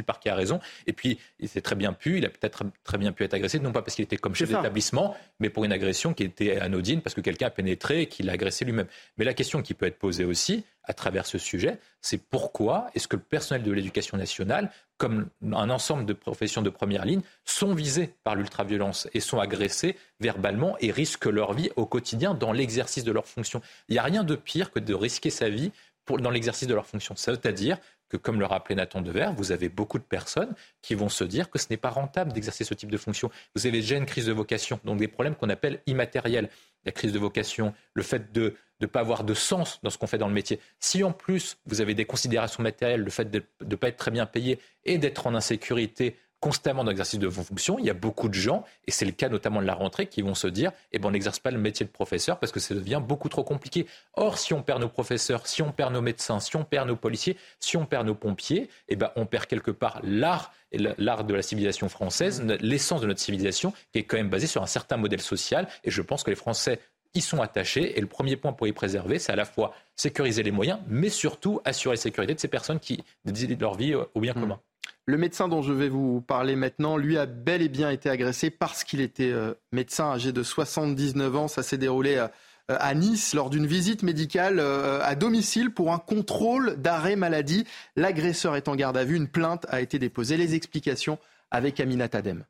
le 0.00 0.02
parquet, 0.02 0.30
a 0.30 0.34
raison, 0.34 0.58
et 0.88 0.92
puis 0.92 1.18
il 1.38 1.48
s'est 1.48 1.60
très 1.60 1.76
bien 1.76 1.92
pu, 1.92 2.18
il 2.18 2.26
a 2.26 2.28
peut-être 2.28 2.64
très 2.82 2.98
bien 2.98 3.12
pu 3.12 3.22
être 3.22 3.34
agressé, 3.34 3.60
non 3.60 3.70
pas 3.70 3.82
parce 3.82 3.94
qu'il 3.94 4.02
était 4.02 4.16
comme 4.16 4.34
chef 4.34 4.48
d'établissement, 4.48 5.16
mais 5.38 5.48
pour 5.48 5.64
une 5.64 5.72
agression 5.72 6.12
qui 6.12 6.24
était 6.24 6.58
anodine 6.58 7.02
parce 7.02 7.14
que 7.14 7.20
quelqu'un 7.20 7.46
a 7.46 7.50
pénétré 7.50 8.02
et 8.02 8.06
qu'il 8.06 8.26
l'a 8.26 8.32
agressé 8.32 8.64
lui-même. 8.64 8.88
Mais 9.16 9.24
la 9.24 9.34
question 9.34 9.62
qui 9.62 9.74
peut 9.74 9.86
être 9.86 9.98
posée 9.98 10.24
aussi, 10.24 10.64
à 10.86 10.94
travers 10.94 11.26
ce 11.26 11.38
sujet, 11.38 11.78
c'est 12.00 12.18
pourquoi 12.18 12.88
est-ce 12.94 13.08
que 13.08 13.16
le 13.16 13.22
personnel 13.22 13.62
de 13.62 13.72
l'éducation 13.72 14.16
nationale, 14.16 14.70
comme 14.98 15.28
un 15.42 15.70
ensemble 15.70 16.06
de 16.06 16.12
professions 16.12 16.62
de 16.62 16.70
première 16.70 17.04
ligne, 17.04 17.22
sont 17.44 17.74
visés 17.74 18.14
par 18.24 18.34
l'ultraviolence 18.34 19.08
et 19.12 19.20
sont 19.20 19.40
agressés 19.40 19.96
verbalement 20.20 20.76
et 20.80 20.90
risquent 20.90 21.26
leur 21.26 21.52
vie 21.52 21.70
au 21.76 21.86
quotidien 21.86 22.34
dans 22.34 22.52
l'exercice 22.52 23.04
de 23.04 23.12
leurs 23.12 23.26
fonctions? 23.26 23.60
Il 23.88 23.92
n'y 23.92 23.98
a 23.98 24.04
rien 24.04 24.24
de 24.24 24.36
pire 24.36 24.70
que 24.70 24.78
de 24.78 24.94
risquer 24.94 25.30
sa 25.30 25.48
vie 25.48 25.72
dans 26.08 26.30
l'exercice 26.30 26.68
de 26.68 26.74
leurs 26.74 26.86
fonctions. 26.86 27.16
C'est-à-dire 27.16 27.78
que, 28.08 28.16
comme 28.16 28.38
le 28.38 28.46
rappelait 28.46 28.76
Nathan 28.76 29.00
Dever, 29.00 29.30
vous 29.36 29.52
avez 29.52 29.68
beaucoup 29.68 29.98
de 29.98 30.04
personnes 30.04 30.54
qui 30.82 30.94
vont 30.94 31.08
se 31.08 31.24
dire 31.24 31.50
que 31.50 31.58
ce 31.58 31.66
n'est 31.70 31.76
pas 31.76 31.90
rentable 31.90 32.32
d'exercer 32.32 32.64
ce 32.64 32.74
type 32.74 32.90
de 32.90 32.96
fonction. 32.96 33.30
Vous 33.54 33.66
avez 33.66 33.78
déjà 33.78 33.96
une 33.96 34.06
crise 34.06 34.26
de 34.26 34.32
vocation, 34.32 34.78
donc 34.84 34.98
des 34.98 35.08
problèmes 35.08 35.34
qu'on 35.34 35.50
appelle 35.50 35.80
immatériels. 35.86 36.48
La 36.84 36.92
crise 36.92 37.12
de 37.12 37.18
vocation, 37.18 37.74
le 37.94 38.04
fait 38.04 38.32
de 38.32 38.54
ne 38.80 38.86
pas 38.86 39.00
avoir 39.00 39.24
de 39.24 39.34
sens 39.34 39.80
dans 39.82 39.90
ce 39.90 39.98
qu'on 39.98 40.06
fait 40.06 40.18
dans 40.18 40.28
le 40.28 40.34
métier. 40.34 40.60
Si 40.78 41.02
en 41.02 41.12
plus 41.12 41.56
vous 41.66 41.80
avez 41.80 41.94
des 41.94 42.04
considérations 42.04 42.62
matérielles, 42.62 43.02
le 43.02 43.10
fait 43.10 43.30
de 43.30 43.42
ne 43.64 43.74
pas 43.74 43.88
être 43.88 43.96
très 43.96 44.10
bien 44.10 44.26
payé 44.26 44.60
et 44.84 44.98
d'être 44.98 45.26
en 45.26 45.34
insécurité 45.34 46.16
constamment 46.40 46.84
dans 46.84 46.90
l'exercice 46.90 47.18
de 47.18 47.26
vos 47.26 47.42
fonctions, 47.42 47.78
il 47.78 47.84
y 47.84 47.90
a 47.90 47.94
beaucoup 47.94 48.28
de 48.28 48.34
gens, 48.34 48.64
et 48.86 48.90
c'est 48.90 49.04
le 49.04 49.12
cas 49.12 49.28
notamment 49.28 49.60
de 49.60 49.66
la 49.66 49.74
rentrée, 49.74 50.06
qui 50.06 50.22
vont 50.22 50.34
se 50.34 50.46
dire 50.46 50.72
eh 50.92 50.98
ben, 50.98 51.08
on 51.08 51.10
n'exerce 51.12 51.38
pas 51.38 51.50
le 51.50 51.58
métier 51.58 51.86
de 51.86 51.90
professeur 51.90 52.38
parce 52.38 52.52
que 52.52 52.60
ça 52.60 52.74
devient 52.74 53.00
beaucoup 53.02 53.28
trop 53.28 53.44
compliqué. 53.44 53.86
Or, 54.14 54.38
si 54.38 54.52
on 54.52 54.62
perd 54.62 54.80
nos 54.80 54.88
professeurs, 54.88 55.46
si 55.46 55.62
on 55.62 55.72
perd 55.72 55.92
nos 55.92 56.02
médecins, 56.02 56.40
si 56.40 56.56
on 56.56 56.64
perd 56.64 56.88
nos 56.88 56.96
policiers, 56.96 57.36
si 57.60 57.76
on 57.76 57.86
perd 57.86 58.06
nos 58.06 58.14
pompiers, 58.14 58.68
eh 58.88 58.96
ben, 58.96 59.10
on 59.16 59.26
perd 59.26 59.46
quelque 59.46 59.70
part 59.70 60.00
l'art 60.02 60.52
l'art 60.72 61.24
de 61.24 61.34
la 61.34 61.42
civilisation 61.42 61.88
française, 61.88 62.42
l'essence 62.60 63.00
de 63.00 63.06
notre 63.06 63.20
civilisation, 63.20 63.72
qui 63.92 64.00
est 64.00 64.02
quand 64.02 64.16
même 64.16 64.28
basée 64.28 64.46
sur 64.46 64.62
un 64.62 64.66
certain 64.66 64.96
modèle 64.96 65.20
social. 65.20 65.68
Et 65.84 65.90
je 65.90 66.02
pense 66.02 66.22
que 66.22 66.30
les 66.30 66.36
Français 66.36 66.80
y 67.14 67.20
sont 67.20 67.40
attachés. 67.40 67.96
Et 67.96 68.00
le 68.00 68.06
premier 68.06 68.36
point 68.36 68.52
pour 68.52 68.66
y 68.66 68.72
préserver, 68.72 69.18
c'est 69.18 69.32
à 69.32 69.36
la 69.36 69.44
fois 69.44 69.74
sécuriser 69.94 70.42
les 70.42 70.50
moyens, 70.50 70.78
mais 70.88 71.08
surtout 71.08 71.60
assurer 71.64 71.94
la 71.94 72.00
sécurité 72.00 72.34
de 72.34 72.40
ces 72.40 72.48
personnes 72.48 72.80
qui 72.80 73.02
décident 73.24 73.56
leur 73.58 73.74
vie 73.74 73.94
au 73.94 74.20
bien 74.20 74.32
mmh. 74.32 74.40
commun. 74.40 74.60
Le 75.06 75.16
médecin 75.16 75.48
dont 75.48 75.62
je 75.62 75.72
vais 75.72 75.88
vous 75.88 76.20
parler 76.20 76.56
maintenant, 76.56 76.96
lui 76.96 77.16
a 77.16 77.26
bel 77.26 77.62
et 77.62 77.68
bien 77.68 77.90
été 77.90 78.10
agressé 78.10 78.50
parce 78.50 78.84
qu'il 78.84 79.00
était 79.00 79.30
euh, 79.30 79.54
médecin 79.72 80.10
âgé 80.12 80.32
de 80.32 80.42
79 80.42 81.36
ans. 81.36 81.48
Ça 81.48 81.62
s'est 81.62 81.78
déroulé 81.78 82.16
euh, 82.16 82.28
à, 82.68 82.94
Nice 82.94 83.34
lors 83.34 83.50
d'une 83.50 83.66
visite 83.66 84.02
médicale 84.02 84.58
euh, 84.58 85.00
à 85.02 85.14
domicile 85.14 85.70
pour 85.70 85.92
un 85.92 85.98
contrôle 85.98 86.76
d'arrêt 86.76 87.16
maladie. 87.16 87.64
L'agresseur 87.94 88.56
est 88.56 88.68
en 88.68 88.74
garde 88.74 88.96
à 88.96 89.04
vue. 89.04 89.16
Une 89.16 89.28
plainte 89.28 89.66
a 89.68 89.80
été 89.80 89.98
déposée. 89.98 90.36
Les 90.36 90.54
explications 90.54 91.18
avec 91.50 91.78
Amina 91.78 92.08
Tadem. 92.08 92.44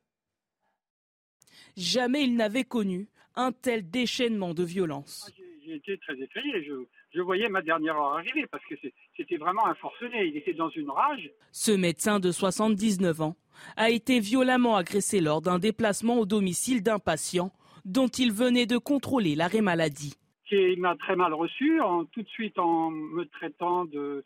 Jamais 1.75 2.23
il 2.23 2.35
n'avait 2.35 2.63
connu 2.63 3.07
un 3.35 3.51
tel 3.51 3.87
déchaînement 3.89 4.55
de 4.55 4.63
violence. 4.63 5.31
J'étais 5.77 5.97
très 5.97 6.19
effrayé. 6.21 6.63
Je, 6.63 6.73
je, 7.13 7.21
voyais 7.21 7.49
ma 7.49 7.61
dernière 7.61 7.95
heure 7.95 8.13
arriver 8.13 8.45
parce 8.51 8.63
que 8.65 8.75
c'était 9.15 9.37
vraiment 9.37 9.65
un 9.67 9.75
forcené. 9.75 10.25
Il 10.25 10.37
était 10.37 10.53
dans 10.53 10.69
une 10.69 10.89
rage. 10.89 11.29
Ce 11.51 11.71
médecin 11.71 12.19
de 12.19 12.31
79 12.31 13.21
ans 13.21 13.35
a 13.75 13.89
été 13.89 14.19
violemment 14.19 14.75
agressé 14.75 15.19
lors 15.19 15.41
d'un 15.41 15.59
déplacement 15.59 16.19
au 16.19 16.25
domicile 16.25 16.83
d'un 16.83 16.99
patient 16.99 17.51
dont 17.85 18.07
il 18.07 18.31
venait 18.31 18.65
de 18.65 18.77
contrôler 18.77 19.35
l'arrêt 19.35 19.61
maladie. 19.61 20.15
Il 20.51 20.79
m'a 20.79 20.95
très 20.95 21.15
mal 21.15 21.33
reçu, 21.33 21.81
en, 21.81 22.05
tout 22.05 22.21
de 22.21 22.29
suite 22.29 22.57
en 22.57 22.89
me 22.89 23.25
traitant 23.25 23.85
de, 23.85 24.23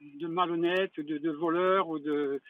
de 0.00 0.26
malhonnête, 0.26 0.92
de, 0.98 1.18
de 1.18 1.30
voleur 1.30 1.88
ou 1.88 1.98
de, 1.98 2.40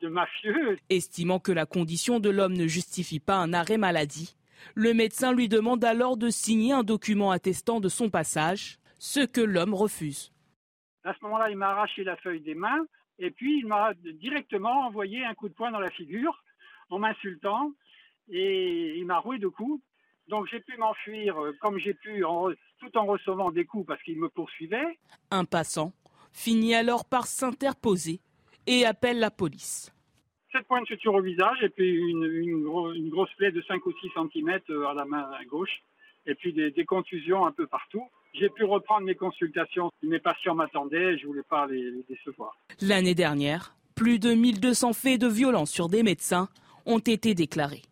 de 0.00 0.08
mafieux. 0.08 0.78
Estimant 0.90 1.38
que 1.38 1.52
la 1.52 1.66
condition 1.66 2.20
de 2.20 2.30
l'homme 2.30 2.54
ne 2.54 2.66
justifie 2.66 3.20
pas 3.20 3.36
un 3.36 3.52
arrêt 3.54 3.78
maladie, 3.78 4.36
le 4.74 4.94
médecin 4.94 5.32
lui 5.32 5.48
demande 5.48 5.84
alors 5.84 6.16
de 6.16 6.30
signer 6.30 6.72
un 6.72 6.82
document 6.82 7.30
attestant 7.30 7.80
de 7.80 7.88
son 7.88 8.10
passage, 8.10 8.78
ce 8.98 9.24
que 9.24 9.40
l'homme 9.40 9.74
refuse. 9.74 10.32
À 11.04 11.14
ce 11.14 11.18
moment-là, 11.24 11.50
il 11.50 11.56
m'a 11.56 11.68
arraché 11.68 12.04
la 12.04 12.16
feuille 12.16 12.40
des 12.40 12.54
mains 12.54 12.86
et 13.18 13.30
puis 13.30 13.58
il 13.58 13.66
m'a 13.66 13.92
directement 13.94 14.86
envoyé 14.86 15.24
un 15.24 15.34
coup 15.34 15.48
de 15.48 15.54
poing 15.54 15.70
dans 15.70 15.80
la 15.80 15.90
figure 15.90 16.42
en 16.90 16.98
m'insultant 16.98 17.72
et 18.28 18.96
il 18.96 19.06
m'a 19.06 19.18
roué 19.18 19.38
de 19.38 19.48
coups. 19.48 19.82
Donc 20.28 20.46
j'ai 20.50 20.60
pu 20.60 20.76
m'enfuir 20.78 21.38
euh, 21.38 21.52
comme 21.60 21.78
j'ai 21.78 21.92
pu 21.92 22.24
tout 22.78 22.96
en 22.96 23.04
recevant 23.04 23.50
des 23.50 23.66
coups 23.66 23.86
parce 23.86 24.02
qu'il 24.02 24.18
me 24.18 24.30
poursuivait. 24.30 24.98
Un 25.30 25.44
passant 25.44 25.92
finit 26.32 26.74
alors 26.74 27.04
par 27.04 27.26
s'interposer 27.26 28.20
et 28.66 28.86
appelle 28.86 29.18
la 29.18 29.30
police. 29.30 29.93
Sept 30.54 30.68
points 30.68 30.82
de 30.82 30.86
suture 30.86 31.14
au 31.14 31.20
visage 31.20 31.58
et 31.62 31.68
puis 31.68 31.96
une, 31.96 33.10
grosse 33.10 33.32
plaie 33.36 33.50
de 33.50 33.60
5 33.62 33.84
ou 33.86 33.92
6 33.92 34.08
cm 34.14 34.60
euh, 34.70 34.86
à 34.86 34.94
la 34.94 35.04
main 35.04 35.28
gauche 35.48 35.82
et 36.26 36.36
puis 36.36 36.52
des, 36.52 36.84
contusions 36.84 37.44
un 37.44 37.50
peu 37.50 37.66
partout. 37.66 38.04
J'ai 38.34 38.48
pu 38.50 38.62
reprendre 38.62 39.04
mes 39.04 39.16
consultations. 39.16 39.90
Mes 40.04 40.20
patients 40.20 40.54
m'attendaient, 40.54 41.18
je 41.18 41.24
ne 41.24 41.26
voulais 41.26 41.42
pas 41.42 41.66
les, 41.66 41.90
les 41.90 42.04
décevoir. 42.08 42.56
L'année 42.80 43.16
dernière, 43.16 43.74
plus 43.96 44.20
de 44.20 44.32
1200 44.32 44.92
faits 44.92 45.20
de 45.20 45.26
violence 45.26 45.72
sur 45.72 45.88
des 45.88 46.04
médecins 46.04 46.48
ont 46.86 47.00
été 47.00 47.34
déclarés. 47.34 47.82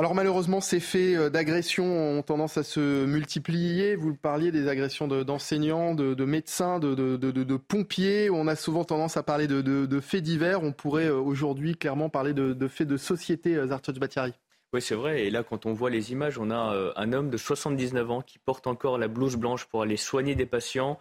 Alors 0.00 0.14
malheureusement, 0.14 0.62
ces 0.62 0.80
faits 0.80 1.14
euh, 1.14 1.28
d'agression 1.28 1.84
ont 1.84 2.22
tendance 2.22 2.56
à 2.56 2.62
se 2.62 3.04
multiplier. 3.04 3.96
Vous 3.96 4.14
parliez 4.14 4.50
des 4.50 4.66
agressions 4.66 5.06
d'enseignants, 5.06 5.94
de, 5.94 6.24
médecins, 6.24 6.78
de, 6.78 7.56
pompiers. 7.58 8.30
On 8.30 8.46
a 8.46 8.56
souvent 8.56 8.84
tendance 8.84 9.18
à 9.18 9.22
parler 9.22 9.46
de, 9.46 10.00
faits 10.00 10.22
divers. 10.22 10.62
On 10.62 10.72
pourrait 10.72 11.08
euh, 11.08 11.18
aujourd'hui 11.18 11.76
clairement 11.76 12.08
parler 12.08 12.32
de, 12.32 12.66
faits 12.66 12.88
de 12.88 12.96
société, 12.96 13.56
euh, 13.56 13.66
Zartoj 13.66 13.98
Batiari. 13.98 14.32
Oui, 14.72 14.80
c'est 14.80 14.94
vrai. 14.94 15.26
Et 15.26 15.30
là, 15.30 15.42
quand 15.42 15.66
on 15.66 15.74
voit 15.74 15.90
les 15.90 16.12
images, 16.12 16.38
on 16.38 16.50
a 16.50 16.92
un 16.96 17.12
homme 17.12 17.28
de 17.28 17.36
79 17.36 18.10
ans 18.10 18.22
qui 18.22 18.38
porte 18.38 18.66
encore 18.66 18.96
la 18.96 19.08
blouse 19.08 19.36
blanche 19.36 19.66
pour 19.66 19.82
aller 19.82 19.98
soigner 19.98 20.34
des 20.34 20.46
patients 20.46 20.98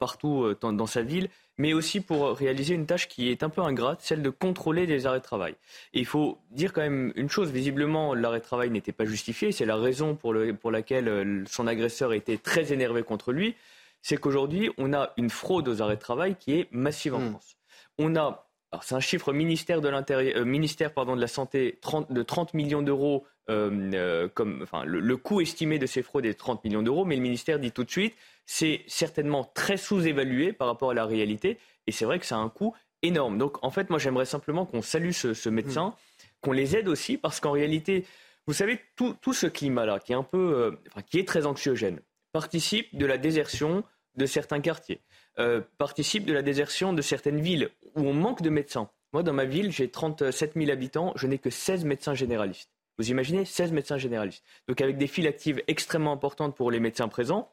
partout 0.00 0.52
dans 0.60 0.86
sa 0.86 1.02
ville 1.02 1.28
mais 1.62 1.74
aussi 1.74 2.00
pour 2.00 2.36
réaliser 2.36 2.74
une 2.74 2.86
tâche 2.86 3.06
qui 3.06 3.30
est 3.30 3.44
un 3.44 3.48
peu 3.48 3.60
ingrate, 3.60 4.00
celle 4.02 4.20
de 4.20 4.30
contrôler 4.30 4.84
les 4.84 5.06
arrêts 5.06 5.20
de 5.20 5.24
travail. 5.24 5.54
Et 5.94 6.00
il 6.00 6.06
faut 6.06 6.38
dire 6.50 6.72
quand 6.72 6.80
même 6.80 7.12
une 7.14 7.30
chose, 7.30 7.52
visiblement 7.52 8.16
l'arrêt 8.16 8.40
de 8.40 8.44
travail 8.44 8.68
n'était 8.68 8.90
pas 8.90 9.04
justifié, 9.04 9.52
c'est 9.52 9.64
la 9.64 9.76
raison 9.76 10.16
pour, 10.16 10.34
laquelle 10.34 11.06
euh, 11.06 11.44
son 11.46 11.68
agresseur 11.68 12.14
était 12.14 12.36
très 12.36 12.72
énervé 12.72 13.04
contre 13.04 13.30
lui, 13.30 13.54
c'est 14.00 14.16
qu'aujourd'hui 14.16 14.70
on 14.76 14.92
a 14.92 15.12
une 15.16 15.30
fraude 15.30 15.68
aux 15.68 15.80
arrêts 15.82 15.94
de 15.94 16.00
travail 16.00 16.34
qui 16.34 16.58
est 16.58 16.68
massive 16.72 17.14
en 17.14 17.20
hmm. 17.20 17.30
France. 17.30 17.56
On 17.96 18.16
a 18.16 18.48
c'est 18.80 18.96
un 18.96 19.00
chiffre 19.00 19.32
ministère 19.32 19.80
de 19.80 19.88
l'intérieur, 19.88 20.38
euh, 20.38 20.44
ministère 20.44 20.92
pardon 20.92 21.14
de 21.14 21.20
la 21.20 21.28
santé 21.28 21.78
de 22.10 22.22
30 22.24 22.54
millions 22.54 22.82
d'euros 22.82 23.24
euh, 23.50 24.28
comme 24.34 24.60
enfin 24.62 24.84
le, 24.84 25.00
le, 25.00 25.16
coût 25.16 25.40
estimé 25.40 25.78
de 25.78 25.86
ces 25.86 26.02
fraudes 26.02 26.26
est 26.26 26.34
30 26.34 26.62
millions 26.64 26.82
d'euros, 26.82 27.04
mais 27.04 27.16
le 27.16 27.22
ministère 27.22 27.58
dit 27.58 27.72
tout 27.72 27.84
de 27.84 27.90
suite 27.90 28.14
c'est 28.46 28.82
certainement 28.86 29.50
très 29.54 29.76
sous-évalué 29.76 30.52
par 30.52 30.68
rapport 30.68 30.90
à 30.90 30.94
la 30.94 31.06
réalité. 31.06 31.58
Et 31.86 31.92
c'est 31.92 32.04
vrai 32.04 32.18
que 32.18 32.26
ça 32.26 32.36
a 32.36 32.38
un 32.38 32.48
coût 32.48 32.74
énorme. 33.02 33.38
Donc, 33.38 33.62
en 33.64 33.70
fait, 33.70 33.90
moi, 33.90 33.98
j'aimerais 33.98 34.24
simplement 34.24 34.66
qu'on 34.66 34.82
salue 34.82 35.10
ce, 35.10 35.48
médecin, 35.48 35.88
mm. 35.88 35.94
qu'on 36.40 36.52
les 36.52 36.76
aide 36.76 36.88
aussi, 36.88 37.16
parce 37.18 37.40
qu'en 37.40 37.52
réalité, 37.52 38.04
vous 38.46 38.54
savez, 38.54 38.80
tout, 38.96 39.16
ce 39.32 39.46
climat-là, 39.46 40.00
qui 40.00 40.12
est 40.12 40.16
un 40.16 40.22
peu, 40.22 40.54
euh, 40.54 41.02
qui 41.06 41.18
est 41.18 41.26
très 41.26 41.46
anxiogène, 41.46 42.00
participe 42.32 42.96
de 42.96 43.06
la 43.06 43.18
désertion 43.18 43.84
de 44.16 44.26
certains 44.26 44.60
quartiers, 44.60 45.00
euh, 45.38 45.60
participe 45.78 46.26
de 46.26 46.32
la 46.32 46.42
désertion 46.42 46.92
de 46.92 47.02
certaines 47.02 47.40
villes 47.40 47.70
où 47.94 48.02
on 48.02 48.12
manque 48.12 48.42
de 48.42 48.50
médecins. 48.50 48.90
Moi, 49.12 49.22
dans 49.22 49.32
ma 49.32 49.44
ville, 49.44 49.70
j'ai 49.70 49.88
37 49.88 50.54
000 50.56 50.70
habitants, 50.70 51.12
je 51.16 51.26
n'ai 51.26 51.38
que 51.38 51.50
16 51.50 51.84
médecins 51.84 52.14
généralistes. 52.14 52.71
Vous 52.98 53.10
imaginez 53.10 53.44
16 53.44 53.72
médecins 53.72 53.98
généralistes. 53.98 54.44
Donc 54.68 54.80
avec 54.80 54.98
des 54.98 55.06
files 55.06 55.26
actives 55.26 55.62
extrêmement 55.66 56.12
importantes 56.12 56.54
pour 56.54 56.70
les 56.70 56.80
médecins 56.80 57.08
présents, 57.08 57.50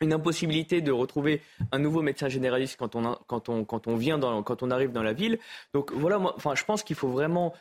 une 0.00 0.12
impossibilité 0.12 0.80
de 0.80 0.90
retrouver 0.90 1.40
un 1.70 1.78
nouveau 1.78 2.02
médecin 2.02 2.28
généraliste 2.28 2.76
quand 2.78 2.96
on, 2.96 3.16
quand 3.26 3.48
on, 3.48 3.64
quand 3.64 3.86
on 3.86 3.96
vient 3.96 4.18
quand 4.42 4.62
on 4.62 4.70
arrive 4.70 4.92
dans 4.92 5.02
la 5.02 5.12
ville. 5.12 5.38
Donc 5.74 5.92
voilà, 5.92 6.18
enfin, 6.18 6.54
je 6.54 6.64
pense 6.64 6.82
qu'il 6.82 6.96
faut 6.96 7.08
vraiment 7.08 7.54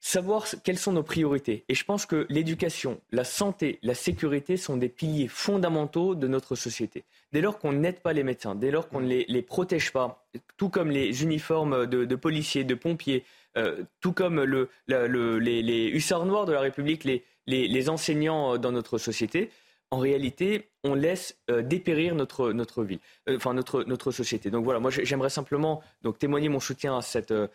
savoir 0.00 0.46
quelles 0.62 0.78
sont 0.78 0.92
nos 0.92 1.02
priorités. 1.02 1.64
Et 1.68 1.74
je 1.74 1.84
pense 1.84 2.06
que 2.06 2.26
l'éducation, 2.28 3.00
la 3.10 3.24
santé, 3.24 3.78
la 3.82 3.94
sécurité 3.94 4.56
sont 4.56 4.76
des 4.76 4.88
piliers 4.88 5.28
fondamentaux 5.28 6.14
de 6.14 6.28
notre 6.28 6.54
société. 6.54 7.04
Dès 7.32 7.40
lors 7.40 7.58
qu'on 7.58 7.72
n'aide 7.72 8.00
pas 8.00 8.12
les 8.12 8.22
médecins, 8.22 8.54
dès 8.54 8.70
lors 8.70 8.88
qu'on 8.88 9.00
ne 9.00 9.08
les, 9.08 9.42
protège 9.42 9.92
pas, 9.92 10.26
tout 10.56 10.68
comme 10.68 10.90
les 10.90 11.22
uniformes 11.22 11.86
de, 11.86 12.14
policiers, 12.14 12.62
de 12.64 12.74
pompiers, 12.74 13.24
tout 14.00 14.12
comme 14.12 14.42
le, 14.42 14.68
les, 14.86 15.90
hussards 15.92 16.26
noirs 16.26 16.46
de 16.46 16.52
la 16.52 16.60
République, 16.60 17.04
les, 17.46 17.88
enseignants 17.88 18.58
dans 18.58 18.72
notre 18.72 18.98
société, 18.98 19.50
en 19.90 19.98
réalité, 19.98 20.68
on 20.84 20.94
laisse 20.94 21.38
euh, 21.50 21.62
dépérir 21.62 22.14
notre, 22.14 22.82
ville, 22.82 22.98
euh, 23.28 23.36
enfin 23.36 23.54
notre, 23.54 24.10
société. 24.10 24.50
Donc 24.50 24.64
voilà, 24.64 24.80
moi 24.80 24.90
j'aimerais 24.90 25.30
simplement 25.30 25.82
donc, 26.02 26.18
témoigner 26.18 26.48
mon 26.48 26.60
soutien 26.60 26.98
à, 26.98 27.00
euh, 27.30 27.48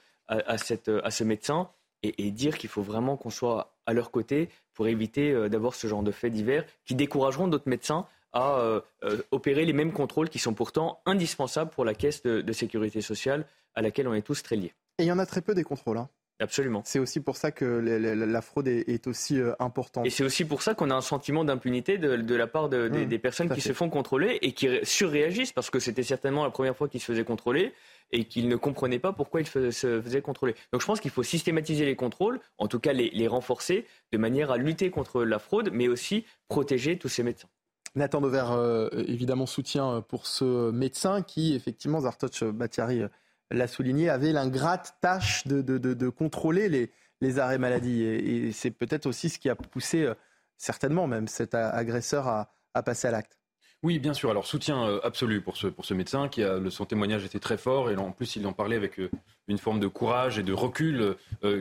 ce 0.58 1.24
médecin 1.24 1.70
et, 2.04 2.32
dire 2.32 2.58
qu'il 2.58 2.70
faut 2.70 2.82
vraiment 2.82 3.18
qu'on 3.18 3.30
soit 3.30 3.76
à 3.86 3.94
leur 3.94 4.12
côté 4.12 4.50
pour 4.74 4.88
éviter 4.88 5.50
d'avoir 5.50 5.76
ce 5.76 5.88
genre 5.88 6.04
de 6.04 6.12
faits 6.12 6.34
divers 6.34 6.66
qui 6.86 6.96
décourageront 6.96 7.48
d'autres 7.48 7.70
médecins 7.70 8.08
à 8.34 8.82
opérer 9.30 9.66
les 9.66 9.74
mêmes 9.74 9.92
contrôles 9.92 10.30
qui 10.30 10.40
sont 10.40 10.56
pourtant 10.56 11.02
indispensables 11.06 11.70
pour 11.70 11.86
la 11.86 11.94
caisse 11.94 12.24
de, 12.24 12.54
sécurité 12.54 13.02
sociale 13.02 13.46
à 13.76 13.84
laquelle 13.84 14.08
on 14.08 14.16
est 14.16 14.24
tous 14.24 14.42
très 14.42 14.56
liés. 14.56 14.74
Et 14.98 15.04
il 15.04 15.08
y 15.08 15.12
en 15.12 15.20
a 15.20 15.26
très 15.26 15.42
peu 15.42 15.54
des 15.54 15.64
contrôles. 15.64 15.98
Hein. 15.98 16.10
Absolument. 16.42 16.82
C'est 16.86 16.98
aussi 16.98 17.20
pour 17.20 17.38
ça 17.38 17.52
que 17.52 17.66
la 17.66 18.42
fraude 18.42 18.68
est, 18.68 19.08
aussi 19.08 19.40
euh, 19.40 19.54
importante. 19.60 20.08
Et 20.08 20.10
c'est 20.10 20.24
aussi 20.24 20.44
pour 20.44 20.64
ça 20.64 20.74
qu'on 20.74 20.90
a 20.90 20.96
un 20.96 21.02
sentiment 21.02 21.46
d'impunité 21.46 22.00
de, 22.00 22.36
la 22.36 22.48
part 22.48 22.68
mmh, 22.68 23.06
des, 23.06 23.20
personnes 23.20 23.50
qui 23.50 23.62
se 23.62 23.74
font 23.74 23.90
contrôler 23.90 24.40
et 24.42 24.54
qui 24.54 24.68
surréagissent 24.82 25.54
parce 25.54 25.70
que 25.70 25.80
c'était 25.80 26.04
certainement 26.04 26.44
la 26.44 26.50
première 26.50 26.76
fois 26.76 26.90
qu'ils 26.90 27.00
se 27.00 27.06
faisaient 27.06 27.24
contrôler 27.24 27.74
et 28.12 28.26
qu'ils 28.26 28.48
ne 28.48 28.56
comprenaient 28.56 29.00
pas 29.00 29.14
pourquoi 29.14 29.42
ils 29.42 29.48
se 29.48 30.02
faisaient 30.02 30.22
contrôler. 30.22 30.56
Donc 30.74 30.82
je 30.82 30.88
pense 30.88 31.00
qu'il 31.00 31.12
faut 31.12 31.24
systématiser 31.24 31.86
les 31.86 31.96
contrôles, 31.96 32.40
en 32.58 32.68
tout 32.68 32.80
cas 32.80 32.92
les, 32.92 33.28
renforcer, 33.28 33.86
de 34.12 34.18
manière 34.18 34.50
à 34.50 34.58
lutter 34.58 34.90
contre 34.90 35.24
la 35.24 35.38
fraude, 35.38 35.70
mais 35.72 35.88
aussi 35.88 36.26
protéger 36.48 36.98
tous 36.98 37.10
ces 37.10 37.22
médecins. 37.22 37.50
Nathan 37.94 38.20
Dover, 38.20 38.46
euh, 38.52 38.90
évidemment, 39.08 39.46
soutien 39.46 40.04
pour 40.08 40.26
ce 40.26 40.72
médecin 40.72 41.22
qui, 41.22 41.54
effectivement, 41.54 42.02
Zartoch 42.02 42.44
Batiari 42.46 43.04
l'a 43.52 43.68
souligné, 43.68 44.10
avait 44.10 44.32
l'ingrate 44.32 44.96
tâche 45.02 45.46
de, 45.48 45.62
de, 45.62 46.10
contrôler 46.10 46.70
les, 46.70 46.92
les, 47.22 47.40
arrêts 47.40 47.58
maladie. 47.58 48.04
Et, 48.04 48.52
c'est 48.52 48.72
peut-être 48.72 49.06
aussi 49.06 49.30
ce 49.30 49.40
qui 49.40 49.50
a 49.50 49.56
poussé, 49.56 50.04
euh, 50.04 50.14
certainement 50.58 51.08
même, 51.08 51.28
cet 51.28 51.56
agresseur 51.56 52.28
à, 52.28 52.54
à 52.74 52.84
passer 52.84 53.08
à 53.08 53.12
l'acte. 53.12 53.38
Oui, 53.84 53.98
bien 53.98 54.14
sûr. 54.14 54.30
Alors, 54.30 54.46
soutien 54.46 54.84
euh, 54.88 55.00
absolu 55.04 55.42
pour 55.42 55.58
ce, 55.58 55.68
pour 55.68 55.86
ce 55.86 55.94
médecin 55.94 56.30
qui 56.30 56.44
a, 56.44 56.60
son 56.70 56.86
témoignage 56.86 57.26
était 57.26 57.40
très 57.40 57.58
fort 57.58 57.90
et 57.90 57.96
en 57.98 58.12
plus, 58.12 58.36
il 58.36 58.46
en 58.46 58.54
parlait 58.54 58.76
avec 58.76 59.00
euh, 59.00 59.10
une 59.48 59.58
forme 59.58 59.80
de 59.80 59.88
courage 59.88 60.38
et 60.38 60.44
de 60.44 60.54
recul 60.54 61.16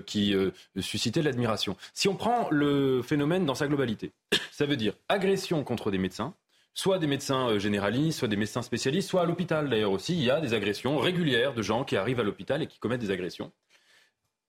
qui 0.07 0.37
suscitait 0.79 1.23
l'admiration. 1.23 1.77
Si 1.95 2.09
on 2.09 2.15
prend 2.15 2.49
le 2.51 3.03
phénomène 3.03 3.47
dans 3.47 3.55
sa 3.55 3.67
globalité, 3.67 4.13
ça 4.53 4.67
veut 4.67 4.77
dire 4.77 4.93
agression 5.09 5.65
contre 5.65 5.91
des 5.91 5.99
médecins, 5.99 6.35
soit 6.75 6.99
des 6.99 7.07
médecins 7.07 7.49
euh, 7.49 7.59
généralistes, 7.59 8.21
soit 8.21 8.29
des 8.29 8.37
médecins 8.37 8.63
spécialistes, 8.63 9.09
soit 9.09 9.23
à 9.23 9.25
l'hôpital 9.25 9.69
d'ailleurs 9.69 9.93
aussi. 9.93 10.15
Il 10.15 10.23
y 10.23 10.31
a 10.31 10.41
des 10.41 10.55
agressions 10.55 10.99
régulières 10.99 11.55
de 11.55 11.63
gens 11.63 11.85
qui 11.85 11.97
arrivent 11.97 12.21
à 12.21 12.23
l'hôpital 12.25 12.63
et 12.63 12.67
qui 12.67 12.79
commettent 12.79 13.01
des 13.01 13.11
agressions. 13.11 13.53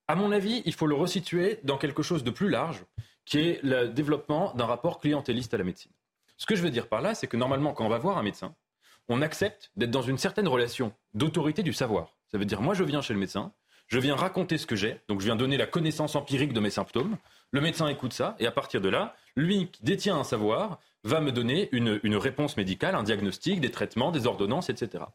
À 0.08 0.16
mon 0.16 0.32
avis, 0.32 0.62
il 0.66 0.74
faut 0.74 0.88
le 0.88 0.96
resituer 0.96 1.60
dans 1.64 1.78
quelque 1.78 2.04
chose 2.04 2.24
de 2.24 2.32
plus 2.32 2.50
large, 2.50 2.84
qui 3.26 3.40
est 3.40 3.64
le 3.64 3.88
développement 3.88 4.54
d'un 4.56 4.66
rapport 4.66 5.00
clientéliste 5.00 5.54
à 5.54 5.58
la 5.58 5.64
médecine. 5.64 5.92
Ce 6.38 6.46
que 6.46 6.56
je 6.56 6.62
veux 6.62 6.72
dire 6.72 6.88
par 6.88 7.02
là, 7.02 7.16
c'est 7.16 7.28
que 7.28 7.38
normalement, 7.38 7.74
quand 7.74 7.86
on 7.86 7.90
va 7.90 7.98
voir 7.98 8.18
un 8.18 8.24
médecin, 8.24 8.56
on 9.08 9.22
accepte 9.22 9.72
d'être 9.76 9.92
dans 9.92 10.02
une 10.02 10.18
certaine 10.18 10.48
relation 10.48 10.94
d'autorité 11.14 11.64
du 11.64 11.74
savoir. 11.74 12.18
Ça 12.32 12.38
veut 12.38 12.46
dire, 12.46 12.62
moi, 12.62 12.74
je 12.74 12.84
viens 12.84 13.02
chez 13.02 13.14
le 13.14 13.20
médecin, 13.20 13.54
je 13.88 14.00
viens 14.00 14.16
raconter 14.16 14.58
ce 14.58 14.66
que 14.66 14.76
j'ai, 14.76 15.02
donc 15.08 15.20
je 15.20 15.26
viens 15.26 15.36
donner 15.36 15.58
la 15.58 15.68
connaissance 15.68 16.16
empirique 16.16 16.54
de 16.54 16.60
mes 16.60 16.70
symptômes. 16.70 17.18
Le 17.52 17.62
médecin 17.62 17.88
écoute 17.88 18.14
ça, 18.14 18.36
et 18.40 18.48
à 18.48 18.52
partir 18.52 18.80
de 18.80 18.90
là, 18.90 19.16
lui 19.36 19.70
qui 19.70 19.84
détient 19.84 20.18
un 20.18 20.24
savoir 20.24 20.80
va 21.04 21.22
me 21.22 21.32
donner 21.32 21.70
une, 21.72 22.16
réponse 22.16 22.58
médicale, 22.58 22.96
un 22.96 23.04
diagnostic, 23.04 23.60
des 23.60 23.72
traitements, 23.72 24.12
des 24.12 24.28
ordonnances, 24.28 24.70
etc. 24.70 25.06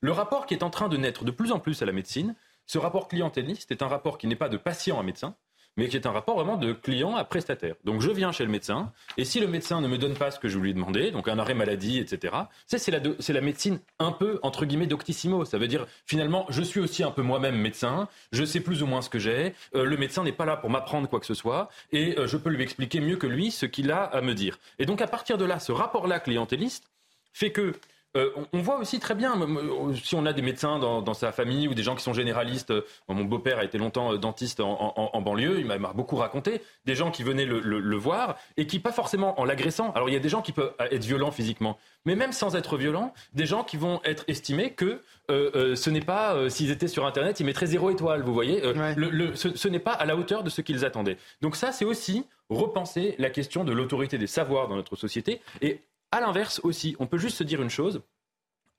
Le 0.00 0.12
rapport 0.12 0.46
qui 0.46 0.54
est 0.54 0.62
en 0.62 0.70
train 0.70 0.88
de 0.88 0.96
naître 0.96 1.24
de 1.24 1.30
plus 1.30 1.52
en 1.52 1.58
plus 1.58 1.82
à 1.82 1.86
la 1.86 1.92
médecine, 1.92 2.36
ce 2.66 2.78
rapport 2.78 3.08
clientéliste 3.08 3.70
est 3.70 3.82
un 3.82 3.88
rapport 3.88 4.18
qui 4.18 4.26
n'est 4.26 4.36
pas 4.36 4.48
de 4.48 4.56
patient 4.56 4.98
à 4.98 5.02
médecin, 5.02 5.36
mais 5.76 5.88
qui 5.88 5.96
est 5.96 6.06
un 6.06 6.12
rapport 6.12 6.36
vraiment 6.36 6.56
de 6.56 6.72
client 6.72 7.16
à 7.16 7.24
prestataire. 7.24 7.74
Donc 7.84 8.00
je 8.00 8.10
viens 8.10 8.32
chez 8.32 8.44
le 8.44 8.50
médecin, 8.50 8.92
et 9.16 9.24
si 9.24 9.40
le 9.40 9.46
médecin 9.46 9.80
ne 9.80 9.88
me 9.88 9.98
donne 9.98 10.14
pas 10.14 10.30
ce 10.30 10.38
que 10.38 10.48
je 10.48 10.58
lui 10.58 10.70
ai 10.70 10.74
demandé, 10.74 11.10
donc 11.10 11.28
un 11.28 11.38
arrêt 11.38 11.54
maladie, 11.54 11.98
etc., 11.98 12.34
c'est 12.66 12.90
la, 12.90 13.00
la 13.00 13.40
médecine 13.40 13.80
un 13.98 14.12
peu, 14.12 14.38
entre 14.42 14.64
guillemets, 14.64 14.86
doctissimo. 14.86 15.44
Ça 15.44 15.58
veut 15.58 15.68
dire, 15.68 15.86
finalement, 16.06 16.46
je 16.48 16.62
suis 16.62 16.80
aussi 16.80 17.02
un 17.02 17.10
peu 17.10 17.22
moi-même 17.22 17.56
médecin, 17.56 18.08
je 18.32 18.44
sais 18.44 18.60
plus 18.60 18.82
ou 18.82 18.86
moins 18.86 19.02
ce 19.02 19.10
que 19.10 19.18
j'ai, 19.18 19.54
euh, 19.74 19.84
le 19.84 19.96
médecin 19.96 20.24
n'est 20.24 20.32
pas 20.32 20.44
là 20.44 20.56
pour 20.56 20.70
m'apprendre 20.70 21.08
quoi 21.08 21.20
que 21.20 21.26
ce 21.26 21.34
soit, 21.34 21.68
et 21.92 22.18
euh, 22.18 22.26
je 22.26 22.36
peux 22.36 22.50
lui 22.50 22.62
expliquer 22.62 23.00
mieux 23.00 23.16
que 23.16 23.26
lui 23.26 23.50
ce 23.50 23.66
qu'il 23.66 23.90
a 23.90 24.02
à 24.02 24.20
me 24.20 24.34
dire. 24.34 24.58
Et 24.78 24.86
donc 24.86 25.00
à 25.00 25.06
partir 25.06 25.38
de 25.38 25.44
là, 25.44 25.58
ce 25.58 25.72
rapport-là 25.72 26.20
clientéliste 26.20 26.88
fait 27.32 27.52
que 27.52 27.74
euh, 28.16 28.30
on, 28.52 28.60
voit 28.60 28.78
aussi 28.78 28.98
très 28.98 29.14
bien, 29.14 29.34
si 30.02 30.14
on 30.14 30.24
a 30.26 30.32
des 30.32 30.42
médecins 30.42 30.78
dans, 30.78 31.14
sa 31.14 31.32
famille 31.32 31.68
ou 31.68 31.74
des 31.74 31.82
gens 31.82 31.94
qui 31.94 32.02
sont 32.02 32.14
généralistes, 32.14 32.70
euh, 32.70 32.84
mon 33.08 33.24
beau-père 33.24 33.58
a 33.58 33.64
été 33.64 33.78
longtemps 33.78 34.12
euh, 34.12 34.16
dentiste 34.16 34.60
en, 34.60 35.20
banlieue, 35.20 35.60
il 35.60 35.66
m'a 35.66 35.78
beaucoup 35.92 36.16
raconté, 36.16 36.62
des 36.84 36.94
gens 36.94 37.10
qui 37.10 37.22
venaient 37.22 37.44
le, 37.44 37.96
voir 37.96 38.36
et 38.56 38.66
qui, 38.66 38.78
pas 38.78 38.92
forcément 38.92 39.40
en 39.40 39.44
l'agressant, 39.44 39.92
alors 39.92 40.08
il 40.08 40.12
y 40.12 40.16
a 40.16 40.20
des 40.20 40.28
gens 40.28 40.42
qui 40.42 40.52
peuvent 40.52 40.72
être 40.90 41.04
violents 41.04 41.30
physiquement, 41.30 41.78
mais 42.04 42.14
même 42.14 42.32
sans 42.32 42.56
être 42.56 42.76
violents, 42.76 43.12
des 43.34 43.46
gens 43.46 43.64
qui 43.64 43.76
vont 43.76 44.00
être 44.04 44.24
estimés 44.28 44.72
que 44.72 45.02
ce 45.28 45.90
n'est 45.90 46.00
pas, 46.00 46.48
s'ils 46.50 46.70
étaient 46.70 46.88
sur 46.88 47.06
Internet, 47.06 47.40
ils 47.40 47.46
mettraient 47.46 47.66
zéro 47.66 47.90
étoile, 47.90 48.22
vous 48.22 48.34
voyez, 48.34 48.62
ce, 49.34 49.56
ce 49.56 49.68
n'est 49.68 49.78
pas 49.78 49.92
à 49.92 50.04
la 50.06 50.16
hauteur 50.16 50.42
de 50.42 50.50
ce 50.50 50.60
qu'ils 50.60 50.84
attendaient. 50.84 51.16
Donc 51.42 51.56
ça, 51.56 51.72
c'est 51.72 51.84
aussi 51.84 52.24
repenser 52.48 53.14
la 53.18 53.30
question 53.30 53.64
de 53.64 53.72
l'autorité 53.72 54.18
des 54.18 54.26
savoirs 54.26 54.68
dans 54.68 54.76
notre 54.76 54.96
société 54.96 55.40
et 55.62 55.80
à 56.12 56.20
l'inverse 56.20 56.60
aussi, 56.62 56.96
on 56.98 57.06
peut 57.06 57.18
juste 57.18 57.38
se 57.38 57.44
dire 57.44 57.62
une 57.62 57.70
chose. 57.70 58.02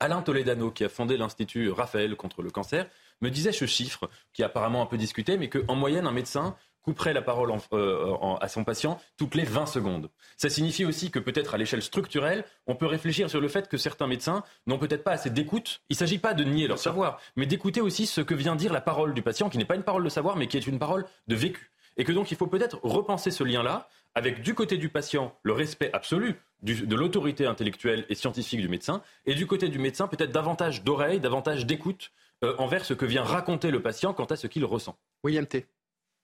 Alain 0.00 0.22
Toledano, 0.22 0.70
qui 0.70 0.84
a 0.84 0.88
fondé 0.88 1.16
l'Institut 1.16 1.70
Raphaël 1.70 2.14
contre 2.16 2.42
le 2.42 2.50
cancer, 2.50 2.86
me 3.20 3.30
disait 3.30 3.52
ce 3.52 3.66
chiffre, 3.66 4.08
qui 4.32 4.42
est 4.42 4.44
apparemment 4.44 4.82
un 4.82 4.86
peu 4.86 4.96
discuté, 4.96 5.36
mais 5.36 5.48
qu'en 5.48 5.74
moyenne, 5.74 6.06
un 6.06 6.12
médecin 6.12 6.56
couperait 6.82 7.12
la 7.12 7.20
parole 7.20 7.52
euh, 7.72 8.16
à 8.40 8.48
son 8.48 8.64
patient 8.64 8.98
toutes 9.18 9.34
les 9.34 9.44
20 9.44 9.66
secondes. 9.66 10.08
Ça 10.38 10.48
signifie 10.48 10.86
aussi 10.86 11.10
que 11.10 11.18
peut-être 11.18 11.54
à 11.54 11.58
l'échelle 11.58 11.82
structurelle, 11.82 12.44
on 12.66 12.76
peut 12.76 12.86
réfléchir 12.86 13.28
sur 13.28 13.40
le 13.40 13.48
fait 13.48 13.68
que 13.68 13.76
certains 13.76 14.06
médecins 14.06 14.42
n'ont 14.66 14.78
peut-être 14.78 15.04
pas 15.04 15.10
assez 15.10 15.28
d'écoute. 15.28 15.82
Il 15.90 15.94
ne 15.94 15.98
s'agit 15.98 16.18
pas 16.18 16.32
de 16.32 16.44
nier 16.44 16.66
leur 16.66 16.78
savoir, 16.78 17.20
mais 17.36 17.44
d'écouter 17.44 17.82
aussi 17.82 18.06
ce 18.06 18.22
que 18.22 18.34
vient 18.34 18.56
dire 18.56 18.72
la 18.72 18.80
parole 18.80 19.12
du 19.12 19.20
patient, 19.20 19.50
qui 19.50 19.58
n'est 19.58 19.66
pas 19.66 19.74
une 19.74 19.82
parole 19.82 20.04
de 20.04 20.08
savoir, 20.08 20.36
mais 20.36 20.46
qui 20.46 20.56
est 20.56 20.66
une 20.66 20.78
parole 20.78 21.04
de 21.26 21.34
vécu. 21.34 21.70
Et 21.98 22.04
que 22.04 22.12
donc 22.12 22.30
il 22.30 22.36
faut 22.36 22.46
peut-être 22.46 22.78
repenser 22.82 23.30
ce 23.30 23.44
lien-là 23.44 23.88
avec 24.14 24.40
du 24.40 24.54
côté 24.54 24.78
du 24.78 24.88
patient 24.88 25.36
le 25.42 25.52
respect 25.52 25.90
absolu 25.92 26.40
de 26.62 26.96
l'autorité 26.96 27.46
intellectuelle 27.46 28.04
et 28.08 28.14
scientifique 28.14 28.60
du 28.60 28.68
médecin, 28.68 29.02
et 29.26 29.34
du 29.34 29.46
côté 29.46 29.68
du 29.68 29.78
médecin 29.78 30.08
peut-être 30.08 30.32
davantage 30.32 30.82
d'oreille, 30.82 31.20
davantage 31.20 31.66
d'écoute 31.66 32.10
euh, 32.44 32.54
envers 32.58 32.84
ce 32.84 32.94
que 32.94 33.04
vient 33.04 33.24
raconter 33.24 33.70
le 33.70 33.82
patient 33.82 34.14
quant 34.14 34.24
à 34.26 34.36
ce 34.36 34.46
qu'il 34.46 34.64
ressent. 34.64 34.96
William 35.24 35.46
T. 35.46 35.66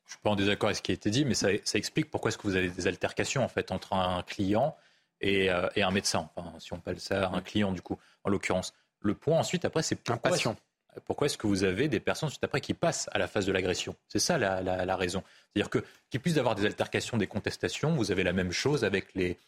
Je 0.07 0.13
suis 0.13 0.21
pas 0.21 0.31
en 0.31 0.37
désaccord 0.37 0.69
avec 0.69 0.77
ce 0.77 0.83
qui 0.83 0.93
a 0.93 0.95
été 0.95 1.11
dit, 1.11 1.25
mais 1.25 1.35
ça, 1.35 1.51
explique 1.75 2.11
pourquoi 2.11 2.29
est-ce 2.29 2.39
que 2.39 2.45
vous 2.45 2.57
avez 2.57 2.69
des 2.69 2.87
altercations 2.87 3.43
en 3.43 3.49
fait 3.49 3.73
entre 3.73 3.95
un 3.95 4.23
client 4.23 4.77
et, 5.21 5.51
euh, 5.51 5.69
un 5.77 5.91
médecin. 5.91 6.31
Enfin, 6.37 6.53
si 6.61 6.73
on 6.73 6.77
appelle 6.77 7.01
ça 7.01 7.31
un 7.31 7.41
client 7.41 7.73
du 7.73 7.81
coup, 7.81 7.99
en 8.23 8.31
l'occurrence. 8.31 8.75
Le 9.01 9.15
point 9.15 9.39
ensuite 9.39 9.65
après, 9.65 9.83
c'est 9.83 9.97
pourquoi, 9.97 10.31
patient. 10.31 10.57
pourquoi 11.05 11.27
est-ce 11.27 11.39
que 11.39 11.47
vous 11.47 11.65
avez 11.65 11.89
des 11.89 12.01
personnes 12.01 12.29
ensuite 12.29 12.45
après 12.45 12.61
qui 12.61 12.75
passent 12.75 13.09
à 13.13 13.19
la 13.19 13.27
phase 13.27 13.47
de 13.47 13.53
l'agression? 13.53 13.97
C'est 14.09 14.19
ça 14.19 14.39
la, 14.39 14.63
la, 14.63 14.97
raison. 14.97 15.25
C'est-à-dire 15.53 15.71
que 15.71 15.85
qu'il 16.11 16.21
puisse 16.21 16.37
y 16.37 16.39
avoir 16.39 16.55
des 16.55 16.67
altercations, 16.67 17.17
des 17.17 17.27
contestations, 17.27 17.95
vous 17.95 18.13
avez 18.13 18.23
la 18.23 18.33
même 18.33 18.53
chose 18.53 18.85
avec 18.85 19.15
les 19.15 19.39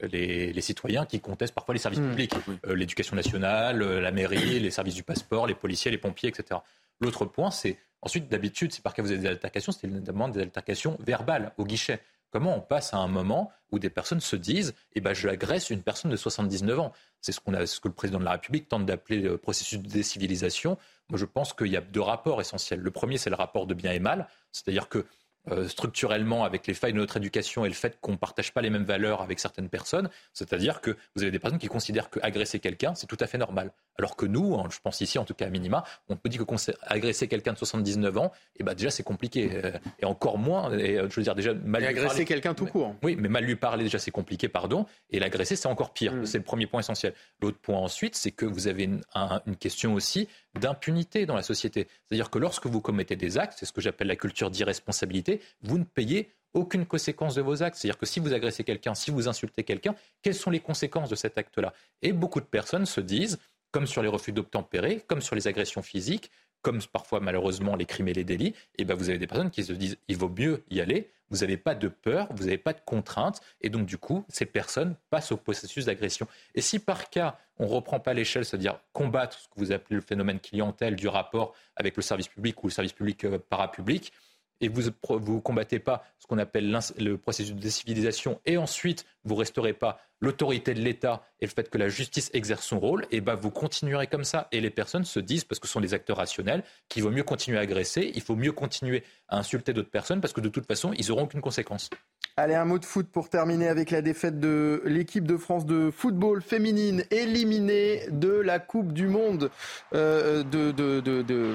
les, 0.00 0.60
citoyens 0.60 1.06
qui 1.06 1.20
contestent 1.20 1.54
parfois 1.54 1.74
les 1.74 1.80
services 1.80 2.00
mmh. 2.00 2.08
publics, 2.10 2.34
euh, 2.66 2.74
l'éducation 2.74 3.16
nationale, 3.16 3.82
euh, 3.82 4.00
la 4.00 4.10
mairie, 4.10 4.60
les 4.60 4.70
services 4.70 4.94
du 4.94 5.02
passeport, 5.02 5.46
les 5.46 5.54
policiers, 5.54 5.90
les 5.90 5.98
pompiers, 5.98 6.28
etc. 6.28 6.60
L'autre 7.00 7.24
point, 7.24 7.50
c'est 7.50 7.78
ensuite 8.02 8.28
d'habitude, 8.28 8.72
c'est 8.72 8.82
par 8.82 8.94
cas 8.94 9.02
vous 9.02 9.10
avez 9.10 9.20
des 9.20 9.28
altercations, 9.28 9.72
c'est 9.72 9.86
notamment 9.86 10.28
des 10.28 10.40
altercations 10.40 10.96
verbales 11.00 11.52
au 11.58 11.64
guichet. 11.64 12.00
Comment 12.30 12.56
on 12.56 12.60
passe 12.60 12.92
à 12.92 12.96
un 12.96 13.06
moment 13.06 13.52
où 13.70 13.78
des 13.78 13.90
personnes 13.90 14.20
se 14.20 14.34
disent 14.34 14.74
eh 14.94 15.00
ben, 15.00 15.14
je 15.14 15.28
agresse 15.28 15.70
une 15.70 15.82
personne 15.82 16.10
de 16.10 16.16
79 16.16 16.80
ans? 16.80 16.92
C'est 17.20 17.30
ce, 17.30 17.38
qu'on 17.38 17.54
a, 17.54 17.64
ce 17.64 17.78
que 17.78 17.86
le 17.86 17.94
président 17.94 18.18
de 18.18 18.24
la 18.24 18.32
République 18.32 18.68
tente 18.68 18.86
d'appeler 18.86 19.20
le 19.20 19.38
processus 19.38 19.78
de 19.78 19.88
décivilisation. 19.88 20.76
Moi, 21.10 21.18
je 21.18 21.26
pense 21.26 21.52
qu'il 21.52 21.68
y 21.68 21.76
a 21.76 21.80
deux 21.80 22.00
rapports 22.00 22.40
essentiels. 22.40 22.80
Le 22.80 22.90
premier, 22.90 23.18
c'est 23.18 23.30
le 23.30 23.36
rapport 23.36 23.68
de 23.68 23.74
bien 23.74 23.92
et 23.92 24.00
mal, 24.00 24.26
c'est-à-dire 24.50 24.88
que 24.88 25.06
euh, 25.50 25.68
structurellement 25.68 26.44
avec 26.44 26.66
les 26.66 26.74
failles 26.74 26.92
de 26.92 26.98
notre 26.98 27.18
éducation 27.18 27.64
et 27.64 27.68
le 27.68 27.74
fait 27.74 27.98
qu'on 28.00 28.12
ne 28.12 28.16
partage 28.16 28.52
pas 28.52 28.62
les 28.62 28.70
mêmes 28.70 28.84
valeurs 28.84 29.20
avec 29.20 29.38
certaines 29.38 29.68
personnes. 29.68 30.08
C'est-à-dire 30.32 30.80
que 30.80 30.96
vous 31.14 31.22
avez 31.22 31.30
des 31.30 31.38
personnes 31.38 31.58
qui 31.58 31.68
considèrent 31.68 32.08
qu'agresser 32.08 32.60
quelqu'un, 32.60 32.94
c'est 32.94 33.06
tout 33.06 33.18
à 33.20 33.26
fait 33.26 33.38
normal. 33.38 33.72
Alors 33.98 34.16
que 34.16 34.26
nous, 34.26 34.56
je 34.70 34.78
pense 34.82 35.00
ici 35.00 35.18
en 35.18 35.24
tout 35.24 35.34
cas 35.34 35.46
à 35.46 35.50
minima, 35.50 35.84
on 36.08 36.16
peut 36.16 36.28
dire 36.28 36.44
que 36.46 36.54
agresser 36.82 37.28
quelqu'un 37.28 37.52
de 37.52 37.58
79 37.58 38.18
ans, 38.18 38.32
et 38.56 38.60
eh 38.60 38.64
ben 38.64 38.74
déjà 38.74 38.90
c'est 38.90 39.02
compliqué. 39.02 39.50
Euh, 39.52 39.72
et 39.98 40.04
encore 40.04 40.38
moins, 40.38 40.72
et, 40.76 40.98
euh, 40.98 41.08
je 41.08 41.16
veux 41.16 41.22
dire 41.22 41.34
déjà 41.34 41.54
mal 41.54 41.82
et 41.82 41.86
agresser 41.86 42.24
quelqu'un 42.24 42.54
tout 42.54 42.66
court. 42.66 42.94
Oui, 43.02 43.16
mais 43.18 43.28
mal 43.28 43.44
lui 43.44 43.56
parler 43.56 43.84
déjà 43.84 43.98
c'est 43.98 44.10
compliqué, 44.10 44.48
pardon. 44.48 44.86
Et 45.10 45.18
l'agresser 45.18 45.56
c'est 45.56 45.68
encore 45.68 45.92
pire. 45.92 46.14
Mm. 46.14 46.26
C'est 46.26 46.38
le 46.38 46.44
premier 46.44 46.66
point 46.66 46.80
essentiel. 46.80 47.14
L'autre 47.40 47.58
point 47.58 47.78
ensuite, 47.78 48.16
c'est 48.16 48.30
que 48.30 48.46
vous 48.46 48.66
avez 48.66 48.84
une, 48.84 49.02
une 49.46 49.56
question 49.56 49.94
aussi 49.94 50.28
d'impunité 50.58 51.26
dans 51.26 51.34
la 51.36 51.42
société. 51.42 51.88
C'est-à-dire 52.06 52.30
que 52.30 52.38
lorsque 52.38 52.66
vous 52.66 52.80
commettez 52.80 53.16
des 53.16 53.38
actes, 53.38 53.56
c'est 53.58 53.66
ce 53.66 53.72
que 53.72 53.80
j'appelle 53.80 54.08
la 54.08 54.16
culture 54.16 54.50
d'irresponsabilité, 54.50 55.33
vous 55.62 55.78
ne 55.78 55.84
payez 55.84 56.32
aucune 56.52 56.86
conséquence 56.86 57.34
de 57.34 57.42
vos 57.42 57.62
actes. 57.62 57.76
C'est-à-dire 57.76 57.98
que 57.98 58.06
si 58.06 58.20
vous 58.20 58.32
agressez 58.32 58.64
quelqu'un, 58.64 58.94
si 58.94 59.10
vous 59.10 59.28
insultez 59.28 59.64
quelqu'un, 59.64 59.94
quelles 60.22 60.34
sont 60.34 60.50
les 60.50 60.60
conséquences 60.60 61.10
de 61.10 61.16
cet 61.16 61.36
acte-là? 61.36 61.72
Et 62.02 62.12
beaucoup 62.12 62.40
de 62.40 62.46
personnes 62.46 62.86
se 62.86 63.00
disent, 63.00 63.38
comme 63.72 63.86
sur 63.86 64.02
les 64.02 64.08
refus 64.08 64.32
d'obtempérer, 64.32 65.02
comme 65.06 65.20
sur 65.20 65.34
les 65.34 65.48
agressions 65.48 65.82
physiques, 65.82 66.30
comme 66.62 66.80
parfois 66.92 67.20
malheureusement 67.20 67.76
les 67.76 67.84
crimes 67.84 68.08
et 68.08 68.14
les 68.14 68.24
délits, 68.24 68.54
eh 68.78 68.84
ben 68.84 68.94
vous 68.94 69.10
avez 69.10 69.18
des 69.18 69.26
personnes 69.26 69.50
qui 69.50 69.64
se 69.64 69.72
disent 69.72 69.98
il 70.08 70.16
vaut 70.16 70.30
mieux 70.30 70.64
y 70.70 70.80
aller, 70.80 71.10
vous 71.28 71.38
n'avez 71.38 71.56
pas 71.56 71.74
de 71.74 71.88
peur, 71.88 72.28
vous 72.30 72.44
n'avez 72.44 72.58
pas 72.58 72.72
de 72.72 72.80
contraintes, 72.84 73.40
et 73.60 73.68
donc 73.68 73.86
du 73.86 73.98
coup, 73.98 74.24
ces 74.28 74.46
personnes 74.46 74.96
passent 75.10 75.32
au 75.32 75.36
processus 75.36 75.86
d'agression. 75.86 76.26
Et 76.54 76.60
si 76.60 76.78
par 76.78 77.10
cas, 77.10 77.38
on 77.58 77.66
ne 77.66 77.70
reprend 77.70 78.00
pas 78.00 78.14
l'échelle, 78.14 78.44
c'est-à-dire 78.44 78.78
combattre 78.92 79.38
ce 79.38 79.48
que 79.48 79.54
vous 79.56 79.72
appelez 79.72 79.96
le 79.96 80.02
phénomène 80.02 80.40
clientèle 80.40 80.96
du 80.96 81.08
rapport 81.08 81.54
avec 81.76 81.96
le 81.96 82.02
service 82.02 82.28
public 82.28 82.62
ou 82.62 82.68
le 82.68 82.72
service 82.72 82.92
public 82.92 83.24
euh, 83.24 83.38
parapublic, 83.38 84.12
et 84.60 84.68
vous 84.68 84.82
ne 84.82 85.38
combattez 85.40 85.78
pas 85.78 86.04
ce 86.18 86.26
qu'on 86.26 86.38
appelle 86.38 86.78
le 86.98 87.18
processus 87.18 87.54
de 87.54 87.60
décivilisation, 87.60 88.40
et 88.46 88.56
ensuite 88.56 89.04
vous 89.24 89.34
resterez 89.34 89.72
pas 89.72 89.98
l'autorité 90.20 90.72
de 90.74 90.80
l'État 90.80 91.22
et 91.40 91.46
le 91.46 91.50
fait 91.50 91.68
que 91.68 91.76
la 91.76 91.88
justice 91.88 92.30
exerce 92.32 92.64
son 92.64 92.80
rôle, 92.80 93.06
et 93.10 93.20
ben 93.20 93.34
vous 93.34 93.50
continuerez 93.50 94.06
comme 94.06 94.24
ça. 94.24 94.48
Et 94.52 94.60
les 94.60 94.70
personnes 94.70 95.04
se 95.04 95.20
disent, 95.20 95.44
parce 95.44 95.58
que 95.58 95.66
ce 95.66 95.72
sont 95.72 95.80
des 95.80 95.92
acteurs 95.92 96.16
rationnels, 96.16 96.64
qu'il 96.88 97.02
vaut 97.02 97.10
mieux 97.10 97.24
continuer 97.24 97.58
à 97.58 97.62
agresser, 97.62 98.10
il 98.14 98.22
faut 98.22 98.36
mieux 98.36 98.52
continuer 98.52 99.04
à 99.28 99.38
insulter 99.38 99.72
d'autres 99.72 99.90
personnes, 99.90 100.20
parce 100.20 100.32
que 100.32 100.40
de 100.40 100.48
toute 100.48 100.66
façon, 100.66 100.92
ils 100.94 101.08
n'auront 101.08 101.24
aucune 101.24 101.42
conséquence. 101.42 101.90
Allez, 102.36 102.56
un 102.56 102.64
mot 102.64 102.80
de 102.80 102.84
foot 102.84 103.06
pour 103.06 103.28
terminer 103.28 103.68
avec 103.68 103.92
la 103.92 104.02
défaite 104.02 104.40
de 104.40 104.82
l'équipe 104.84 105.24
de 105.24 105.36
France 105.36 105.66
de 105.66 105.92
football 105.92 106.42
féminine, 106.42 107.04
éliminée 107.12 108.08
de 108.10 108.32
la 108.32 108.58
Coupe 108.58 108.92
du 108.92 109.06
Monde 109.06 109.52
euh, 109.94 110.42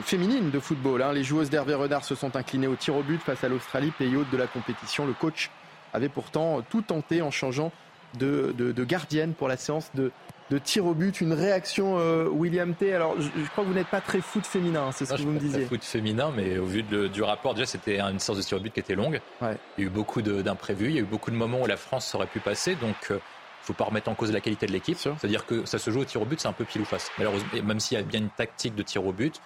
féminine 0.04 0.52
de 0.52 0.60
football. 0.62 1.02
Hein. 1.02 1.12
Les 1.12 1.26
joueuses 1.26 1.50
d'Hervé 1.50 1.74
Renard 1.74 2.06
se 2.06 2.16
sont 2.16 2.38
inclinées 2.38 2.68
au 2.68 2.78
tir 2.78 2.96
au 2.96 3.04
but 3.04 3.20
face 3.20 3.44
à 3.44 3.50
l'Australie, 3.50 3.92
pays 3.92 4.16
hôte 4.16 4.30
de 4.32 4.38
la 4.38 4.48
compétition. 4.48 5.06
Le 5.06 5.12
coach 5.12 5.52
avait 5.92 6.08
pourtant 6.08 6.62
tout 6.62 6.82
tenté 6.82 7.22
en 7.22 7.30
changeant 7.30 7.74
de, 8.18 8.84
gardienne 8.84 9.34
pour 9.34 9.48
la 9.48 9.58
séance 9.58 9.92
de, 9.94 10.12
tir 10.64 10.86
au 10.86 10.94
but. 10.94 11.22
Une 11.22 11.34
réaction, 11.34 11.98
euh, 12.00 12.28
William 12.28 12.74
T. 12.74 12.94
Alors, 12.94 13.16
je, 13.20 13.50
crois 13.52 13.64
que 13.64 13.70
vous 13.70 13.76
n'êtes 13.76 13.88
pas 13.88 14.02
très 14.02 14.22
foot 14.22 14.46
féminin, 14.46 14.86
hein, 14.88 14.92
c'est 14.92 15.06
ce 15.06 15.14
que 15.14 15.22
vous 15.22 15.32
me 15.32 15.40
disiez. 15.40 15.64
Pas 15.64 15.70
foot 15.70 15.84
féminin, 15.84 16.32
mais 16.36 16.58
au 16.58 16.66
vu 16.66 16.84
du 16.84 17.22
rapport, 17.22 17.54
déjà, 17.54 17.66
c'était 17.66 18.00
une 18.00 18.20
séance 18.20 18.38
de 18.38 18.44
tir 18.44 18.58
au 18.58 18.62
but 18.62 18.74
qui 18.74 18.80
était 18.80 18.96
longue. 18.96 19.22
Il 19.42 19.48
y 19.78 19.82
a 19.84 19.86
eu 19.86 19.90
beaucoup 19.90 20.22
d'imprévus, 20.22 20.88
il 20.88 20.96
y 20.96 20.98
a 20.98 21.02
eu 21.02 21.06
beaucoup 21.06 21.32
de 21.32 21.36
moments 21.36 21.62
où 21.62 21.68
la 21.68 21.78
France 21.78 22.14
aurait 22.16 22.28
pu 22.28 22.40
passer, 22.40 22.76
donc. 22.76 22.96
il 23.10 23.14
euh, 23.14 23.16
ne 23.16 23.74
faut 23.76 23.84
pas 23.84 23.84
remettre 23.84 24.10
en 24.10 24.16
cause 24.16 24.32
la 24.32 24.42
qualité 24.42 24.66
de 24.66 24.72
l'équipe. 24.72 24.98
C'est-à-dire 24.98 25.46
que 25.46 25.66
ça 25.66 25.78
se 25.78 25.92
joue 25.92 26.00
au 26.00 26.06
tir 26.06 26.22
au 26.22 26.26
but, 26.26 26.40
c'est 26.40 26.48
un 26.48 26.54
peu 26.54 26.66
pile 26.66 26.82
ou 26.82 26.86
face. 26.86 27.12
Malheureusement, 27.20 27.50
même 27.64 27.80
s'il 27.80 27.98
y 27.98 28.02
a 28.02 28.04
bien 28.04 28.22
une 28.22 28.30
tactique 28.30 28.74
de 28.74 28.82
tir 28.82 29.06
au 29.06 29.12
but, 29.12 29.40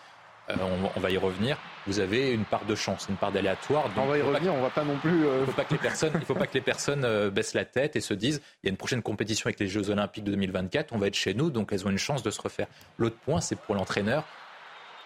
euh, 0.49 0.56
on, 0.95 0.99
va 0.99 1.10
y 1.10 1.18
revenir. 1.18 1.57
Vous 1.88 1.99
avez 1.99 2.32
une 2.32 2.44
part 2.45 2.65
de 2.65 2.76
chance, 2.76 3.07
une 3.10 3.15
part 3.15 3.32
d'aléatoire. 3.32 3.90
On 3.95 4.06
va 4.06 4.18
y 4.18 4.22
revenir, 4.22 4.53
on 4.53 4.61
va 4.61 4.70
pas 4.70 4.84
non 4.84 4.98
plus. 4.98 5.26
Euh, 5.26 5.38
il 5.38 5.41
ne 5.41 5.45
faut 5.45 5.52
pas 5.53 5.64
que 5.64 5.74
les 5.74 5.80
personnes, 5.80 6.11
il 6.15 6.26
faut 6.26 6.36
pas 6.36 6.48
que 6.48 6.53
les 6.53 6.61
personnes 6.61 7.06
euh, 7.06 7.30
baissent 7.30 7.53
la 7.53 7.65
tête 7.65 7.95
et 7.95 8.02
se 8.02 8.14
disent 8.14 8.41
il 8.61 8.68
y 8.68 8.70
a 8.70 8.72
une 8.72 8.78
prochaine 8.78 9.02
compétition 9.02 9.48
avec 9.48 9.60
les 9.60 9.68
Jeux 9.68 9.90
Olympiques 9.90 10.24
de 10.24 10.32
2024, 10.32 10.94
on 10.94 10.98
va 10.98 11.07
être 11.07 11.15
chez 11.15 11.34
nous, 11.34 11.49
donc 11.49 11.72
elles 11.72 11.88
ont 11.88 11.90
une 11.90 11.98
chance 11.98 12.24
de 12.24 12.32
se 12.32 12.41
refaire. 12.41 12.68
L'autre 12.98 13.18
point, 13.18 13.41
c'est 13.41 13.57
pour 13.57 13.76
l'entraîneur 13.76 14.26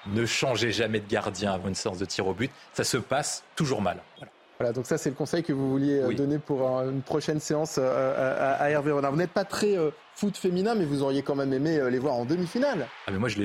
ne 0.08 0.26
changez 0.26 0.72
jamais 0.72 1.00
de 1.00 1.08
gardien 1.08 1.52
avant 1.52 1.68
une 1.68 1.76
séance 1.76 2.00
de 2.00 2.06
tir 2.06 2.28
au 2.28 2.34
but, 2.34 2.52
ça 2.74 2.84
se 2.84 2.98
passe 2.98 3.44
toujours 3.56 3.82
mal. 3.82 4.02
Voilà. 4.18 4.32
Donc 4.74 4.86
ça 4.86 4.98
c'est 4.98 5.10
le 5.10 5.16
conseil 5.16 5.44
que 5.44 5.54
vous 5.54 5.70
vouliez 5.70 6.02
donner 6.16 6.40
pour 6.40 6.62
une 6.82 7.02
prochaine 7.02 7.40
séance 7.40 7.78
à, 7.78 8.70
Hervé 8.70 8.92
Renard. 8.92 9.12
Vous 9.12 9.18
n'êtes 9.18 9.32
pas 9.32 9.46
très 9.46 9.78
foot 10.18 10.36
féminin, 10.36 10.74
mais 10.74 10.86
vous 10.86 11.04
auriez 11.04 11.22
quand 11.22 11.36
même 11.36 11.54
aimé 11.54 11.78
euh, 11.78 11.92
les 11.92 12.00
voir 12.00 12.16
en 12.16 12.26
demi-finale. 12.26 12.88
Ah 13.06 13.12
mais 13.12 13.20
moi 13.20 13.30
je, 13.30 13.40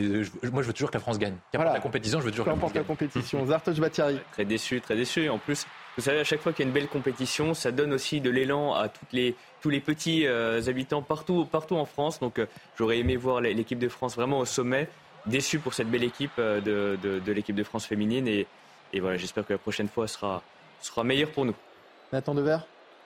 moi 0.51 0.63
je 0.63 0.67
veux 0.67 0.73
toujours 0.73 0.91
que 0.91 0.97
la 0.97 1.01
France 1.01 1.19
gagne. 1.19 1.37
Qu'importe 1.53 1.75
la 1.75 1.81
compétition, 1.81 2.21
je 2.21 2.25
veux 2.25 2.31
toujours 2.31 2.47
que 2.47 2.51
la 2.51 2.57
France 2.57 2.75
la 2.75 2.83
compétition. 2.83 3.47
Zartoche 3.47 3.79
Batiari. 3.79 4.19
Très 4.33 4.47
déçu, 4.47 4.81
très 4.81 4.97
déçu. 4.97 5.29
En 5.29 5.39
plus, 5.39 5.67
vous 5.99 6.03
savez, 6.03 6.21
à 6.21 6.25
chaque 6.25 6.41
fois 6.41 6.55
qu'il 6.55 6.65
y 6.65 6.67
a 6.67 6.69
une 6.69 6.75
belle 6.75 6.89
compétition, 6.89 7.53
ça 7.53 7.73
donne 7.73 7.93
aussi 7.93 8.23
de 8.23 8.31
l'élan 8.31 8.73
à 8.73 8.89
toutes 8.89 9.13
les, 9.13 9.37
tous 9.61 9.69
les 9.69 9.81
petits 9.81 10.27
euh, 10.27 10.63
habitants 10.67 11.03
partout, 11.03 11.45
partout 11.45 11.77
en 11.77 11.85
France. 11.85 12.21
Donc 12.21 12.39
euh, 12.39 12.47
j'aurais 12.79 12.99
aimé 12.99 13.17
voir 13.17 13.43
l'équipe 13.43 13.79
de 13.79 13.89
France 13.89 14.17
vraiment 14.17 14.39
au 14.39 14.47
sommet. 14.47 14.89
Déçu 15.27 15.59
pour 15.59 15.75
cette 15.75 15.89
belle 15.89 16.05
équipe 16.05 16.39
de, 16.39 16.99
de, 17.01 17.33
l'équipe 17.33 17.55
de 17.55 17.63
France 17.63 17.85
féminine. 17.85 18.27
Et, 18.27 18.47
et 18.95 19.01
voilà, 19.01 19.19
j'espère 19.19 19.47
que 19.47 19.53
la 19.53 19.59
prochaine 19.59 19.89
fois 19.89 20.09
sera, 20.09 20.43
sera 20.83 21.05
meilleur 21.05 21.31
pour 21.31 21.45
nous. 21.45 21.55
Nathan 22.13 22.35
Dever 22.35 22.59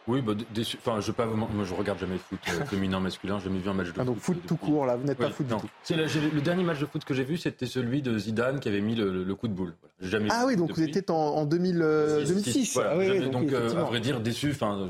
oui, 0.09 0.23
bah, 0.23 0.35
déçu. 0.55 0.79
Enfin, 0.79 1.01
je 1.01 1.11
pas 1.11 1.27
Moi, 1.27 1.49
je 1.65 1.75
regarde 1.75 1.99
jamais 1.99 2.15
le 2.15 2.21
foot 2.21 2.39
euh, 2.49 2.65
féminin, 2.67 3.01
masculin. 3.01 3.39
J'ai 3.39 3.47
jamais 3.47 3.59
vu 3.59 3.69
un 3.69 3.75
match 3.75 3.89
de 3.89 3.93
ah, 3.99 4.05
donc 4.05 4.19
foot. 4.19 4.41
tout 4.47 4.57
court, 4.57 4.87
là. 4.87 4.95
Vous 4.95 5.05
n'êtes 5.05 5.19
pas 5.19 5.31
foot 5.31 5.47
du 5.47 5.55
tout. 5.55 5.69
le 5.91 6.41
dernier 6.41 6.63
match 6.63 6.79
de 6.79 6.87
foot 6.87 7.05
que 7.05 7.15
j'ai 7.15 7.25
vu, 7.25 7.37
c'était 7.37 7.67
celui 7.67 8.03
de 8.03 8.17
Zidane 8.17 8.61
qui 8.61 8.69
avait 8.69 8.81
mis 8.81 8.95
le, 8.95 9.35
coup 9.35 9.49
de 9.49 9.53
boule. 9.53 9.75
Jamais 10.01 10.29
ah 10.31 10.45
oui, 10.47 10.57
donc 10.57 10.73
vous 10.73 10.83
étiez 10.83 11.03
en, 11.09 11.45
2006. 11.45 12.79
Ah 12.79 13.29
donc, 13.29 13.53
à 13.53 13.83
vrai 13.83 14.01
dire, 14.01 14.21
déçu. 14.21 14.51
Enfin, 14.53 14.89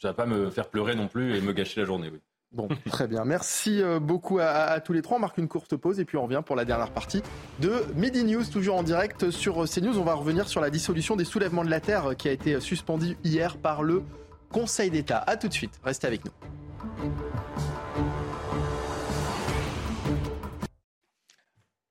ça 0.00 0.08
va 0.08 0.14
pas 0.14 0.26
me 0.26 0.50
faire 0.50 0.68
pleurer 0.68 0.94
non 0.94 1.08
plus 1.08 1.36
et 1.36 1.40
me 1.40 1.52
gâcher 1.52 1.80
la 1.80 1.86
journée. 1.86 2.10
Oui. 2.12 2.20
Bon, 2.52 2.66
très 2.86 3.06
bien. 3.06 3.24
Merci 3.24 3.80
euh, 3.80 4.00
beaucoup 4.00 4.40
à, 4.40 4.80
tous 4.80 4.92
les 4.92 5.02
trois. 5.02 5.18
On 5.18 5.20
marque 5.20 5.38
une 5.38 5.46
courte 5.46 5.76
pause 5.76 6.00
et 6.00 6.04
puis 6.04 6.16
on 6.16 6.24
revient 6.24 6.42
pour 6.44 6.56
la 6.56 6.64
dernière 6.64 6.90
partie 6.90 7.22
de 7.60 7.84
Midi 7.94 8.24
News, 8.24 8.42
toujours 8.44 8.76
en 8.76 8.82
direct 8.82 9.30
sur 9.30 9.64
CNews. 9.68 9.98
On 9.98 10.04
va 10.04 10.14
revenir 10.14 10.48
sur 10.48 10.60
la 10.60 10.70
dissolution 10.70 11.14
des 11.14 11.24
soulèvements 11.24 11.64
de 11.64 11.70
la 11.70 11.80
Terre 11.80 12.16
qui 12.18 12.28
a 12.28 12.32
été 12.32 12.58
suspendue 12.58 13.16
hier 13.22 13.56
par 13.56 13.84
le 13.84 14.02
Conseil 14.50 14.90
d'État. 14.90 15.18
A 15.18 15.36
tout 15.36 15.46
de 15.46 15.52
suite. 15.52 15.78
Restez 15.84 16.08
avec 16.08 16.24
nous. 16.24 16.32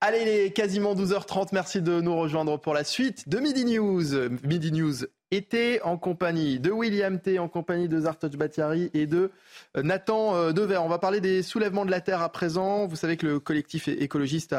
Allez, 0.02 0.46
il 0.48 0.54
quasiment 0.54 0.94
12h30. 0.94 1.50
Merci 1.54 1.82
de 1.82 2.02
nous 2.02 2.18
rejoindre 2.18 2.58
pour 2.58 2.74
la 2.74 2.84
suite 2.84 3.30
de 3.30 3.40
Midi 3.40 3.64
News. 3.64 4.30
Midi 4.44 4.72
News 4.74 5.06
était 5.32 5.80
en 5.84 5.98
compagnie 5.98 6.60
de 6.60 6.72
William 6.72 7.20
T, 7.20 7.40
en 7.40 7.48
compagnie 7.48 7.88
de 7.88 8.00
Zartoj 8.00 8.36
Batiari 8.36 8.90
et 8.94 9.06
de 9.06 9.32
euh, 9.78 9.84
Nathan 9.84 10.36
euh, 10.36 10.52
Dever. 10.52 10.78
On 10.78 10.90
va 10.90 10.98
parler 10.98 11.22
des 11.22 11.44
soulèvements 11.44 11.86
de 11.86 11.92
la 11.92 12.02
Terre 12.02 12.22
à 12.22 12.30
présent. 12.30 12.88
Vous 12.88 12.96
savez 12.96 13.18
que 13.18 13.28
le 13.28 13.40
collectif 13.40 13.88
écologiste 13.88 14.56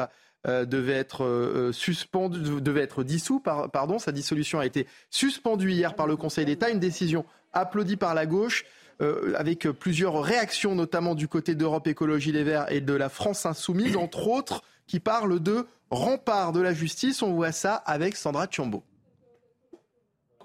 euh, 0.47 0.65
devait 0.65 0.93
être 0.93 1.69
suspendu, 1.73 2.61
devait 2.61 2.81
être 2.81 3.03
dissous, 3.03 3.39
pardon. 3.39 3.99
Sa 3.99 4.11
dissolution 4.11 4.59
a 4.59 4.65
été 4.65 4.87
suspendue 5.09 5.71
hier 5.71 5.95
par 5.95 6.07
le 6.07 6.15
Conseil 6.15 6.45
d'État. 6.45 6.69
Une 6.69 6.79
décision 6.79 7.25
applaudie 7.53 7.97
par 7.97 8.15
la 8.15 8.25
gauche. 8.25 8.65
avec 9.35 9.67
plusieurs 9.67 10.21
réactions, 10.21 10.75
notamment 10.75 11.15
du 11.15 11.27
côté 11.27 11.55
d'Europe 11.55 11.87
Écologie 11.87 12.31
Les 12.31 12.43
Verts 12.43 12.71
et 12.71 12.81
de 12.81 12.93
la 12.93 13.09
France 13.09 13.47
Insoumise, 13.47 13.97
entre 13.97 14.27
autres, 14.27 14.61
qui 14.85 14.99
parlent 14.99 15.39
de 15.39 15.65
rempart 15.89 16.51
de 16.51 16.61
la 16.61 16.71
justice. 16.71 17.23
On 17.23 17.33
voit 17.33 17.51
ça 17.51 17.73
avec 17.73 18.15
Sandra 18.15 18.45
Tchombo. 18.45 18.83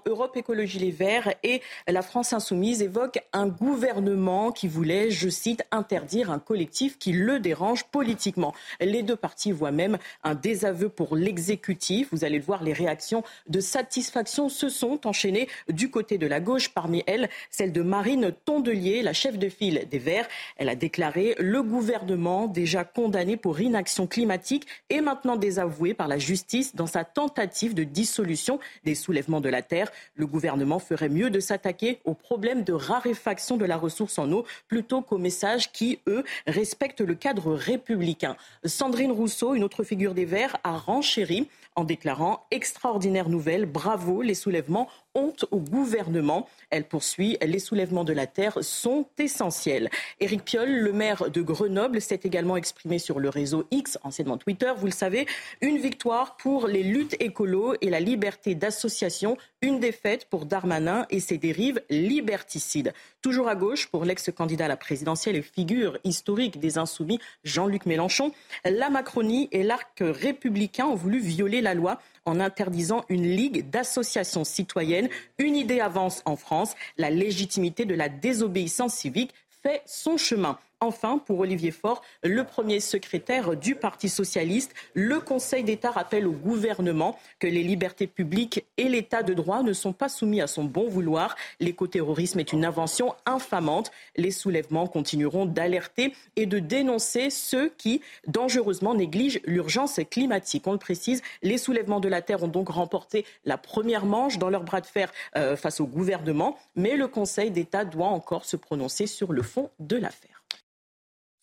Europe 0.07 0.37
Écologie 0.37 0.79
Les 0.79 0.91
Verts 0.91 1.33
et 1.43 1.61
la 1.85 2.01
France 2.01 2.31
Insoumise 2.31 2.81
évoquent 2.81 3.21
un 3.33 3.47
gouvernement 3.47 4.53
qui 4.53 4.69
voulait, 4.69 5.11
je 5.11 5.27
cite, 5.27 5.63
interdire 5.71 6.31
un 6.31 6.39
collectif 6.39 6.97
qui 6.97 7.11
le 7.11 7.39
dérange 7.39 7.83
politiquement. 7.83 8.53
Les 8.79 9.03
deux 9.03 9.17
partis 9.17 9.51
voient 9.51 9.71
même 9.71 9.97
un 10.23 10.33
désaveu 10.33 10.87
pour 10.87 11.17
l'exécutif. 11.17 12.07
Vous 12.11 12.23
allez 12.23 12.37
le 12.37 12.43
voir, 12.43 12.63
les 12.63 12.71
réactions 12.71 13.23
de 13.49 13.59
satisfaction 13.59 14.47
se 14.47 14.69
sont 14.69 15.05
enchaînées 15.05 15.49
du 15.67 15.91
côté 15.91 16.17
de 16.17 16.25
la 16.25 16.39
gauche. 16.39 16.69
Parmi 16.69 17.03
elles, 17.05 17.29
celle 17.49 17.73
de 17.73 17.81
Marine 17.81 18.33
Tondelier, 18.45 19.01
la 19.01 19.13
chef 19.13 19.37
de 19.37 19.49
file 19.49 19.87
des 19.91 19.99
Verts. 19.99 20.27
Elle 20.55 20.69
a 20.69 20.75
déclaré 20.75 21.35
le 21.37 21.61
gouvernement 21.63 22.47
déjà 22.47 22.85
condamné 22.85 23.35
pour 23.35 23.59
inaction 23.59 24.07
climatique 24.07 24.67
et 24.89 25.01
maintenant 25.01 25.35
désavoué 25.35 25.93
par 25.93 26.07
la 26.07 26.17
justice 26.17 26.75
dans 26.75 26.87
sa 26.87 27.03
tentative 27.03 27.73
de 27.73 27.83
dissolution 27.83 28.59
des 28.85 28.95
soulèvements 28.95 29.41
de 29.41 29.49
la 29.49 29.61
Terre. 29.61 29.91
Le 30.15 30.27
gouvernement 30.27 30.79
ferait 30.79 31.09
mieux 31.09 31.29
de 31.29 31.39
s'attaquer 31.39 31.99
aux 32.05 32.13
problèmes 32.13 32.63
de 32.63 32.73
raréfaction 32.73 33.57
de 33.57 33.65
la 33.65 33.77
ressource 33.77 34.19
en 34.19 34.31
eau 34.31 34.45
plutôt 34.67 35.01
qu'aux 35.01 35.17
messages 35.17 35.71
qui, 35.71 35.99
eux, 36.07 36.23
respectent 36.45 37.01
le 37.01 37.15
cadre 37.15 37.53
républicain. 37.53 38.35
Sandrine 38.65 39.11
Rousseau, 39.11 39.55
une 39.55 39.63
autre 39.63 39.83
figure 39.83 40.13
des 40.13 40.25
Verts, 40.25 40.57
a 40.63 40.77
renchéri 40.77 41.47
en 41.75 41.83
déclarant 41.83 42.45
extraordinaire 42.49 43.29
nouvelle, 43.29 43.65
bravo, 43.65 44.21
les 44.21 44.33
soulèvements 44.33 44.89
honte 45.17 45.45
au 45.51 45.57
gouvernement. 45.57 46.47
Elle 46.69 46.85
poursuit, 46.85 47.37
les 47.41 47.59
soulèvements 47.59 48.03
de 48.03 48.13
la 48.13 48.27
terre 48.27 48.59
sont 48.61 49.05
essentiels. 49.17 49.89
Éric 50.21 50.45
Piolle, 50.45 50.79
le 50.79 50.93
maire 50.93 51.29
de 51.29 51.41
Grenoble, 51.41 51.99
s'est 51.99 52.21
également 52.23 52.55
exprimé 52.55 52.99
sur 52.99 53.19
le 53.19 53.29
réseau 53.29 53.65
X, 53.71 53.97
anciennement 54.03 54.37
Twitter. 54.37 54.71
Vous 54.77 54.85
le 54.85 54.91
savez, 54.91 55.25
une 55.61 55.77
victoire 55.77 56.37
pour 56.37 56.67
les 56.67 56.83
luttes 56.83 57.15
écolo 57.19 57.75
et 57.81 57.89
la 57.89 57.99
liberté 57.99 58.55
d'association, 58.55 59.37
une 59.61 59.79
défaite 59.79 60.27
pour 60.29 60.45
Darmanin 60.45 61.05
et 61.09 61.19
ses 61.19 61.37
dérives 61.37 61.81
liberticides. 61.89 62.93
Toujours 63.21 63.47
à 63.47 63.55
gauche, 63.55 63.87
pour 63.87 64.05
l'ex-candidat 64.05 64.65
à 64.65 64.67
la 64.67 64.77
présidentielle 64.77 65.35
et 65.35 65.41
figure 65.41 65.97
historique 66.03 66.59
des 66.59 66.77
insoumis, 66.77 67.19
Jean-Luc 67.43 67.85
Mélenchon, 67.85 68.31
la 68.65 68.89
Macronie 68.89 69.49
et 69.51 69.63
l'arc 69.63 69.97
républicain 69.99 70.85
ont 70.85 70.95
voulu 70.95 71.19
violer 71.19 71.61
la 71.61 71.73
loi 71.73 71.99
en 72.27 72.39
interdisant 72.39 73.05
une 73.09 73.23
ligue 73.23 73.69
d'associations 73.69 74.43
citoyennes. 74.43 75.09
Une 75.39 75.55
idée 75.55 75.79
avance 75.79 76.21
en 76.25 76.35
France, 76.35 76.75
la 76.97 77.09
légitimité 77.09 77.85
de 77.85 77.95
la 77.95 78.09
désobéissance 78.09 78.93
civique 78.93 79.33
fait 79.63 79.81
son 79.85 80.17
chemin. 80.17 80.59
Enfin, 80.79 81.17
pour 81.17 81.39
Olivier 81.39 81.71
Faure, 81.71 82.03
le 82.23 82.43
premier 82.43 82.79
secrétaire 82.79 83.55
du 83.55 83.73
Parti 83.73 84.09
socialiste, 84.09 84.75
le 84.93 85.19
Conseil 85.19 85.63
d'État 85.63 85.89
rappelle 85.89 86.27
au 86.27 86.31
gouvernement 86.31 87.17
que 87.39 87.47
les 87.47 87.63
libertés 87.63 88.05
publiques 88.05 88.63
et 88.77 88.87
l'État 88.87 89.23
de 89.23 89.33
droit 89.33 89.63
ne 89.63 89.73
sont 89.73 89.91
pas 89.91 90.07
soumis 90.07 90.39
à 90.39 90.45
son 90.45 90.65
bon 90.65 90.87
vouloir. 90.87 91.35
L'écoterrorisme 91.59 92.39
est 92.39 92.53
une 92.53 92.63
invention 92.63 93.15
infamante. 93.25 93.89
Les 94.17 94.29
soulèvements 94.29 94.85
continueront 94.85 95.47
d'alerter 95.47 96.13
et 96.35 96.45
de 96.45 96.59
dénoncer 96.59 97.31
ceux 97.31 97.69
qui 97.69 98.01
dangereusement 98.27 98.93
négligent 98.93 99.41
l'urgence 99.45 99.99
climatique. 100.11 100.67
On 100.67 100.73
le 100.73 100.77
précise, 100.77 101.23
les 101.41 101.57
soulèvements 101.57 101.99
de 101.99 102.07
la 102.07 102.21
Terre 102.21 102.43
ont 102.43 102.47
donc 102.47 102.69
remporté 102.69 103.25
la 103.45 103.57
première 103.57 104.05
manche 104.05 104.37
dans 104.37 104.51
leur 104.51 104.63
bras 104.63 104.81
de 104.81 104.85
fer 104.85 105.11
euh, 105.37 105.55
face 105.55 105.79
au 105.79 105.87
gouvernement, 105.87 106.55
mais 106.75 106.97
le 106.97 107.07
Conseil 107.07 107.49
d'État 107.49 107.83
doit 107.83 108.09
encore 108.09 108.45
se 108.45 108.57
prononcer 108.57 109.07
sur 109.07 109.33
le 109.33 109.41
fond 109.41 109.71
de 109.79 109.95
l'affaire. 109.95 110.36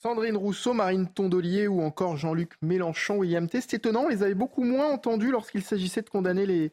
Sandrine 0.05 0.37
Rousseau, 0.37 0.75
Marine 0.75 1.09
Tondelier 1.09 1.67
ou 1.67 1.81
encore 1.81 2.19
Jean-Luc 2.19 2.53
Mélenchon, 2.61 3.17
William 3.17 3.49
T. 3.49 3.63
C'est 3.63 3.77
étonnant, 3.77 4.11
ils 4.11 4.23
avaient 4.23 4.35
beaucoup 4.35 4.63
moins 4.63 4.93
entendu 4.93 5.31
lorsqu'il 5.31 5.63
s'agissait 5.63 6.03
de 6.03 6.11
condamner 6.11 6.45
les, 6.45 6.73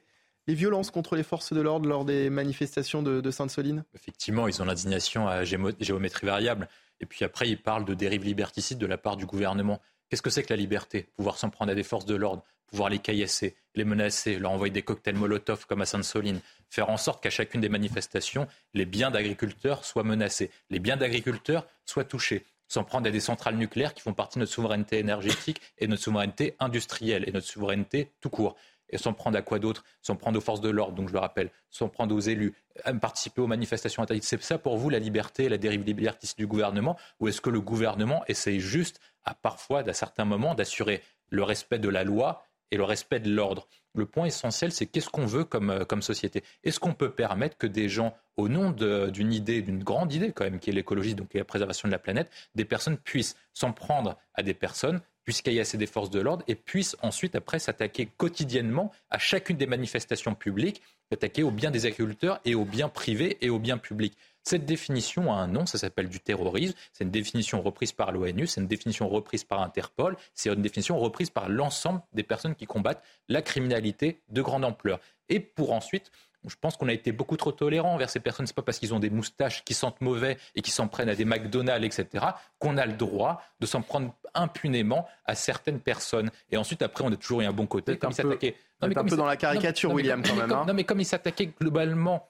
violences 0.50 0.92
contre 0.92 1.16
les 1.16 1.24
forces 1.24 1.54
de 1.54 1.62
l'ordre 1.62 1.88
lors 1.88 2.04
des 2.04 2.30
manifestations 2.30 3.02
de, 3.02 3.32
Sainte-Soline 3.32 3.86
Effectivement, 3.96 4.50
ils 4.50 4.62
ont 4.62 4.66
l'indignation 4.66 5.30
à 5.30 5.46
géométrie 5.46 6.28
variable. 6.28 6.68
Et 7.00 7.06
puis 7.06 7.24
après, 7.24 7.48
ils 7.48 7.58
parlent 7.58 7.86
de 7.86 7.94
dérives 7.94 8.26
liberticides 8.26 8.80
de 8.80 8.86
la 8.86 8.98
part 8.98 9.16
du 9.16 9.26
gouvernement. 9.26 9.80
Qu'est-ce 10.10 10.22
que 10.22 10.30
c'est 10.30 10.44
que 10.44 10.52
la 10.52 10.58
liberté? 10.58 11.08
Pouvoir 11.16 11.38
s'en 11.38 11.50
prendre 11.50 11.72
à 11.72 11.76
des 11.76 11.84
forces 11.84 12.06
de 12.06 12.16
l'ordre, 12.16 12.44
pouvoir 12.68 12.90
les 12.90 13.00
caillasser, 13.00 13.56
les 13.76 13.86
menacer, 13.86 14.40
leur 14.40 14.52
envoyer 14.52 14.74
des 14.74 14.82
cocktails 14.82 15.16
Molotov 15.16 15.68
comme 15.68 15.80
à 15.80 15.86
Sainte-Soline, 15.86 16.42
faire 16.70 16.90
en 16.90 16.98
sorte 16.98 17.24
qu'à 17.24 17.30
chacune 17.30 17.62
des 17.62 17.70
manifestations, 17.70 18.46
les 18.74 18.86
biens 18.86 19.10
d'agriculteurs 19.10 19.86
soient 19.86 20.04
menacés, 20.04 20.52
les 20.70 20.80
biens 20.80 20.98
d'agriculteurs 20.98 21.66
soient 21.86 22.04
touchés 22.04 22.44
s'en 22.72 22.86
prendre 22.86 23.06
à 23.06 23.12
des 23.12 23.20
centrales 23.20 23.58
nucléaires 23.58 23.94
qui 23.94 24.02
font 24.02 24.14
partie 24.14 24.40
de 24.40 24.44
notre 24.44 24.54
souveraineté 24.54 24.98
énergétique 24.98 25.60
et 25.78 25.88
notre 25.88 26.04
souveraineté 26.04 26.56
industrielle 26.60 27.28
et 27.28 27.32
notre 27.34 27.46
souveraineté 27.46 28.14
tout 28.22 28.30
court. 28.30 28.56
Et 28.90 28.98
s'en 28.98 29.12
prendre 29.12 29.38
à 29.38 29.42
quoi 29.42 29.60
d'autre 29.60 29.84
S'en 30.02 30.16
prendre 30.16 30.38
aux 30.38 30.42
forces 30.42 30.62
de 30.62 30.70
l'ordre, 30.70 30.96
donc 30.96 31.10
je 31.10 31.14
le 31.14 31.20
rappelle, 31.20 31.52
s'en 31.70 31.90
prendre 31.90 32.16
aux 32.16 32.20
élus, 32.22 32.54
participer 33.02 33.42
aux 33.42 33.48
manifestations 33.48 34.04
interdites. 34.04 34.24
C'est 34.24 34.42
ça 34.42 34.58
pour 34.58 34.78
vous 34.78 34.90
la 34.90 35.00
liberté, 35.00 35.50
la 35.50 35.58
dérive 35.58 35.84
libertiste 35.84 36.38
du 36.38 36.48
gouvernement 36.48 36.98
Ou 37.20 37.28
est-ce 37.28 37.42
que 37.42 37.50
le 37.50 37.60
gouvernement 37.60 38.24
essaye 38.30 38.62
juste, 38.62 39.02
à 39.26 39.34
parfois, 39.34 39.80
à 39.80 39.94
certains 39.94 40.26
moments, 40.26 40.56
d'assurer 40.56 41.02
le 41.30 41.44
respect 41.44 41.80
de 41.80 41.90
la 41.90 42.06
loi 42.06 42.46
et 42.72 42.78
le 42.78 42.86
respect 42.86 43.20
de 43.20 43.30
l'ordre? 43.30 43.68
Le 43.94 44.06
point 44.06 44.26
essentiel, 44.26 44.72
c'est 44.72 44.86
qu'est-ce 44.86 45.10
qu'on 45.10 45.26
veut 45.26 45.44
comme, 45.44 45.70
euh, 45.70 45.86
comme 45.86 46.02
société? 46.02 46.44
Est-ce 46.64 46.80
qu'on 46.80 46.94
peut 46.94 47.12
permettre 47.12 47.58
que 47.58 47.68
des 47.68 47.90
gens, 47.90 48.16
au 48.38 48.48
nom 48.48 48.72
d'une 48.72 49.34
idée, 49.34 49.62
d'une 49.62 49.84
grande 49.84 50.14
idée 50.14 50.32
quand 50.32 50.46
même, 50.46 50.60
qui 50.60 50.70
est 50.70 50.74
l'écologie, 50.74 51.14
donc 51.14 51.34
la 51.34 51.44
préservation 51.44 51.88
de 51.88 51.92
la 51.92 52.00
planète, 52.00 52.30
des 52.56 52.66
personnes 52.66 52.98
puissent 52.98 53.36
s'en 53.54 53.74
prendre 53.74 54.18
à 54.34 54.44
des 54.44 54.54
personnes, 54.54 55.02
puissent 55.24 55.42
caillasser 55.42 55.78
des 55.78 55.88
forces 55.88 56.10
de 56.10 56.20
l'ordre 56.20 56.44
et 56.48 56.56
puissent 56.56 56.96
ensuite, 57.02 57.36
après, 57.36 57.60
s'attaquer 57.60 58.10
quotidiennement 58.18 58.92
à 59.10 59.20
chacune 59.20 59.58
des 59.58 59.68
manifestations 59.68 60.36
publiques, 60.36 60.82
s'attaquer 61.12 61.44
aux 61.44 61.52
biens 61.52 61.72
des 61.72 61.86
agriculteurs 61.86 62.40
et 62.46 62.56
aux 62.56 62.66
biens 62.66 62.90
privés 62.90 63.38
et 63.42 63.50
aux 63.50 63.60
biens 63.60 63.78
publics. 63.78 64.18
Cette 64.44 64.66
définition 64.66 65.32
a 65.32 65.36
un 65.36 65.48
nom, 65.48 65.66
ça 65.66 65.78
s'appelle 65.78 66.10
du 66.10 66.20
terrorisme. 66.20 66.76
C'est 66.94 67.04
une 67.04 67.12
définition 67.12 67.62
reprise 67.62 67.92
par 67.92 68.12
l'ONU, 68.12 68.48
c'est 68.48 68.62
une 68.62 68.68
définition 68.68 69.08
reprise 69.08 69.44
par 69.44 69.62
Interpol, 69.62 70.18
c'est 70.34 70.50
une 70.50 70.62
définition 70.62 71.00
reprise 71.00 71.30
par 71.30 71.50
l'ensemble 71.50 72.02
des 72.14 72.24
personnes 72.24 72.56
qui 72.56 72.66
combattent 72.66 73.04
la 73.30 73.42
criminalité 73.42 74.22
de 74.30 74.42
grande 74.42 74.66
ampleur. 74.66 75.00
Et 75.30 75.40
pour 75.40 75.74
ensuite 75.74 76.12
je 76.48 76.56
pense 76.60 76.76
qu'on 76.76 76.88
a 76.88 76.94
été 76.94 77.12
beaucoup 77.12 77.38
trop 77.38 77.52
tolérant 77.52 77.94
envers 77.94 78.10
ces 78.10 78.20
personnes. 78.20 78.48
Ce 78.48 78.52
n'est 78.52 78.56
pas 78.56 78.62
parce 78.64 78.80
qu'ils 78.80 78.94
ont 78.94 79.00
des 79.00 79.10
moustaches 79.10 79.64
qui 79.64 79.74
sentent 79.74 80.02
mauvais 80.02 80.38
et 80.56 80.62
qui 80.62 80.72
s'en 80.72 80.88
prennent 80.88 81.10
à 81.10 81.16
des 81.16 81.26
McDonald's, 81.26 81.86
etc., 82.00 82.26
qu'on 82.60 82.78
a 82.78 82.86
le 82.86 82.94
droit 82.94 83.42
de 83.60 83.66
s'en 83.66 83.82
prendre 83.82 84.14
impunément 84.34 85.08
à 85.26 85.36
certaines 85.36 85.80
personnes. 85.80 86.32
Et 86.52 86.58
ensuite, 86.58 86.82
après, 86.82 87.04
on 87.04 87.12
a 87.12 87.16
toujours 87.16 87.42
eu 87.42 87.46
un 87.46 87.52
bon 87.52 87.68
côté. 87.68 87.98
Comme 87.98 88.12
un 88.12 88.16
peu, 88.16 88.40
un 88.82 89.04
peu 89.04 89.16
dans 89.16 89.26
la 89.26 89.38
caricature, 89.38 89.94
William, 89.94 90.24
quand 90.24 90.36
même. 90.36 90.52
Hein. 90.52 90.66
Non, 90.68 90.74
mais 90.74 90.84
comme 90.84 91.00
ils 91.00 91.06
s'attaquaient 91.06 91.54
globalement 91.60 92.28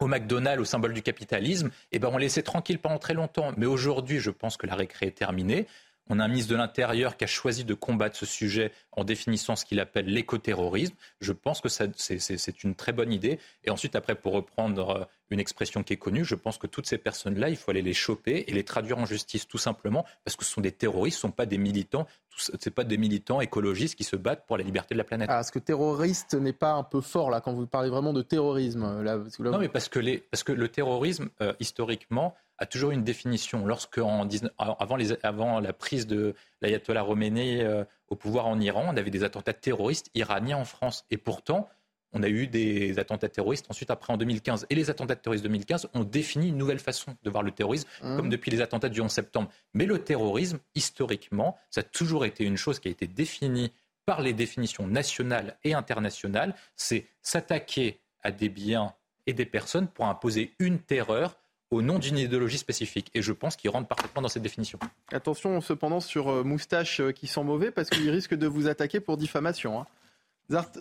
au 0.00 0.06
McDonald's, 0.06 0.60
au 0.60 0.64
symbole 0.64 0.92
du 0.92 1.02
capitalisme, 1.02 1.70
eh 1.92 1.98
ben 1.98 2.10
on 2.12 2.18
laissait 2.18 2.42
tranquille 2.42 2.78
pendant 2.78 2.98
très 2.98 3.14
longtemps. 3.14 3.52
Mais 3.56 3.66
aujourd'hui, 3.66 4.18
je 4.18 4.30
pense 4.30 4.56
que 4.56 4.66
la 4.66 4.74
récré 4.74 5.06
est 5.06 5.16
terminée. 5.16 5.66
On 6.08 6.20
a 6.20 6.24
un 6.24 6.28
ministre 6.28 6.52
de 6.52 6.56
l'Intérieur 6.56 7.16
qui 7.16 7.24
a 7.24 7.26
choisi 7.26 7.64
de 7.64 7.74
combattre 7.74 8.16
ce 8.16 8.26
sujet 8.26 8.72
en 8.92 9.04
définissant 9.04 9.56
ce 9.56 9.64
qu'il 9.64 9.80
appelle 9.80 10.06
l'écoterrorisme. 10.06 10.94
Je 11.20 11.32
pense 11.32 11.60
que 11.60 11.68
c'est 11.68 12.64
une 12.64 12.74
très 12.74 12.92
bonne 12.92 13.12
idée. 13.12 13.38
Et 13.64 13.70
ensuite, 13.70 13.96
après, 13.96 14.14
pour 14.14 14.34
reprendre 14.34 14.90
euh, 14.90 15.04
une 15.30 15.40
expression 15.40 15.82
qui 15.82 15.94
est 15.94 15.98
connue, 15.98 16.24
je 16.24 16.34
pense 16.34 16.58
que 16.58 16.66
toutes 16.66 16.86
ces 16.86 16.98
personnes-là, 16.98 17.48
il 17.48 17.56
faut 17.56 17.70
aller 17.70 17.82
les 17.82 17.94
choper 17.94 18.44
et 18.46 18.52
les 18.52 18.64
traduire 18.64 18.98
en 18.98 19.06
justice, 19.06 19.48
tout 19.48 19.58
simplement, 19.58 20.04
parce 20.24 20.36
que 20.36 20.44
ce 20.44 20.52
sont 20.52 20.60
des 20.60 20.72
terroristes, 20.72 21.18
ce 21.18 21.26
ne 21.26 21.30
sont 21.30 21.36
pas 21.36 21.46
des 21.46 21.58
militants, 21.58 22.06
ce 22.36 22.52
ne 22.52 22.58
sont 22.58 22.70
pas 22.70 22.84
des 22.84 22.98
militants 22.98 23.40
écologistes 23.40 23.94
qui 23.96 24.04
se 24.04 24.16
battent 24.16 24.46
pour 24.46 24.58
la 24.58 24.64
liberté 24.64 24.94
de 24.94 24.98
la 24.98 25.04
planète. 25.04 25.28
Ah, 25.32 25.40
est-ce 25.40 25.52
que 25.52 25.58
terroriste 25.58 26.34
n'est 26.34 26.52
pas 26.52 26.72
un 26.72 26.84
peu 26.84 27.00
fort, 27.00 27.30
là, 27.30 27.40
quand 27.40 27.54
vous 27.54 27.66
parlez 27.66 27.88
vraiment 27.88 28.12
de 28.12 28.22
terrorisme 28.22 29.02
là, 29.02 29.18
Non, 29.38 29.58
mais 29.58 29.68
parce 29.68 29.88
que, 29.88 29.98
les, 29.98 30.18
parce 30.18 30.42
que 30.42 30.52
le 30.52 30.68
terrorisme, 30.68 31.30
euh, 31.40 31.54
historiquement, 31.60 32.34
a 32.58 32.66
toujours 32.66 32.90
une 32.90 33.02
définition. 33.02 33.66
Lorsque, 33.66 33.98
en, 33.98 34.28
avant, 34.58 34.96
les, 34.96 35.12
avant, 35.24 35.60
la 35.60 35.72
prise 35.72 36.06
de 36.06 36.34
l'ayatollah 36.60 37.04
Khomeini 37.04 37.62
euh, 37.62 37.84
au 38.08 38.16
pouvoir 38.16 38.46
en 38.46 38.60
Iran, 38.60 38.84
on 38.88 38.96
avait 38.96 39.10
des 39.10 39.24
attentats 39.24 39.52
terroristes 39.52 40.10
iraniens 40.14 40.58
en 40.58 40.64
France. 40.64 41.04
Et 41.10 41.16
pourtant, 41.16 41.68
on 42.12 42.22
a 42.22 42.28
eu 42.28 42.46
des 42.46 42.98
attentats 42.98 43.28
terroristes 43.28 43.66
ensuite 43.68 43.90
après 43.90 44.12
en 44.12 44.16
2015. 44.16 44.66
Et 44.70 44.74
les 44.74 44.88
attentats 44.88 45.16
terroristes 45.16 45.44
2015 45.44 45.90
ont 45.94 46.04
défini 46.04 46.48
une 46.48 46.56
nouvelle 46.56 46.78
façon 46.78 47.16
de 47.22 47.30
voir 47.30 47.42
le 47.42 47.50
terrorisme, 47.50 47.88
mmh. 48.02 48.16
comme 48.16 48.28
depuis 48.28 48.50
les 48.50 48.60
attentats 48.60 48.88
du 48.88 49.00
11 49.00 49.10
septembre. 49.10 49.50
Mais 49.74 49.84
le 49.84 49.98
terrorisme, 49.98 50.60
historiquement, 50.76 51.58
ça 51.70 51.80
a 51.80 51.84
toujours 51.84 52.24
été 52.24 52.44
une 52.44 52.56
chose 52.56 52.78
qui 52.78 52.88
a 52.88 52.90
été 52.92 53.08
définie 53.08 53.72
par 54.06 54.22
les 54.22 54.32
définitions 54.32 54.86
nationales 54.86 55.56
et 55.64 55.74
internationales. 55.74 56.54
C'est 56.76 57.06
s'attaquer 57.20 58.00
à 58.22 58.30
des 58.30 58.48
biens 58.48 58.94
et 59.26 59.32
des 59.32 59.46
personnes 59.46 59.88
pour 59.88 60.06
imposer 60.06 60.54
une 60.58 60.78
terreur 60.78 61.36
au 61.70 61.82
nom 61.82 61.98
d'une 61.98 62.18
idéologie 62.18 62.58
spécifique. 62.58 63.10
Et 63.14 63.22
je 63.22 63.32
pense 63.32 63.56
qu'il 63.56 63.70
rentre 63.70 63.88
parfaitement 63.88 64.22
dans 64.22 64.28
cette 64.28 64.42
définition. 64.42 64.78
Attention 65.12 65.60
cependant 65.60 66.00
sur 66.00 66.28
euh, 66.28 66.44
Moustache 66.44 67.00
euh, 67.00 67.12
qui 67.12 67.26
sent 67.26 67.42
mauvais 67.42 67.70
parce 67.70 67.90
qu'il 67.90 68.08
risque 68.10 68.34
de 68.34 68.46
vous 68.46 68.68
attaquer 68.68 69.00
pour 69.00 69.16
diffamation. 69.16 69.80
Hein. 69.80 69.86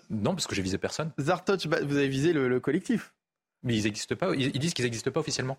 Non, 0.09 0.31
parce 0.35 0.47
que 0.47 0.55
j'ai 0.55 0.61
visé 0.61 0.77
personne. 0.77 1.11
Zartoch, 1.19 1.67
bah, 1.67 1.79
vous 1.83 1.97
avez 1.97 2.09
visé 2.09 2.33
le, 2.33 2.59
collectif. 2.59 3.13
Mais 3.63 3.77
ils 3.77 3.83
n'existent 3.83 4.15
pas. 4.15 4.35
Ils, 4.35 4.51
disent 4.59 4.73
qu'ils 4.73 4.85
n'existent 4.85 5.11
pas 5.11 5.21
officiellement. 5.21 5.57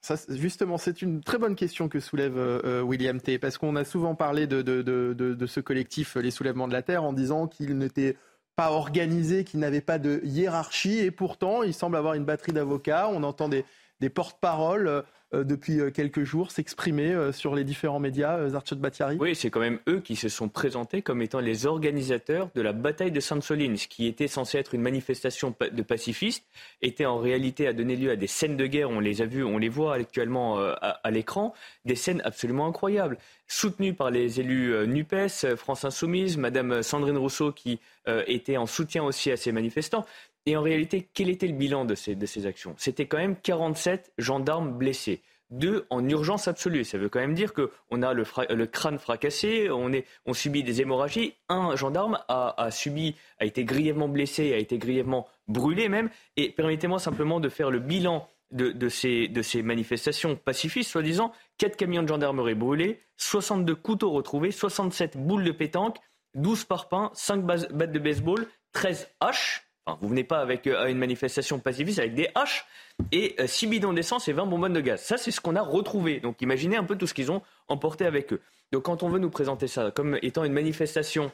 Ça, 0.00 0.16
justement, 0.28 0.76
c'est 0.76 1.02
une 1.02 1.22
très 1.22 1.38
bonne 1.38 1.54
question 1.54 1.88
que 1.88 2.00
soulève 2.00 2.36
euh, 2.36 2.82
William 2.82 3.20
T. 3.20 3.38
Parce 3.38 3.58
qu'on 3.58 3.76
a 3.76 3.84
souvent 3.84 4.16
parlé 4.16 4.48
de, 4.48 4.60
de, 4.60 4.82
de, 4.82 5.46
ce 5.46 5.60
collectif, 5.60 6.16
les 6.16 6.32
soulèvements 6.32 6.66
de 6.66 6.72
la 6.72 6.82
Terre, 6.82 7.04
en 7.04 7.12
disant 7.12 7.46
qu'il 7.46 7.78
n'était 7.78 8.16
pas 8.56 8.70
organisé, 8.70 9.44
qu'il 9.44 9.60
n'avait 9.60 9.80
pas 9.80 9.98
de 9.98 10.20
hiérarchie. 10.24 10.98
Et 10.98 11.10
pourtant, 11.10 11.62
il 11.62 11.74
semble 11.74 11.96
avoir 11.96 12.14
une 12.14 12.24
batterie 12.24 12.52
d'avocats. 12.52 13.08
On 13.08 13.22
entend 13.22 13.48
des, 13.48 13.64
porte-paroles 14.10 14.88
euh, 14.88 15.02
depuis 15.32 15.80
euh, 15.80 15.90
quelques 15.90 16.24
jours 16.24 16.50
s'exprimer 16.50 17.32
sur 17.32 17.54
les 17.54 17.64
différents 17.64 18.00
médias, 18.00 18.48
Zarchot 18.48 18.76
Batiari 18.76 19.16
Oui, 19.20 19.34
c'est 19.34 19.50
quand 19.50 19.60
même 19.60 19.78
eux 19.88 20.00
qui 20.00 20.16
se 20.16 20.28
sont 20.28 20.48
présentés 20.48 21.02
comme 21.02 21.22
étant 21.22 21.40
les 21.40 21.66
organisateurs 21.66 22.50
de 22.54 22.60
la 22.60 22.72
bataille 22.72 23.10
de 23.10 23.20
Sainte-Soline. 23.20 23.76
Ce 23.76 23.88
qui 23.88 24.06
était 24.06 24.28
censé 24.28 24.58
être 24.58 24.74
une 24.74 24.82
manifestation 24.82 25.54
de 25.60 25.82
pacifistes 25.82 26.44
était 26.80 27.06
en 27.06 27.18
réalité 27.18 27.66
à 27.66 27.72
donner 27.72 27.96
lieu 27.96 28.10
à 28.10 28.16
des 28.16 28.26
scènes 28.26 28.56
de 28.56 28.66
guerre. 28.66 28.90
On 28.90 29.00
les 29.00 29.22
a 29.22 29.26
vues, 29.26 29.44
on 29.44 29.58
les 29.58 29.68
voit 29.68 29.94
actuellement 29.94 30.58
à, 30.58 31.10
l'écran, 31.10 31.54
des 31.84 31.96
scènes 31.96 32.22
absolument 32.24 32.66
incroyables 32.66 33.18
soutenues 33.46 33.94
par 33.94 34.10
les 34.10 34.40
élus 34.40 34.86
NUPES, 34.86 35.56
France 35.56 35.84
Insoumise, 35.84 36.38
Madame 36.38 36.82
Sandrine 36.82 37.18
Rousseau 37.18 37.52
qui 37.52 37.80
était 38.26 38.56
en 38.56 38.66
soutien 38.66 39.02
aussi 39.04 39.30
à 39.30 39.36
ces 39.36 39.52
manifestants. 39.52 40.06
Et 40.46 40.56
en 40.56 40.62
réalité, 40.62 41.08
quel 41.14 41.28
était 41.28 41.46
le 41.46 41.54
bilan 41.54 41.84
de 41.84 41.94
ces, 41.94 42.46
actions? 42.46 42.74
C'était 42.76 43.06
quand 43.06 43.18
même 43.18 43.36
47 43.36 44.12
gendarmes 44.18 44.76
blessés. 44.76 45.22
Deux 45.50 45.86
en 45.90 46.06
urgence 46.08 46.48
absolue. 46.48 46.84
Ça 46.84 46.98
veut 46.98 47.08
quand 47.08 47.20
même 47.20 47.34
dire 47.34 47.52
qu'on 47.52 48.02
a 48.02 48.14
le, 48.14 48.66
crâne 48.66 48.98
fracassé, 48.98 49.70
on, 49.70 49.92
est, 49.92 50.06
on 50.24 50.32
subit 50.32 50.62
des 50.62 50.80
hémorragies. 50.80 51.34
Un 51.48 51.76
gendarme 51.76 52.18
a, 52.28 52.70
subi, 52.70 53.14
a 53.38 53.44
été 53.44 53.64
grièvement 53.64 54.08
blessé, 54.08 54.54
a 54.54 54.56
été 54.56 54.78
grièvement 54.78 55.28
brûlé 55.46 55.88
même. 55.88 56.08
Et 56.36 56.50
permettez-moi 56.50 56.98
simplement 56.98 57.38
de 57.38 57.48
faire 57.48 57.70
le 57.70 57.80
bilan 57.80 58.26
de, 58.50 58.70
de, 58.70 58.88
ces, 58.88 59.28
de 59.28 59.42
ces 59.42 59.62
manifestations 59.62 60.36
pacifistes, 60.36 60.90
soi-disant. 60.90 61.32
Quatre 61.58 61.76
camions 61.76 62.02
de 62.02 62.08
gendarmerie 62.08 62.54
brûlés, 62.54 63.00
62 63.18 63.74
couteaux 63.74 64.10
retrouvés, 64.10 64.50
67 64.50 65.18
boules 65.18 65.44
de 65.44 65.52
pétanque, 65.52 65.98
12 66.34 66.64
parpaings, 66.64 67.10
5 67.14 67.44
battes 67.44 67.92
de 67.92 67.98
baseball, 67.98 68.46
13 68.72 69.08
haches 69.20 69.71
vous 70.00 70.08
venez 70.08 70.24
pas 70.24 70.40
avec 70.40 70.66
euh, 70.66 70.86
une 70.86 70.98
manifestation 70.98 71.58
pacifiste 71.58 71.98
avec 71.98 72.14
des 72.14 72.28
haches 72.34 72.66
et 73.10 73.34
6 73.44 73.66
euh, 73.66 73.68
bidons 73.68 73.92
d'essence 73.92 74.28
et 74.28 74.32
20 74.32 74.46
bonbonnes 74.46 74.72
de 74.72 74.80
gaz. 74.80 75.00
Ça, 75.00 75.16
c'est 75.16 75.30
ce 75.30 75.40
qu'on 75.40 75.56
a 75.56 75.62
retrouvé. 75.62 76.20
Donc 76.20 76.40
imaginez 76.40 76.76
un 76.76 76.84
peu 76.84 76.96
tout 76.96 77.06
ce 77.06 77.14
qu'ils 77.14 77.32
ont 77.32 77.42
emporté 77.68 78.06
avec 78.06 78.32
eux. 78.32 78.40
Donc 78.70 78.84
quand 78.84 79.02
on 79.02 79.08
veut 79.08 79.18
nous 79.18 79.30
présenter 79.30 79.66
ça 79.66 79.90
comme 79.90 80.18
étant 80.22 80.44
une 80.44 80.52
manifestation 80.52 81.32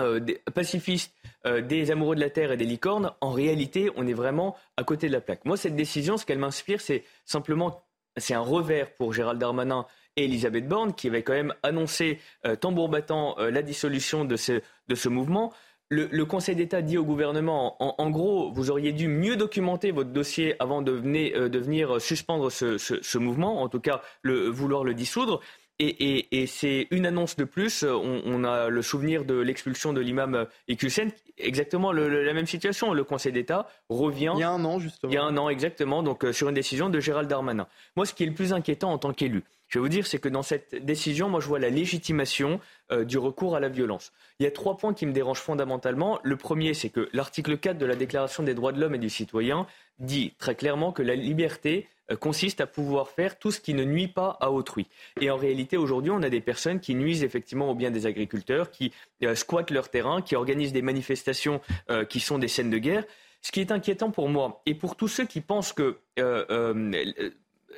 euh, 0.00 0.20
pacifiste 0.54 1.14
des 1.44 1.90
amoureux 1.90 2.16
de 2.16 2.22
la 2.22 2.30
terre 2.30 2.52
et 2.52 2.56
des 2.56 2.64
licornes, 2.64 3.12
en 3.20 3.30
réalité, 3.30 3.90
on 3.96 4.06
est 4.06 4.14
vraiment 4.14 4.56
à 4.78 4.82
côté 4.82 5.08
de 5.08 5.12
la 5.12 5.20
plaque. 5.20 5.44
Moi, 5.44 5.58
cette 5.58 5.76
décision, 5.76 6.16
ce 6.16 6.24
qu'elle 6.24 6.38
m'inspire, 6.38 6.80
c'est 6.80 7.04
simplement, 7.26 7.84
c'est 8.16 8.32
un 8.32 8.40
revers 8.40 8.94
pour 8.94 9.12
Gérald 9.12 9.38
Darmanin 9.38 9.84
et 10.16 10.24
Elisabeth 10.24 10.66
Borne, 10.66 10.94
qui 10.94 11.08
avait 11.08 11.22
quand 11.22 11.34
même 11.34 11.52
annoncé 11.62 12.18
tambour 12.60 12.88
battant 12.88 13.36
la 13.36 13.60
dissolution 13.60 14.24
de 14.24 14.36
ce, 14.36 14.62
de 14.88 14.94
ce 14.94 15.10
mouvement 15.10 15.52
le, 15.94 16.24
Conseil 16.24 16.56
d'État 16.56 16.82
dit 16.82 16.98
au 16.98 17.04
gouvernement, 17.04 17.76
en, 17.80 18.10
gros, 18.10 18.50
vous 18.52 18.70
auriez 18.70 18.92
dû 18.92 19.08
mieux 19.08 19.36
documenter 19.36 19.90
votre 19.90 20.10
dossier 20.10 20.54
avant 20.58 20.82
de, 20.82 20.92
euh, 20.92 21.48
venir, 21.48 22.00
suspendre 22.00 22.50
ce, 22.50 23.18
mouvement, 23.18 23.62
en 23.62 23.68
tout 23.68 23.80
cas 23.80 24.02
vouloir 24.24 24.84
le 24.84 24.94
dissoudre. 24.94 25.40
Et, 25.80 26.46
c'est 26.46 26.86
une 26.92 27.04
annonce 27.04 27.34
de 27.36 27.44
plus. 27.44 27.84
On, 27.84 28.44
a 28.44 28.68
le 28.68 28.82
souvenir 28.82 29.24
de 29.24 29.34
l'expulsion 29.34 29.92
de 29.92 30.00
l'imam 30.00 30.46
Ekusen. 30.68 31.10
Exactement 31.36 31.90
la 31.90 32.32
même 32.32 32.46
situation. 32.46 32.92
Le 32.92 33.02
Conseil 33.02 33.32
d'État 33.32 33.68
revient. 33.88 34.32
Il 34.36 34.40
y 34.40 34.44
a 34.44 34.50
un 34.50 34.64
an, 34.64 34.78
justement. 34.78 35.10
Il 35.10 35.14
y 35.14 35.18
a 35.18 35.24
un 35.24 35.36
an, 35.36 35.48
exactement. 35.48 36.04
Donc, 36.04 36.24
euh, 36.24 36.32
sur 36.32 36.48
une 36.48 36.54
décision 36.54 36.90
de 36.90 37.00
Gérald 37.00 37.28
Darmanin. 37.28 37.66
Moi, 37.96 38.06
ce 38.06 38.14
qui 38.14 38.22
est 38.22 38.26
le 38.26 38.34
plus 38.34 38.52
inquiétant 38.52 38.92
en 38.92 38.98
tant 38.98 39.12
qu'élu, 39.12 39.42
je 39.74 39.80
vais 39.80 39.82
vous 39.82 39.88
dire, 39.88 40.06
c'est 40.06 40.20
que 40.20 40.28
dans 40.28 40.44
cette 40.44 40.76
décision, 40.84 41.28
moi, 41.28 41.40
je 41.40 41.48
vois 41.48 41.58
la 41.58 41.68
légitimation 41.68 42.60
euh, 42.92 43.04
du 43.04 43.18
recours 43.18 43.56
à 43.56 43.60
la 43.60 43.68
violence. 43.68 44.12
Il 44.38 44.44
y 44.44 44.46
a 44.46 44.52
trois 44.52 44.76
points 44.76 44.94
qui 44.94 45.04
me 45.04 45.10
dérangent 45.10 45.40
fondamentalement. 45.40 46.20
Le 46.22 46.36
premier, 46.36 46.74
c'est 46.74 46.90
que 46.90 47.08
l'article 47.12 47.58
4 47.58 47.76
de 47.76 47.84
la 47.84 47.96
Déclaration 47.96 48.44
des 48.44 48.54
droits 48.54 48.70
de 48.70 48.80
l'homme 48.80 48.94
et 48.94 48.98
du 48.98 49.10
citoyen 49.10 49.66
dit 49.98 50.32
très 50.38 50.54
clairement 50.54 50.92
que 50.92 51.02
la 51.02 51.16
liberté 51.16 51.88
euh, 52.12 52.16
consiste 52.16 52.60
à 52.60 52.68
pouvoir 52.68 53.08
faire 53.08 53.36
tout 53.36 53.50
ce 53.50 53.58
qui 53.58 53.74
ne 53.74 53.82
nuit 53.82 54.06
pas 54.06 54.38
à 54.40 54.52
autrui. 54.52 54.86
Et 55.20 55.28
en 55.28 55.36
réalité, 55.36 55.76
aujourd'hui, 55.76 56.12
on 56.12 56.22
a 56.22 56.30
des 56.30 56.40
personnes 56.40 56.78
qui 56.78 56.94
nuisent 56.94 57.24
effectivement 57.24 57.68
au 57.68 57.74
bien 57.74 57.90
des 57.90 58.06
agriculteurs, 58.06 58.70
qui 58.70 58.92
euh, 59.24 59.34
squattent 59.34 59.72
leur 59.72 59.88
terrain, 59.88 60.22
qui 60.22 60.36
organisent 60.36 60.72
des 60.72 60.82
manifestations 60.82 61.60
qui 62.08 62.20
sont 62.20 62.38
des 62.38 62.46
scènes 62.46 62.70
de 62.70 62.78
guerre. 62.78 63.02
Ce 63.42 63.50
qui 63.50 63.60
est 63.60 63.72
inquiétant 63.72 64.12
pour 64.12 64.28
moi 64.28 64.62
et 64.66 64.74
pour 64.76 64.94
tous 64.94 65.08
ceux 65.08 65.26
qui 65.26 65.40
pensent 65.40 65.72
que 65.72 65.98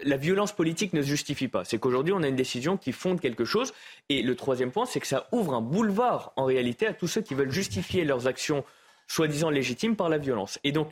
la 0.05 0.17
violence 0.17 0.53
politique 0.53 0.93
ne 0.93 1.03
se 1.03 1.07
justifie 1.07 1.49
pas. 1.49 1.65
C'est 1.65 1.79
qu'aujourd'hui, 1.79 2.13
on 2.13 2.23
a 2.23 2.29
une 2.29 2.37
décision 2.37 2.77
qui 2.77 2.93
fonde 2.93 3.21
quelque 3.21 3.45
chose. 3.45 3.73
Et 4.09 4.23
le 4.23 4.35
troisième 4.35 4.71
point, 4.71 4.87
c'est 4.87 5.01
que 5.01 5.07
ça 5.07 5.29
ouvre 5.33 5.55
un 5.55 5.61
boulevard, 5.61 6.33
en 6.37 6.45
réalité, 6.45 6.87
à 6.87 6.93
tous 6.93 7.09
ceux 7.09 7.21
qui 7.21 7.35
veulent 7.35 7.51
justifier 7.51 8.05
leurs 8.05 8.27
actions 8.27 8.65
soi-disant 9.09 9.51
légitimes 9.51 9.97
par 9.97 10.09
la 10.09 10.19
violence. 10.19 10.59
Et 10.65 10.73
donc, 10.73 10.91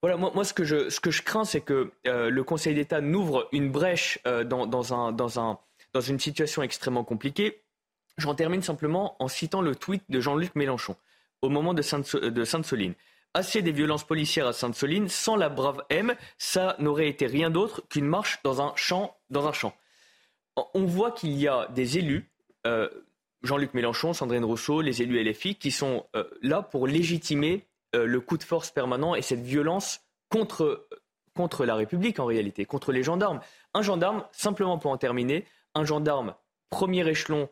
voilà, 0.00 0.16
moi, 0.16 0.44
ce, 0.44 0.52
que 0.52 0.64
je, 0.64 1.22
crains, 1.22 1.44
c'est 1.44 1.60
que 1.60 1.90
euh, 2.06 2.30
le 2.30 2.44
Conseil 2.44 2.74
d'État 2.74 3.00
n'ouvre 3.00 3.48
une 3.52 3.70
brèche 3.70 4.20
euh, 4.26 4.44
dans, 4.44 4.66
dans, 4.66 4.94
un, 4.94 5.12
dans, 5.12 5.40
un, 5.40 5.58
dans 5.92 6.00
une 6.00 6.20
situation 6.20 6.62
extrêmement 6.62 7.04
compliquée. 7.04 7.62
J'en 8.16 8.34
termine 8.34 8.62
simplement 8.62 9.16
en 9.18 9.28
citant 9.28 9.60
le 9.60 9.74
tweet 9.74 10.02
de 10.08 10.20
Jean-Luc 10.20 10.54
Mélenchon 10.54 10.96
au 11.42 11.48
moment 11.48 11.74
de 11.74 11.82
Sainte-Soline 11.82 12.94
assez 13.34 13.62
des 13.62 13.72
violences 13.72 14.04
policières 14.04 14.46
à 14.46 14.52
Sainte-Soline, 14.52 15.08
sans 15.08 15.36
la 15.36 15.48
brave 15.48 15.82
M, 15.90 16.14
ça 16.38 16.76
n'aurait 16.78 17.08
été 17.08 17.26
rien 17.26 17.50
d'autre 17.50 17.82
qu'une 17.88 18.06
marche 18.06 18.40
dans 18.42 18.60
un 18.60 18.72
champ. 18.76 19.16
Dans 19.30 19.46
un 19.46 19.52
champ. 19.52 19.74
On 20.74 20.84
voit 20.84 21.12
qu'il 21.12 21.36
y 21.38 21.46
a 21.46 21.68
des 21.68 21.98
élus, 21.98 22.30
euh, 22.66 22.88
Jean-Luc 23.42 23.74
Mélenchon, 23.74 24.12
Sandrine 24.12 24.44
Rousseau, 24.44 24.80
les 24.80 25.02
élus 25.02 25.22
LFI, 25.22 25.54
qui 25.54 25.70
sont 25.70 26.06
euh, 26.16 26.24
là 26.42 26.62
pour 26.62 26.86
légitimer 26.86 27.66
euh, 27.94 28.06
le 28.06 28.20
coup 28.20 28.36
de 28.36 28.42
force 28.42 28.70
permanent 28.70 29.14
et 29.14 29.22
cette 29.22 29.42
violence 29.42 30.00
contre, 30.28 30.88
contre 31.36 31.64
la 31.64 31.76
République 31.76 32.18
en 32.18 32.26
réalité, 32.26 32.64
contre 32.64 32.92
les 32.92 33.02
gendarmes. 33.02 33.40
Un 33.74 33.82
gendarme, 33.82 34.24
simplement 34.32 34.78
pour 34.78 34.90
en 34.90 34.98
terminer, 34.98 35.46
un 35.74 35.84
gendarme 35.84 36.34
premier 36.70 37.08
échelon 37.08 37.48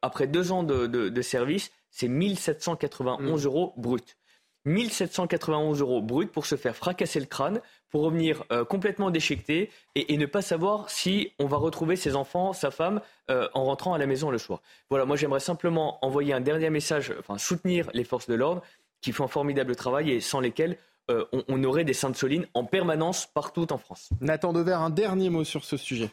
après 0.00 0.26
deux 0.26 0.50
ans 0.50 0.62
de, 0.62 1.20
service, 1.20 1.70
c'est 1.90 2.08
1791 2.08 3.42
mmh. 3.42 3.46
euros 3.46 3.74
brut. 3.76 4.17
1791 4.68 5.80
euros 5.80 6.02
brut 6.02 6.30
pour 6.30 6.46
se 6.46 6.56
faire 6.56 6.76
fracasser 6.76 7.18
le 7.20 7.26
crâne, 7.26 7.60
pour 7.90 8.02
revenir 8.02 8.44
euh, 8.52 8.64
complètement 8.64 9.10
déchiqueté 9.10 9.70
et, 9.94 10.16
ne 10.16 10.26
pas 10.26 10.42
savoir 10.42 10.90
si 10.90 11.32
on 11.38 11.46
va 11.46 11.56
retrouver 11.56 11.96
ses 11.96 12.14
enfants, 12.14 12.52
sa 12.52 12.70
femme, 12.70 13.00
euh, 13.30 13.48
en 13.54 13.64
rentrant 13.64 13.94
à 13.94 13.98
la 13.98 14.06
maison 14.06 14.30
le 14.30 14.38
soir. 14.38 14.60
Voilà, 14.90 15.04
moi 15.04 15.16
j'aimerais 15.16 15.40
simplement 15.40 16.04
envoyer 16.04 16.32
un 16.32 16.40
dernier 16.40 16.70
message, 16.70 17.14
enfin 17.18 17.38
soutenir 17.38 17.88
les 17.94 18.04
forces 18.04 18.28
de 18.28 18.34
l'ordre 18.34 18.62
qui 19.00 19.12
font 19.12 19.24
un 19.24 19.28
formidable 19.28 19.74
travail 19.74 20.10
et 20.10 20.20
sans 20.20 20.40
lesquelles 20.40 20.76
euh, 21.10 21.24
on, 21.48 21.64
aurait 21.64 21.84
des 21.84 21.94
saintes 21.94 22.16
solines 22.16 22.46
en 22.52 22.64
permanence 22.64 23.26
partout 23.26 23.72
en 23.72 23.78
France. 23.78 24.10
Nathan 24.20 24.52
Dever, 24.52 24.74
un 24.74 24.90
dernier 24.90 25.30
mot 25.30 25.44
sur 25.44 25.64
ce 25.64 25.78
sujet. 25.78 26.10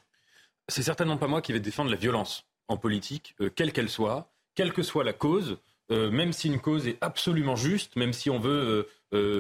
C'est 0.70 0.84
certainement 0.84 1.18
pas 1.18 1.28
moi 1.28 1.42
qui 1.42 1.52
vais 1.52 1.60
défendre 1.60 1.92
la 1.92 1.98
violence. 1.98 2.46
en 2.68 2.78
politique, 2.78 3.36
quelle 3.56 3.74
qu'elle 3.74 3.90
soit, 3.90 4.32
quelle 4.56 4.74
que 4.74 4.82
soit 4.82 5.04
la 5.04 5.14
cause, 5.14 5.60
même 5.90 6.34
si 6.34 6.48
une 6.48 6.60
cause 6.60 6.88
est 6.88 6.98
absolument 7.02 7.56
juste, 7.56 7.96
même 7.96 8.14
si 8.14 8.30
on 8.30 8.40
veut 8.40 8.88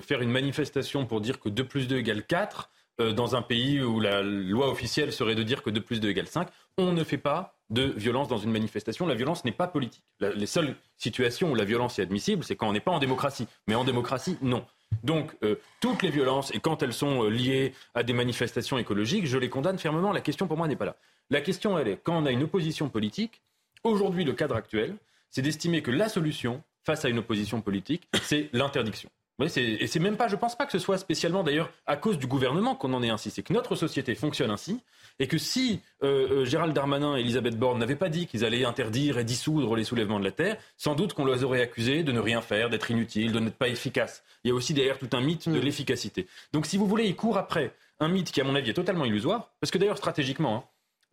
faire 0.01 0.21
une 0.21 0.31
manifestation 0.31 1.05
pour 1.05 1.21
dire 1.21 1.39
que 1.39 1.49
2 1.49 1.63
plus 1.63 1.87
2 1.87 1.97
égale 1.97 2.23
4, 2.23 2.69
dans 3.13 3.35
un 3.35 3.41
pays 3.41 3.81
où 3.81 3.99
la 3.99 4.21
loi 4.21 4.69
officielle 4.69 5.11
serait 5.11 5.35
de 5.35 5.43
dire 5.43 5.63
que 5.63 5.69
2 5.69 5.81
plus 5.81 5.99
2 5.99 6.09
égale 6.09 6.27
5, 6.27 6.47
on 6.77 6.91
ne 6.91 7.03
fait 7.03 7.17
pas 7.17 7.55
de 7.69 7.83
violence 7.83 8.27
dans 8.27 8.37
une 8.37 8.51
manifestation. 8.51 9.07
La 9.07 9.15
violence 9.15 9.43
n'est 9.45 9.51
pas 9.51 9.67
politique. 9.67 10.03
les 10.19 10.45
seules 10.45 10.75
situations 10.97 11.51
où 11.51 11.55
la 11.55 11.65
violence 11.65 11.99
est 11.99 12.03
admissible, 12.03 12.43
c'est 12.43 12.55
quand 12.55 12.69
on 12.69 12.73
n'est 12.73 12.79
pas 12.79 12.91
en 12.91 12.99
démocratie. 12.99 13.47
Mais 13.67 13.75
en 13.75 13.83
démocratie, 13.83 14.37
non. 14.41 14.65
Donc, 15.03 15.35
euh, 15.43 15.55
toutes 15.81 16.03
les 16.03 16.11
violences, 16.11 16.53
et 16.53 16.59
quand 16.59 16.83
elles 16.83 16.93
sont 16.93 17.23
euh, 17.23 17.29
liées 17.29 17.73
à 17.95 18.03
des 18.03 18.13
manifestations 18.13 18.77
écologiques, 18.77 19.25
je 19.25 19.37
les 19.37 19.49
condamne 19.49 19.79
fermement. 19.79 20.11
La 20.11 20.21
question 20.21 20.47
pour 20.47 20.57
moi 20.57 20.67
n'est 20.67 20.75
pas 20.75 20.85
là. 20.85 20.95
La 21.29 21.41
question, 21.41 21.77
elle 21.77 21.87
est, 21.87 21.97
quand 21.97 22.17
on 22.17 22.25
a 22.25 22.31
une 22.31 22.43
opposition 22.43 22.87
politique, 22.87 23.41
aujourd'hui, 23.83 24.23
le 24.23 24.33
cadre 24.33 24.55
actuel, 24.55 24.95
c'est 25.35 25.41
d'estimer 25.41 25.81
que 25.81 25.91
la 25.91 26.07
solution 26.07 26.63
face 26.85 27.03
à 27.03 27.09
une 27.09 27.19
opposition 27.19 27.59
politique, 27.59 28.07
c'est 28.23 28.47
l'interdiction. 28.53 29.09
et 29.41 29.87
c'est 29.87 29.99
même 29.99 30.15
pas, 30.15 30.29
je 30.29 30.37
pense 30.37 30.55
pas 30.55 30.65
que 30.65 30.71
ce 30.71 30.79
soit 30.79 30.97
spécialement 30.97 31.43
d'ailleurs 31.43 31.69
à 31.85 31.97
cause 31.97 32.17
du 32.17 32.25
gouvernement 32.25 32.73
qu'on 32.73 32.93
en 32.93 33.03
est 33.03 33.09
ainsi. 33.09 33.31
C'est 33.31 33.43
que 33.43 33.51
notre 33.51 33.75
société 33.75 34.15
fonctionne 34.15 34.49
ainsi 34.49 34.79
et 35.19 35.27
que 35.27 35.37
si 35.37 35.81
euh, 36.03 36.43
euh, 36.43 36.45
Gérald 36.45 36.73
Darmanin 36.73 37.17
et 37.17 37.19
Elisabeth 37.19 37.59
Borne 37.59 37.79
n'avaient 37.79 37.97
pas 37.97 38.07
dit 38.07 38.27
qu'ils 38.27 38.45
allaient 38.45 38.63
interdire 38.63 39.17
et 39.17 39.25
dissoudre 39.25 39.75
les 39.75 39.83
soulèvements 39.83 40.21
de 40.21 40.23
la 40.23 40.31
terre, 40.31 40.55
sans 40.77 40.95
doute 40.95 41.11
qu'on 41.11 41.25
les 41.25 41.43
aurait 41.43 41.61
accusés 41.61 42.03
de 42.03 42.13
ne 42.13 42.19
rien 42.21 42.39
faire, 42.39 42.69
d'être 42.69 42.89
inutiles, 42.89 43.33
de 43.33 43.39
n'être 43.39 43.57
pas 43.57 43.67
efficaces. 43.67 44.23
Il 44.45 44.47
y 44.47 44.51
a 44.51 44.53
aussi 44.53 44.73
derrière 44.73 44.97
tout 44.97 45.09
un 45.11 45.19
mythe 45.19 45.49
de 45.49 45.59
mm. 45.59 45.63
l'efficacité. 45.63 46.27
Donc 46.53 46.65
si 46.65 46.77
vous 46.77 46.87
voulez, 46.87 47.07
il 47.07 47.15
court 47.17 47.37
après 47.37 47.73
un 47.99 48.07
mythe 48.07 48.31
qui, 48.31 48.39
à 48.39 48.45
mon 48.45 48.55
avis, 48.55 48.69
est 48.69 48.73
totalement 48.73 49.03
illusoire, 49.03 49.51
parce 49.59 49.71
que 49.71 49.77
d'ailleurs, 49.77 49.97
stratégiquement, 49.97 50.55
hein, 50.55 50.63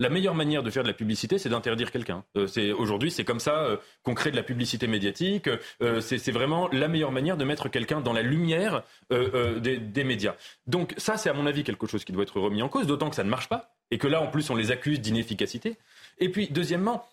la 0.03 0.09
meilleure 0.11 0.35
manière 0.35 0.63
de 0.63 0.71
faire 0.71 0.83
de 0.83 0.89
la 0.89 0.95
publicité, 0.95 1.39
c'est 1.39 1.49
d'interdire 1.49 1.91
quelqu'un. 1.91 2.25
Euh, 2.37 2.75
aujourd'hui, 2.77 3.11
c'est 3.11 3.25
comme 3.25 3.41
ça 3.41 3.79
qu'on 4.03 4.15
crée 4.15 4.31
de 4.31 4.37
la 4.37 4.43
publicité 4.43 4.87
médiatique. 4.87 5.49
c'est 6.01 6.33
vraiment 6.33 6.69
la 6.73 6.89
meilleure 6.89 7.13
manière 7.13 7.37
de 7.37 7.45
mettre 7.45 7.69
quelqu'un 7.69 8.01
dans 8.01 8.13
la 8.13 8.23
lumière 8.23 8.83
des, 9.11 9.79
des, 9.79 10.05
médias. 10.05 10.35
Donc 10.67 10.95
ça, 10.97 11.17
c'est 11.17 11.31
à 11.31 11.33
mon 11.33 11.47
avis 11.47 11.65
quelque 11.65 11.87
chose 11.87 12.05
qui 12.05 12.13
doit 12.13 12.25
être 12.25 12.41
remis 12.41 12.63
en 12.63 12.69
cause, 12.69 12.87
d'autant 12.87 13.11
que 13.11 13.17
ça 13.17 13.25
ne 13.25 13.31
marche 13.31 13.49
pas 13.49 13.73
et 13.93 13.99
que 13.99 14.09
là, 14.09 14.23
en 14.23 14.27
plus, 14.27 14.49
on 14.49 14.57
les 14.57 14.71
accuse 14.71 15.01
d'inefficacité. 15.01 15.77
Et 16.19 16.31
puis, 16.31 16.49
deuxièmement, 16.51 17.07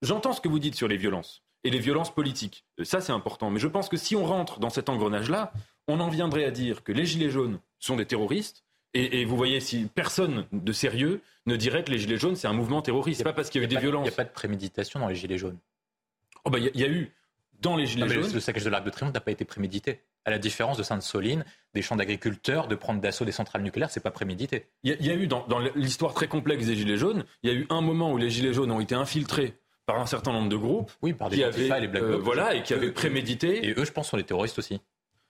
j'entends 0.00 0.32
ce 0.32 0.40
que 0.40 0.48
vous 0.48 0.60
dites 0.60 0.76
sur 0.76 0.86
les 0.86 0.96
violences 0.96 1.42
et 1.64 1.70
les 1.70 1.80
violences 1.80 2.14
politiques. 2.14 2.64
Euh, 2.78 2.84
ça, 2.84 3.00
c'est 3.00 3.12
important. 3.12 3.50
Mais 3.50 3.58
je 3.58 3.66
pense 3.66 3.88
que 3.88 3.96
si 3.96 4.14
on 4.14 4.24
rentre 4.24 4.60
dans 4.60 4.70
cet 4.70 4.88
engrenage-là, 4.88 5.52
on 5.88 5.98
en 5.98 6.08
viendrait 6.08 6.44
à 6.44 6.52
dire 6.52 6.84
que 6.84 6.92
les 6.92 7.04
Gilets 7.04 7.30
jaunes 7.30 7.58
sont 7.80 7.96
des 7.96 8.06
terroristes. 8.06 8.64
Et, 8.92 9.24
vous 9.24 9.36
voyez, 9.36 9.60
si 9.60 9.86
personne 9.94 10.46
de 10.52 10.72
sérieux 10.72 11.20
ne 11.46 11.54
dirait 11.54 11.84
que 11.84 11.92
les 11.92 11.98
Gilets 11.98 12.18
jaunes, 12.18 12.34
c'est 12.34 12.48
un 12.48 12.52
mouvement 12.52 12.82
terroriste. 12.82 13.18
C'est 13.18 13.24
pas 13.24 13.32
parce 13.32 13.48
qu'il 13.48 13.60
y 13.60 13.64
a 13.64 13.66
eu 13.66 13.68
des 13.68 13.78
violences. 13.78 14.06
Il 14.06 14.08
n'y 14.08 14.14
a 14.14 14.16
pas 14.16 14.24
de 14.24 14.30
préméditation 14.30 14.98
dans 14.98 15.08
les 15.08 15.14
Gilets 15.14 15.38
jaunes. 15.38 15.58
Oh 16.44 16.50
bah, 16.50 16.58
il 16.58 16.80
y, 16.80 16.84
a 16.84 16.88
eu 16.88 17.12
dans 17.60 17.76
les 17.76 17.86
Gilets 17.86 18.08
jaunes. 18.08 18.32
Le 18.32 18.40
saccage 18.40 18.64
de 18.64 18.70
l'Arc 18.70 18.84
de 18.84 18.90
Triomphe 18.90 19.14
n'a 19.14 19.20
pas 19.20 19.30
été 19.30 19.44
prémédité 19.44 20.00
à 20.24 20.30
la 20.30 20.38
différence 20.38 20.76
de 20.76 20.82
Sainte-Soline, 20.82 21.44
des 21.74 21.82
champs 21.82 21.96
d'agriculteurs, 21.96 22.68
de 22.68 22.74
prendre 22.74 23.00
d'assaut 23.00 23.24
des 23.24 23.32
centrales 23.32 23.62
nucléaires, 23.62 23.90
c'est 23.90 24.02
pas 24.02 24.10
prémédité. 24.10 24.66
Il 24.82 24.96
y, 25.00 25.10
a 25.10 25.14
eu 25.14 25.26
dans, 25.26 25.46
l'histoire 25.74 26.14
très 26.14 26.28
complexe 26.28 26.66
des 26.66 26.76
Gilets 26.76 26.96
jaunes, 26.96 27.24
il 27.42 27.50
y 27.50 27.54
a 27.54 27.56
eu 27.56 27.66
un 27.70 27.80
moment 27.80 28.12
où 28.12 28.18
les 28.18 28.30
Gilets 28.30 28.52
jaunes 28.52 28.70
ont 28.70 28.80
été 28.80 28.94
infiltrés 28.94 29.54
par 29.86 29.98
un 29.98 30.06
certain 30.06 30.32
nombre 30.32 30.48
de 30.48 30.56
groupes, 30.56 30.92
oui, 31.02 31.14
par 31.14 31.30
des 31.30 31.36
qui 31.36 31.44
avaient, 31.44 31.84
et 31.84 31.88
Black 31.88 32.02
euh, 32.02 32.18
voilà, 32.18 32.54
et 32.54 32.62
qui 32.62 32.74
avaient 32.74 32.92
prémédité. 32.92 33.66
Et 33.66 33.74
eux, 33.76 33.84
je 33.84 33.92
pense, 33.92 34.08
sont 34.08 34.16
les 34.16 34.24
terroristes 34.24 34.58
aussi. 34.58 34.80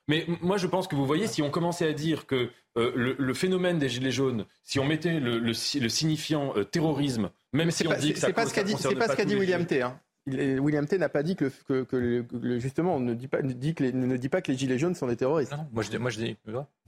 Mais 0.09 0.27
moi, 0.41 0.57
je 0.57 0.67
pense 0.67 0.89
que 0.89 0.97
vous 0.97 1.07
voyez, 1.07 1.27
si 1.27 1.43
on 1.43 1.51
commençait 1.51 1.89
à 1.89 1.93
dire 1.93 2.27
que 2.27 2.51
euh, 2.77 2.93
le, 2.95 3.35
phénomène 3.35 3.79
des 3.79 3.89
gilets 3.89 4.13
jaunes, 4.13 4.47
si 4.63 4.79
on 4.79 4.85
mettait 4.85 5.21
le, 5.21 5.53
signifiant 5.53 6.53
euh, 6.57 6.65
terrorisme, 6.65 7.31
même 7.53 7.71
si 7.71 7.87
on 7.87 7.95
dit 7.95 8.13
que 8.13 8.19
ça 8.19 8.29
c'est 8.29 8.33
pas 8.33 8.47
ce 8.47 8.55
qu'a 8.55 8.63
dit, 8.63 8.75
c'est 8.79 8.95
pas 8.95 9.09
ce 9.09 9.17
qu'a 9.17 9.25
dit 9.25 9.37
William 9.37 9.67
T. 9.67 9.83
Hein. 9.83 10.01
William 10.61 10.87
T 10.87 10.99
n'a 10.99 11.09
pas 11.09 11.23
dit 11.23 11.37
que, 11.37 11.51
justement 12.59 12.97
on 12.97 13.01
ne 13.01 13.15
dit 13.15 13.29
pas, 13.29 13.43
que 13.43 14.53
les, 14.53 14.59
gilets 14.59 14.79
jaunes 14.79 14.95
sont 14.95 15.07
des 15.07 15.17
terroristes. 15.17 15.53
Non, 15.53 15.67
moi. 15.73 15.83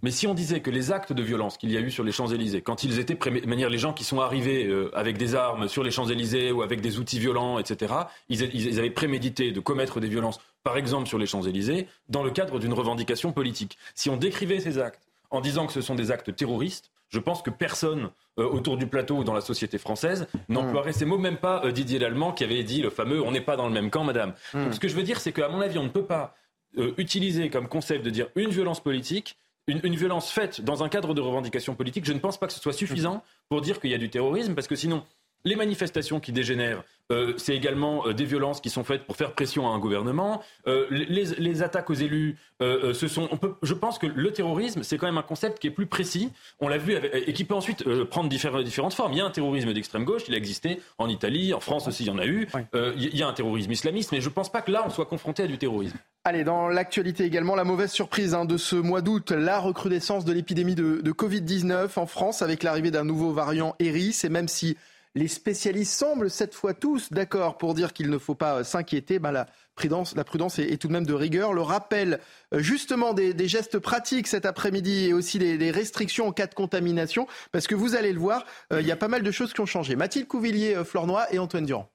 Mais 0.02 0.10
si 0.10 0.26
on 0.26 0.34
disait 0.34 0.60
que 0.60 0.70
les 0.70 0.92
actes 0.92 1.12
de 1.12 1.22
violence 1.22 1.56
qu'il 1.56 1.70
y 1.70 1.76
a 1.76 1.80
eu 1.80 1.90
sur 1.90 2.04
les 2.04 2.12
Champs 2.12 2.28
Élysées, 2.28 2.62
quand 2.62 2.84
ils 2.84 2.98
étaient 2.98 3.18
manière 3.46 3.70
les 3.70 3.78
gens 3.78 3.92
qui 3.92 4.04
sont 4.04 4.20
arrivés 4.20 4.66
euh, 4.66 4.90
avec 4.96 5.18
des 5.18 5.34
armes 5.34 5.68
sur 5.68 5.82
les 5.82 5.90
Champs 5.90 6.06
Élysées 6.06 6.52
ou 6.52 6.62
avec 6.62 6.80
des 6.80 6.98
outils 6.98 7.18
violents, 7.18 7.58
etc., 7.58 7.94
ils, 8.28 8.42
ils, 8.54 8.78
avaient 8.78 8.90
prémédité 8.90 9.52
de 9.52 9.60
commettre 9.60 10.00
des 10.00 10.08
violences, 10.08 10.40
par 10.64 10.76
exemple 10.76 11.08
sur 11.08 11.18
les 11.18 11.26
Champs 11.26 11.42
Élysées, 11.42 11.88
dans 12.08 12.22
le 12.22 12.30
cadre 12.30 12.58
d'une 12.58 12.72
revendication 12.72 13.32
politique. 13.32 13.78
Si 13.94 14.10
on 14.10 14.16
décrivait 14.16 14.60
ces 14.60 14.78
actes 14.78 15.08
en 15.30 15.40
disant 15.40 15.66
que 15.66 15.72
ce 15.72 15.80
sont 15.80 15.94
des 15.94 16.10
actes 16.10 16.36
terroristes, 16.36 16.91
je 17.12 17.18
pense 17.18 17.42
que 17.42 17.50
personne 17.50 18.10
euh, 18.38 18.44
autour 18.44 18.76
du 18.76 18.86
plateau 18.86 19.16
ou 19.18 19.24
dans 19.24 19.34
la 19.34 19.40
société 19.40 19.78
française 19.78 20.26
n'emploierait 20.48 20.92
ces 20.92 21.04
mots, 21.04 21.18
même 21.18 21.36
pas 21.36 21.62
euh, 21.64 21.70
Didier 21.70 21.98
Lallemand 21.98 22.32
qui 22.32 22.44
avait 22.44 22.62
dit 22.64 22.80
le 22.80 22.90
fameux 22.90 23.22
on 23.22 23.30
n'est 23.30 23.42
pas 23.42 23.56
dans 23.56 23.66
le 23.66 23.74
même 23.74 23.90
camp, 23.90 24.04
madame. 24.04 24.32
Hmm. 24.54 24.64
Donc, 24.64 24.74
ce 24.74 24.80
que 24.80 24.88
je 24.88 24.96
veux 24.96 25.02
dire, 25.02 25.20
c'est 25.20 25.32
qu'à 25.32 25.48
mon 25.48 25.60
avis, 25.60 25.78
on 25.78 25.84
ne 25.84 25.88
peut 25.88 26.06
pas 26.06 26.34
euh, 26.78 26.94
utiliser 26.96 27.50
comme 27.50 27.68
concept 27.68 28.04
de 28.04 28.10
dire 28.10 28.28
une 28.34 28.50
violence 28.50 28.80
politique. 28.80 29.36
Une, 29.68 29.78
une, 29.84 29.94
violence 29.94 30.28
faite 30.28 30.60
dans 30.60 30.82
un 30.82 30.88
cadre 30.88 31.14
de 31.14 31.20
revendication 31.20 31.76
politique, 31.76 32.04
je 32.04 32.12
ne 32.12 32.18
pense 32.18 32.36
pas 32.36 32.48
que 32.48 32.52
ce 32.52 32.58
soit 32.58 32.72
suffisant 32.72 33.22
pour 33.48 33.60
dire 33.60 33.78
qu'il 33.78 33.90
y 33.90 33.94
a 33.94 33.98
du 33.98 34.10
terrorisme, 34.10 34.56
parce 34.56 34.66
que 34.66 34.74
sinon, 34.74 35.04
les 35.44 35.56
manifestations 35.56 36.20
qui 36.20 36.32
dégénèrent, 36.32 36.84
euh, 37.10 37.34
c'est 37.36 37.54
également 37.54 38.06
euh, 38.06 38.14
des 38.14 38.24
violences 38.24 38.60
qui 38.60 38.70
sont 38.70 38.84
faites 38.84 39.04
pour 39.04 39.16
faire 39.16 39.32
pression 39.32 39.68
à 39.68 39.74
un 39.74 39.78
gouvernement. 39.78 40.42
Euh, 40.66 40.86
les, 40.90 41.62
attaques 41.62 41.90
aux 41.90 41.94
élus, 41.94 42.36
ce 42.60 43.08
sont. 43.08 43.28
On 43.30 43.36
peut, 43.36 43.54
je 43.62 43.74
pense 43.74 43.98
que 43.98 44.06
le 44.06 44.32
terrorisme, 44.32 44.82
c'est 44.82 44.96
quand 44.96 45.06
même 45.06 45.18
un 45.18 45.22
concept 45.22 45.58
qui 45.58 45.66
est 45.66 45.72
plus 45.72 45.86
précis. 45.86 46.30
On 46.60 46.68
l'a 46.68 46.78
vu 46.78 46.96
et 47.12 47.32
qui 47.32 47.44
peut 47.44 47.54
ensuite 47.54 47.84
prendre 48.04 48.28
différentes 48.28 48.94
formes. 48.94 49.12
Il 49.12 49.18
y 49.18 49.20
a 49.20 49.24
un 49.24 49.30
terrorisme 49.30 49.72
d'extrême 49.72 50.04
gauche, 50.04 50.22
il 50.28 50.34
a 50.34 50.36
existé 50.38 50.80
en 50.98 51.08
Italie, 51.08 51.52
en 51.54 51.60
France 51.60 51.88
aussi, 51.88 52.04
il 52.04 52.06
y 52.06 52.10
en 52.10 52.18
a 52.18 52.26
eu. 52.26 52.48
il 52.96 53.16
y 53.16 53.22
a 53.22 53.28
un 53.28 53.32
terrorisme 53.32 53.70
islamiste, 53.70 54.12
mais 54.12 54.20
je 54.20 54.28
ne 54.28 54.34
pense 54.34 54.50
pas 54.50 54.62
que 54.62 54.70
là, 54.70 54.82
on 54.86 54.90
soit 54.90 55.06
confronté 55.06 55.42
à 55.42 55.46
du 55.46 55.58
terrorisme. 55.58 55.96
Allez, 56.24 56.44
dans 56.44 56.68
l'actualité 56.68 57.24
également, 57.24 57.54
la 57.54 57.64
mauvaise 57.64 57.90
surprise 57.90 58.34
hein, 58.34 58.44
de 58.44 58.56
ce 58.56 58.76
mois 58.76 59.02
d'août, 59.02 59.32
la 59.32 59.58
recrudescence 59.58 60.24
de 60.24 60.32
l'épidémie 60.32 60.76
de, 60.76 61.00
de 61.02 61.12
Covid-19 61.12 61.88
en 61.96 62.06
France 62.06 62.42
avec 62.42 62.62
l'arrivée 62.62 62.90
d'un 62.90 63.04
nouveau 63.04 63.32
variant 63.32 63.74
Eris. 63.80 64.20
Et 64.24 64.28
même 64.28 64.48
si 64.48 64.76
les 65.14 65.28
spécialistes 65.28 65.92
semblent 65.92 66.30
cette 66.30 66.54
fois 66.54 66.74
tous 66.74 67.12
d'accord 67.12 67.58
pour 67.58 67.74
dire 67.74 67.92
qu'il 67.92 68.08
ne 68.08 68.18
faut 68.18 68.34
pas 68.34 68.58
euh, 68.58 68.64
s'inquiéter. 68.64 69.18
Ben, 69.18 69.32
la 69.32 69.46
prudence, 69.74 70.14
est, 70.58 70.80
tout 70.80 70.88
de 70.88 70.92
même 70.92 71.06
de 71.06 71.12
rigueur. 71.12 71.52
Le 71.52 71.60
rappel 71.60 72.20
euh, 72.54 72.60
justement 72.60 73.12
des, 73.12 73.48
gestes 73.48 73.78
pratiques 73.78 74.26
cet 74.26 74.46
après-midi 74.46 75.06
et 75.06 75.12
aussi 75.12 75.38
des, 75.38 75.70
restrictions 75.70 76.28
en 76.28 76.32
cas 76.32 76.46
de 76.46 76.54
contamination, 76.54 77.26
parce 77.50 77.66
que 77.66 77.74
vous 77.74 77.94
allez 77.94 78.12
le 78.12 78.20
voir, 78.20 78.44
euh, 78.72 78.80
il 78.80 78.86
y 78.86 78.92
a 78.92 78.96
pas 78.96 79.08
mal 79.08 79.22
de 79.22 79.30
choses 79.30 79.52
qui 79.52 79.60
ont 79.60 79.66
changé. 79.66 79.96
Mathilde 79.96 80.26
Couvillier, 80.26 80.82
Flornois 80.84 81.32
et 81.32 81.38
Antoine 81.38 81.66
Durand. 81.66 81.90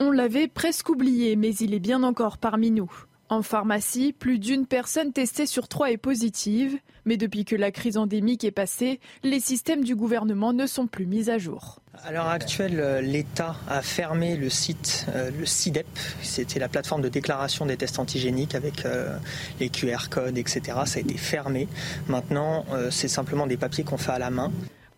On 0.00 0.10
l'avait 0.10 0.48
presque 0.48 0.90
oublié, 0.90 1.34
mais 1.34 1.54
il 1.56 1.74
est 1.74 1.80
bien 1.80 2.02
encore 2.02 2.38
parmi 2.38 2.70
nous. 2.70 2.90
En 3.30 3.42
pharmacie, 3.42 4.14
plus 4.14 4.38
d'une 4.38 4.66
personne 4.66 5.12
testée 5.12 5.44
sur 5.44 5.68
trois 5.68 5.90
est 5.90 5.98
positive, 5.98 6.78
mais 7.04 7.18
depuis 7.18 7.44
que 7.44 7.56
la 7.56 7.70
crise 7.70 7.98
endémique 7.98 8.42
est 8.42 8.50
passée, 8.50 9.00
les 9.22 9.38
systèmes 9.38 9.84
du 9.84 9.94
gouvernement 9.94 10.54
ne 10.54 10.66
sont 10.66 10.86
plus 10.86 11.04
mis 11.04 11.28
à 11.28 11.36
jour. 11.36 11.80
À 12.04 12.12
l'heure 12.12 12.28
actuelle, 12.28 12.80
euh, 12.80 13.00
l'État 13.02 13.56
a 13.68 13.82
fermé 13.82 14.36
le 14.36 14.48
site, 14.48 15.04
euh, 15.14 15.30
le 15.36 15.44
CIDEP, 15.44 15.86
c'était 16.22 16.58
la 16.58 16.68
plateforme 16.68 17.02
de 17.02 17.10
déclaration 17.10 17.66
des 17.66 17.76
tests 17.76 17.98
antigéniques 17.98 18.54
avec 18.54 18.86
euh, 18.86 19.18
les 19.60 19.68
QR 19.68 20.08
codes, 20.08 20.38
etc. 20.38 20.60
Ça 20.86 20.98
a 20.98 21.00
été 21.00 21.18
fermé. 21.18 21.68
Maintenant, 22.06 22.64
c'est 22.90 23.08
simplement 23.08 23.46
des 23.46 23.56
papiers 23.56 23.84
qu'on 23.84 23.98
fait 23.98 24.12
à 24.12 24.18
la 24.18 24.30
main. 24.30 24.50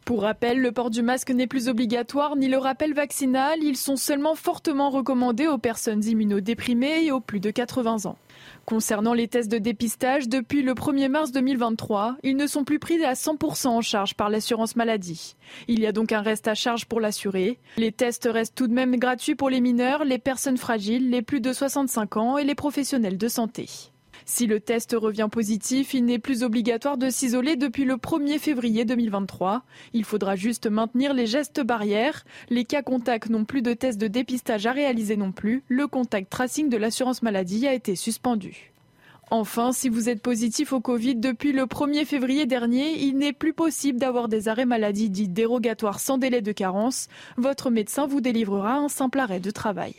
Pour 0.04 0.22
rappel, 0.22 0.60
le 0.60 0.72
port 0.72 0.90
du 0.90 1.02
masque 1.02 1.30
n'est 1.30 1.46
plus 1.46 1.68
obligatoire 1.68 2.36
ni 2.36 2.48
le 2.48 2.58
rappel 2.58 2.94
vaccinal. 2.94 3.58
Ils 3.62 3.76
sont 3.76 3.96
seulement 3.96 4.34
fortement 4.34 4.90
recommandés 4.90 5.46
aux 5.46 5.58
personnes 5.58 6.04
immunodéprimées 6.04 7.04
et 7.04 7.12
aux 7.12 7.20
plus 7.20 7.40
de 7.40 7.50
80 7.50 8.06
ans. 8.06 8.16
Concernant 8.64 9.14
les 9.14 9.28
tests 9.28 9.50
de 9.50 9.58
dépistage, 9.58 10.28
depuis 10.28 10.62
le 10.62 10.74
1er 10.74 11.08
mars 11.08 11.32
2023, 11.32 12.16
ils 12.22 12.36
ne 12.36 12.46
sont 12.46 12.64
plus 12.64 12.78
pris 12.78 13.04
à 13.04 13.12
100% 13.12 13.68
en 13.68 13.80
charge 13.80 14.14
par 14.14 14.30
l'assurance 14.30 14.76
maladie. 14.76 15.36
Il 15.68 15.80
y 15.80 15.86
a 15.86 15.92
donc 15.92 16.12
un 16.12 16.22
reste 16.22 16.48
à 16.48 16.54
charge 16.54 16.86
pour 16.86 17.00
l'assuré. 17.00 17.58
Les 17.76 17.92
tests 17.92 18.28
restent 18.30 18.54
tout 18.54 18.66
de 18.66 18.72
même 18.72 18.96
gratuits 18.96 19.34
pour 19.34 19.50
les 19.50 19.60
mineurs, 19.60 20.04
les 20.04 20.18
personnes 20.18 20.56
fragiles, 20.56 21.10
les 21.10 21.22
plus 21.22 21.40
de 21.40 21.52
65 21.52 22.16
ans 22.16 22.38
et 22.38 22.44
les 22.44 22.54
professionnels 22.54 23.18
de 23.18 23.28
santé. 23.28 23.89
Si 24.32 24.46
le 24.46 24.60
test 24.60 24.94
revient 24.96 25.26
positif, 25.28 25.92
il 25.92 26.04
n'est 26.04 26.20
plus 26.20 26.44
obligatoire 26.44 26.96
de 26.96 27.10
s'isoler 27.10 27.56
depuis 27.56 27.84
le 27.84 27.96
1er 27.96 28.38
février 28.38 28.84
2023. 28.84 29.64
Il 29.92 30.04
faudra 30.04 30.36
juste 30.36 30.68
maintenir 30.68 31.14
les 31.14 31.26
gestes 31.26 31.60
barrières. 31.60 32.24
Les 32.48 32.64
cas 32.64 32.82
contacts 32.82 33.28
n'ont 33.28 33.44
plus 33.44 33.60
de 33.60 33.74
tests 33.74 34.00
de 34.00 34.06
dépistage 34.06 34.66
à 34.66 34.72
réaliser 34.72 35.16
non 35.16 35.32
plus. 35.32 35.64
Le 35.66 35.88
contact 35.88 36.30
tracing 36.30 36.68
de 36.68 36.76
l'assurance 36.76 37.22
maladie 37.22 37.66
a 37.66 37.74
été 37.74 37.96
suspendu. 37.96 38.72
Enfin, 39.32 39.72
si 39.72 39.88
vous 39.88 40.08
êtes 40.08 40.22
positif 40.22 40.72
au 40.72 40.80
Covid 40.80 41.16
depuis 41.16 41.50
le 41.50 41.64
1er 41.64 42.04
février 42.04 42.46
dernier, 42.46 43.02
il 43.02 43.18
n'est 43.18 43.32
plus 43.32 43.52
possible 43.52 43.98
d'avoir 43.98 44.28
des 44.28 44.46
arrêts 44.46 44.64
maladie 44.64 45.10
dits 45.10 45.28
dérogatoires 45.28 45.98
sans 45.98 46.18
délai 46.18 46.40
de 46.40 46.52
carence. 46.52 47.08
Votre 47.36 47.68
médecin 47.70 48.06
vous 48.06 48.20
délivrera 48.20 48.76
un 48.76 48.88
simple 48.88 49.18
arrêt 49.18 49.40
de 49.40 49.50
travail. 49.50 49.96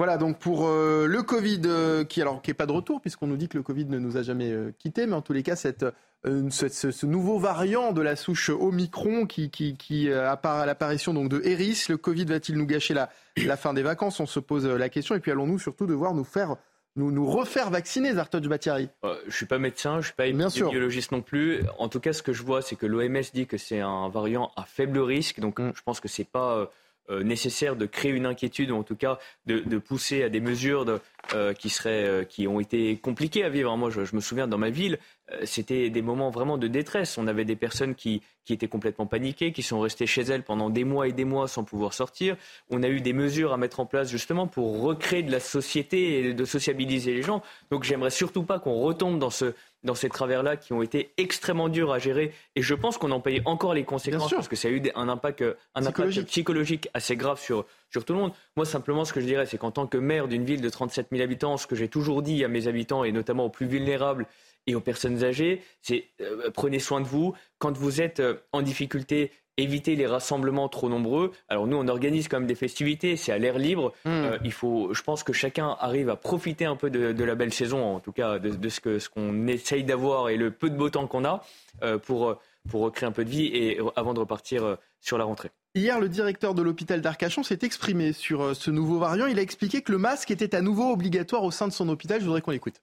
Voilà 0.00 0.16
donc 0.16 0.38
pour 0.38 0.66
euh, 0.66 1.06
le 1.06 1.22
Covid 1.22 1.60
euh, 1.66 2.04
qui 2.04 2.22
alors 2.22 2.40
qui 2.40 2.50
est 2.50 2.54
pas 2.54 2.64
de 2.64 2.72
retour 2.72 3.02
puisqu'on 3.02 3.26
nous 3.26 3.36
dit 3.36 3.48
que 3.48 3.58
le 3.58 3.62
Covid 3.62 3.84
ne 3.84 3.98
nous 3.98 4.16
a 4.16 4.22
jamais 4.22 4.50
euh, 4.50 4.72
quittés, 4.78 5.06
mais 5.06 5.12
en 5.12 5.20
tous 5.20 5.34
les 5.34 5.42
cas 5.42 5.56
cette, 5.56 5.84
ce, 6.24 6.68
ce, 6.70 7.04
nouveau 7.04 7.38
variant 7.38 7.92
de 7.92 8.00
la 8.00 8.16
souche 8.16 8.48
Omicron 8.48 9.26
qui, 9.26 9.50
qui, 9.50 9.76
qui 9.76 10.10
apparaît 10.10 10.62
à 10.62 10.64
l'apparition 10.64 11.12
donc 11.12 11.28
de 11.28 11.42
Eris, 11.44 11.84
le 11.90 11.98
Covid 11.98 12.24
va-t-il 12.24 12.56
nous 12.56 12.64
gâcher 12.64 12.94
la, 12.94 13.10
la 13.44 13.58
fin 13.58 13.74
des 13.74 13.82
vacances? 13.82 14.20
On 14.20 14.26
se 14.26 14.40
pose 14.40 14.66
la 14.66 14.88
question 14.88 15.14
et 15.16 15.20
puis 15.20 15.32
allons-nous 15.32 15.58
surtout 15.58 15.84
devoir 15.84 16.14
nous 16.14 16.24
faire 16.24 16.56
nous, 16.96 17.12
nous 17.12 17.26
refaire 17.26 17.70
vacciner, 17.70 18.14
Zartoj 18.14 18.48
Batiari 18.48 18.88
euh, 19.04 19.14
Je 19.28 19.36
suis 19.36 19.46
pas 19.46 19.58
médecin, 19.58 20.00
je 20.00 20.06
suis 20.06 20.14
pas 20.14 20.26
épidémiologiste 20.26 21.12
non 21.12 21.22
plus. 21.22 21.62
En 21.78 21.88
tout 21.88 22.00
cas, 22.00 22.12
ce 22.12 22.22
que 22.22 22.32
je 22.32 22.42
vois, 22.42 22.62
c'est 22.62 22.74
que 22.74 22.86
l'OMS 22.86 23.22
dit 23.32 23.46
que 23.46 23.58
c'est 23.58 23.80
un 23.80 24.08
variant 24.08 24.50
à 24.56 24.64
faible 24.64 24.98
risque. 24.98 25.40
Donc, 25.40 25.60
mm. 25.60 25.72
je 25.74 25.82
pense 25.82 26.00
que 26.00 26.08
c'est 26.08 26.24
pas 26.24 26.56
euh, 26.56 26.66
nécessaire 27.10 27.76
de 27.76 27.86
créer 27.86 28.12
une 28.12 28.26
inquiétude 28.26 28.70
ou 28.70 28.76
en 28.76 28.82
tout 28.82 28.96
cas 28.96 29.18
de, 29.46 29.78
pousser 29.78 30.22
à 30.22 30.28
des 30.28 30.40
mesures 30.40 31.00
euh, 31.34 31.52
qui, 31.52 31.70
seraient, 31.70 32.06
euh, 32.06 32.24
qui 32.24 32.46
ont 32.46 32.60
été 32.60 32.96
compliquées 32.96 33.44
à 33.44 33.48
vivre. 33.48 33.76
Moi, 33.76 33.90
je, 33.90 34.14
me 34.14 34.20
souviens 34.20 34.46
dans 34.46 34.58
ma 34.58 34.70
ville, 34.70 34.98
c'était 35.44 35.90
des 35.90 36.02
moments 36.02 36.30
vraiment 36.30 36.58
de 36.58 36.66
détresse. 36.66 37.16
On 37.18 37.26
avait 37.26 37.44
des 37.44 37.56
personnes 37.56 37.94
qui, 37.94 38.20
qui, 38.44 38.52
étaient 38.52 38.68
complètement 38.68 39.06
paniquées, 39.06 39.52
qui 39.52 39.62
sont 39.62 39.80
restées 39.80 40.06
chez 40.06 40.22
elles 40.22 40.42
pendant 40.42 40.70
des 40.70 40.84
mois 40.84 41.08
et 41.08 41.12
des 41.12 41.24
mois 41.24 41.46
sans 41.46 41.64
pouvoir 41.64 41.94
sortir. 41.94 42.36
On 42.68 42.82
a 42.82 42.88
eu 42.88 43.00
des 43.00 43.12
mesures 43.12 43.52
à 43.52 43.56
mettre 43.56 43.80
en 43.80 43.86
place 43.86 44.10
justement 44.10 44.46
pour 44.46 44.80
recréer 44.80 45.22
de 45.22 45.30
la 45.30 45.40
société 45.40 46.18
et 46.18 46.34
de 46.34 46.44
sociabiliser 46.44 47.14
les 47.14 47.22
gens. 47.22 47.42
Donc 47.70 47.84
j'aimerais 47.84 48.10
surtout 48.10 48.42
pas 48.42 48.58
qu'on 48.58 48.74
retombe 48.80 49.18
dans 49.18 49.30
ce, 49.30 49.54
dans 49.82 49.94
ces 49.94 50.08
travers-là 50.08 50.56
qui 50.56 50.72
ont 50.72 50.82
été 50.82 51.12
extrêmement 51.16 51.68
durs 51.68 51.92
à 51.92 51.98
gérer. 51.98 52.32
Et 52.56 52.62
je 52.62 52.74
pense 52.74 52.98
qu'on 52.98 53.10
en 53.10 53.20
paye 53.20 53.42
encore 53.44 53.74
les 53.74 53.84
conséquences 53.84 54.30
parce 54.30 54.48
que 54.48 54.56
ça 54.56 54.68
a 54.68 54.70
eu 54.70 54.82
un 54.94 55.08
impact, 55.08 55.44
un 55.74 55.86
impact 55.86 56.24
psychologique 56.24 56.88
assez 56.94 57.16
grave 57.16 57.40
sur, 57.40 57.66
sur 57.90 58.04
tout 58.04 58.12
le 58.12 58.18
monde. 58.18 58.32
Moi, 58.56 58.66
simplement, 58.66 59.04
ce 59.04 59.12
que 59.12 59.20
je 59.20 59.26
dirais, 59.26 59.46
c'est 59.46 59.58
qu'en 59.58 59.70
tant 59.70 59.86
que 59.86 59.98
maire 59.98 60.28
d'une 60.28 60.44
ville 60.44 60.60
de 60.60 60.68
37 60.68 61.08
000 61.10 61.22
habitants, 61.22 61.56
ce 61.56 61.66
que 61.66 61.76
j'ai 61.76 61.88
toujours 61.88 62.22
dit 62.22 62.44
à 62.44 62.48
mes 62.48 62.68
habitants 62.68 63.04
et 63.04 63.12
notamment 63.12 63.46
aux 63.46 63.50
plus 63.50 63.66
vulnérables 63.66 64.26
et 64.66 64.74
aux 64.74 64.80
personnes 64.80 65.24
âgées, 65.24 65.62
c'est 65.80 66.04
euh, 66.20 66.50
prenez 66.52 66.78
soin 66.78 67.00
de 67.00 67.06
vous. 67.06 67.34
Quand 67.58 67.76
vous 67.76 68.00
êtes 68.00 68.20
euh, 68.20 68.34
en 68.52 68.62
difficulté, 68.62 69.32
éviter 69.62 69.96
les 69.96 70.06
rassemblements 70.06 70.68
trop 70.68 70.88
nombreux. 70.88 71.32
Alors 71.48 71.66
nous, 71.66 71.76
on 71.76 71.88
organise 71.88 72.28
quand 72.28 72.38
même 72.38 72.48
des 72.48 72.54
festivités, 72.54 73.16
c'est 73.16 73.32
à 73.32 73.38
l'air 73.38 73.58
libre. 73.58 73.92
Hmm. 74.04 74.08
Euh, 74.10 74.38
il 74.44 74.52
faut, 74.52 74.92
je 74.92 75.02
pense 75.02 75.22
que 75.22 75.32
chacun 75.32 75.76
arrive 75.80 76.10
à 76.10 76.16
profiter 76.16 76.64
un 76.64 76.76
peu 76.76 76.90
de, 76.90 77.24
la 77.24 77.34
belle 77.34 77.52
saison, 77.52 77.96
en 77.96 78.00
tout 78.00 78.12
cas 78.12 78.38
de, 78.38 78.68
ce 78.68 78.80
que 78.80 78.98
ce 78.98 79.08
qu'on 79.08 79.46
essaye 79.46 79.84
d'avoir 79.84 80.28
et 80.28 80.36
le 80.36 80.50
peu 80.50 80.70
de 80.70 80.76
beau 80.76 80.90
temps 80.90 81.06
qu'on 81.06 81.24
a 81.24 81.44
euh, 81.82 81.98
pour 81.98 82.36
pour 82.68 82.82
recréer 82.82 83.08
un 83.08 83.12
peu 83.12 83.24
de 83.24 83.30
vie 83.30 83.46
et 83.46 83.80
avant 83.96 84.12
de 84.12 84.20
repartir 84.20 84.64
euh, 84.64 84.76
sur 85.00 85.16
la 85.16 85.24
rentrée. 85.24 85.50
Hier, 85.74 85.98
le 85.98 86.10
directeur 86.10 86.54
de 86.54 86.60
l'hôpital 86.60 87.00
d'Arcachon 87.00 87.42
s'est 87.42 87.60
exprimé 87.62 88.12
sur 88.12 88.54
ce 88.54 88.70
nouveau 88.70 88.98
variant. 88.98 89.26
Il 89.26 89.38
a 89.38 89.42
expliqué 89.42 89.80
que 89.80 89.92
le 89.92 89.98
masque 89.98 90.30
était 90.30 90.54
à 90.54 90.60
nouveau 90.60 90.92
obligatoire 90.92 91.42
au 91.44 91.50
sein 91.50 91.68
de 91.68 91.72
son 91.72 91.88
hôpital. 91.88 92.20
Je 92.20 92.26
voudrais 92.26 92.42
qu'on 92.42 92.50
l'écoute. 92.50 92.82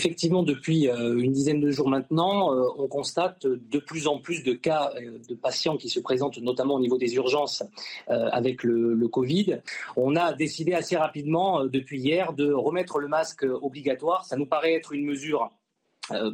Effectivement, 0.00 0.44
depuis 0.44 0.88
euh, 0.88 1.18
une 1.18 1.32
dizaine 1.32 1.58
de 1.58 1.72
jours 1.72 1.88
maintenant, 1.88 2.54
euh, 2.54 2.68
on 2.78 2.86
constate 2.86 3.44
de 3.48 3.78
plus 3.80 4.06
en 4.06 4.20
plus 4.20 4.44
de 4.44 4.52
cas 4.52 4.92
euh, 4.94 5.18
de 5.28 5.34
patients 5.34 5.76
qui 5.76 5.88
se 5.88 5.98
présentent 5.98 6.38
notamment 6.38 6.74
au 6.74 6.80
niveau 6.80 6.98
des 6.98 7.16
urgences 7.16 7.64
avec 8.06 8.62
le, 8.62 9.08
Covid. 9.08 9.58
On 9.96 10.14
a 10.14 10.34
décidé 10.34 10.72
assez 10.72 10.96
rapidement, 10.96 11.64
depuis 11.64 11.98
hier, 11.98 12.32
de 12.32 12.52
remettre 12.52 13.00
le 13.00 13.08
masque 13.08 13.42
obligatoire. 13.42 14.24
Ça 14.24 14.36
nous 14.36 14.46
paraît 14.46 14.74
être 14.74 14.92
une 14.92 15.04
mesure 15.04 15.50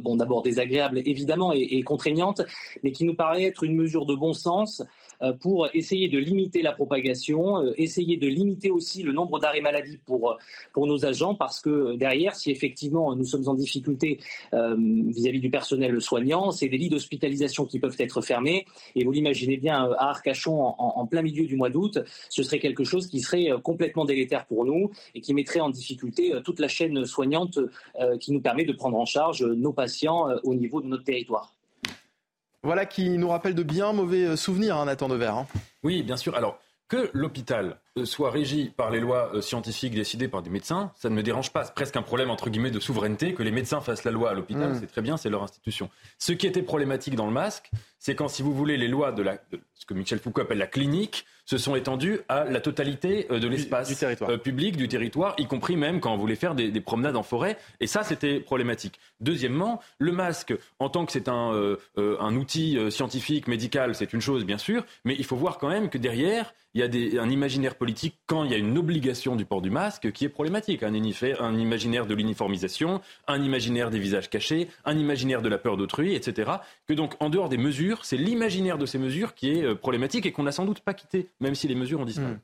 bon, 0.01 0.15
d'abord 0.15 0.43
désagréable 0.43 0.99
évidemment 0.99 1.51
et, 1.53 1.81
contraignante, 1.81 2.41
mais 2.83 2.91
qui 2.91 3.03
nous 3.05 3.15
paraît 3.15 3.45
être 3.45 3.63
une 3.63 3.75
mesure 3.75 4.05
de 4.05 4.13
bon 4.13 4.33
sens 4.33 4.83
pour 5.41 5.67
essayer 5.73 6.07
de 6.07 6.17
limiter 6.17 6.61
la 6.61 6.71
propagation, 6.71 7.61
euh, 7.61 7.73
essayer 7.77 8.17
de 8.17 8.27
limiter 8.27 8.71
aussi 8.71 9.03
le 9.03 9.11
nombre 9.11 9.39
d'arrêts 9.39 9.61
maladie 9.61 9.97
pour, 10.05 10.31
euh, 10.31 10.35
pour 10.73 10.87
nos 10.87 11.05
agents, 11.05 11.35
parce 11.35 11.59
que 11.59 11.95
derrière, 11.95 12.35
si 12.35 12.51
effectivement 12.51 13.15
nous 13.15 13.25
sommes 13.25 13.47
en 13.47 13.53
difficulté 13.53 14.19
vis-à-vis 14.53 15.39
du 15.39 15.49
personnel 15.49 15.99
soignant, 16.01 16.51
c'est 16.51 16.67
des 16.67 16.77
lits 16.77 16.89
d'hospitalisation 16.89 17.65
qui 17.65 17.79
peuvent 17.79 17.95
être 17.99 18.21
fermés. 18.21 18.65
Et 18.95 19.03
vous 19.03 19.11
l'imaginez 19.11 19.57
bien, 19.57 19.91
à 19.97 20.09
Arcachon, 20.09 20.61
en, 20.61 21.05
plein 21.05 21.21
milieu 21.21 21.45
du 21.45 21.55
mois 21.55 21.69
d'août, 21.69 21.99
ce 22.29 22.43
serait 22.43 22.59
quelque 22.59 22.83
chose 22.83 23.07
qui 23.07 23.19
serait 23.19 23.49
complètement 23.63 24.05
délétère 24.05 24.45
pour 24.45 24.65
nous 24.65 24.91
et 25.13 25.21
qui 25.21 25.33
mettrait 25.33 25.59
en 25.59 25.69
difficulté 25.69 26.33
toute 26.43 26.59
la 26.59 26.67
chaîne 26.67 27.05
soignante 27.05 27.59
qui 28.19 28.31
nous 28.31 28.41
permet 28.41 28.65
de 28.65 28.73
prendre 28.73 28.97
en 28.97 29.05
charge 29.05 29.43
nos 29.43 29.73
patients 29.73 30.27
au 30.43 30.55
niveau 30.55 30.81
de 30.81 30.87
notre 30.87 31.03
territoire. 31.03 31.54
Voilà 32.65 32.87
qui 32.87 33.09
nous 33.09 33.29
rappelle 33.29 33.53
de 33.53 33.61
bien 33.61 33.93
mauvais 33.93 34.25
euh, 34.25 34.35
souvenirs, 34.35 34.77
hein, 34.77 34.85
Nathan 34.85 35.07
Devers. 35.07 35.35
Hein. 35.35 35.47
Oui, 35.83 36.01
bien 36.01 36.17
sûr. 36.17 36.35
Alors, 36.35 36.57
que 36.87 37.11
l'hôpital 37.13 37.79
euh, 37.95 38.05
soit 38.05 38.31
régi 38.31 38.71
par 38.75 38.89
les 38.89 38.99
lois 38.99 39.29
euh, 39.35 39.41
scientifiques 39.41 39.93
décidées 39.93 40.27
par 40.27 40.41
des 40.41 40.49
médecins, 40.49 40.91
ça 40.95 41.11
ne 41.11 41.13
me 41.13 41.21
dérange 41.21 41.53
pas. 41.53 41.63
C'est 41.63 41.75
presque 41.75 41.95
un 41.95 42.01
problème, 42.01 42.31
entre 42.31 42.49
guillemets, 42.49 42.71
de 42.71 42.79
souveraineté. 42.79 43.35
Que 43.35 43.43
les 43.43 43.51
médecins 43.51 43.81
fassent 43.81 44.03
la 44.03 44.09
loi 44.09 44.31
à 44.31 44.33
l'hôpital, 44.33 44.71
mm. 44.71 44.79
c'est 44.79 44.87
très 44.87 45.03
bien, 45.03 45.15
c'est 45.15 45.29
leur 45.29 45.43
institution. 45.43 45.91
Ce 46.17 46.31
qui 46.31 46.47
était 46.47 46.63
problématique 46.63 47.15
dans 47.15 47.27
le 47.27 47.31
masque, 47.31 47.69
c'est 47.99 48.15
quand, 48.15 48.29
si 48.29 48.41
vous 48.41 48.51
voulez, 48.51 48.77
les 48.77 48.87
lois 48.87 49.11
de, 49.11 49.21
la, 49.21 49.37
ce 49.75 49.85
que 49.85 49.93
Michel 49.93 50.17
Foucault 50.17 50.41
appelle 50.41 50.57
la 50.57 50.65
clinique 50.65 51.27
se 51.45 51.57
sont 51.57 51.75
étendues 51.75 52.19
à 52.27 52.43
la 52.45 52.59
totalité 52.59 53.27
de 53.29 53.47
l'espace 53.47 54.03
public, 54.43 54.77
du 54.77 54.87
territoire, 54.87 55.35
y 55.37 55.45
compris 55.45 55.75
même 55.75 55.99
quand 55.99 56.13
on 56.13 56.17
voulait 56.17 56.35
faire 56.35 56.55
des, 56.55 56.81
promenades 56.81 57.15
en 57.15 57.23
forêt. 57.23 57.57
Et 57.79 57.87
ça, 57.87 58.03
c'était 58.03 58.39
problématique. 58.39 58.99
Deuxièmement, 59.19 59.81
le 59.99 60.11
masque, 60.11 60.53
en 60.79 60.89
tant 60.89 61.05
que 61.05 61.11
c'est 61.11 61.29
un, 61.29 61.77
un 61.97 62.35
outil 62.35 62.79
scientifique, 62.89 63.47
médical, 63.47 63.95
c'est 63.95 64.13
une 64.13 64.21
chose, 64.21 64.45
bien 64.45 64.57
sûr, 64.57 64.85
mais 65.03 65.15
il 65.17 65.25
faut 65.25 65.35
voir 65.35 65.57
quand 65.57 65.69
même 65.69 65.89
que 65.89 65.97
derrière, 65.97 66.53
il 66.75 67.13
y 67.13 67.17
a 67.17 67.23
un 67.23 67.29
imaginaire 67.29 67.75
politique 67.75 68.19
quand 68.27 68.43
il 68.43 68.51
y 68.51 68.53
a 68.53 68.57
une 68.57 68.77
obligation 68.77 69.37
du 69.37 69.45
port 69.45 69.61
du 69.61 69.69
masque 69.69 70.11
qui 70.11 70.25
est 70.25 70.29
problématique. 70.29 70.83
Un, 70.83 70.93
un 70.93 71.57
imaginaire 71.57 72.05
de 72.05 72.13
l'uniformisation, 72.13 72.99
un 73.27 73.41
imaginaire 73.41 73.89
des 73.89 73.99
visages 73.99 74.29
cachés, 74.29 74.67
un 74.83 74.97
imaginaire 74.97 75.41
de 75.41 75.47
la 75.47 75.57
peur 75.57 75.77
d'autrui, 75.77 76.15
etc. 76.15 76.51
Que 76.85 76.93
donc, 76.93 77.13
en 77.21 77.29
dehors 77.29 77.47
des 77.47 77.57
mesures, 77.57 78.03
c'est 78.03 78.17
l'imaginaire 78.17 78.77
de 78.77 78.85
ces 78.85 78.97
mesures 78.97 79.35
qui 79.35 79.51
est 79.51 79.63
euh, 79.63 79.75
problématique 79.75 80.25
et 80.25 80.33
qu'on 80.33 80.43
n'a 80.43 80.51
sans 80.51 80.65
doute 80.65 80.81
pas 80.81 80.93
quitté, 80.93 81.29
même 81.39 81.55
si 81.55 81.69
les 81.69 81.75
mesures 81.75 82.01
ont 82.01 82.05
disparu. 82.05 82.33
Hmm. 82.33 82.39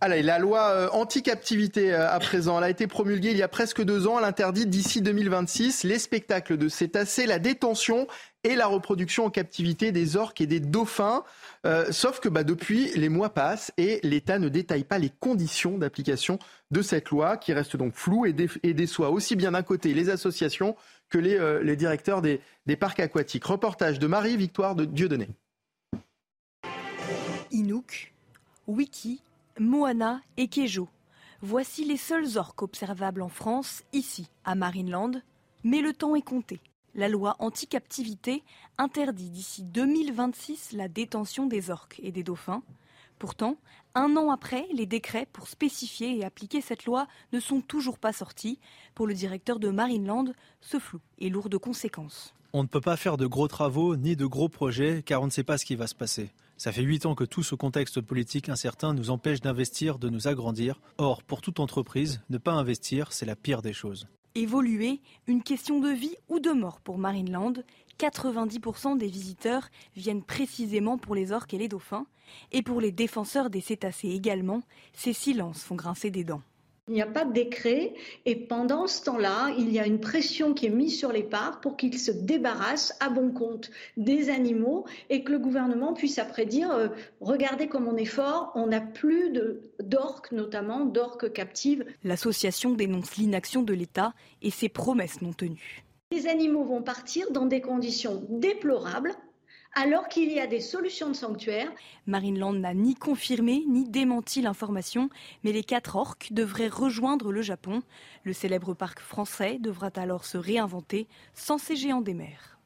Allez, 0.00 0.22
la 0.22 0.38
loi 0.38 0.68
euh, 0.70 0.88
anti-captivité 0.92 1.94
euh, 1.94 2.10
à 2.10 2.18
présent, 2.18 2.58
elle 2.58 2.64
a 2.64 2.70
été 2.70 2.86
promulguée 2.86 3.30
il 3.30 3.38
y 3.38 3.42
a 3.42 3.48
presque 3.48 3.82
deux 3.82 4.06
ans. 4.06 4.18
Elle 4.18 4.24
interdit 4.26 4.66
d'ici 4.66 5.00
2026 5.00 5.84
les 5.84 5.98
spectacles 5.98 6.58
de 6.58 6.68
cétacés, 6.68 7.26
la 7.26 7.38
détention 7.38 8.06
et 8.44 8.54
la 8.54 8.66
reproduction 8.66 9.24
en 9.24 9.30
captivité 9.30 9.90
des 9.90 10.16
orques 10.16 10.40
et 10.40 10.46
des 10.46 10.60
dauphins. 10.60 11.24
Euh, 11.66 11.90
sauf 11.90 12.20
que 12.20 12.28
bah, 12.28 12.44
depuis, 12.44 12.90
les 12.94 13.08
mois 13.08 13.30
passent 13.30 13.72
et 13.78 13.98
l'État 14.02 14.38
ne 14.38 14.48
détaille 14.48 14.84
pas 14.84 14.98
les 14.98 15.10
conditions 15.10 15.78
d'application 15.78 16.38
de 16.70 16.82
cette 16.82 17.08
loi 17.10 17.36
qui 17.38 17.52
reste 17.52 17.76
donc 17.76 17.94
floue 17.94 18.26
et, 18.26 18.32
déçoit 18.74 19.10
aussi 19.10 19.34
bien 19.34 19.52
d'un 19.52 19.62
côté 19.62 19.94
les 19.94 20.10
associations 20.10 20.76
que 21.08 21.18
les, 21.18 21.76
directeurs 21.76 22.22
des, 22.22 22.40
parcs 22.78 23.00
aquatiques. 23.00 23.44
Reportage 23.44 23.98
de 23.98 24.06
Marie-Victoire 24.06 24.74
de 24.74 24.84
Dieudonné. 24.84 25.28
Inouk, 27.50 28.12
Wiki, 28.66 29.22
Moana 29.58 30.20
et 30.36 30.48
Kejo. 30.48 30.88
Voici 31.40 31.84
les 31.84 31.96
seuls 31.96 32.36
orques 32.36 32.62
observables 32.62 33.22
en 33.22 33.28
France, 33.28 33.84
ici, 33.92 34.28
à 34.44 34.54
Marineland. 34.54 35.12
Mais 35.62 35.80
le 35.80 35.92
temps 35.92 36.14
est 36.14 36.22
compté. 36.22 36.60
La 36.94 37.08
loi 37.08 37.34
anti-captivité 37.40 38.44
interdit 38.78 39.30
d'ici 39.30 39.64
2026 39.64 40.72
la 40.72 40.86
détention 40.86 41.46
des 41.46 41.70
orques 41.70 42.00
et 42.02 42.12
des 42.12 42.22
dauphins. 42.22 42.62
Pourtant, 43.18 43.56
un 43.94 44.16
an 44.16 44.30
après, 44.30 44.66
les 44.72 44.86
décrets 44.86 45.26
pour 45.32 45.48
spécifier 45.48 46.18
et 46.18 46.24
appliquer 46.24 46.60
cette 46.60 46.84
loi 46.84 47.08
ne 47.32 47.40
sont 47.40 47.60
toujours 47.60 47.98
pas 47.98 48.12
sortis. 48.12 48.60
Pour 48.94 49.06
le 49.06 49.14
directeur 49.14 49.58
de 49.58 49.70
Marineland, 49.70 50.26
ce 50.60 50.78
flou 50.78 51.00
est 51.20 51.30
lourd 51.30 51.48
de 51.48 51.56
conséquences. 51.56 52.34
On 52.52 52.62
ne 52.62 52.68
peut 52.68 52.80
pas 52.80 52.96
faire 52.96 53.16
de 53.16 53.26
gros 53.26 53.48
travaux 53.48 53.96
ni 53.96 54.14
de 54.14 54.26
gros 54.26 54.48
projets 54.48 55.02
car 55.04 55.20
on 55.22 55.26
ne 55.26 55.30
sait 55.30 55.42
pas 55.42 55.58
ce 55.58 55.64
qui 55.64 55.74
va 55.74 55.88
se 55.88 55.94
passer. 55.96 56.30
Ça 56.56 56.70
fait 56.70 56.82
huit 56.82 57.06
ans 57.06 57.16
que 57.16 57.24
tout 57.24 57.42
ce 57.42 57.56
contexte 57.56 58.00
politique 58.00 58.48
incertain 58.48 58.94
nous 58.94 59.10
empêche 59.10 59.40
d'investir, 59.40 59.98
de 59.98 60.08
nous 60.08 60.28
agrandir. 60.28 60.80
Or, 60.98 61.24
pour 61.24 61.40
toute 61.40 61.58
entreprise, 61.58 62.20
ne 62.30 62.38
pas 62.38 62.52
investir, 62.52 63.12
c'est 63.12 63.26
la 63.26 63.34
pire 63.34 63.62
des 63.62 63.72
choses. 63.72 64.06
Évoluer, 64.36 65.00
une 65.28 65.44
question 65.44 65.78
de 65.78 65.90
vie 65.90 66.16
ou 66.28 66.40
de 66.40 66.50
mort 66.50 66.80
pour 66.80 66.98
Marineland. 66.98 67.52
90% 68.00 68.98
des 68.98 69.06
visiteurs 69.06 69.68
viennent 69.94 70.24
précisément 70.24 70.98
pour 70.98 71.14
les 71.14 71.30
orques 71.30 71.54
et 71.54 71.58
les 71.58 71.68
dauphins. 71.68 72.04
Et 72.50 72.62
pour 72.62 72.80
les 72.80 72.90
défenseurs 72.90 73.48
des 73.48 73.60
cétacés 73.60 74.08
également, 74.08 74.62
ces 74.92 75.12
silences 75.12 75.62
font 75.62 75.76
grincer 75.76 76.10
des 76.10 76.24
dents. 76.24 76.42
Il 76.88 76.92
n'y 76.92 77.00
a 77.00 77.06
pas 77.06 77.24
de 77.24 77.32
décret 77.32 77.94
et 78.26 78.36
pendant 78.36 78.86
ce 78.86 79.02
temps-là, 79.04 79.54
il 79.56 79.72
y 79.72 79.78
a 79.78 79.86
une 79.86 80.00
pression 80.00 80.52
qui 80.52 80.66
est 80.66 80.70
mise 80.70 80.98
sur 80.98 81.12
les 81.12 81.22
parcs 81.22 81.62
pour 81.62 81.78
qu'ils 81.78 81.98
se 81.98 82.10
débarrassent 82.10 82.94
à 83.00 83.08
bon 83.08 83.30
compte 83.30 83.70
des 83.96 84.28
animaux 84.28 84.84
et 85.08 85.24
que 85.24 85.32
le 85.32 85.38
gouvernement 85.38 85.94
puisse 85.94 86.18
après 86.18 86.44
dire 86.44 86.70
euh, 86.72 86.88
regardez 87.22 87.68
comme 87.68 87.88
on 87.88 87.96
est 87.96 88.04
fort, 88.04 88.52
on 88.54 88.66
n'a 88.66 88.82
plus 88.82 89.32
d'orques, 89.80 90.30
notamment 90.32 90.84
d'orques 90.84 91.32
captives. 91.32 91.86
L'association 92.02 92.74
dénonce 92.74 93.16
l'inaction 93.16 93.62
de 93.62 93.72
l'État 93.72 94.12
et 94.42 94.50
ses 94.50 94.68
promesses 94.68 95.22
non 95.22 95.32
tenues. 95.32 95.84
Les 96.12 96.26
animaux 96.26 96.64
vont 96.64 96.82
partir 96.82 97.30
dans 97.30 97.46
des 97.46 97.62
conditions 97.62 98.26
déplorables 98.28 99.14
alors 99.74 100.08
qu'il 100.08 100.32
y 100.32 100.40
a 100.40 100.46
des 100.46 100.60
solutions 100.60 101.08
de 101.08 101.14
sanctuaire. 101.14 101.70
Marine 102.06 102.38
Land 102.38 102.54
n'a 102.54 102.74
ni 102.74 102.94
confirmé 102.94 103.64
ni 103.68 103.88
démenti 103.88 104.40
l'information, 104.40 105.10
mais 105.42 105.52
les 105.52 105.64
quatre 105.64 105.96
orques 105.96 106.28
devraient 106.32 106.68
rejoindre 106.68 107.32
le 107.32 107.42
Japon. 107.42 107.82
Le 108.22 108.32
célèbre 108.32 108.74
parc 108.74 109.00
français 109.00 109.58
devra 109.58 109.90
alors 109.96 110.24
se 110.24 110.38
réinventer 110.38 111.06
sans 111.34 111.58
ces 111.58 111.76
géants 111.76 112.02
des 112.02 112.14
mers. 112.14 112.58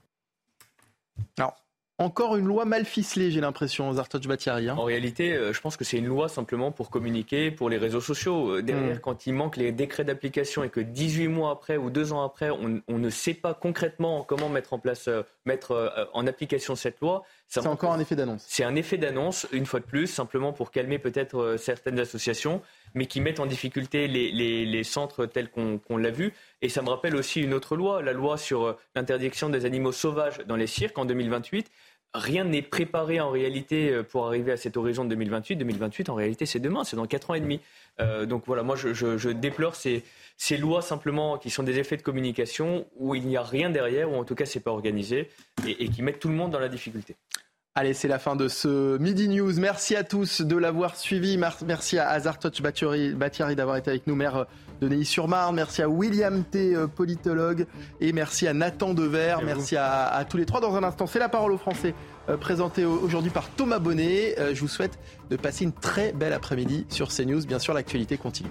Alors, 1.38 1.56
encore 1.98 2.36
une 2.36 2.46
loi 2.46 2.64
mal 2.64 2.84
ficelée, 2.84 3.30
j'ai 3.30 3.40
l'impression, 3.40 3.92
Zartoj 3.92 4.26
Batiari. 4.28 4.68
Hein. 4.68 4.76
En 4.78 4.84
réalité, 4.84 5.32
euh, 5.34 5.52
je 5.52 5.60
pense 5.60 5.76
que 5.76 5.84
c'est 5.84 5.98
une 5.98 6.06
loi 6.06 6.28
simplement 6.28 6.70
pour 6.70 6.90
communiquer 6.90 7.50
pour 7.50 7.68
les 7.68 7.76
réseaux 7.78 8.00
sociaux. 8.00 8.52
Euh, 8.56 8.62
derrière, 8.62 8.96
Mm. 8.96 9.00
quand 9.00 9.26
il 9.26 9.34
manque 9.34 9.56
les 9.56 9.72
décrets 9.72 10.04
d'application 10.04 10.62
et 10.62 10.68
que 10.68 10.80
18 10.80 11.28
mois 11.28 11.50
après 11.50 11.76
ou 11.76 11.90
2 11.90 12.12
ans 12.12 12.22
après, 12.22 12.50
on, 12.50 12.80
on 12.86 12.98
ne 12.98 13.10
sait 13.10 13.34
pas 13.34 13.52
concrètement 13.54 14.22
comment 14.22 14.48
mettre 14.48 14.72
en 14.74 14.78
place, 14.78 15.08
euh, 15.08 15.22
mettre 15.44 15.72
euh, 15.72 16.04
en 16.12 16.26
application 16.26 16.76
cette 16.76 17.00
loi. 17.00 17.24
C'est 17.48 17.66
encore 17.66 17.92
un 17.92 17.98
effet 17.98 18.14
d'annonce. 18.14 18.44
C'est 18.46 18.62
un 18.64 18.74
effet 18.76 18.98
d'annonce, 18.98 19.46
une 19.52 19.64
fois 19.66 19.80
de 19.80 19.86
plus, 19.86 20.06
simplement 20.06 20.52
pour 20.52 20.70
calmer 20.70 20.98
peut-être 20.98 21.56
certaines 21.58 21.98
associations, 21.98 22.60
mais 22.94 23.06
qui 23.06 23.22
mettent 23.22 23.40
en 23.40 23.46
difficulté 23.46 24.06
les, 24.06 24.30
les- 24.30 24.66
les 24.66 24.84
centres 24.84 25.24
tels 25.24 25.48
qu'on 25.50 25.96
l'a 25.96 26.10
vu. 26.10 26.34
Et 26.60 26.68
ça 26.68 26.82
me 26.82 26.90
rappelle 26.90 27.16
aussi 27.16 27.40
une 27.40 27.54
autre 27.54 27.74
loi, 27.74 28.02
la 28.02 28.12
loi 28.12 28.36
sur 28.36 28.76
l'interdiction 28.94 29.48
des 29.48 29.64
animaux 29.64 29.92
sauvages 29.92 30.38
dans 30.46 30.56
les 30.56 30.66
cirques 30.66 30.98
en 30.98 31.06
2028. 31.06 31.70
Rien 32.14 32.44
n'est 32.44 32.62
préparé 32.62 33.20
en 33.20 33.30
réalité 33.30 33.90
euh, 33.90 34.02
pour 34.02 34.26
arriver 34.26 34.50
à 34.52 34.56
cet 34.56 34.76
horizon 34.76 35.04
de 35.04 35.10
2028. 35.10 35.56
2028, 35.56 36.08
en 36.08 36.14
réalité, 36.14 36.46
c'est 36.46 36.58
demain, 36.58 36.82
c'est 36.84 36.96
dans 36.96 37.06
4 37.06 37.30
ans 37.30 37.34
et 37.34 37.40
demi. 37.40 37.60
Euh, 38.00 38.24
donc 38.26 38.44
voilà, 38.46 38.62
moi 38.62 38.76
je, 38.76 38.94
je- 38.94 39.18
je 39.18 39.28
déplore 39.28 39.74
ces, 39.74 40.02
ces 40.36 40.56
lois 40.56 40.80
simplement 40.82 41.36
qui 41.36 41.50
sont 41.50 41.62
des 41.62 41.78
effets 41.78 41.96
de 41.98 42.02
communication 42.02 42.86
où 42.96 43.14
il 43.14 43.26
n'y 43.26 43.36
a 43.36 43.42
rien 43.42 43.68
derrière, 43.70 44.10
ou 44.10 44.16
en 44.16 44.24
tout 44.24 44.34
cas 44.34 44.46
c'est 44.46 44.60
pas 44.60 44.70
organisé, 44.70 45.28
et, 45.66 45.84
et 45.84 45.88
qui 45.88 46.02
mettent 46.02 46.18
tout 46.20 46.28
le 46.28 46.34
monde 46.34 46.50
dans 46.50 46.60
la 46.60 46.68
difficulté. 46.68 47.14
Allez, 47.80 47.94
c'est 47.94 48.08
la 48.08 48.18
fin 48.18 48.34
de 48.34 48.48
ce 48.48 48.98
Midi 48.98 49.28
News. 49.28 49.52
Merci 49.60 49.94
à 49.94 50.02
tous 50.02 50.40
de 50.40 50.56
l'avoir 50.56 50.96
suivi. 50.96 51.38
Merci 51.64 51.96
à 51.96 52.08
Azartoch 52.08 52.60
Batiari, 52.60 53.12
Batiari 53.14 53.54
d'avoir 53.54 53.76
été 53.76 53.88
avec 53.90 54.08
nous, 54.08 54.16
maire 54.16 54.46
de 54.80 54.88
Neuilly-sur-Marne. 54.88 55.54
Merci 55.54 55.82
à 55.82 55.88
William 55.88 56.42
T, 56.42 56.74
euh, 56.74 56.88
politologue. 56.88 57.66
Et 58.00 58.12
merci 58.12 58.48
à 58.48 58.52
Nathan 58.52 58.94
Dever. 58.94 59.36
Merci 59.44 59.76
à, 59.76 60.06
à 60.08 60.24
tous 60.24 60.38
les 60.38 60.44
trois. 60.44 60.60
Dans 60.60 60.74
un 60.74 60.82
instant, 60.82 61.06
c'est 61.06 61.20
la 61.20 61.28
parole 61.28 61.52
aux 61.52 61.58
Français, 61.58 61.94
euh, 62.28 62.36
présentée 62.36 62.84
au- 62.84 62.98
aujourd'hui 62.98 63.30
par 63.30 63.48
Thomas 63.50 63.78
Bonnet. 63.78 64.34
Euh, 64.40 64.56
je 64.56 64.60
vous 64.60 64.66
souhaite 64.68 64.98
de 65.30 65.36
passer 65.36 65.62
une 65.62 65.72
très 65.72 66.10
belle 66.12 66.32
après-midi 66.32 66.84
sur 66.88 67.12
CNews. 67.12 67.46
Bien 67.46 67.60
sûr, 67.60 67.74
l'actualité 67.74 68.16
continue. 68.16 68.50